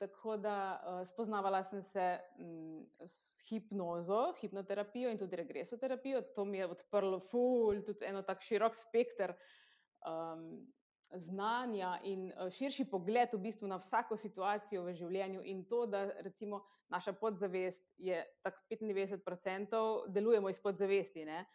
Tako 0.01 0.37
da 0.37 0.81
uh, 0.81 1.07
spoznavala 1.07 1.63
sem 1.63 1.83
se 1.83 2.19
um, 2.39 2.85
s 3.05 3.41
hipnozo, 3.49 4.33
hipnoterapijo 4.41 5.11
in 5.11 5.17
tudi 5.17 5.35
regresoterapijo. 5.35 6.21
To 6.35 6.45
mi 6.45 6.57
je 6.57 6.65
odprlo 6.67 7.19
ful, 7.19 7.83
tudi 7.85 8.05
eno 8.05 8.21
tako 8.21 8.41
širok 8.41 8.75
spekter 8.75 9.33
um, 9.33 10.73
znanja 11.13 11.99
in 12.03 12.31
uh, 12.31 12.49
širši 12.49 12.87
pogled 12.89 13.29
v 13.33 13.39
bistvu 13.43 13.69
na 13.69 13.77
vsako 13.77 14.17
situacijo 14.17 14.81
v 14.87 14.95
življenju. 14.97 15.43
In 15.45 15.67
to, 15.69 15.85
da 15.85 16.07
recimo 16.25 16.63
naša 16.89 17.13
podzavest 17.13 17.85
je 17.97 18.23
tako 18.41 18.57
95% 18.69 19.83
delujemo 20.07 20.49
iz 20.49 20.59
podzavesti. 20.59 21.25
Ne? 21.25 21.45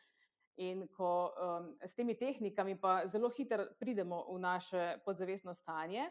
In 0.56 0.86
ko 0.86 1.10
um, 1.34 1.74
s 1.82 1.98
temi 1.98 2.14
tehnikami 2.14 2.78
pa 2.80 3.08
zelo 3.10 3.28
hitro 3.28 3.66
pridemo 3.80 4.22
v 4.30 4.38
naše 4.38 5.02
podzavestno 5.04 5.54
stanje 5.54 6.06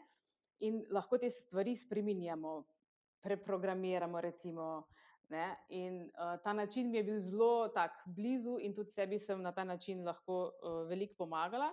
in 0.59 0.83
lahko 0.89 1.17
te 1.17 1.29
stvari 1.29 1.75
spremenjamo, 1.75 2.63
preprogramiramo. 3.21 4.19
Recimo, 4.21 4.87
in 5.69 6.11
uh, 6.13 6.37
ta 6.43 6.53
način 6.53 6.91
mi 6.91 6.97
je 6.97 7.03
bil 7.03 7.19
zelo 7.19 7.67
tak, 7.67 8.03
blizu, 8.05 8.57
in 8.61 8.73
tudi 8.73 8.91
sebi 8.91 9.19
sem 9.19 9.41
na 9.41 9.51
ta 9.51 9.63
način 9.63 10.05
lahko 10.05 10.51
uh, 10.61 10.87
veliko 10.87 11.15
pomagala. 11.17 11.71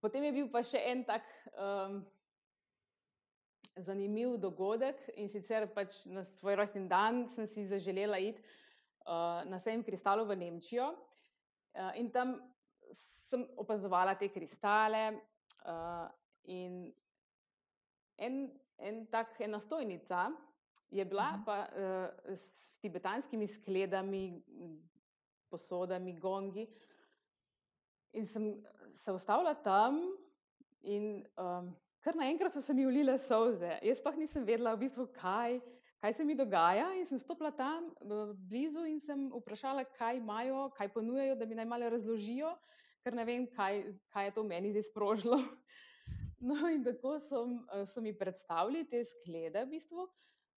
Potem 0.00 0.24
je 0.24 0.32
bil 0.32 0.50
pa 0.50 0.62
še 0.62 0.82
en 0.90 1.04
tak 1.04 1.22
um, 1.54 2.02
zanimiv 3.76 4.36
dogodek 4.36 4.98
in 5.16 5.28
sicer 5.30 5.68
pač 5.74 6.02
na 6.04 6.24
svoj 6.26 6.58
rojstni 6.58 6.88
dan 6.90 7.22
sem 7.30 7.46
si 7.46 7.64
zaželela 7.66 8.18
iti 8.18 8.42
uh, 9.06 9.46
na 9.48 9.58
sejem 9.62 9.84
kristalov 9.86 10.28
v 10.28 10.36
Nemčijo 10.42 10.90
uh, 10.90 11.92
in 11.96 12.10
tam 12.10 12.34
sem 12.92 13.46
opazovala 13.56 14.18
te 14.18 14.28
kristale. 14.28 15.22
Uh, 15.62 16.10
in 16.50 16.90
en, 18.18 18.50
en 18.78 19.06
tak, 19.06 19.40
ena 19.40 19.60
stojnica 19.60 20.30
je 20.90 21.04
bila 21.04 21.28
uh 21.34 21.40
-huh. 21.40 21.44
pa 21.44 21.68
uh, 21.76 22.36
s 22.36 22.78
tibetanskimi 22.78 23.46
skledami, 23.46 24.42
posodami, 25.50 26.12
gongi. 26.12 26.66
In 28.12 28.26
sem 28.26 28.64
se 28.94 29.12
ustavila 29.12 29.54
tam, 29.54 30.00
in 30.82 31.26
um, 31.38 31.72
kar 32.00 32.16
naenkrat 32.16 32.52
so 32.52 32.60
se 32.60 32.74
mi 32.74 32.86
ulile 32.86 33.18
solze. 33.18 33.78
Jaz 33.82 34.02
pa 34.02 34.12
nisem 34.16 34.44
vedela, 34.44 34.74
v 34.74 34.84
bistvu, 34.84 35.06
kaj, 35.16 35.60
kaj 36.00 36.12
se 36.12 36.24
mi 36.24 36.34
dogaja. 36.34 36.90
In 36.98 37.06
sem 37.06 37.18
stopila 37.18 37.50
tam 37.50 37.90
blizu 38.34 38.84
in 38.84 39.00
sem 39.00 39.30
vprašala, 39.32 39.84
kaj 39.84 40.16
imajo, 40.16 40.70
kaj 40.76 40.92
ponujajo, 40.92 41.36
da 41.36 41.46
mi 41.46 41.54
naj 41.54 41.64
malo 41.64 41.88
razložijo, 41.88 42.52
ker 43.02 43.14
ne 43.14 43.24
vem, 43.24 43.46
kaj, 43.46 43.84
kaj 44.12 44.28
je 44.28 44.34
to 44.34 44.44
meni 44.44 44.72
zdaj 44.72 44.88
sprožilo. 44.90 45.40
No, 46.42 46.66
in 46.68 46.82
tako 46.82 47.18
so, 47.22 47.46
eh, 47.70 47.86
so 47.86 48.00
mi 48.00 48.12
predstavili 48.18 48.82
te 48.88 49.04
sklede. 49.04 49.64
V 49.64 49.68
bistvu. 49.70 50.08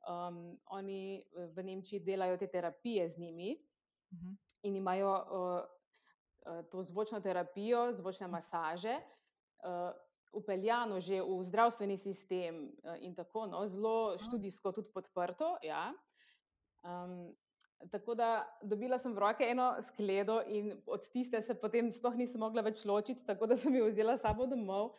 um, 0.05 0.57
oni 0.65 1.17
eh, 1.17 1.47
v 1.53 1.63
Nemčiji 1.63 1.99
delajo 1.99 2.37
te 2.37 2.47
terapije 2.47 3.09
z 3.09 3.17
njimi 3.17 3.57
uh 4.11 4.17
mhm. 4.17 4.27
-huh. 4.27 4.37
in 4.61 4.75
imajo 4.75 5.13
uh, 5.13 6.65
to 6.71 6.83
zvočno 6.83 7.19
terapijo, 7.19 7.93
zvočne 7.93 8.27
masaže. 8.27 8.95
Uh, 9.63 9.95
Upeljano 10.33 10.99
že 10.99 11.21
v 11.21 11.43
zdravstveni 11.43 11.97
sistem, 11.97 12.75
in 12.99 13.15
tako 13.15 13.45
no, 13.47 13.67
zelo 13.67 14.17
študijsko, 14.17 14.71
tudi 14.71 14.91
podprto. 14.93 15.57
Ja. 15.63 15.93
Um, 16.83 17.35
tako 17.91 18.15
da 18.15 18.57
dobila 18.61 18.97
sem 18.97 19.13
v 19.13 19.19
roke 19.19 19.43
eno 19.43 19.75
skledo, 19.81 20.41
in 20.47 20.81
od 20.85 21.09
tiste 21.09 21.41
se 21.41 21.55
potem 21.55 21.91
sploh 21.91 22.15
nisem 22.15 22.39
mogla 22.39 22.61
več 22.61 22.85
ločiti, 22.85 23.25
tako 23.25 23.47
da 23.47 23.57
sem 23.57 23.75
jo 23.75 23.87
vzela 23.87 24.17
sabo 24.17 24.45
domov. 24.45 24.91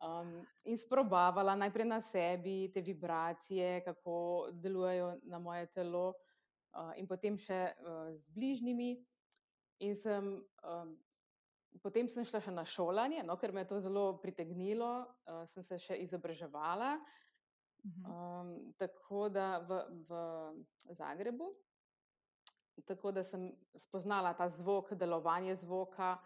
Um, 0.00 0.46
in 0.64 0.78
sprobavala 0.80 1.52
najprej 1.60 1.84
na 1.84 2.00
sebi 2.00 2.70
te 2.72 2.80
vibracije, 2.80 3.82
kako 3.84 4.48
delujejo 4.52 5.18
na 5.28 5.38
moje 5.38 5.66
telo, 5.66 6.14
uh, 6.72 6.94
in 6.96 7.04
potem 7.04 7.36
še 7.36 7.74
uh, 7.76 8.08
z 8.16 8.32
bližnjimi. 8.32 8.94
In 9.84 9.96
sem, 9.96 10.30
um, 10.64 10.94
potem 11.84 12.08
sem 12.08 12.24
šla 12.24 12.40
še 12.40 12.52
na 12.52 12.64
šolanje, 12.64 13.20
no, 13.28 13.36
ker 13.36 13.52
me 13.52 13.64
je 13.64 13.72
to 13.74 13.80
zelo 13.80 14.06
pritegnilo, 14.24 15.04
uh, 15.28 15.44
sem 15.52 15.64
se 15.68 15.76
še 15.76 16.00
izobraževala. 16.00 16.96
Um, 18.04 18.72
tako 18.80 19.28
da 19.32 19.60
v, 19.64 19.84
v 20.08 20.16
Zagrebu, 20.96 21.52
tako 22.88 23.12
da 23.12 23.24
sem 23.24 23.50
spoznala 23.76 24.32
ta 24.36 24.48
zvok, 24.48 24.92
delovanje 24.96 25.60
zvoka 25.60 26.16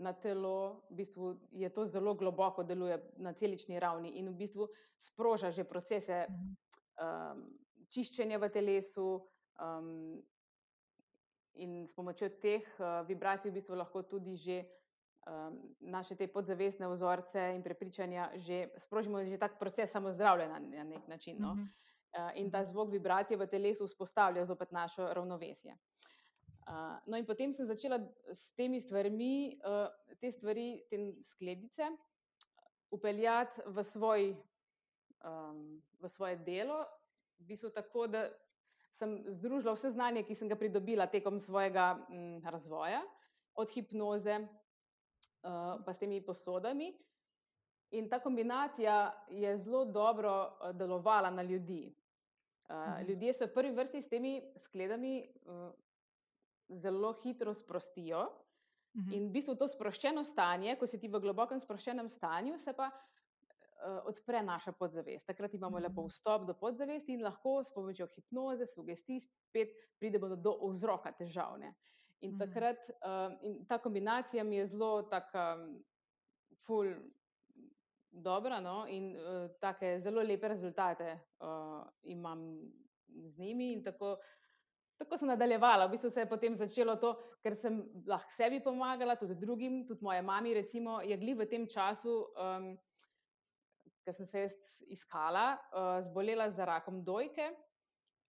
na 0.00 0.12
telo, 0.12 0.82
v 0.90 1.02
bistvu 1.02 1.36
je 1.52 1.68
to 1.68 1.84
zelo 1.86 2.14
globoko, 2.14 2.64
deluje 2.64 2.96
na 3.16 3.32
celični 3.32 3.78
ravni 3.80 4.16
in 4.18 4.32
v 4.32 4.36
bistvu 4.40 4.68
sproža 4.96 5.50
že 5.50 5.64
procese 5.64 6.24
um, 6.26 7.44
čiščenja 7.92 8.40
v 8.40 8.48
telesu. 8.48 9.20
Um, 9.60 10.22
in 11.60 11.84
s 11.84 11.92
pomočjo 11.92 12.30
teh 12.40 12.64
uh, 12.78 13.02
vibracij 13.04 13.50
v 13.50 13.58
bistvu 13.58 13.76
lahko 13.76 14.02
tudi 14.02 14.36
že 14.36 14.62
um, 15.26 15.58
naše 15.80 16.16
te 16.16 16.28
podzavestne 16.28 16.88
vzorce 16.88 17.52
in 17.54 17.62
prepričanja 17.62 18.30
že 18.38 18.70
sprožimo, 18.78 19.20
že 19.24 19.36
tak 19.36 19.58
proces 19.58 19.90
samozdravljanja 19.90 20.58
na 20.58 20.84
nek 20.84 21.08
način. 21.08 21.36
No? 21.40 21.52
Uh, 21.52 22.30
in 22.34 22.50
ta 22.50 22.64
zvok 22.64 22.90
vibracije 22.90 23.36
v 23.38 23.46
telesu 23.46 23.86
vzpostavlja 23.86 24.44
zopet 24.44 24.72
našo 24.72 25.12
ravnovesje. 25.12 25.76
No, 27.06 27.16
in 27.18 27.26
potem 27.26 27.50
sem 27.52 27.66
začela 27.66 27.98
s 28.30 28.52
temi 28.54 28.78
stvarmi, 28.78 29.58
uh, 29.66 29.90
te 30.22 30.30
stvari, 30.30 30.84
te 30.90 31.00
skledice, 31.26 31.88
upeljati 32.94 33.64
v, 33.66 33.82
svoj, 33.82 34.22
um, 35.26 35.80
v 35.98 36.08
svoje 36.08 36.38
delo, 36.46 36.84
v 37.40 37.48
bistvu 37.50 37.72
tako, 37.74 38.06
da 38.06 38.28
sem 38.94 39.18
združila 39.26 39.74
vse 39.74 39.90
znanje, 39.96 40.22
ki 40.26 40.34
sem 40.34 40.50
ga 40.50 40.58
pridobila 40.58 41.10
tekom 41.10 41.40
svojega 41.42 41.98
m, 42.10 42.38
razvoja, 42.46 43.02
od 43.58 43.70
hipnoze 43.74 44.38
uh, 44.38 45.82
pa 45.82 45.90
s 45.90 45.98
temi 45.98 46.22
posodami. 46.22 46.92
In 47.98 48.06
ta 48.06 48.20
kombinacija 48.22 49.26
je 49.26 49.58
zelo 49.58 49.84
dobro 49.84 50.54
delovala 50.78 51.30
na 51.30 51.42
ljudi. 51.42 51.90
Uh, 52.70 53.02
ljudje 53.08 53.32
se 53.32 53.46
v 53.46 53.54
prvi 53.54 53.74
vrsti 53.74 54.02
s 54.02 54.08
temi 54.08 54.38
skledami 54.56 55.26
uh, 55.26 55.74
zelo 56.78 57.12
hitro 57.22 57.54
sprostijo. 57.54 58.28
Uh 58.94 59.00
mhm. 59.02 59.12
In 59.12 59.28
v 59.28 59.32
bistvu 59.32 59.54
to 59.54 59.68
sproščeno 59.68 60.24
stanje, 60.24 60.76
ko 60.76 60.86
si 60.86 60.98
ti 60.98 61.08
v 61.08 61.20
globokem 61.20 61.60
sproščenem 61.60 62.08
stanju, 62.08 62.58
se 62.58 62.72
pa 62.72 62.88
uh, 62.90 64.00
odpre 64.04 64.42
naša 64.42 64.72
podzavest. 64.72 65.26
Takrat 65.26 65.54
imamo 65.54 65.76
uh 65.76 65.82
-huh. 65.82 65.88
lepo 65.88 66.06
vstop 66.08 66.46
do 66.46 66.54
podzavesti 66.54 67.12
in 67.12 67.22
lahko 67.22 67.62
s 67.62 67.70
pomočjo 67.74 68.06
hipnoze, 68.06 68.66
sugestij, 68.66 69.20
spet 69.20 69.68
pridemo 69.98 70.28
do, 70.28 70.36
do 70.36 70.58
vzroka 70.68 71.12
težavne. 71.12 71.74
In, 72.20 72.38
takrat, 72.38 72.90
uh, 72.90 73.32
in 73.42 73.64
ta 73.66 73.78
kombinacija 73.78 74.44
mi 74.44 74.56
je 74.56 74.66
zelo 74.66 75.02
tako. 75.02 75.78
ful 76.66 76.94
dobra 78.10 78.60
no? 78.60 78.86
in 78.88 79.16
uh, 79.16 79.50
take 79.60 80.00
zelo 80.00 80.22
lepe 80.22 80.48
rezultate 80.48 81.18
uh, 81.40 81.86
imam 82.02 82.60
z 83.08 83.38
njimi. 83.38 83.82
Tako, 83.84 84.16
tako 85.00 85.16
sem 85.16 85.30
nadaljevala. 85.32 85.86
V 85.86 85.96
bistvu 85.96 86.10
se 86.12 86.20
je 86.20 86.28
potem 86.28 86.54
začelo 86.54 86.96
to, 87.00 87.14
ker 87.40 87.56
sem 87.56 87.80
lahko 88.06 88.32
sebi 88.36 88.60
pomagala, 88.60 89.16
tudi 89.16 89.34
drugim, 89.34 89.80
tudi 89.88 90.04
moje 90.04 90.20
mami, 90.22 90.54
recimo, 90.54 91.00
je 91.00 91.16
gli 91.16 91.34
v 91.34 91.48
tem 91.48 91.66
času. 91.66 92.20
Um, 92.36 92.72
Ker 94.00 94.14
sem 94.16 94.26
se 94.26 94.46
iskala, 94.88 95.58
uh, 95.76 95.98
zbolela 96.06 96.46
za 96.50 96.64
rakom 96.64 97.02
dojke, 97.04 97.50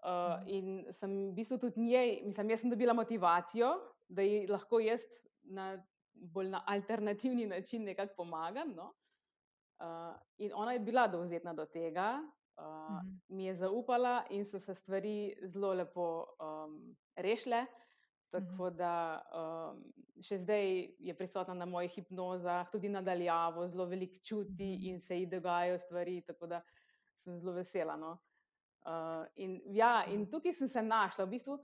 uh, 0.03 0.43
in 0.45 0.83
sem 0.91 1.13
v 1.29 1.35
bistvu 1.37 1.57
tudi 1.63 1.85
njej, 1.87 2.11
mislim, 2.27 2.51
jaz 2.51 2.63
sem 2.63 2.73
dobila 2.73 2.93
motivacijo, 2.93 3.69
da 4.11 4.25
ji 4.25 4.43
lahko 4.51 4.81
jaz 4.83 5.05
na 5.47 5.77
bolj 6.13 6.51
na 6.51 6.63
alternativni 6.67 7.47
način 7.47 7.87
nekako 7.87 8.13
pomagam. 8.17 8.75
No? 8.75 8.91
Uh, 9.79 10.13
in 10.37 10.51
ona 10.53 10.75
je 10.75 10.79
bila 10.79 11.07
dovzetna 11.07 11.53
do 11.53 11.65
tega, 11.65 12.19
uh, 12.61 12.67
-huh. 12.67 13.19
mi 13.29 13.45
je 13.45 13.55
zaupala 13.55 14.23
in 14.29 14.45
so 14.45 14.59
se 14.59 14.75
stvari 14.75 15.35
zelo 15.43 15.73
lepo 15.73 16.25
um, 16.39 16.95
rešile. 17.15 17.65
Tako 18.31 18.69
da 18.69 19.21
um, 19.35 19.83
še 20.23 20.37
zdaj 20.37 20.67
je 20.99 21.13
prisotna 21.17 21.53
na 21.53 21.65
mojih 21.65 21.91
hipnozah, 21.91 22.69
tudi 22.71 22.89
nadaljavo, 22.89 23.67
zelo 23.67 23.85
veliko 23.85 24.21
čuti 24.23 24.87
in 24.87 25.01
se 25.01 25.19
ji 25.19 25.25
dogajajo 25.25 25.77
stvari, 25.77 26.21
tako 26.21 26.47
da 26.47 26.61
sem 27.15 27.37
zelo 27.37 27.51
vesela. 27.53 27.97
No? 27.97 28.17
Uh, 28.85 29.25
in, 29.35 29.61
ja, 29.65 30.05
in 30.07 30.29
tukaj 30.29 30.53
sem 30.53 30.67
se 30.67 30.79
znašla, 30.79 31.25
v 31.25 31.29
bistvu, 31.29 31.59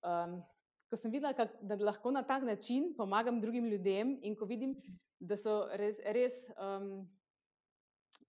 um, 0.00 0.40
ko 0.88 0.96
sem 0.96 1.12
videla, 1.12 1.34
kak, 1.36 1.60
da 1.60 1.76
lahko 1.76 2.10
na 2.10 2.22
tak 2.22 2.42
način 2.42 2.94
pomagam 2.96 3.40
drugim 3.40 3.68
ljudem, 3.68 4.18
in 4.22 4.36
ko 4.36 4.48
vidim, 4.48 4.74
da 5.20 5.36
so 5.36 5.66
res. 5.76 6.00
res 6.06 6.44
um, 6.56 7.04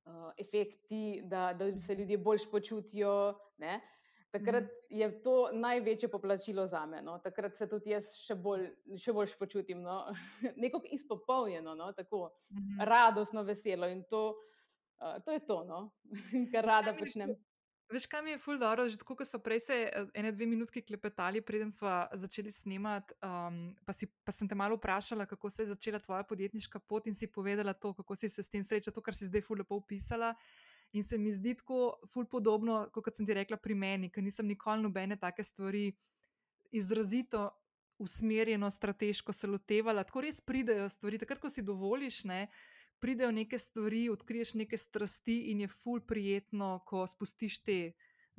uh, 0.09 0.31
efekti, 0.37 1.21
da, 1.23 1.53
da 1.53 1.77
se 1.77 1.95
ljudje 1.95 2.17
bolj 2.17 2.49
počutijo. 2.51 3.39
Ne? 3.57 3.79
Takrat 4.31 4.63
mhm. 4.63 4.73
je 4.89 5.21
to 5.21 5.49
največje 5.53 6.09
poplačilo 6.09 6.67
za 6.67 6.85
me. 6.85 7.01
No? 7.01 7.17
Takrat 7.19 7.57
se 7.57 7.69
tudi 7.69 7.93
jaz 7.95 8.11
še 8.13 8.35
bolj, 8.35 8.67
še 8.97 9.13
bolj 9.13 9.33
počutim. 9.39 9.81
No? 9.81 10.03
Nekako 10.63 10.89
izpopolnjeno, 10.91 11.75
no? 11.75 11.91
tako 11.93 12.29
mhm. 12.53 12.81
radostno, 12.89 13.43
veselo. 13.43 13.89
In 13.89 14.03
to, 14.09 14.35
uh, 15.01 15.17
to 15.25 15.31
je 15.31 15.45
to, 15.45 15.63
no? 15.63 15.89
kar 16.53 16.65
rada 16.65 16.93
počnem. 16.93 17.35
Veš, 17.89 18.05
kaj 18.05 18.21
mi 18.21 18.31
je 18.31 18.37
ful 18.37 18.59
dobro, 18.61 18.83
že 18.85 18.99
tako, 19.01 19.15
ko 19.17 19.25
so 19.25 19.39
prej 19.41 19.59
se 19.65 19.75
eh, 19.89 20.09
ene 20.13 20.29
dve 20.31 20.45
minutki 20.45 20.81
klepetali, 20.85 21.41
preden 21.41 21.71
smo 21.73 21.89
začeli 22.13 22.51
snemati, 22.53 23.15
um, 23.25 23.73
pa, 23.85 23.93
si, 23.97 24.05
pa 24.05 24.31
sem 24.31 24.47
te 24.47 24.55
malo 24.55 24.77
vprašala, 24.77 25.25
kako 25.25 25.49
se 25.49 25.63
je 25.63 25.71
začela 25.71 25.99
tvoja 25.99 26.23
podjetniška 26.23 26.79
pot 26.79 27.07
in 27.09 27.17
si 27.17 27.27
povedala 27.27 27.73
to, 27.73 27.93
kako 27.97 28.15
si 28.15 28.29
se 28.29 28.43
s 28.43 28.49
tem 28.49 28.63
srečala, 28.63 28.93
to, 28.93 29.01
kar 29.01 29.17
si 29.17 29.25
zdaj 29.25 29.41
ful 29.41 29.57
lepo 29.57 29.81
opisala. 29.81 30.35
In 30.93 31.03
se 31.03 31.17
mi 31.17 31.33
zdi 31.33 31.55
tako 31.57 31.97
ful 32.13 32.29
podobno, 32.29 32.83
kot 32.93 33.09
sem 33.15 33.25
ti 33.25 33.33
rekla 33.33 33.57
pri 33.57 33.73
meni, 33.73 34.09
ker 34.13 34.23
nisem 34.23 34.45
nikoli 34.45 34.85
nobene 34.85 35.17
take 35.17 35.43
stvari 35.43 35.89
izrazito 36.71 37.49
usmerjeno, 37.97 38.69
strateško 38.71 39.33
se 39.33 39.47
lotevala. 39.47 40.05
Tako 40.05 40.21
res 40.21 40.41
pridejo 40.41 40.85
stvari, 40.89 41.17
takrat, 41.17 41.41
ko 41.41 41.49
si 41.49 41.65
dovoliš, 41.65 42.23
ne 42.29 42.47
pridejo 42.99 43.31
neke 43.31 43.57
stvari, 43.57 44.09
odkriješ 44.09 44.53
neke 44.53 44.77
strasti 44.77 45.39
in 45.51 45.61
je 45.61 45.67
ful 45.67 46.01
prijetno, 46.01 46.79
ko 46.85 47.07
spustiš 47.07 47.63
te 47.63 47.79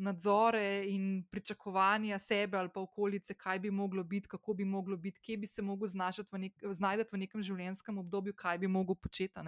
nadzore 0.01 0.85
in 0.89 1.24
pričakovanja 1.31 2.19
sebe 2.19 2.57
ali 2.59 2.70
pa 2.74 2.81
okolice, 2.81 3.35
kaj 3.35 3.59
bi 3.59 3.70
moglo 3.70 4.05
biti, 4.05 4.28
kako 4.28 4.55
bi 4.55 4.65
moglo 4.65 4.97
biti, 4.97 5.20
kje 5.20 5.37
bi 5.37 5.47
se 5.47 5.62
mogel 5.62 5.89
v 6.32 6.39
nek, 6.39 6.53
znajdati 6.73 7.11
v 7.12 7.19
nekem 7.19 7.43
življenjskem 7.43 7.99
obdobju, 7.99 8.35
kaj 8.35 8.59
bi 8.59 8.69
mogel 8.69 8.95
početi. 8.95 9.41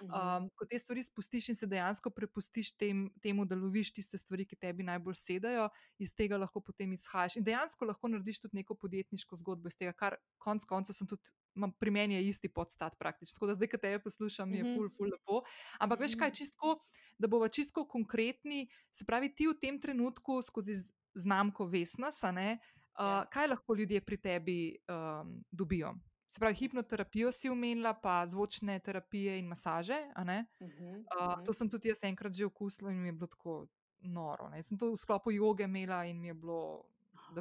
Um, 0.00 0.46
ko 0.56 0.64
te 0.64 0.78
stvari 0.78 1.02
spustiš 1.04 1.50
in 1.52 1.56
se 1.58 1.66
dejansko 1.68 2.10
prepustiš 2.10 2.72
tem, 2.80 3.02
temu, 3.22 3.44
da 3.44 3.56
loviš 3.58 3.92
tiste 3.98 4.18
stvari, 4.18 4.46
ki 4.48 4.56
tebi 4.56 4.86
najbolj 4.86 5.18
sedajo, 5.20 5.66
iz 6.00 6.14
tega 6.16 6.38
lahko 6.40 6.62
potem 6.64 6.92
izhajaš. 6.96 7.36
In 7.36 7.44
dejansko 7.44 7.88
lahko 7.90 8.08
narediš 8.08 8.40
tudi 8.46 8.60
neko 8.60 8.74
podjetniško 8.80 9.36
zgodbo 9.42 9.68
iz 9.68 9.76
tega, 9.76 9.92
kar 9.92 10.16
konec 10.40 10.64
koncev 10.68 10.96
sem 10.96 11.10
tudi. 11.10 11.34
Pri 11.82 11.90
meni 11.92 12.14
je 12.14 12.28
isti 12.30 12.48
podstat, 12.48 12.94
praktično. 12.98 13.36
Tako 13.36 13.50
da 13.50 13.58
zdaj, 13.58 13.68
ko 13.72 13.80
te 13.82 13.92
poslušam, 14.00 14.54
je 14.54 14.64
ful, 14.64 14.88
ful, 14.96 15.10
lepo. 15.12 15.42
Ampak 15.82 16.06
veš 16.06 16.14
kaj, 16.16 16.32
čistko, 16.38 16.76
da 17.18 17.28
bomo 17.28 17.48
čisto 17.48 17.84
konkretni, 17.84 18.68
se 18.94 19.04
pravi, 19.04 19.34
ti 19.34 19.50
v 19.50 19.58
tem 19.60 19.80
trenutku 19.82 20.40
skozi 20.46 20.78
znamko 21.14 21.66
Vesnas, 21.66 22.22
uh, 22.22 23.26
kaj 23.34 23.50
lahko 23.50 23.74
ljudje 23.74 24.00
pri 24.00 24.16
tebi 24.16 24.60
um, 24.88 25.42
dobijo? 25.50 25.92
Se 26.30 26.38
pravi, 26.38 26.54
hipnoterapijo 26.54 27.32
si 27.32 27.50
umenila, 27.50 27.90
pa 27.94 28.26
zvočne 28.26 28.78
terapije 28.78 29.38
in 29.38 29.46
masaže. 29.50 29.98
Uh 30.16 30.22
-huh, 30.22 30.44
uh 30.60 30.68
-huh. 30.68 31.38
uh, 31.38 31.44
to 31.44 31.52
sem 31.52 31.70
tudi 31.70 31.88
jaz 31.88 32.04
enkrat 32.04 32.32
že 32.32 32.46
okusila 32.46 32.90
in 32.90 33.02
mi 33.02 33.08
je 33.08 33.12
bilo 33.12 33.26
tako 33.26 33.66
noro. 34.00 34.48
Ne. 34.48 34.62
Sem 34.62 34.78
to 34.78 34.92
v 34.92 34.96
sklopu 34.96 35.30
joge 35.30 35.64
imela 35.64 36.04
in 36.04 36.20
mi 36.20 36.28
je 36.28 36.34
bilo. 36.34 36.84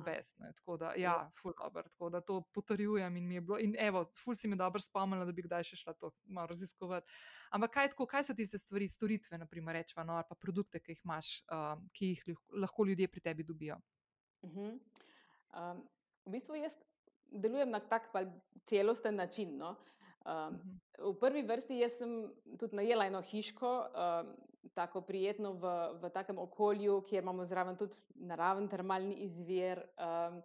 Best, 0.06 0.38
tako 0.56 0.78
da, 0.78 0.94
ja, 0.98 1.32
ful 1.42 1.54
dobr, 1.64 1.90
tako 1.90 2.10
da 2.10 2.22
to 2.22 2.42
potrjujem. 2.42 3.18
In, 3.18 3.32
in 3.60 3.76
evo, 3.80 4.12
ful 4.24 4.36
si 4.36 4.48
mi 4.48 4.56
dobro 4.56 4.82
spomnila, 4.82 5.26
da 5.26 5.32
bi 5.32 5.42
kdaj 5.42 5.64
še 5.64 5.76
šla 5.76 5.94
to 5.94 6.12
malo 6.26 6.48
raziskovati. 6.48 7.08
Ampak 7.50 7.72
kaj, 7.74 7.90
tako, 7.90 8.06
kaj 8.06 8.24
so 8.24 8.34
tiste 8.34 8.58
stvari, 8.58 8.88
storitve, 8.88 9.38
naprimer, 9.38 9.76
rečemo, 9.76 10.04
no, 10.04 10.24
pa 10.30 10.36
produkte, 10.36 10.80
ki 10.80 10.92
jih 10.92 11.02
imaš, 11.06 11.44
uh, 11.52 11.82
ki 11.94 12.06
jih 12.06 12.38
lahko 12.54 12.86
ljudje 12.86 13.08
pri 13.08 13.22
tebi 13.22 13.44
dobijo? 13.44 13.80
Uh 14.42 14.52
-huh. 14.52 14.80
um, 15.72 15.88
v 16.26 16.32
bistvu 16.32 16.56
jaz 16.56 16.78
delujem 17.32 17.70
na 17.70 17.80
tak 17.80 18.10
celosten 18.66 19.16
način. 19.16 19.58
No. 19.58 19.76
Um, 20.26 20.60
v 21.00 21.14
prvi 21.20 21.44
vrsti 21.48 21.80
sem 21.90 22.16
tudi 22.60 22.76
najela 22.76 23.06
eno 23.08 23.22
hiško, 23.22 23.72
um, 23.88 24.34
tako 24.74 25.02
prijetno 25.02 25.54
v, 25.54 25.72
v 26.02 26.10
takem 26.14 26.38
okolju, 26.38 27.02
kjer 27.08 27.24
imamo 27.24 27.46
zraven 27.46 27.78
tudi 27.78 27.96
naraven 28.16 28.68
termalni 28.68 29.16
izvir. 29.26 29.82
Um, 29.98 30.42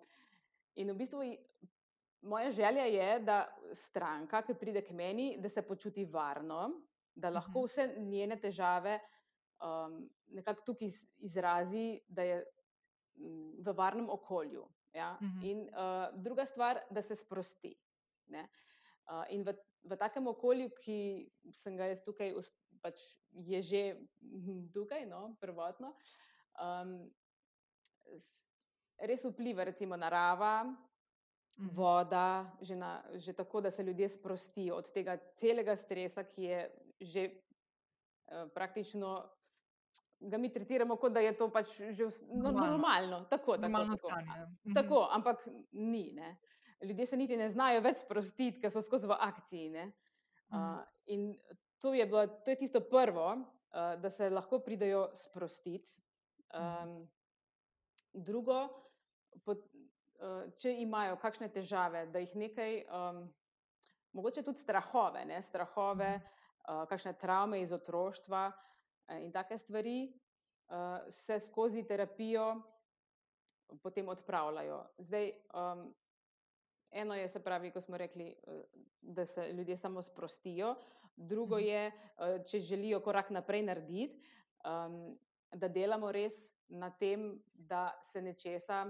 in 0.74 0.90
v 0.90 0.96
bistvu 0.98 1.24
moja 2.22 2.50
želja 2.50 2.84
je, 2.84 3.18
da 3.20 3.56
stranka, 3.72 4.42
ki 4.42 4.54
pride 4.54 4.82
k 4.82 4.94
meni, 4.94 5.36
da 5.38 5.48
se 5.48 5.62
počuti 5.62 6.04
varno, 6.04 6.70
da 7.14 7.30
lahko 7.30 7.66
vse 7.66 7.88
njene 7.98 8.38
težave 8.40 8.98
um, 9.60 10.08
nekako 10.26 10.62
tukaj 10.66 10.88
izrazi, 11.18 12.00
da 12.08 12.22
je 12.22 12.44
v 13.58 13.72
varnem 13.76 14.08
okolju. 14.10 14.64
Ja? 14.94 15.18
-huh. 15.20 15.44
In 15.44 15.58
uh, 15.60 16.22
druga 16.22 16.46
stvar, 16.46 16.80
da 16.90 17.02
se 17.02 17.16
sprosti. 17.16 17.76
Uh, 18.30 19.24
in 19.28 19.42
v, 19.44 19.52
v 19.82 19.96
takem 19.96 20.26
okolju, 20.26 20.70
ki 20.80 21.30
sem 21.52 21.76
ga 21.76 21.86
jaz 21.90 22.00
tukaj, 22.04 22.32
pač 22.80 23.02
je 23.32 23.62
že 23.62 23.82
tukaj, 24.72 25.06
no, 25.06 25.36
prvotno, 25.40 25.94
um, 26.62 27.12
res 28.98 29.24
vpliva, 29.24 29.64
recimo, 29.64 29.96
narava, 29.96 30.64
-huh. 30.64 31.70
voda, 31.72 32.56
že, 32.60 32.76
na, 32.76 33.04
že 33.14 33.32
tako, 33.32 33.60
da 33.60 33.70
se 33.70 33.82
ljudje 33.82 34.08
sprostijo 34.08 34.76
od 34.76 34.92
tega 34.92 35.18
celega 35.36 35.76
stresa, 35.76 36.24
ki 36.24 36.42
je 36.42 36.70
že 37.00 37.30
uh, 37.30 38.48
praktično 38.54 39.30
ga 40.30 40.38
mi 40.38 40.52
tretiramo, 40.52 40.96
kot 40.96 41.12
da 41.12 41.20
je 41.20 41.32
to 41.36 41.48
pač 41.52 41.76
že 41.90 42.08
no, 42.32 42.52
normalno. 42.52 43.24
Tako, 43.30 43.58
tako, 43.58 43.84
tako. 43.84 43.96
Stanje. 43.96 44.30
Mhm. 44.64 44.74
tako, 44.74 45.08
ampak 45.10 45.48
ni. 45.72 46.12
Ne. 46.12 46.36
Ljudje 46.82 47.06
se 47.06 47.16
niti 47.16 47.36
ne 47.36 47.48
znajo 47.48 47.80
več 47.80 48.02
sprostiti, 48.04 48.60
ker 48.60 48.72
so 48.72 48.82
skozi 48.84 49.08
v 49.08 49.16
akciji. 49.20 49.84
Uh, 50.52 50.82
in 51.06 51.32
to 51.80 51.94
je, 51.94 52.06
bilo, 52.06 52.26
to 52.44 52.52
je 52.52 52.58
tisto 52.60 52.80
prvo, 52.80 53.26
uh, 53.34 53.94
da 54.00 54.10
se 54.10 54.30
lahko 54.30 54.58
pridejo 54.58 55.08
sprostiti. 55.16 56.00
Um, 56.54 57.08
drugo, 58.12 58.66
pot, 59.44 59.64
uh, 60.20 60.44
če 60.60 60.74
imajo 60.84 61.16
kakšne 61.22 61.48
težave, 61.52 62.06
da 62.12 62.22
jih 62.22 62.36
nekaj, 62.36 62.84
um, 62.84 63.24
mogoče 64.14 64.44
tudi 64.46 64.62
strahove, 64.62 65.24
ne, 65.26 65.40
strahove, 65.42 66.12
uh, 66.20 66.84
kakšne 66.90 67.16
travme 67.18 67.62
iz 67.64 67.72
otroštva. 67.72 68.44
Eh, 68.52 68.73
in 69.08 69.32
take 69.32 69.58
stvari 69.58 70.12
uh, 70.68 70.74
se 71.10 71.40
skozi 71.40 71.82
terapijo 71.82 72.62
potem 73.82 74.08
odpravljajo. 74.08 74.84
Zdaj, 74.98 75.32
um, 75.54 75.94
eno 76.90 77.14
je, 77.14 77.28
se 77.28 77.42
pravi, 77.42 77.70
ko 77.70 77.80
smo 77.80 77.96
rekli, 77.96 78.28
eh, 78.28 78.62
da 79.00 79.26
se 79.26 79.52
ljudje 79.52 79.76
samo 79.76 80.02
sprostijo, 80.02 80.74
drugo 81.16 81.56
mhm. 81.56 81.64
je, 81.64 81.92
če 82.50 82.60
želijo 82.60 83.00
korak 83.00 83.30
naprej 83.30 83.62
narediti, 83.62 84.22
um, 84.64 85.18
da 85.52 85.68
delamo 85.68 86.12
res 86.12 86.34
na 86.68 86.90
tem, 86.90 87.42
da 87.52 88.00
se 88.04 88.22
nečesa, 88.22 88.84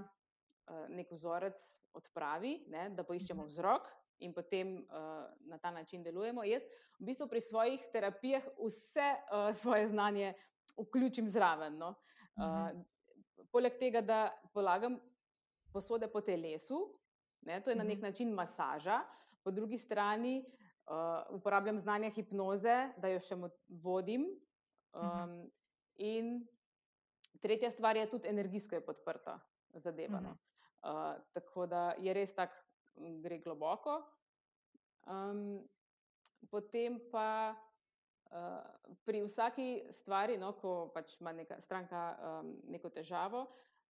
nek 0.88 1.10
vzorec 1.10 1.58
odpravi, 1.92 2.64
ne, 2.68 2.90
da 2.90 3.04
poiščemo 3.04 3.42
mhm. 3.42 3.48
vzrok 3.48 3.88
in 4.18 4.32
potem 4.32 4.76
uh, 4.76 5.24
na 5.50 5.58
ta 5.58 5.70
način 5.70 6.02
delujemo. 6.02 6.44
Jaz 6.44 6.62
v 6.98 7.10
bistvu 7.10 7.28
pri 7.28 7.40
svojih 7.40 7.80
terapijah 7.92 8.42
vse 8.58 9.08
uh, 9.14 9.54
svoje 9.56 9.88
znanje 9.88 10.34
vključim 10.78 11.28
zraven. 11.28 11.78
No? 11.78 11.94
Uh, 12.36 12.70
poleg 13.52 13.78
tega, 13.78 14.00
da 14.00 14.30
polagam 14.54 15.00
posode 15.72 16.08
po 16.08 16.20
telesu, 16.20 16.86
ne, 17.42 17.60
to 17.60 17.70
je 17.70 17.76
na 17.76 17.84
nek 17.84 17.98
mhm. 17.98 18.06
način 18.06 18.34
masaža, 18.34 19.00
po 19.42 19.50
drugi 19.50 19.78
strani 19.78 20.44
Uh, 20.84 21.36
uporabljam 21.36 21.78
znanje 21.78 22.10
hipnoze, 22.10 22.74
da 23.00 23.08
jo 23.08 23.20
še 23.24 23.36
vodim. 23.80 24.26
Um, 24.92 25.38
in 25.96 26.42
tretja 27.40 27.70
stvar 27.72 27.96
je 27.96 28.04
tudi 28.10 28.28
energijsko 28.28 28.76
je 28.76 28.84
podprta 28.84 29.38
zadeva. 29.80 30.20
No. 30.20 30.34
Uh, 30.84 31.16
tako 31.32 31.64
da 31.66 31.94
je 31.96 32.12
res 32.12 32.34
tako, 32.36 32.60
gre 33.22 33.38
globoko. 33.38 34.02
Um, 35.06 35.60
potem 36.50 36.98
pa 37.12 37.52
uh, 37.52 38.62
pri 39.04 39.22
vsaki 39.24 39.84
stvari, 39.92 40.38
no, 40.40 40.54
ko 40.56 40.90
pač 40.94 41.18
ima 41.20 41.32
neka 41.32 41.60
stranka 41.60 42.04
um, 42.14 42.54
neko 42.72 42.88
težavo, 42.92 43.46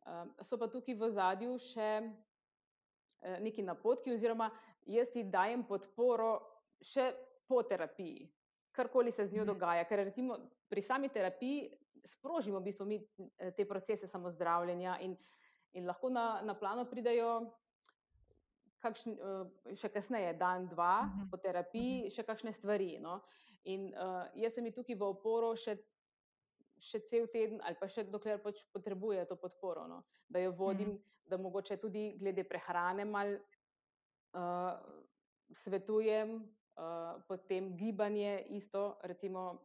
um, 0.05 0.33
so 0.41 0.57
pa 0.57 0.69
tukaj 0.71 0.97
v 0.97 1.11
zadju 1.13 1.57
še 1.61 1.91
uh, 2.01 3.37
neki 3.43 3.65
napotki, 3.65 4.13
oziroma 4.13 4.49
jaz 4.89 5.13
ti 5.13 5.25
dajem 5.25 5.65
podporo 5.67 6.39
še 6.81 7.11
po 7.47 7.61
terapiji, 7.63 8.25
karkoli 8.73 9.11
se 9.11 9.25
z 9.25 9.37
njo 9.37 9.45
mhm. 9.45 9.51
dogaja. 9.53 9.85
Ker 9.85 10.05
recimo 10.05 10.39
pri 10.69 10.81
sami 10.81 11.11
terapiji 11.13 11.69
sprožimo 12.03 12.59
v 12.59 12.67
bistvu 12.67 12.85
mi 12.89 12.97
te 13.55 13.63
procese 13.63 14.09
samozdravljenja 14.09 14.97
in 15.05 15.15
in 15.73 15.85
lahko 15.85 16.09
na, 16.09 16.41
na 16.41 16.53
plano 16.53 16.85
pridejo. 16.85 17.49
Kakšni, 18.83 19.13
eh, 19.15 19.75
še 19.79 19.89
kasneje, 19.89 20.33
dan, 20.39 20.67
dva, 20.67 20.99
uh 20.99 21.07
mhm. 21.07 21.21
-huh. 21.21 21.29
po 21.31 21.37
terapiji, 21.37 22.03
-huh. 22.03 22.15
še 22.15 22.23
kakšne 22.23 22.53
stvari. 22.53 22.99
No? 22.99 23.21
In 23.63 23.93
uh, 23.95 24.27
jaz 24.35 24.53
sem 24.53 24.71
tukaj 24.73 24.95
v 24.95 25.03
oporo 25.07 25.55
še, 25.55 25.77
še 26.77 26.99
cel 27.07 27.27
teden, 27.27 27.61
ali 27.63 27.75
pa 27.79 27.87
še 27.87 28.03
dokler 28.03 28.41
pač 28.43 28.65
potrebuje 28.73 29.25
to 29.25 29.35
podporo, 29.35 29.87
no? 29.87 30.03
da 30.27 30.39
jo 30.39 30.51
vodim, 30.51 30.87
uh 30.89 30.93
mhm. 30.93 31.01
-huh. 31.01 31.29
da 31.29 31.37
mogoče 31.37 31.77
tudi 31.77 32.17
glede 32.19 32.43
prehrane 32.43 33.05
malo 33.05 33.37
uh, 34.33 34.75
svetujem, 35.51 36.35
uh, 36.75 37.21
potem 37.27 37.75
gibanje, 37.77 38.45
isto, 38.49 38.97
recimo. 39.03 39.59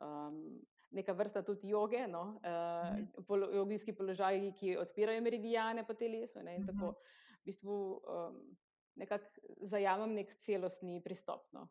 Um, 0.00 0.62
neka 0.90 1.12
vrsta 1.12 1.42
tudi 1.42 1.68
joge, 1.68 2.06
no? 2.08 2.40
uh, 2.44 3.24
polo, 3.26 3.50
jogijski 3.52 3.92
položaji, 3.92 4.52
ki 4.52 4.76
odpirajo 4.76 5.22
meridijane 5.22 5.86
po 5.86 5.94
telesu. 5.94 6.42
Ne? 6.42 6.56
In 6.56 6.66
tako. 6.66 6.94
V 7.48 7.50
bistvu 7.50 7.74
um, 8.04 8.40
nekako 9.00 9.24
zajamem 9.64 10.12
nek 10.20 10.34
celostni 10.44 11.00
pristop. 11.00 11.48
No? 11.56 11.68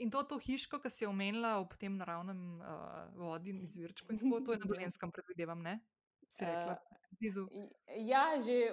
In 0.00 0.10
to, 0.10 0.24
to 0.24 0.40
hiško, 0.40 0.80
ki 0.80 0.90
si 0.90 1.06
omenila 1.06 1.58
ob 1.60 1.76
tem 1.76 1.92
naravnem 2.00 2.58
uh, 2.64 3.12
vodi 3.12 3.52
izvirčku, 3.62 4.08
in 4.08 4.18
tako 4.18 4.40
to 4.40 4.56
je 4.56 4.62
na 4.62 4.68
Dolenskem, 4.72 5.12
predvidevam, 5.12 5.60
ne? 5.60 5.76
Si 6.32 6.48
rekla, 6.48 6.78
blizu. 7.20 7.44
Uh, 7.52 7.68
ja, 8.00 8.40
že, 8.40 8.72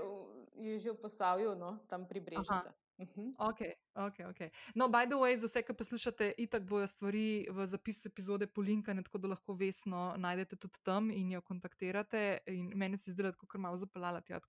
že 0.79 0.95
v 0.95 0.97
Posavju, 1.03 1.59
no? 1.59 1.75
tam 1.91 2.07
pri 2.07 2.23
Brežicah. 2.23 2.71
Mhm. 2.97 3.31
Ok, 3.37 3.59
ok. 3.95 4.19
okay. 4.29 4.49
No, 4.75 4.89
by 4.89 5.05
the 5.05 5.15
way, 5.15 5.37
za 5.37 5.47
vse, 5.47 5.61
ki 5.61 5.73
poslušate, 5.73 6.31
itak 6.37 6.63
bojo 6.65 6.87
stvari 6.87 7.45
v 7.49 7.67
zapisu 7.67 8.09
epizode 8.09 8.47
polinkane, 8.47 9.03
tako 9.03 9.17
da 9.17 9.27
lahko 9.27 9.53
vesno 9.53 10.15
najdete 10.17 10.57
tudi 10.57 10.81
tam 10.83 11.11
in 11.11 11.31
jo 11.31 11.41
kontaktirate. 11.41 12.39
In 12.47 12.71
meni 12.75 12.97
se 12.97 13.11
zdi, 13.11 13.21
da 13.21 13.29
je 13.29 13.37
tako 13.37 13.57
malo 13.57 13.77
zapeljala 13.77 14.21
tja. 14.21 14.39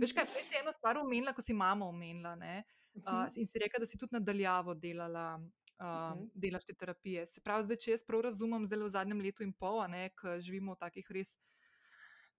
Veš 0.00 0.16
kaj, 0.16 0.24
prej 0.32 0.48
si 0.48 0.60
eno 0.62 0.72
stvar 0.72 0.98
omenila, 0.98 1.36
ko 1.36 1.44
si 1.44 1.54
mama 1.54 1.86
omenila 1.86 2.34
ne? 2.36 2.64
uh, 3.04 3.28
in 3.36 3.46
si 3.46 3.58
rekla, 3.58 3.78
da 3.78 3.86
si 3.86 3.98
tudi 3.98 4.16
nadaljavo 4.16 4.74
delala. 4.74 5.36
Uh, 5.78 5.86
uh 5.86 5.86
-huh. 5.86 6.30
Delaš 6.34 6.64
te 6.64 6.74
terapije. 6.74 7.26
Se 7.26 7.40
pravi, 7.40 7.62
zdaj, 7.62 7.76
če 7.76 7.90
jaz 7.90 8.02
prav 8.02 8.20
razumem, 8.20 8.66
zdaj 8.66 8.78
v 8.78 8.88
zadnjem 8.88 9.20
letu 9.20 9.42
in 9.42 9.52
pol, 9.52 9.84
ki 10.20 10.40
živimo 10.40 10.74
v 10.74 10.78
takih 10.78 11.10
res 11.10 11.36
uh, 11.36 11.57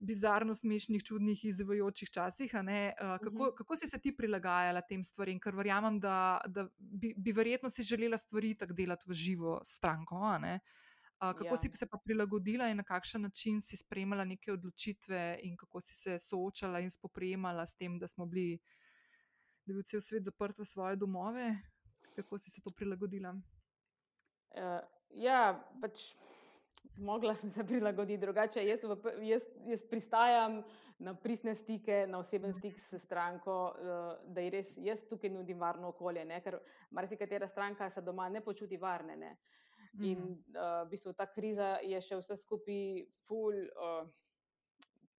bizarno 0.00 0.54
smešnih, 0.54 1.04
čudnih, 1.04 1.44
izzivajočih 1.44 2.10
časih. 2.10 2.54
Uh, 2.54 2.60
kako, 3.24 3.36
uh 3.36 3.48
-huh. 3.48 3.54
kako 3.56 3.76
si 3.76 3.88
se 3.88 3.98
ti 3.98 4.16
prilagajala 4.16 4.80
tem 4.80 5.04
stvarem, 5.04 5.40
ker 5.40 5.54
verjamem, 5.54 6.00
da, 6.00 6.40
da 6.46 6.68
bi, 6.78 7.14
bi 7.16 7.32
verjetno 7.32 7.70
si 7.70 7.82
želela 7.82 8.18
stvari 8.18 8.54
tako 8.54 8.72
delati 8.72 9.04
v 9.08 9.12
živo 9.12 9.60
stranko. 9.64 10.16
Uh, 10.16 10.40
kako 11.18 11.54
ja. 11.54 11.56
si 11.56 11.70
se 11.74 11.86
pa 11.86 11.98
prilagodila 12.04 12.68
in 12.68 12.76
na 12.76 12.82
kakšen 12.82 13.22
način 13.22 13.60
si 13.60 13.76
spremljala 13.76 14.24
neke 14.24 14.52
odločitve, 14.52 15.38
in 15.42 15.56
kako 15.56 15.80
si 15.80 15.94
se 15.94 16.18
soočala 16.18 16.80
in 16.80 16.90
spoprijemala 16.90 17.66
s 17.66 17.74
tem, 17.74 17.98
da 17.98 18.08
smo 18.08 18.26
bili, 18.26 18.58
da 19.66 19.72
je 19.72 19.74
bil 19.74 19.82
cel 19.82 20.00
svet 20.00 20.24
zaprt 20.24 20.58
v 20.58 20.64
svoje 20.64 20.96
domove? 20.96 21.56
Kako 22.16 22.38
si 22.38 22.50
se 22.50 22.60
to 22.60 22.70
prilagodila? 22.70 23.30
Uh, 23.30 24.80
ja, 25.10 25.70
pač 25.80 26.16
mogla 27.00 27.34
sem 27.34 27.50
se 27.50 27.64
prilagoditi 27.64 28.20
drugače. 28.20 28.66
Jaz, 28.66 28.84
v, 28.84 29.12
jaz, 29.28 29.42
jaz 29.66 29.82
pristajam 29.90 30.62
na 30.98 31.14
pristne 31.14 31.54
stike, 31.54 32.04
na 32.08 32.18
oseben 32.18 32.52
stik 32.54 32.78
s 32.78 32.98
stranko, 33.02 33.74
eh, 33.74 34.26
da 34.26 34.40
je 34.40 34.50
res 34.50 34.74
jaz 34.76 35.04
tukaj 35.08 35.30
nudim 35.30 35.60
varno 35.60 35.88
okolje, 35.88 36.24
ne? 36.24 36.40
ker 36.44 36.58
marsikatera 36.90 37.48
stranka 37.48 37.90
se 37.90 38.02
doma 38.04 38.28
ne 38.28 38.44
počuti 38.44 38.76
varne. 38.76 39.16
Ne? 39.16 39.36
In 39.98 40.20
uh, 40.54 40.84
v 40.86 40.90
bistvu 40.92 41.12
ta 41.18 41.26
kriza 41.26 41.80
je 41.82 41.98
še 42.00 42.20
vse 42.20 42.36
skupaj 42.38 43.06
ful. 43.26 43.66
Uh, 43.74 44.08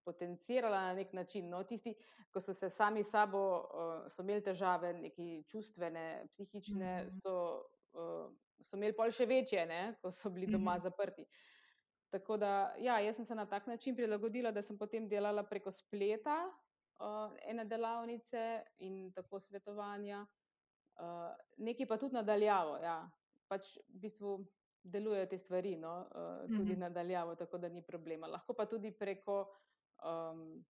Potencirala 0.02 0.80
na 0.88 0.94
nek 0.98 1.12
način. 1.14 1.46
No, 1.52 1.60
tisti, 1.70 1.92
ki 2.34 2.42
so 2.42 2.56
se 2.58 2.72
sami 2.74 3.04
sabo, 3.06 3.42
uh, 3.62 3.92
so 4.10 4.24
imeli 4.24 4.42
težave, 4.42 4.96
neki 4.98 5.44
čustvene, 5.46 6.24
psihične, 6.32 6.94
so, 7.20 7.36
uh, 7.94 8.32
so 8.62 8.78
imeli 8.78 8.96
pol 8.96 9.12
še 9.12 9.26
večje, 9.26 9.66
ne, 9.66 9.96
ko 10.02 10.12
so 10.12 10.30
bili 10.30 10.48
doma 10.48 10.80
zaprti. 10.80 11.22
Uh, 11.22 11.52
Tako 12.12 12.38
da, 12.38 12.74
ja, 12.78 13.00
jaz 13.00 13.16
sem 13.16 13.26
se 13.26 13.36
na 13.36 13.46
tak 13.46 13.68
način 13.68 13.96
prilagodila, 13.96 14.52
da 14.52 14.62
sem 14.62 14.78
potem 14.78 15.08
delala 15.08 15.44
preko 15.44 15.72
spleta 15.72 16.36
uh, 17.00 17.32
ene 17.48 17.66
delavnice 17.66 18.64
in 18.80 19.14
tako 19.16 19.40
svetovanja, 19.40 20.26
uh, 21.00 21.32
nekaj 21.58 21.88
pa 21.88 21.98
tudi 21.98 22.14
nadaljavo. 22.14 22.76
Ja. 22.84 22.98
Pač 23.48 23.78
v 23.88 24.02
bistvu 24.04 24.34
delujejo 24.84 25.30
te 25.32 25.38
stvari, 25.38 25.78
no, 25.78 25.94
uh, 26.00 26.42
tudi 26.50 26.64
mm 26.64 26.76
-hmm. 26.76 26.80
nadaljavo, 26.80 27.36
tako 27.36 27.58
da 27.58 27.70
ni 27.70 27.82
problema. 27.82 28.28
Lahko 28.28 28.54
pa 28.54 28.66
tudi 28.66 28.92
preko. 28.92 29.48
Um, 30.04 30.66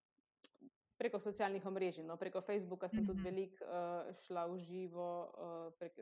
Preko 1.02 1.20
socialnih 1.20 1.66
omrežij, 1.66 2.04
no, 2.04 2.18
preko 2.18 2.42
Facebooka 2.42 2.90
sem 2.90 3.00
mm 3.00 3.04
-hmm. 3.04 3.08
tudi 3.08 3.22
veliko 3.24 3.66
uh, 3.66 4.16
šla 4.16 4.46
v 4.46 4.58
živo, 4.58 5.32
uh, 5.38 5.74
prek, 5.80 5.94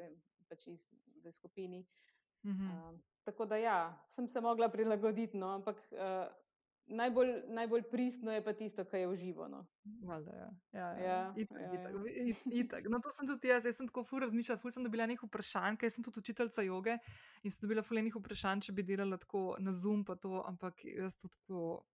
pač 0.50 0.68
iz, 0.68 0.84
v 1.24 1.32
skupini. 1.32 1.86
Mm 2.44 2.52
-hmm. 2.52 2.94
uh, 2.94 3.00
Tako 3.24 3.46
da, 3.46 3.58
ja, 3.58 4.04
sem 4.08 4.28
se 4.28 4.42
mogla 4.42 4.70
prilagoditi, 4.70 5.38
no, 5.38 5.48
ampak 5.48 5.78
uh, 5.92 6.28
najbolj, 6.90 7.34
najbolj 7.48 7.84
pristno 7.92 8.32
je 8.32 8.44
pa 8.44 8.54
tisto, 8.54 8.86
kar 8.86 9.00
je 9.00 9.08
v 9.08 9.16
živo. 9.16 9.48
No. 9.48 9.66
Valda, 10.02 10.32
ja. 10.36 10.50
Ja, 10.72 10.80
ja. 10.80 11.04
Ja, 11.04 11.34
itak, 11.36 11.62
ja, 11.62 11.74
itak, 11.74 11.94
ja. 11.94 12.26
It, 12.26 12.42
itak. 12.46 12.90
No, 12.90 13.00
to 13.00 13.12
sem 13.14 13.28
tudi 13.28 13.48
jaz, 13.48 13.66
jaz 13.66 13.78
sem 13.78 13.88
tako 13.88 14.04
fur 14.04 14.22
razmišljala, 14.22 14.62
fur 14.62 14.74
sem 14.74 14.84
dobila 14.84 15.06
nekaj 15.06 15.30
vprašanj, 15.30 15.78
ker 15.78 15.92
sem 15.92 16.04
tudi 16.04 16.24
učiteljica 16.24 16.66
joge 16.66 16.98
in 17.44 17.52
sem 17.52 17.62
dobila 17.62 17.84
fur 17.86 18.00
nekaj 18.02 18.22
vprašanj, 18.22 18.66
če 18.68 18.76
bi 18.76 18.84
delala 18.84 19.18
tako 19.22 19.56
na 19.60 19.74
Zoom, 19.76 20.04
pa 20.06 20.16
to, 20.16 20.44
ampak 20.48 20.86
jaz 20.86 21.16
to 21.16 21.28
tako. 21.28 21.86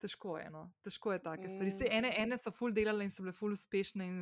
Težko 0.00 0.34
je, 0.36 0.50
no. 0.52 0.66
težko 0.84 1.14
je 1.14 1.20
take 1.24 1.48
stvari. 1.48 1.72
Mm. 1.72 1.92
Ene, 1.98 2.10
ene 2.20 2.36
so 2.38 2.52
ful 2.52 2.74
delale 2.76 3.06
in 3.06 3.10
so 3.10 3.24
bile 3.24 3.32
ful 3.32 3.54
uspešne 3.56 4.04
in 4.04 4.18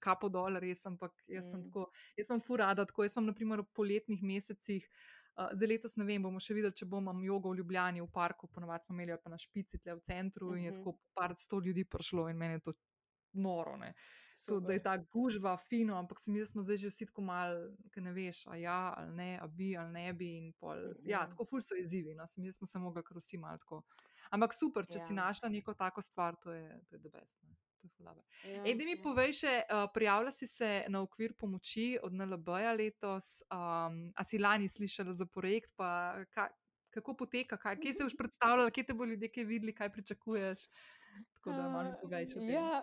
kapo 0.00 0.30
dol, 0.32 0.56
res, 0.62 0.86
ampak 0.88 1.12
jaz 1.28 1.46
mm. 1.46 1.50
sem 1.50 1.64
tako, 1.68 1.84
jaz 2.16 2.30
sem 2.30 2.42
ful 2.46 2.60
rada, 2.62 2.86
tako 2.88 3.04
jaz 3.04 3.16
sem 3.16 3.28
naprimer 3.28 3.60
v 3.64 3.68
poletnih 3.76 4.24
mesecih. 4.24 4.88
Uh, 5.38 5.52
za 5.54 5.68
letos 5.70 5.94
ne 6.00 6.06
vem, 6.08 6.22
bomo 6.24 6.40
še 6.42 6.56
videli, 6.56 6.74
če 6.74 6.88
bomo 6.90 7.12
jogo 7.22 7.52
v 7.52 7.60
Ljubljani, 7.60 8.02
v 8.02 8.08
parku, 8.10 8.48
ponovadi 8.50 8.88
smo 8.88 8.96
imeli 8.96 9.18
pa 9.22 9.30
na 9.30 9.38
špici, 9.38 9.78
tle 9.78 9.94
v 9.94 10.02
centru 10.02 10.48
uh 10.48 10.52
-huh. 10.52 10.58
in 10.58 10.64
je 10.64 10.70
mhm. 10.72 10.80
tako 10.80 10.98
par 11.14 11.34
sto 11.36 11.60
ljudi 11.60 11.84
prišlo 11.84 12.28
in 12.28 12.36
meni 12.36 12.58
je 12.58 12.60
to 12.60 12.72
noro. 13.32 13.76
To, 14.46 14.60
da 14.60 14.72
je 14.72 14.82
ta 14.82 14.96
gužva 14.96 15.56
fino, 15.56 15.96
ampak 15.98 16.20
se 16.20 16.30
mi 16.30 16.38
zdi, 16.38 16.42
da 16.42 16.46
smo 16.46 16.62
zdaj 16.62 16.76
že 16.76 16.88
vsi 16.88 17.06
tako 17.06 17.22
mal, 17.22 17.54
ki 17.94 18.00
ne 18.00 18.12
veš, 18.12 18.46
a 18.46 18.56
ja, 18.56 18.94
ali 18.96 19.14
ne, 19.14 19.38
a 19.42 19.46
bi, 19.46 19.76
ali 19.76 19.92
ne 19.92 20.12
bi. 20.12 20.52
Pol, 20.58 20.76
uh 20.76 20.82
-huh. 20.82 21.10
Ja, 21.10 21.20
mhm. 21.22 21.30
tako 21.30 21.44
ful 21.44 21.62
so 21.62 21.74
izzivi, 21.74 22.14
no, 22.14 22.26
se 22.26 22.40
mi 22.40 22.46
zdi, 22.46 22.48
da 22.48 22.52
smo 22.52 22.66
se 22.66 22.78
mogli 22.78 23.02
kar 23.02 23.16
vsi 23.16 23.38
mal 23.38 23.58
tako. 23.58 23.82
Ampak 24.30 24.54
super, 24.54 24.86
če 24.86 24.98
ja. 24.98 25.04
si 25.06 25.16
našla 25.16 25.48
neko 25.52 25.74
tako 25.74 26.02
stvar, 26.02 26.36
to 26.42 26.52
je, 26.52 26.68
to 26.88 26.96
je 26.96 27.00
debesno. 27.00 27.48
Ja, 27.98 28.64
Ej, 28.64 28.74
da 28.74 28.84
mi 28.84 28.94
ja. 28.96 29.02
povej, 29.02 29.32
še, 29.38 29.52
uh, 29.70 29.86
prijavila 29.94 30.32
si 30.34 30.48
se 30.50 30.84
na 30.90 31.02
okvir 31.04 31.34
pomoči 31.38 31.96
od 32.02 32.14
NLB-ja 32.14 32.72
letos. 32.74 33.38
Um, 33.54 34.08
a 34.18 34.24
si 34.26 34.38
lani 34.38 34.68
slišala 34.68 35.14
za 35.14 35.26
projekt, 35.26 35.72
pa 35.78 36.18
ka, 36.34 36.48
kako 36.94 37.14
poteka, 37.22 37.58
kaj, 37.60 37.78
kje 37.82 37.94
se 37.94 38.08
boš 38.08 38.16
predstavljala, 38.22 38.74
kje 38.74 38.88
te 38.90 38.98
bo 38.98 39.06
ljudje 39.06 39.44
videli, 39.44 39.74
kaj 39.74 39.92
pričakuješ? 39.94 40.66
Tako 41.38 41.54
da 41.54 41.68
malo 41.68 41.94
povej. 42.02 42.26
Ja, 42.50 42.82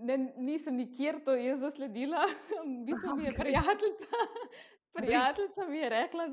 ne, 0.00 0.18
nisem 0.36 0.76
nikjer 0.76 1.20
to 1.24 1.34
jaz 1.36 1.60
zasledila, 1.60 2.26
v 2.66 2.84
bistvu 2.86 3.16
mi 3.16 3.28
je 3.28 3.34
okay. 3.34 3.40
prijateljica. 3.44 4.26
Prijateljica 4.94 5.66
mi 5.68 5.78
je 5.78 5.88
rekla, 5.88 6.24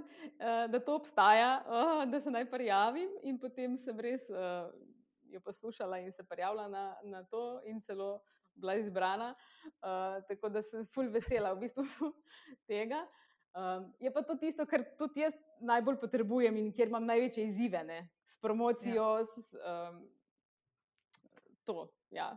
da 0.69 0.79
to 0.79 0.95
obstaja, 0.95 1.63
da 2.05 2.19
se 2.19 2.31
naj 2.31 2.49
prijavim, 2.49 3.09
in 3.23 3.39
potem 3.39 3.77
sem 3.77 3.99
res 3.99 4.21
jo 5.29 5.39
poslušala 5.45 5.99
in 5.99 6.11
se 6.11 6.23
prijavila 6.23 6.67
na, 6.67 6.95
na 7.03 7.23
to, 7.23 7.61
in 7.65 7.81
celo 7.81 8.21
bila 8.57 8.75
izbrana. 8.75 9.35
Uh, 9.65 10.27
tako 10.27 10.49
da 10.49 10.61
sem 10.61 10.85
fulj 10.85 11.09
vesela 11.13 11.53
v 11.53 11.59
bistvu 11.59 11.85
tega. 12.71 13.05
Je 13.99 14.11
pa 14.13 14.21
to 14.21 14.35
tisto, 14.37 14.65
kar 14.69 14.83
tudi 14.97 15.23
jaz 15.23 15.33
najbolj 15.59 15.97
potrebujem 15.97 16.57
in 16.57 16.67
kjer 16.73 16.91
imam 16.91 17.05
največje 17.05 17.47
izzive 17.47 17.83
ne? 17.83 18.03
s 18.25 18.37
promocijo. 18.37 19.05
Ja. 19.17 19.25
S, 19.25 19.53
um, 19.53 20.03
to, 21.65 21.87
ja. 22.11 22.27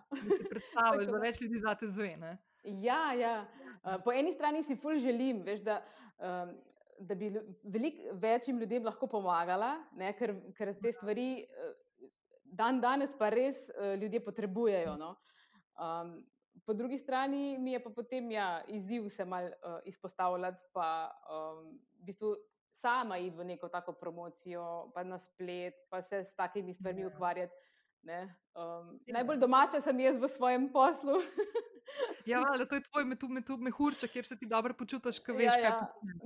Predstavljaš, 0.51 1.11
da 1.13 1.19
več 1.21 1.41
ljudi 1.41 1.61
znate 1.61 1.89
zvene. 1.89 2.39
Ja, 2.65 3.13
ja. 3.13 3.35
Po 4.05 4.13
eni 4.13 4.33
strani 4.33 4.63
si 4.63 4.77
ful 4.77 4.99
želim, 4.99 5.43
veš, 5.45 5.61
da, 5.65 5.83
da 7.01 7.15
bi 7.17 7.31
velik, 7.65 8.01
večjim 8.21 8.59
ljudem 8.61 8.85
lahko 8.85 9.07
pomagala, 9.09 9.79
ne, 9.97 10.13
ker, 10.19 10.35
ker 10.57 10.75
te 10.83 10.93
stvari 10.93 11.47
dan 12.45 12.81
danes 12.81 13.15
pa 13.19 13.31
res 13.33 13.63
ljudje 14.01 14.21
potrebujejo. 14.25 14.97
No. 15.01 15.15
Um, 15.81 16.19
po 16.67 16.75
drugi 16.75 16.99
strani 16.99 17.59
mi 17.59 17.73
je 17.73 17.83
pa 17.83 17.91
potem 17.91 18.31
ja, 18.31 18.63
izziv 18.69 19.09
se 19.09 19.25
mal 19.25 19.45
uh, 19.45 19.79
izpostavljati, 19.85 20.63
pa 20.73 21.11
um, 21.31 21.79
v 22.01 22.05
bistvu 22.11 22.35
sama 22.81 23.19
iti 23.19 23.37
v 23.37 23.45
neko 23.45 23.69
tako 23.69 23.93
promocijo, 23.93 24.91
pa 24.95 25.05
na 25.05 25.19
splet, 25.19 25.75
pa 25.91 26.03
se 26.03 26.25
s 26.25 26.35
takimi 26.37 26.75
stvarmi 26.75 27.03
ja. 27.03 27.11
Ukvarjati. 28.03 28.41
Um, 28.55 29.01
ja. 29.07 29.15
Najbolj 29.15 29.39
domača 29.39 29.81
sem 29.81 30.01
jaz 30.01 30.17
v 30.19 30.29
svojem 30.29 30.73
poslu. 30.73 31.23
ja, 32.27 32.43
ali 32.53 32.67
to 32.69 32.75
je 32.75 32.83
tvoj 32.83 33.05
mehurček, 33.59 34.11
kjer 34.11 34.27
se 34.27 34.37
ti 34.37 34.47
dobro 34.47 34.75
počutiš, 34.75 35.21
ko 35.25 35.33
veš, 35.33 35.55
ja, 35.55 35.61
ja. 35.61 35.71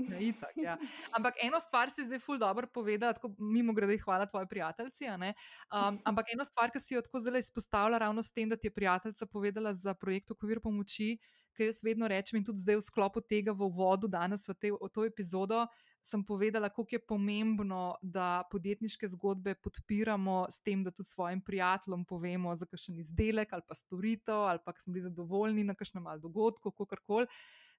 kaj 0.08 0.52
je. 0.56 0.64
Ja. 0.64 0.78
Ampak 1.16 1.34
eno 1.42 1.60
stvar 1.60 1.90
si 1.90 2.04
zdaj 2.04 2.18
ful 2.18 2.38
dobro 2.38 2.66
povedala, 2.66 3.12
tako 3.12 3.34
mimo 3.38 3.72
grede, 3.72 3.98
hvala 3.98 4.26
tvoji 4.26 4.46
prijateljici. 4.48 5.04
Um, 5.08 6.00
ampak 6.04 6.32
eno 6.32 6.44
stvar, 6.44 6.70
ki 6.70 6.80
si 6.80 6.94
jo 6.94 7.02
tako 7.02 7.20
zdaj 7.20 7.44
izpostavila, 7.44 7.98
ravno 7.98 8.22
s 8.22 8.32
tem, 8.32 8.48
da 8.48 8.56
ti 8.56 8.66
je 8.66 8.74
prijateljica 8.74 9.26
povedala 9.26 9.74
za 9.74 9.94
projekt 9.94 10.30
Okvir 10.30 10.60
pomoči, 10.60 11.18
ki 11.54 11.68
jaz 11.68 11.84
vedno 11.84 12.08
rečem 12.08 12.40
in 12.40 12.44
tudi 12.44 12.64
zdaj 12.64 12.80
v 12.80 12.88
sklopu 12.88 13.20
tega 13.20 13.52
v 13.52 13.68
vodu 13.70 14.08
danes 14.10 14.48
v, 14.48 14.54
te, 14.58 14.72
v 14.72 14.88
to 14.90 15.04
epizodo 15.06 15.66
sem 16.04 16.24
povedala, 16.24 16.68
kako 16.68 16.86
je 16.92 16.98
pomembno, 17.00 17.96
da 18.02 18.44
podjetniške 18.50 19.08
zgodbe 19.08 19.54
podpiramo 19.54 20.44
s 20.50 20.60
tem, 20.60 20.84
da 20.84 20.90
tudi 20.90 21.08
svojim 21.08 21.40
prijateljem 21.40 22.04
povemo 22.04 22.52
za 22.56 22.66
kakšen 22.66 22.98
izdelek 23.00 23.52
ali 23.52 23.62
pa 23.68 23.74
storitev, 23.74 24.44
ali 24.50 24.60
pa 24.64 24.72
smo 24.78 24.92
bili 24.92 25.02
zadovoljni 25.08 25.64
na 25.64 25.74
kakšnem 25.74 26.06
ali 26.06 26.20
dogodku, 26.20 26.70
kako 26.70 26.96
koli. 27.06 27.26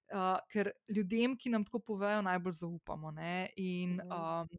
Uh, 0.06 0.38
ker 0.54 0.70
ljudem, 0.90 1.34
ki 1.38 1.50
nam 1.50 1.64
tako 1.66 1.80
povejo, 1.80 2.22
najbolj 2.22 2.54
zaupamo. 2.54 3.12
Ne? 3.12 3.50
In 3.58 4.00
um, 4.02 4.50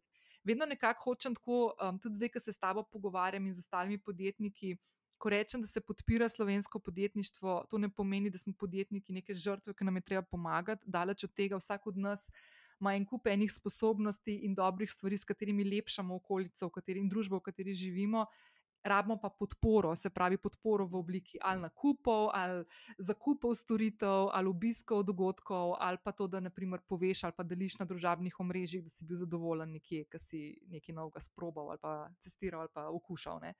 vedno 0.43 0.65
nekako 0.65 1.03
hočem 1.03 1.35
tako, 1.35 1.73
um, 1.83 1.99
tudi 1.99 2.19
zdaj, 2.19 2.29
ko 2.33 2.39
se 2.39 2.53
s 2.53 2.59
tabo 2.59 2.83
pogovarjam 2.83 3.45
in 3.47 3.53
z 3.53 3.63
ostalimi 3.63 3.97
podjetniki. 3.97 4.75
Ko 5.17 5.31
rečem, 5.33 5.61
da 5.63 5.67
se 5.67 5.81
podpira 5.81 6.27
slovensko 6.29 6.79
podjetništvo, 6.79 7.65
to 7.69 7.77
ne 7.77 7.89
pomeni, 7.89 8.29
da 8.29 8.37
smo 8.37 8.53
podjetniki 8.59 9.13
neke 9.13 9.33
žrtve, 9.33 9.73
ki 9.73 9.87
nam 9.87 9.95
je 9.97 10.03
treba 10.11 10.21
pomagati. 10.21 10.83
Daleč 10.85 11.23
od 11.23 11.33
tega, 11.33 11.57
vsak 11.57 11.87
od 11.87 11.97
nas 11.97 12.27
ima 12.81 12.95
en 12.95 13.05
kup 13.05 13.27
enih 13.27 13.51
sposobnosti 13.51 14.35
in 14.45 14.55
dobrih 14.55 14.91
stvari, 14.91 15.17
s 15.17 15.25
katerimi 15.25 15.63
lepšamo 15.63 16.15
okolico, 16.15 16.67
v 16.67 16.75
kateri 16.79 17.01
in 17.01 17.09
družbo, 17.09 17.41
v 17.41 17.49
kateri 17.49 17.73
živimo 17.73 18.25
rabimo 18.83 19.17
pa 19.17 19.29
podporo, 19.29 19.95
se 19.95 20.09
pravi 20.09 20.37
podporo 20.37 20.85
v 20.85 20.95
obliki 20.95 21.37
ali 21.41 21.61
nakupov, 21.61 22.29
ali 22.33 22.63
zakupov 22.97 23.55
storitev, 23.55 24.29
ali 24.33 24.47
obiskov 24.47 25.03
dogodkov, 25.03 25.75
ali 25.79 25.97
pa 26.03 26.11
to, 26.11 26.27
da 26.27 26.39
naprimer 26.39 26.81
poveš 26.87 27.23
ali 27.23 27.33
pa 27.37 27.43
deliš 27.43 27.79
na 27.79 27.85
družabnih 27.85 28.39
omrežjih, 28.39 28.83
da 28.83 28.89
si 28.89 29.05
bil 29.05 29.17
zadovoljen 29.17 29.71
nekje, 29.71 30.05
ki 30.05 30.19
si 30.19 30.41
nekaj 30.71 30.95
novega 30.95 31.19
sprobal 31.19 31.69
ali 31.69 31.81
pa 31.81 32.09
testiral 32.23 32.61
ali 32.61 32.73
pa 32.73 32.87
okušal. 32.89 33.39
Ne. 33.41 33.53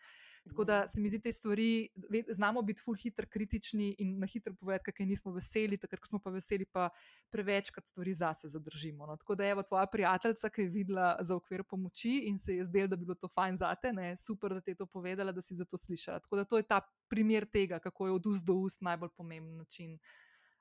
Tako 0.47 0.63
da 0.63 0.87
se 0.87 0.99
mi 1.01 1.09
zdi, 1.09 1.19
te 1.21 1.31
stvari, 1.31 1.89
znamo 2.29 2.61
biti 2.61 2.81
full 2.81 2.95
hitro 2.95 3.27
kritični 3.29 3.95
in 3.99 4.19
na 4.19 4.27
hitro 4.27 4.53
povedati, 4.59 4.91
kaj 4.91 5.05
nismo 5.05 5.31
veseli, 5.31 5.77
takrat, 5.77 6.01
ko 6.01 6.07
smo 6.07 6.19
pa 6.23 6.29
veseli, 6.29 6.65
pa 6.65 6.89
prevečkrat 7.29 7.87
stvari 7.87 8.13
zase 8.13 8.47
zadržimo. 8.47 9.05
No. 9.05 9.17
Tako 9.17 9.35
da 9.35 9.45
je 9.45 9.63
tvoja 9.63 9.85
prijateljica, 9.85 10.49
ki 10.49 10.61
je 10.61 10.69
videla 10.69 11.17
za 11.21 11.35
okvir 11.35 11.63
pomoči 11.63 12.21
in 12.27 12.39
se 12.39 12.55
je 12.55 12.65
zdelo, 12.65 12.87
da 12.87 12.95
bi 12.95 13.05
bilo 13.05 13.15
to 13.15 13.27
fajn 13.27 13.57
zate, 13.57 13.93
ne, 13.93 14.17
super, 14.17 14.53
da 14.53 14.61
ti 14.61 14.71
je 14.71 14.75
to 14.75 14.85
povedala, 14.85 15.31
da 15.31 15.41
si 15.41 15.55
za 15.55 15.65
to 15.65 15.77
slišala. 15.77 16.19
Tako 16.19 16.35
da 16.35 16.45
to 16.45 16.57
je 16.57 16.63
ta 16.63 16.81
primer 17.09 17.45
tega, 17.45 17.79
kako 17.79 18.07
je 18.07 18.13
od 18.13 18.25
ust 18.25 18.45
do 18.45 18.53
ust 18.53 18.81
najbolj 18.81 19.09
pomemben 19.17 19.57
način 19.57 19.99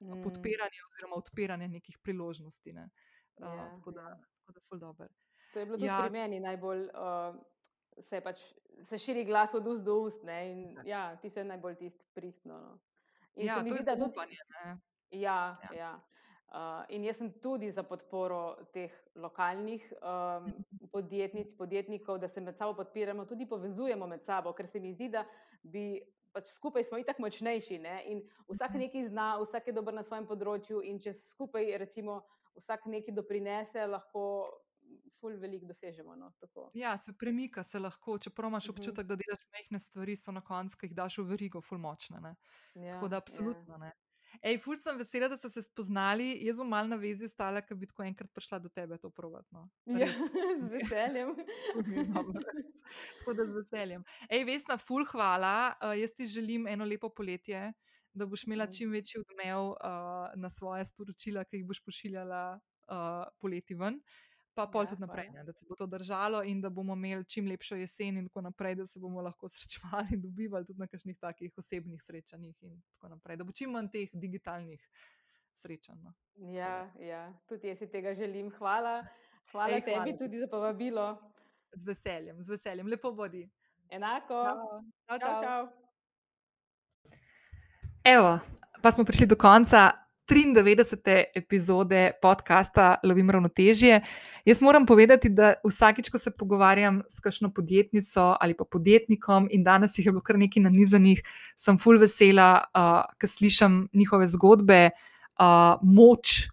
mm. 0.01 0.23
podpiranja 0.23 0.89
oziroma 0.93 1.17
odpiranja 1.17 1.69
nekih 1.69 1.99
priložnosti. 2.03 2.73
Ne. 2.73 2.89
Uh, 3.37 3.47
ja, 3.47 3.71
tako 3.77 3.91
da, 3.91 4.21
tako 4.39 4.53
da, 4.53 4.61
ful 4.69 4.79
dobro. 4.79 5.09
To 5.53 5.61
je 5.61 5.67
bilo 5.67 5.77
tudi 5.77 5.87
ja. 5.87 6.01
pri 6.03 6.11
meni 6.11 6.41
najbolj. 6.41 6.81
Uh, 6.81 7.37
se, 8.03 8.21
pač, 8.21 8.43
se 8.87 8.99
širi 8.99 9.25
glas 9.25 9.55
od 9.55 9.67
ust 9.67 9.85
do 9.85 9.99
ust. 10.07 10.23
Ne, 10.23 10.53
in, 10.53 10.79
ja, 10.85 11.17
ti 11.23 11.31
se 11.31 11.45
najbolj 11.45 11.75
tisti 11.83 12.05
pristno. 12.15 12.61
No. 12.61 12.79
Ja, 13.37 13.61
to 13.61 13.75
je 13.75 13.83
zdi, 13.83 14.05
upanje. 14.05 14.37
Tudi, 14.47 15.23
ja, 15.23 15.57
ja. 15.63 15.79
ja. 15.79 16.01
Uh, 16.47 16.85
in 16.95 17.05
jaz 17.05 17.19
sem 17.19 17.33
tudi 17.43 17.73
za 17.75 17.83
podporo 17.83 18.55
teh 18.73 18.93
lokalnih 19.19 19.83
um, 19.99 20.47
podjetnic, 20.93 21.51
podjetnikov, 21.59 22.21
da 22.23 22.29
se 22.29 22.41
med 22.41 22.57
sabo 22.57 22.75
podpiramo, 22.79 23.25
tudi 23.27 23.49
povezujemo 23.49 24.07
med 24.07 24.23
sabo, 24.25 24.53
ker 24.55 24.67
se 24.67 24.81
mi 24.81 24.93
zdi, 24.95 25.09
da 25.11 25.25
bi 25.63 25.99
pač 26.33 26.53
skupaj 26.53 26.85
smo 26.87 27.01
itak 27.03 27.19
močnejši. 27.19 27.81
Ne? 27.83 27.97
In 28.13 28.23
vsak 28.49 28.71
mhm. 28.71 28.85
nekaj 28.85 29.09
zna, 29.09 29.27
vsak 29.43 29.67
je 29.67 29.75
dober 29.75 29.95
na 29.95 30.05
svojem 30.07 30.29
področju, 30.29 30.85
in 30.87 31.03
če 31.03 31.17
skupaj, 31.19 31.73
recimo, 31.83 32.21
vsak 32.57 32.87
nekaj 32.89 33.17
doprinese, 33.17 33.83
lahko 33.91 34.23
ful 35.21 35.37
veliko 35.41 35.67
dosežemo. 35.67 36.17
No, 36.17 36.33
ja, 36.75 36.97
se 36.99 37.13
premika 37.19 37.63
se 37.63 37.79
lahko, 37.79 38.19
čeprav 38.19 38.51
imaš 38.51 38.69
mhm. 38.69 38.77
občutek, 38.77 39.07
da 39.07 39.17
delaš 39.17 39.47
mehke 39.53 39.83
stvari, 39.83 40.17
so 40.17 40.33
na 40.33 40.41
koncu, 40.45 40.81
ki 40.81 40.91
jih 40.91 40.97
daš 40.97 41.19
v 41.19 41.29
verigo, 41.33 41.61
ful 41.61 41.79
močne. 41.79 42.35
Ja, 42.75 42.93
Tako 42.93 43.09
da, 43.09 43.23
absolutno 43.25 43.79
ja. 43.79 43.87
ne. 43.87 43.93
Ej, 44.43 44.59
ful 44.61 44.77
sem 44.77 44.99
vesela, 44.99 45.29
da 45.33 45.37
so 45.39 45.49
se 45.49 45.63
spoznali. 45.65 46.29
Jaz 46.45 46.59
bom 46.61 46.69
malo 46.69 46.91
na 46.91 46.99
vezi 47.01 47.25
ostala, 47.29 47.63
ker 47.65 47.79
bi 47.79 47.89
tako 47.89 48.05
enkrat 48.05 48.31
prišla 48.35 48.61
do 48.65 48.69
tebe 48.69 48.99
to 49.01 49.11
provatno. 49.11 49.67
Ja, 49.87 50.09
z 50.63 50.71
veseljem. 50.73 51.35
tako 53.19 53.37
da 53.39 53.47
z 53.47 53.57
veseljem. 53.57 54.05
Ej, 54.29 54.45
Vesna, 54.49 54.79
ful 54.79 55.07
hvala. 55.09 55.77
Uh, 55.81 55.95
jaz 55.99 56.13
ti 56.17 56.27
želim 56.27 56.67
eno 56.69 56.85
lepo 56.85 57.09
poletje. 57.09 57.71
Da 58.17 58.27
boš 58.27 58.47
imela 58.47 58.65
mhm. 58.65 58.73
čim 58.73 58.93
večji 58.93 59.21
odmev 59.21 59.73
uh, 59.73 59.77
na 60.41 60.51
svoje 60.51 60.85
sporočila, 60.89 61.45
ki 61.45 61.61
jih 61.61 61.67
boš 61.69 61.83
pošiljala 61.85 62.45
uh, 62.57 63.25
poleti 63.41 63.75
ven. 63.75 64.01
Pa 64.57 64.65
pol 64.73 64.87
ja, 64.87 64.89
tudi 64.89 65.05
naprej, 65.05 65.29
ne, 65.35 65.43
da 65.45 65.53
se 65.53 65.67
bo 65.69 65.77
to 65.77 65.87
držalo 65.87 66.41
in 66.49 66.61
da 66.65 66.71
bomo 66.73 66.95
imeli 66.97 67.25
čim 67.29 67.49
lepšo 67.51 67.77
jesen 67.77 68.17
in 68.17 68.29
tako 68.29 68.41
naprej, 68.47 68.75
da 68.75 68.87
se 68.87 69.01
bomo 69.01 69.21
lahko 69.21 69.49
srečevali 69.53 70.17
in 70.17 70.23
dobivali 70.23 70.65
tudi 70.65 70.81
na 70.81 70.87
kakšnih 70.89 71.19
takih 71.21 71.59
osebnih 71.59 72.01
srečanjih 72.03 72.63
in 72.63 72.79
tako 72.95 73.11
naprej, 73.13 73.37
da 73.37 73.45
bo 73.45 73.53
čim 73.53 73.77
manj 73.77 73.91
teh 73.93 74.15
digitalnih 74.17 74.81
srečanj. 75.53 76.01
No. 76.05 76.15
Ja, 76.53 76.89
ja, 77.01 77.27
tudi 77.49 77.69
jaz 77.69 77.85
si 77.85 77.91
tega 77.93 78.15
želim. 78.15 78.49
Hvala, 78.57 79.03
hvala 79.53 79.77
Ej, 79.77 79.85
tebi 79.85 80.01
hvala. 80.01 80.19
tudi 80.25 80.41
za 80.41 80.49
povabilo. 80.49 81.07
Z 81.77 81.85
veseljem, 81.85 82.41
z 82.43 82.57
veseljem, 82.57 82.89
lepo 82.89 83.13
bodi. 83.13 83.45
Enako. 83.93 84.41
Čau, 85.05 85.19
čau. 85.21 85.43
čau. 85.43 85.69
Evo, 88.05 88.39
pa 88.83 88.91
smo 88.91 89.05
prišli 89.05 89.27
do 89.27 89.37
konca. 89.37 90.06
93. 90.27 91.25
epizode 91.35 92.13
podcasta 92.23 92.97
Lovim 93.05 93.31
ravnotežje. 93.31 94.01
Jaz 94.45 94.61
moram 94.61 94.87
povedati, 94.87 95.29
da 95.29 95.55
vsakič, 95.65 96.09
ko 96.11 96.19
se 96.19 96.31
pogovarjam 96.31 97.03
s 97.09 97.21
kakšno 97.21 97.53
podjetnico 97.55 98.37
ali 98.41 98.57
pa 98.57 98.65
podjetnikom, 98.65 99.47
in 99.51 99.65
danes 99.65 99.99
jih 99.99 100.07
je 100.07 100.13
bilo 100.13 100.23
kar 100.23 100.39
nekaj 100.39 100.63
nanizanih, 100.63 101.23
sem 101.57 101.79
full 101.79 102.03
vesela, 102.03 102.65
uh, 102.75 103.05
ker 103.19 103.31
slišim 103.31 103.87
njihove 103.95 104.27
zgodbe, 104.27 104.91
uh, 105.39 105.79
moč. 105.83 106.49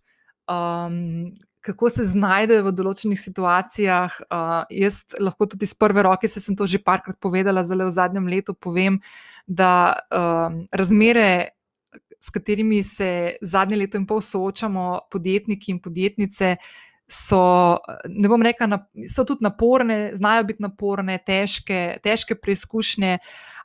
Um, 0.48 1.34
Kako 1.64 1.88
se 1.90 2.04
znajdejo 2.04 2.66
v 2.66 2.72
določenih 2.76 3.20
situacijah. 3.22 4.16
Uh, 4.28 4.66
jaz 4.68 4.98
lahko 5.16 5.48
tudi 5.48 5.64
iz 5.64 5.72
prve 5.72 6.04
roke, 6.04 6.28
se 6.28 6.42
sem 6.44 6.58
to 6.60 6.68
že 6.68 6.82
parkrat 6.84 7.16
povedala, 7.24 7.64
zelo 7.64 7.88
v 7.88 7.94
zadnjem 7.96 8.28
letu 8.28 8.52
povem, 8.54 9.00
da 9.48 9.96
um, 10.12 10.66
razmere 10.76 11.56
s 12.24 12.32
katerimi 12.32 12.84
se 12.84 13.36
zadnje 13.42 13.78
leto 13.78 14.00
in 14.00 14.08
pol 14.08 14.22
soočamo, 14.24 14.88
podjetniki 15.12 15.72
in 15.74 15.82
podjetnice, 15.84 16.56
so, 17.12 17.40
ne 18.08 18.32
bom 18.32 18.42
rekla, 18.42 18.80
so 19.12 19.26
tudi 19.28 19.44
naporne, 19.44 19.98
znajo 20.16 20.46
biti 20.48 20.64
naporne, 20.64 21.18
težke, 21.26 21.98
težke 22.04 22.40
preizkušnje. 22.40 23.18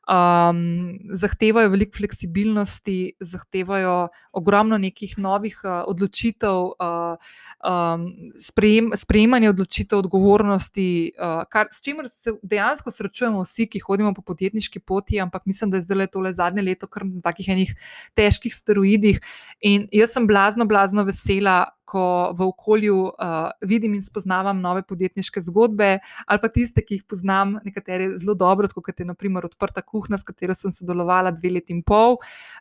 Um, 0.08 0.96
zahtevajo 1.12 1.68
veliko 1.68 1.98
fleksibilnosti, 1.98 3.12
zahtevajo 3.20 4.08
ogromno 4.32 4.78
nekih 4.80 5.18
novih 5.20 5.58
uh, 5.64 5.82
odločitev, 5.84 6.70
uh, 6.80 7.34
um, 7.60 8.06
sprejem, 8.40 8.88
sprejemanje 8.96 9.50
odločitev, 9.52 10.00
odgovornosti, 10.00 11.12
uh, 11.12 11.42
kar, 11.52 11.68
s 11.72 11.84
čimer 11.84 12.08
se 12.08 12.32
dejansko 12.40 12.90
srečujemo 12.90 13.44
vsi, 13.44 13.68
ki 13.68 13.84
hodimo 13.84 14.14
po 14.16 14.24
podjetniški 14.24 14.80
poti, 14.80 15.20
ampak 15.20 15.44
mislim, 15.44 15.70
da 15.70 15.76
je 15.76 15.84
zdaj 15.84 16.06
le 16.16 16.32
zadnje 16.32 16.64
leto 16.64 16.88
kar 16.88 17.04
na 17.04 17.20
takih 17.20 17.52
enih 17.52 17.76
težkih 18.16 18.54
steroidih. 18.54 19.20
In 19.60 19.90
jaz 19.92 20.16
sem 20.16 20.26
blazno, 20.26 20.64
blazno 20.64 21.04
vesela, 21.04 21.66
ko 21.88 22.04
v 22.36 22.48
okolju 22.50 22.96
uh, 23.08 23.36
vidim 23.64 23.94
in 23.96 24.02
spoznavam 24.04 24.60
nove 24.60 24.82
podjetniške 24.88 25.40
zgodbe, 25.46 25.90
ali 26.26 26.42
pa 26.42 26.50
tiste, 26.52 26.84
ki 26.84 26.98
jih 26.98 27.06
poznam, 27.08 27.56
nekatere 27.64 28.10
zelo 28.20 28.34
dobro, 28.38 28.68
kot 28.74 29.00
je 29.00 29.06
naprimer 29.08 29.46
odprta 29.48 29.82
kuhna, 29.82 30.20
s 30.20 30.26
katero 30.28 30.56
sem 30.56 30.74
sodelovala 30.74 31.32
dve 31.36 31.54
leti 31.56 31.72
in 31.76 31.82
pol 31.86 32.18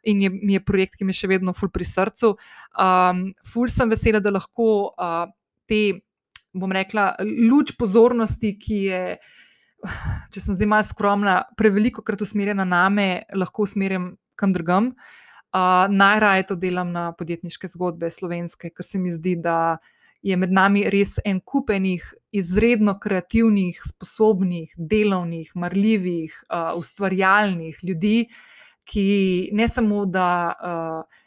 in 0.08 0.24
je, 0.24 0.32
je 0.56 0.64
projekt, 0.64 0.96
ki 0.96 1.08
mi 1.08 1.16
je 1.16 1.22
še 1.24 1.32
vedno 1.36 1.56
ful 1.58 1.72
pri 1.74 1.88
srcu. 1.88 2.36
Um, 2.80 3.28
ful 3.48 3.72
sem 3.74 3.92
vesela, 3.92 4.24
da 4.24 4.32
lahko 4.32 4.70
uh, 4.94 5.26
te, 5.68 5.82
bom 6.56 6.72
rekla, 6.72 7.12
luč 7.50 7.76
pozornosti, 7.80 8.56
ki 8.62 8.80
je. 8.88 9.04
Če 10.34 10.42
sem 10.42 10.56
zdaj 10.56 10.68
malo 10.72 10.86
skromna, 10.88 11.34
preveliko 11.60 12.02
krat 12.02 12.24
usmerjena 12.26 12.64
na 12.66 12.88
me, 12.90 13.08
lahko 13.38 13.68
usmerjam 13.68 14.16
kam 14.38 14.54
drugam. 14.56 14.92
Uh, 15.56 15.88
najraje 15.90 16.48
to 16.50 16.56
delam 16.60 16.92
na 16.92 17.12
podjetniške 17.18 17.70
zgodbe 17.72 18.10
slovenske, 18.12 18.70
ker 18.70 18.86
se 18.86 19.00
mi 19.00 19.12
zdi, 19.12 19.38
da 19.40 19.78
je 20.22 20.36
med 20.36 20.52
nami 20.52 20.84
res 20.92 21.16
en 21.26 21.40
kupenih, 21.40 22.04
izredno 22.36 22.98
kreativnih, 23.00 23.80
sposobnih, 23.86 24.74
delovnih, 24.78 25.54
marljivih, 25.56 26.36
uh, 26.50 26.76
ustvarjalnih 26.78 27.80
ljudi, 27.84 28.28
ki 28.88 29.08
ne 29.54 29.70
samo 29.72 30.06
da. 30.06 30.28
Uh, 30.60 31.24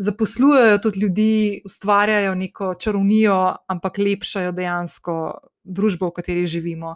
zaposlujejo 0.00 0.78
tudi 0.78 1.00
ljudi, 1.00 1.62
ustvarjajo 1.64 2.34
neko 2.34 2.74
čarovnijo, 2.74 3.56
ampak 3.68 3.98
lepšajo 3.98 4.52
dejansko 4.56 5.16
družbo, 5.64 6.08
v 6.08 6.16
kateri 6.16 6.46
živimo. 6.46 6.94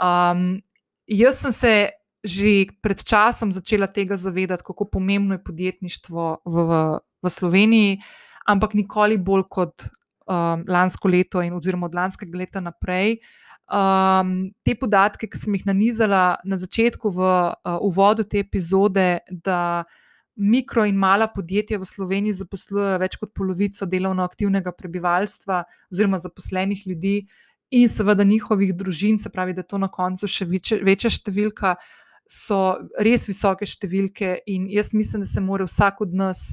Um, 0.00 0.62
jaz 1.06 1.42
sem 1.42 1.52
se 1.52 1.74
že 2.24 2.66
pred 2.82 3.02
časom 3.04 3.52
začela 3.52 3.86
tega 3.86 4.16
zavedati, 4.16 4.64
kako 4.66 4.88
pomembno 4.90 5.36
je 5.36 5.44
podjetništvo 5.44 6.24
v, 6.44 6.56
v 7.22 7.30
Sloveniji, 7.30 7.98
ampak 8.46 8.74
nikoli 8.74 9.18
bolj 9.18 9.46
kot 9.50 9.86
um, 10.26 10.64
lansko 10.68 11.08
leto 11.08 11.42
in 11.42 11.54
oziroma 11.54 11.86
od 11.86 11.94
lanskega 11.94 12.38
leta 12.38 12.60
naprej. 12.60 13.18
Um, 13.66 14.52
te 14.62 14.76
podatke, 14.78 15.26
ki 15.26 15.38
sem 15.38 15.54
jih 15.58 15.66
nanizala 15.66 16.38
na 16.46 16.58
začetku, 16.58 17.10
v 17.10 17.22
uh, 17.26 17.78
uvodu 17.82 18.22
te 18.22 18.38
epizode, 18.38 19.18
da 19.30 19.84
mikro 20.36 20.84
in 20.84 20.98
mala 21.00 21.26
podjetja 21.32 21.80
v 21.80 21.88
Sloveniji 21.88 22.36
zaposlujejo 22.42 23.00
več 23.00 23.16
kot 23.16 23.32
polovico 23.34 23.88
delovno 23.88 24.24
aktivnega 24.26 24.72
prebivalstva 24.76 25.62
oziroma 25.90 26.20
zaposlenih 26.20 26.84
ljudi 26.86 27.16
in 27.70 27.88
seveda 27.88 28.24
njihovih 28.24 28.74
družin, 28.76 29.18
se 29.18 29.32
pravi, 29.32 29.54
da 29.56 29.64
je 29.64 29.70
to 29.72 29.78
na 29.78 29.88
koncu 29.88 30.28
še 30.30 30.46
večja, 30.46 30.78
večja 30.84 31.10
številka, 31.10 31.74
so 32.28 32.76
res 32.98 33.26
visoke 33.28 33.66
številke 33.66 34.40
in 34.50 34.66
jaz 34.70 34.92
mislim, 34.94 35.22
da 35.22 35.28
se 35.30 35.40
mora 35.40 35.66
vsak 35.66 36.00
od 36.06 36.14
nas 36.14 36.50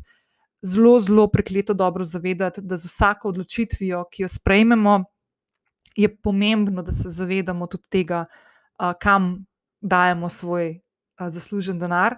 zelo, 0.63 0.99
zelo 1.01 1.27
prekleto 1.27 1.73
dobro 1.73 2.05
zavedati, 2.07 2.61
da 2.61 2.77
z 2.77 2.87
vsako 2.87 3.33
odločitvijo, 3.33 4.05
ki 4.11 4.23
jo 4.23 4.29
sprejmemo, 4.31 5.03
je 5.95 6.09
pomembno, 6.09 6.81
da 6.81 6.91
se 6.91 7.09
zavedamo 7.09 7.67
tudi 7.67 7.89
tega, 7.89 8.23
kam 9.01 9.45
dajemo 9.81 10.29
svoj 10.29 10.79
zaslužen 11.19 11.79
denar 11.79 12.15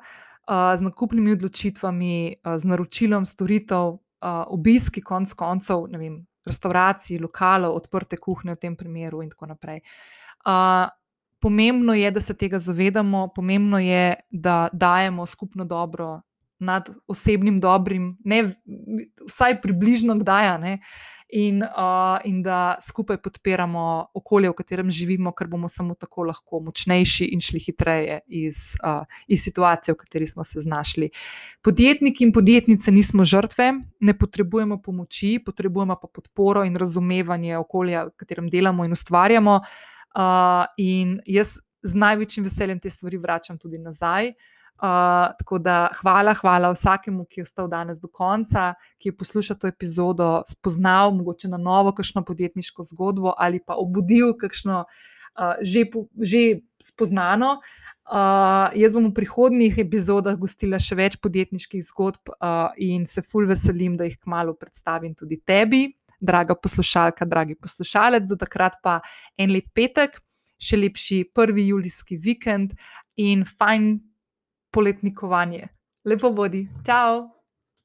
z 0.48 0.86
nakupnimi 0.86 1.34
odločitvami, 1.34 2.16
z 2.46 2.70
naročilom 2.70 3.26
storitev, 3.26 3.98
obiski, 4.54 5.02
konc 5.02 5.34
koncev, 5.34 5.88
ne 5.90 6.00
vem, 6.00 6.16
restauracij, 6.46 7.20
lokalov, 7.20 7.76
odprte 7.76 8.18
kuhne 8.22 8.54
v 8.56 8.62
tem 8.62 8.76
primeru, 8.78 9.24
in 9.26 9.34
tako 9.34 9.50
naprej. 9.50 9.82
Pomembno 11.46 11.94
je, 11.94 12.10
da 12.12 12.22
se 12.22 12.34
tega 12.34 12.58
zavedamo, 12.60 13.28
pomembno 13.36 13.80
je, 13.80 14.16
da 14.32 14.68
dajemo 14.74 15.26
skupno 15.26 15.66
dobro 15.66 16.22
nad 16.60 16.90
osebnim 17.08 17.60
dobrim, 17.62 18.18
ne, 18.24 18.56
vsaj 19.28 19.62
približno, 19.62 20.16
kdaj 20.16 20.72
je 20.72 20.80
in, 21.30 21.62
uh, 21.64 22.18
in 22.26 22.42
da 22.44 22.78
skupaj 22.82 23.22
podpiramo 23.22 24.08
okolje, 24.14 24.50
v 24.50 24.58
katerem 24.58 24.90
živimo, 24.90 25.36
ker 25.38 25.48
bomo 25.48 25.70
samo 25.70 25.94
tako 25.94 26.26
lahko 26.32 26.64
močnejši 26.66 27.30
in 27.38 27.42
šli 27.42 27.60
hitreje 27.60 28.20
iz, 28.26 28.74
uh, 28.82 29.06
iz 29.28 29.46
situacije, 29.46 29.94
v 29.94 30.02
kateri 30.02 30.28
smo 30.28 30.44
se 30.44 30.66
znašli. 30.66 31.10
Podjetniki 31.62 32.26
in 32.26 32.34
podjetnice 32.34 32.92
nismo 32.92 33.26
žrtve, 33.26 33.74
ne 34.00 34.18
potrebujemo 34.18 34.82
pomoči, 34.82 35.38
potrebujemo 35.46 36.02
pa 36.02 36.08
podporo 36.08 36.66
in 36.66 36.76
razumevanje 36.76 37.58
okolja, 37.58 38.08
v 38.10 38.16
katerem 38.18 38.50
delamo 38.50 38.86
in 38.86 38.98
ustvarjamo. 38.98 39.62
Uh, 39.62 39.95
in 40.78 41.20
jaz 41.26 41.58
z 41.86 41.94
največjim 41.94 42.46
veseljem 42.46 42.80
te 42.80 42.90
stvari 42.90 43.18
vračam 43.22 43.58
tudi 43.62 43.78
nazaj. 43.78 44.34
Uh, 44.76 45.32
tako 45.40 45.56
da 45.64 45.88
hvala, 46.02 46.34
hvala 46.36 46.74
vsakemu, 46.74 47.24
ki 47.32 47.40
je 47.40 47.44
ostal 47.46 47.70
danes 47.72 47.96
do 47.96 48.10
konca, 48.12 48.74
ki 49.00 49.08
je 49.08 49.16
poslušal 49.16 49.56
to 49.56 49.70
epizodo, 49.72 50.42
spoznal 50.50 51.14
mogoče 51.16 51.48
na 51.48 51.58
novo 51.58 51.94
kakšno 51.96 52.26
podjetniško 52.28 52.84
zgodbo 52.84 53.32
ali 53.38 53.62
pa 53.64 53.78
obudil 53.80 54.34
kakšno 54.36 54.84
uh, 54.84 55.56
že, 55.62 55.86
že 56.20 56.44
spoznano. 56.84 57.62
Uh, 58.06 58.68
jaz 58.76 58.94
bom 58.94 59.08
v 59.08 59.16
prihodnjih 59.16 59.80
epizodah 59.82 60.36
gostila 60.38 60.78
še 60.78 61.00
več 61.00 61.16
podjetniških 61.24 61.82
zgodb 61.88 62.36
uh, 62.36 62.76
in 62.76 63.08
se 63.08 63.24
fulj 63.24 63.48
veselim, 63.56 63.96
da 63.96 64.06
jih 64.06 64.20
kmalo 64.20 64.54
predstavim 64.60 65.16
tudi 65.16 65.40
tebi, 65.40 65.88
draga 66.26 66.56
poslušalka, 66.56 67.26
dragi 67.26 67.56
poslušalec. 67.56 68.28
Do 68.30 68.38
takrat 68.42 68.80
pa 68.84 69.00
en 69.38 69.54
lep 69.54 69.70
petek, 69.78 70.18
še 70.62 70.80
lepši 70.80 71.22
prvi 71.36 71.70
julijski 71.70 72.18
vikend 72.22 72.76
in 73.22 73.46
fajn 73.46 73.96
poletnikovanje. 74.76 75.70
Lepo 76.06 76.32
bodi, 76.36 76.66
čau! 76.86 77.26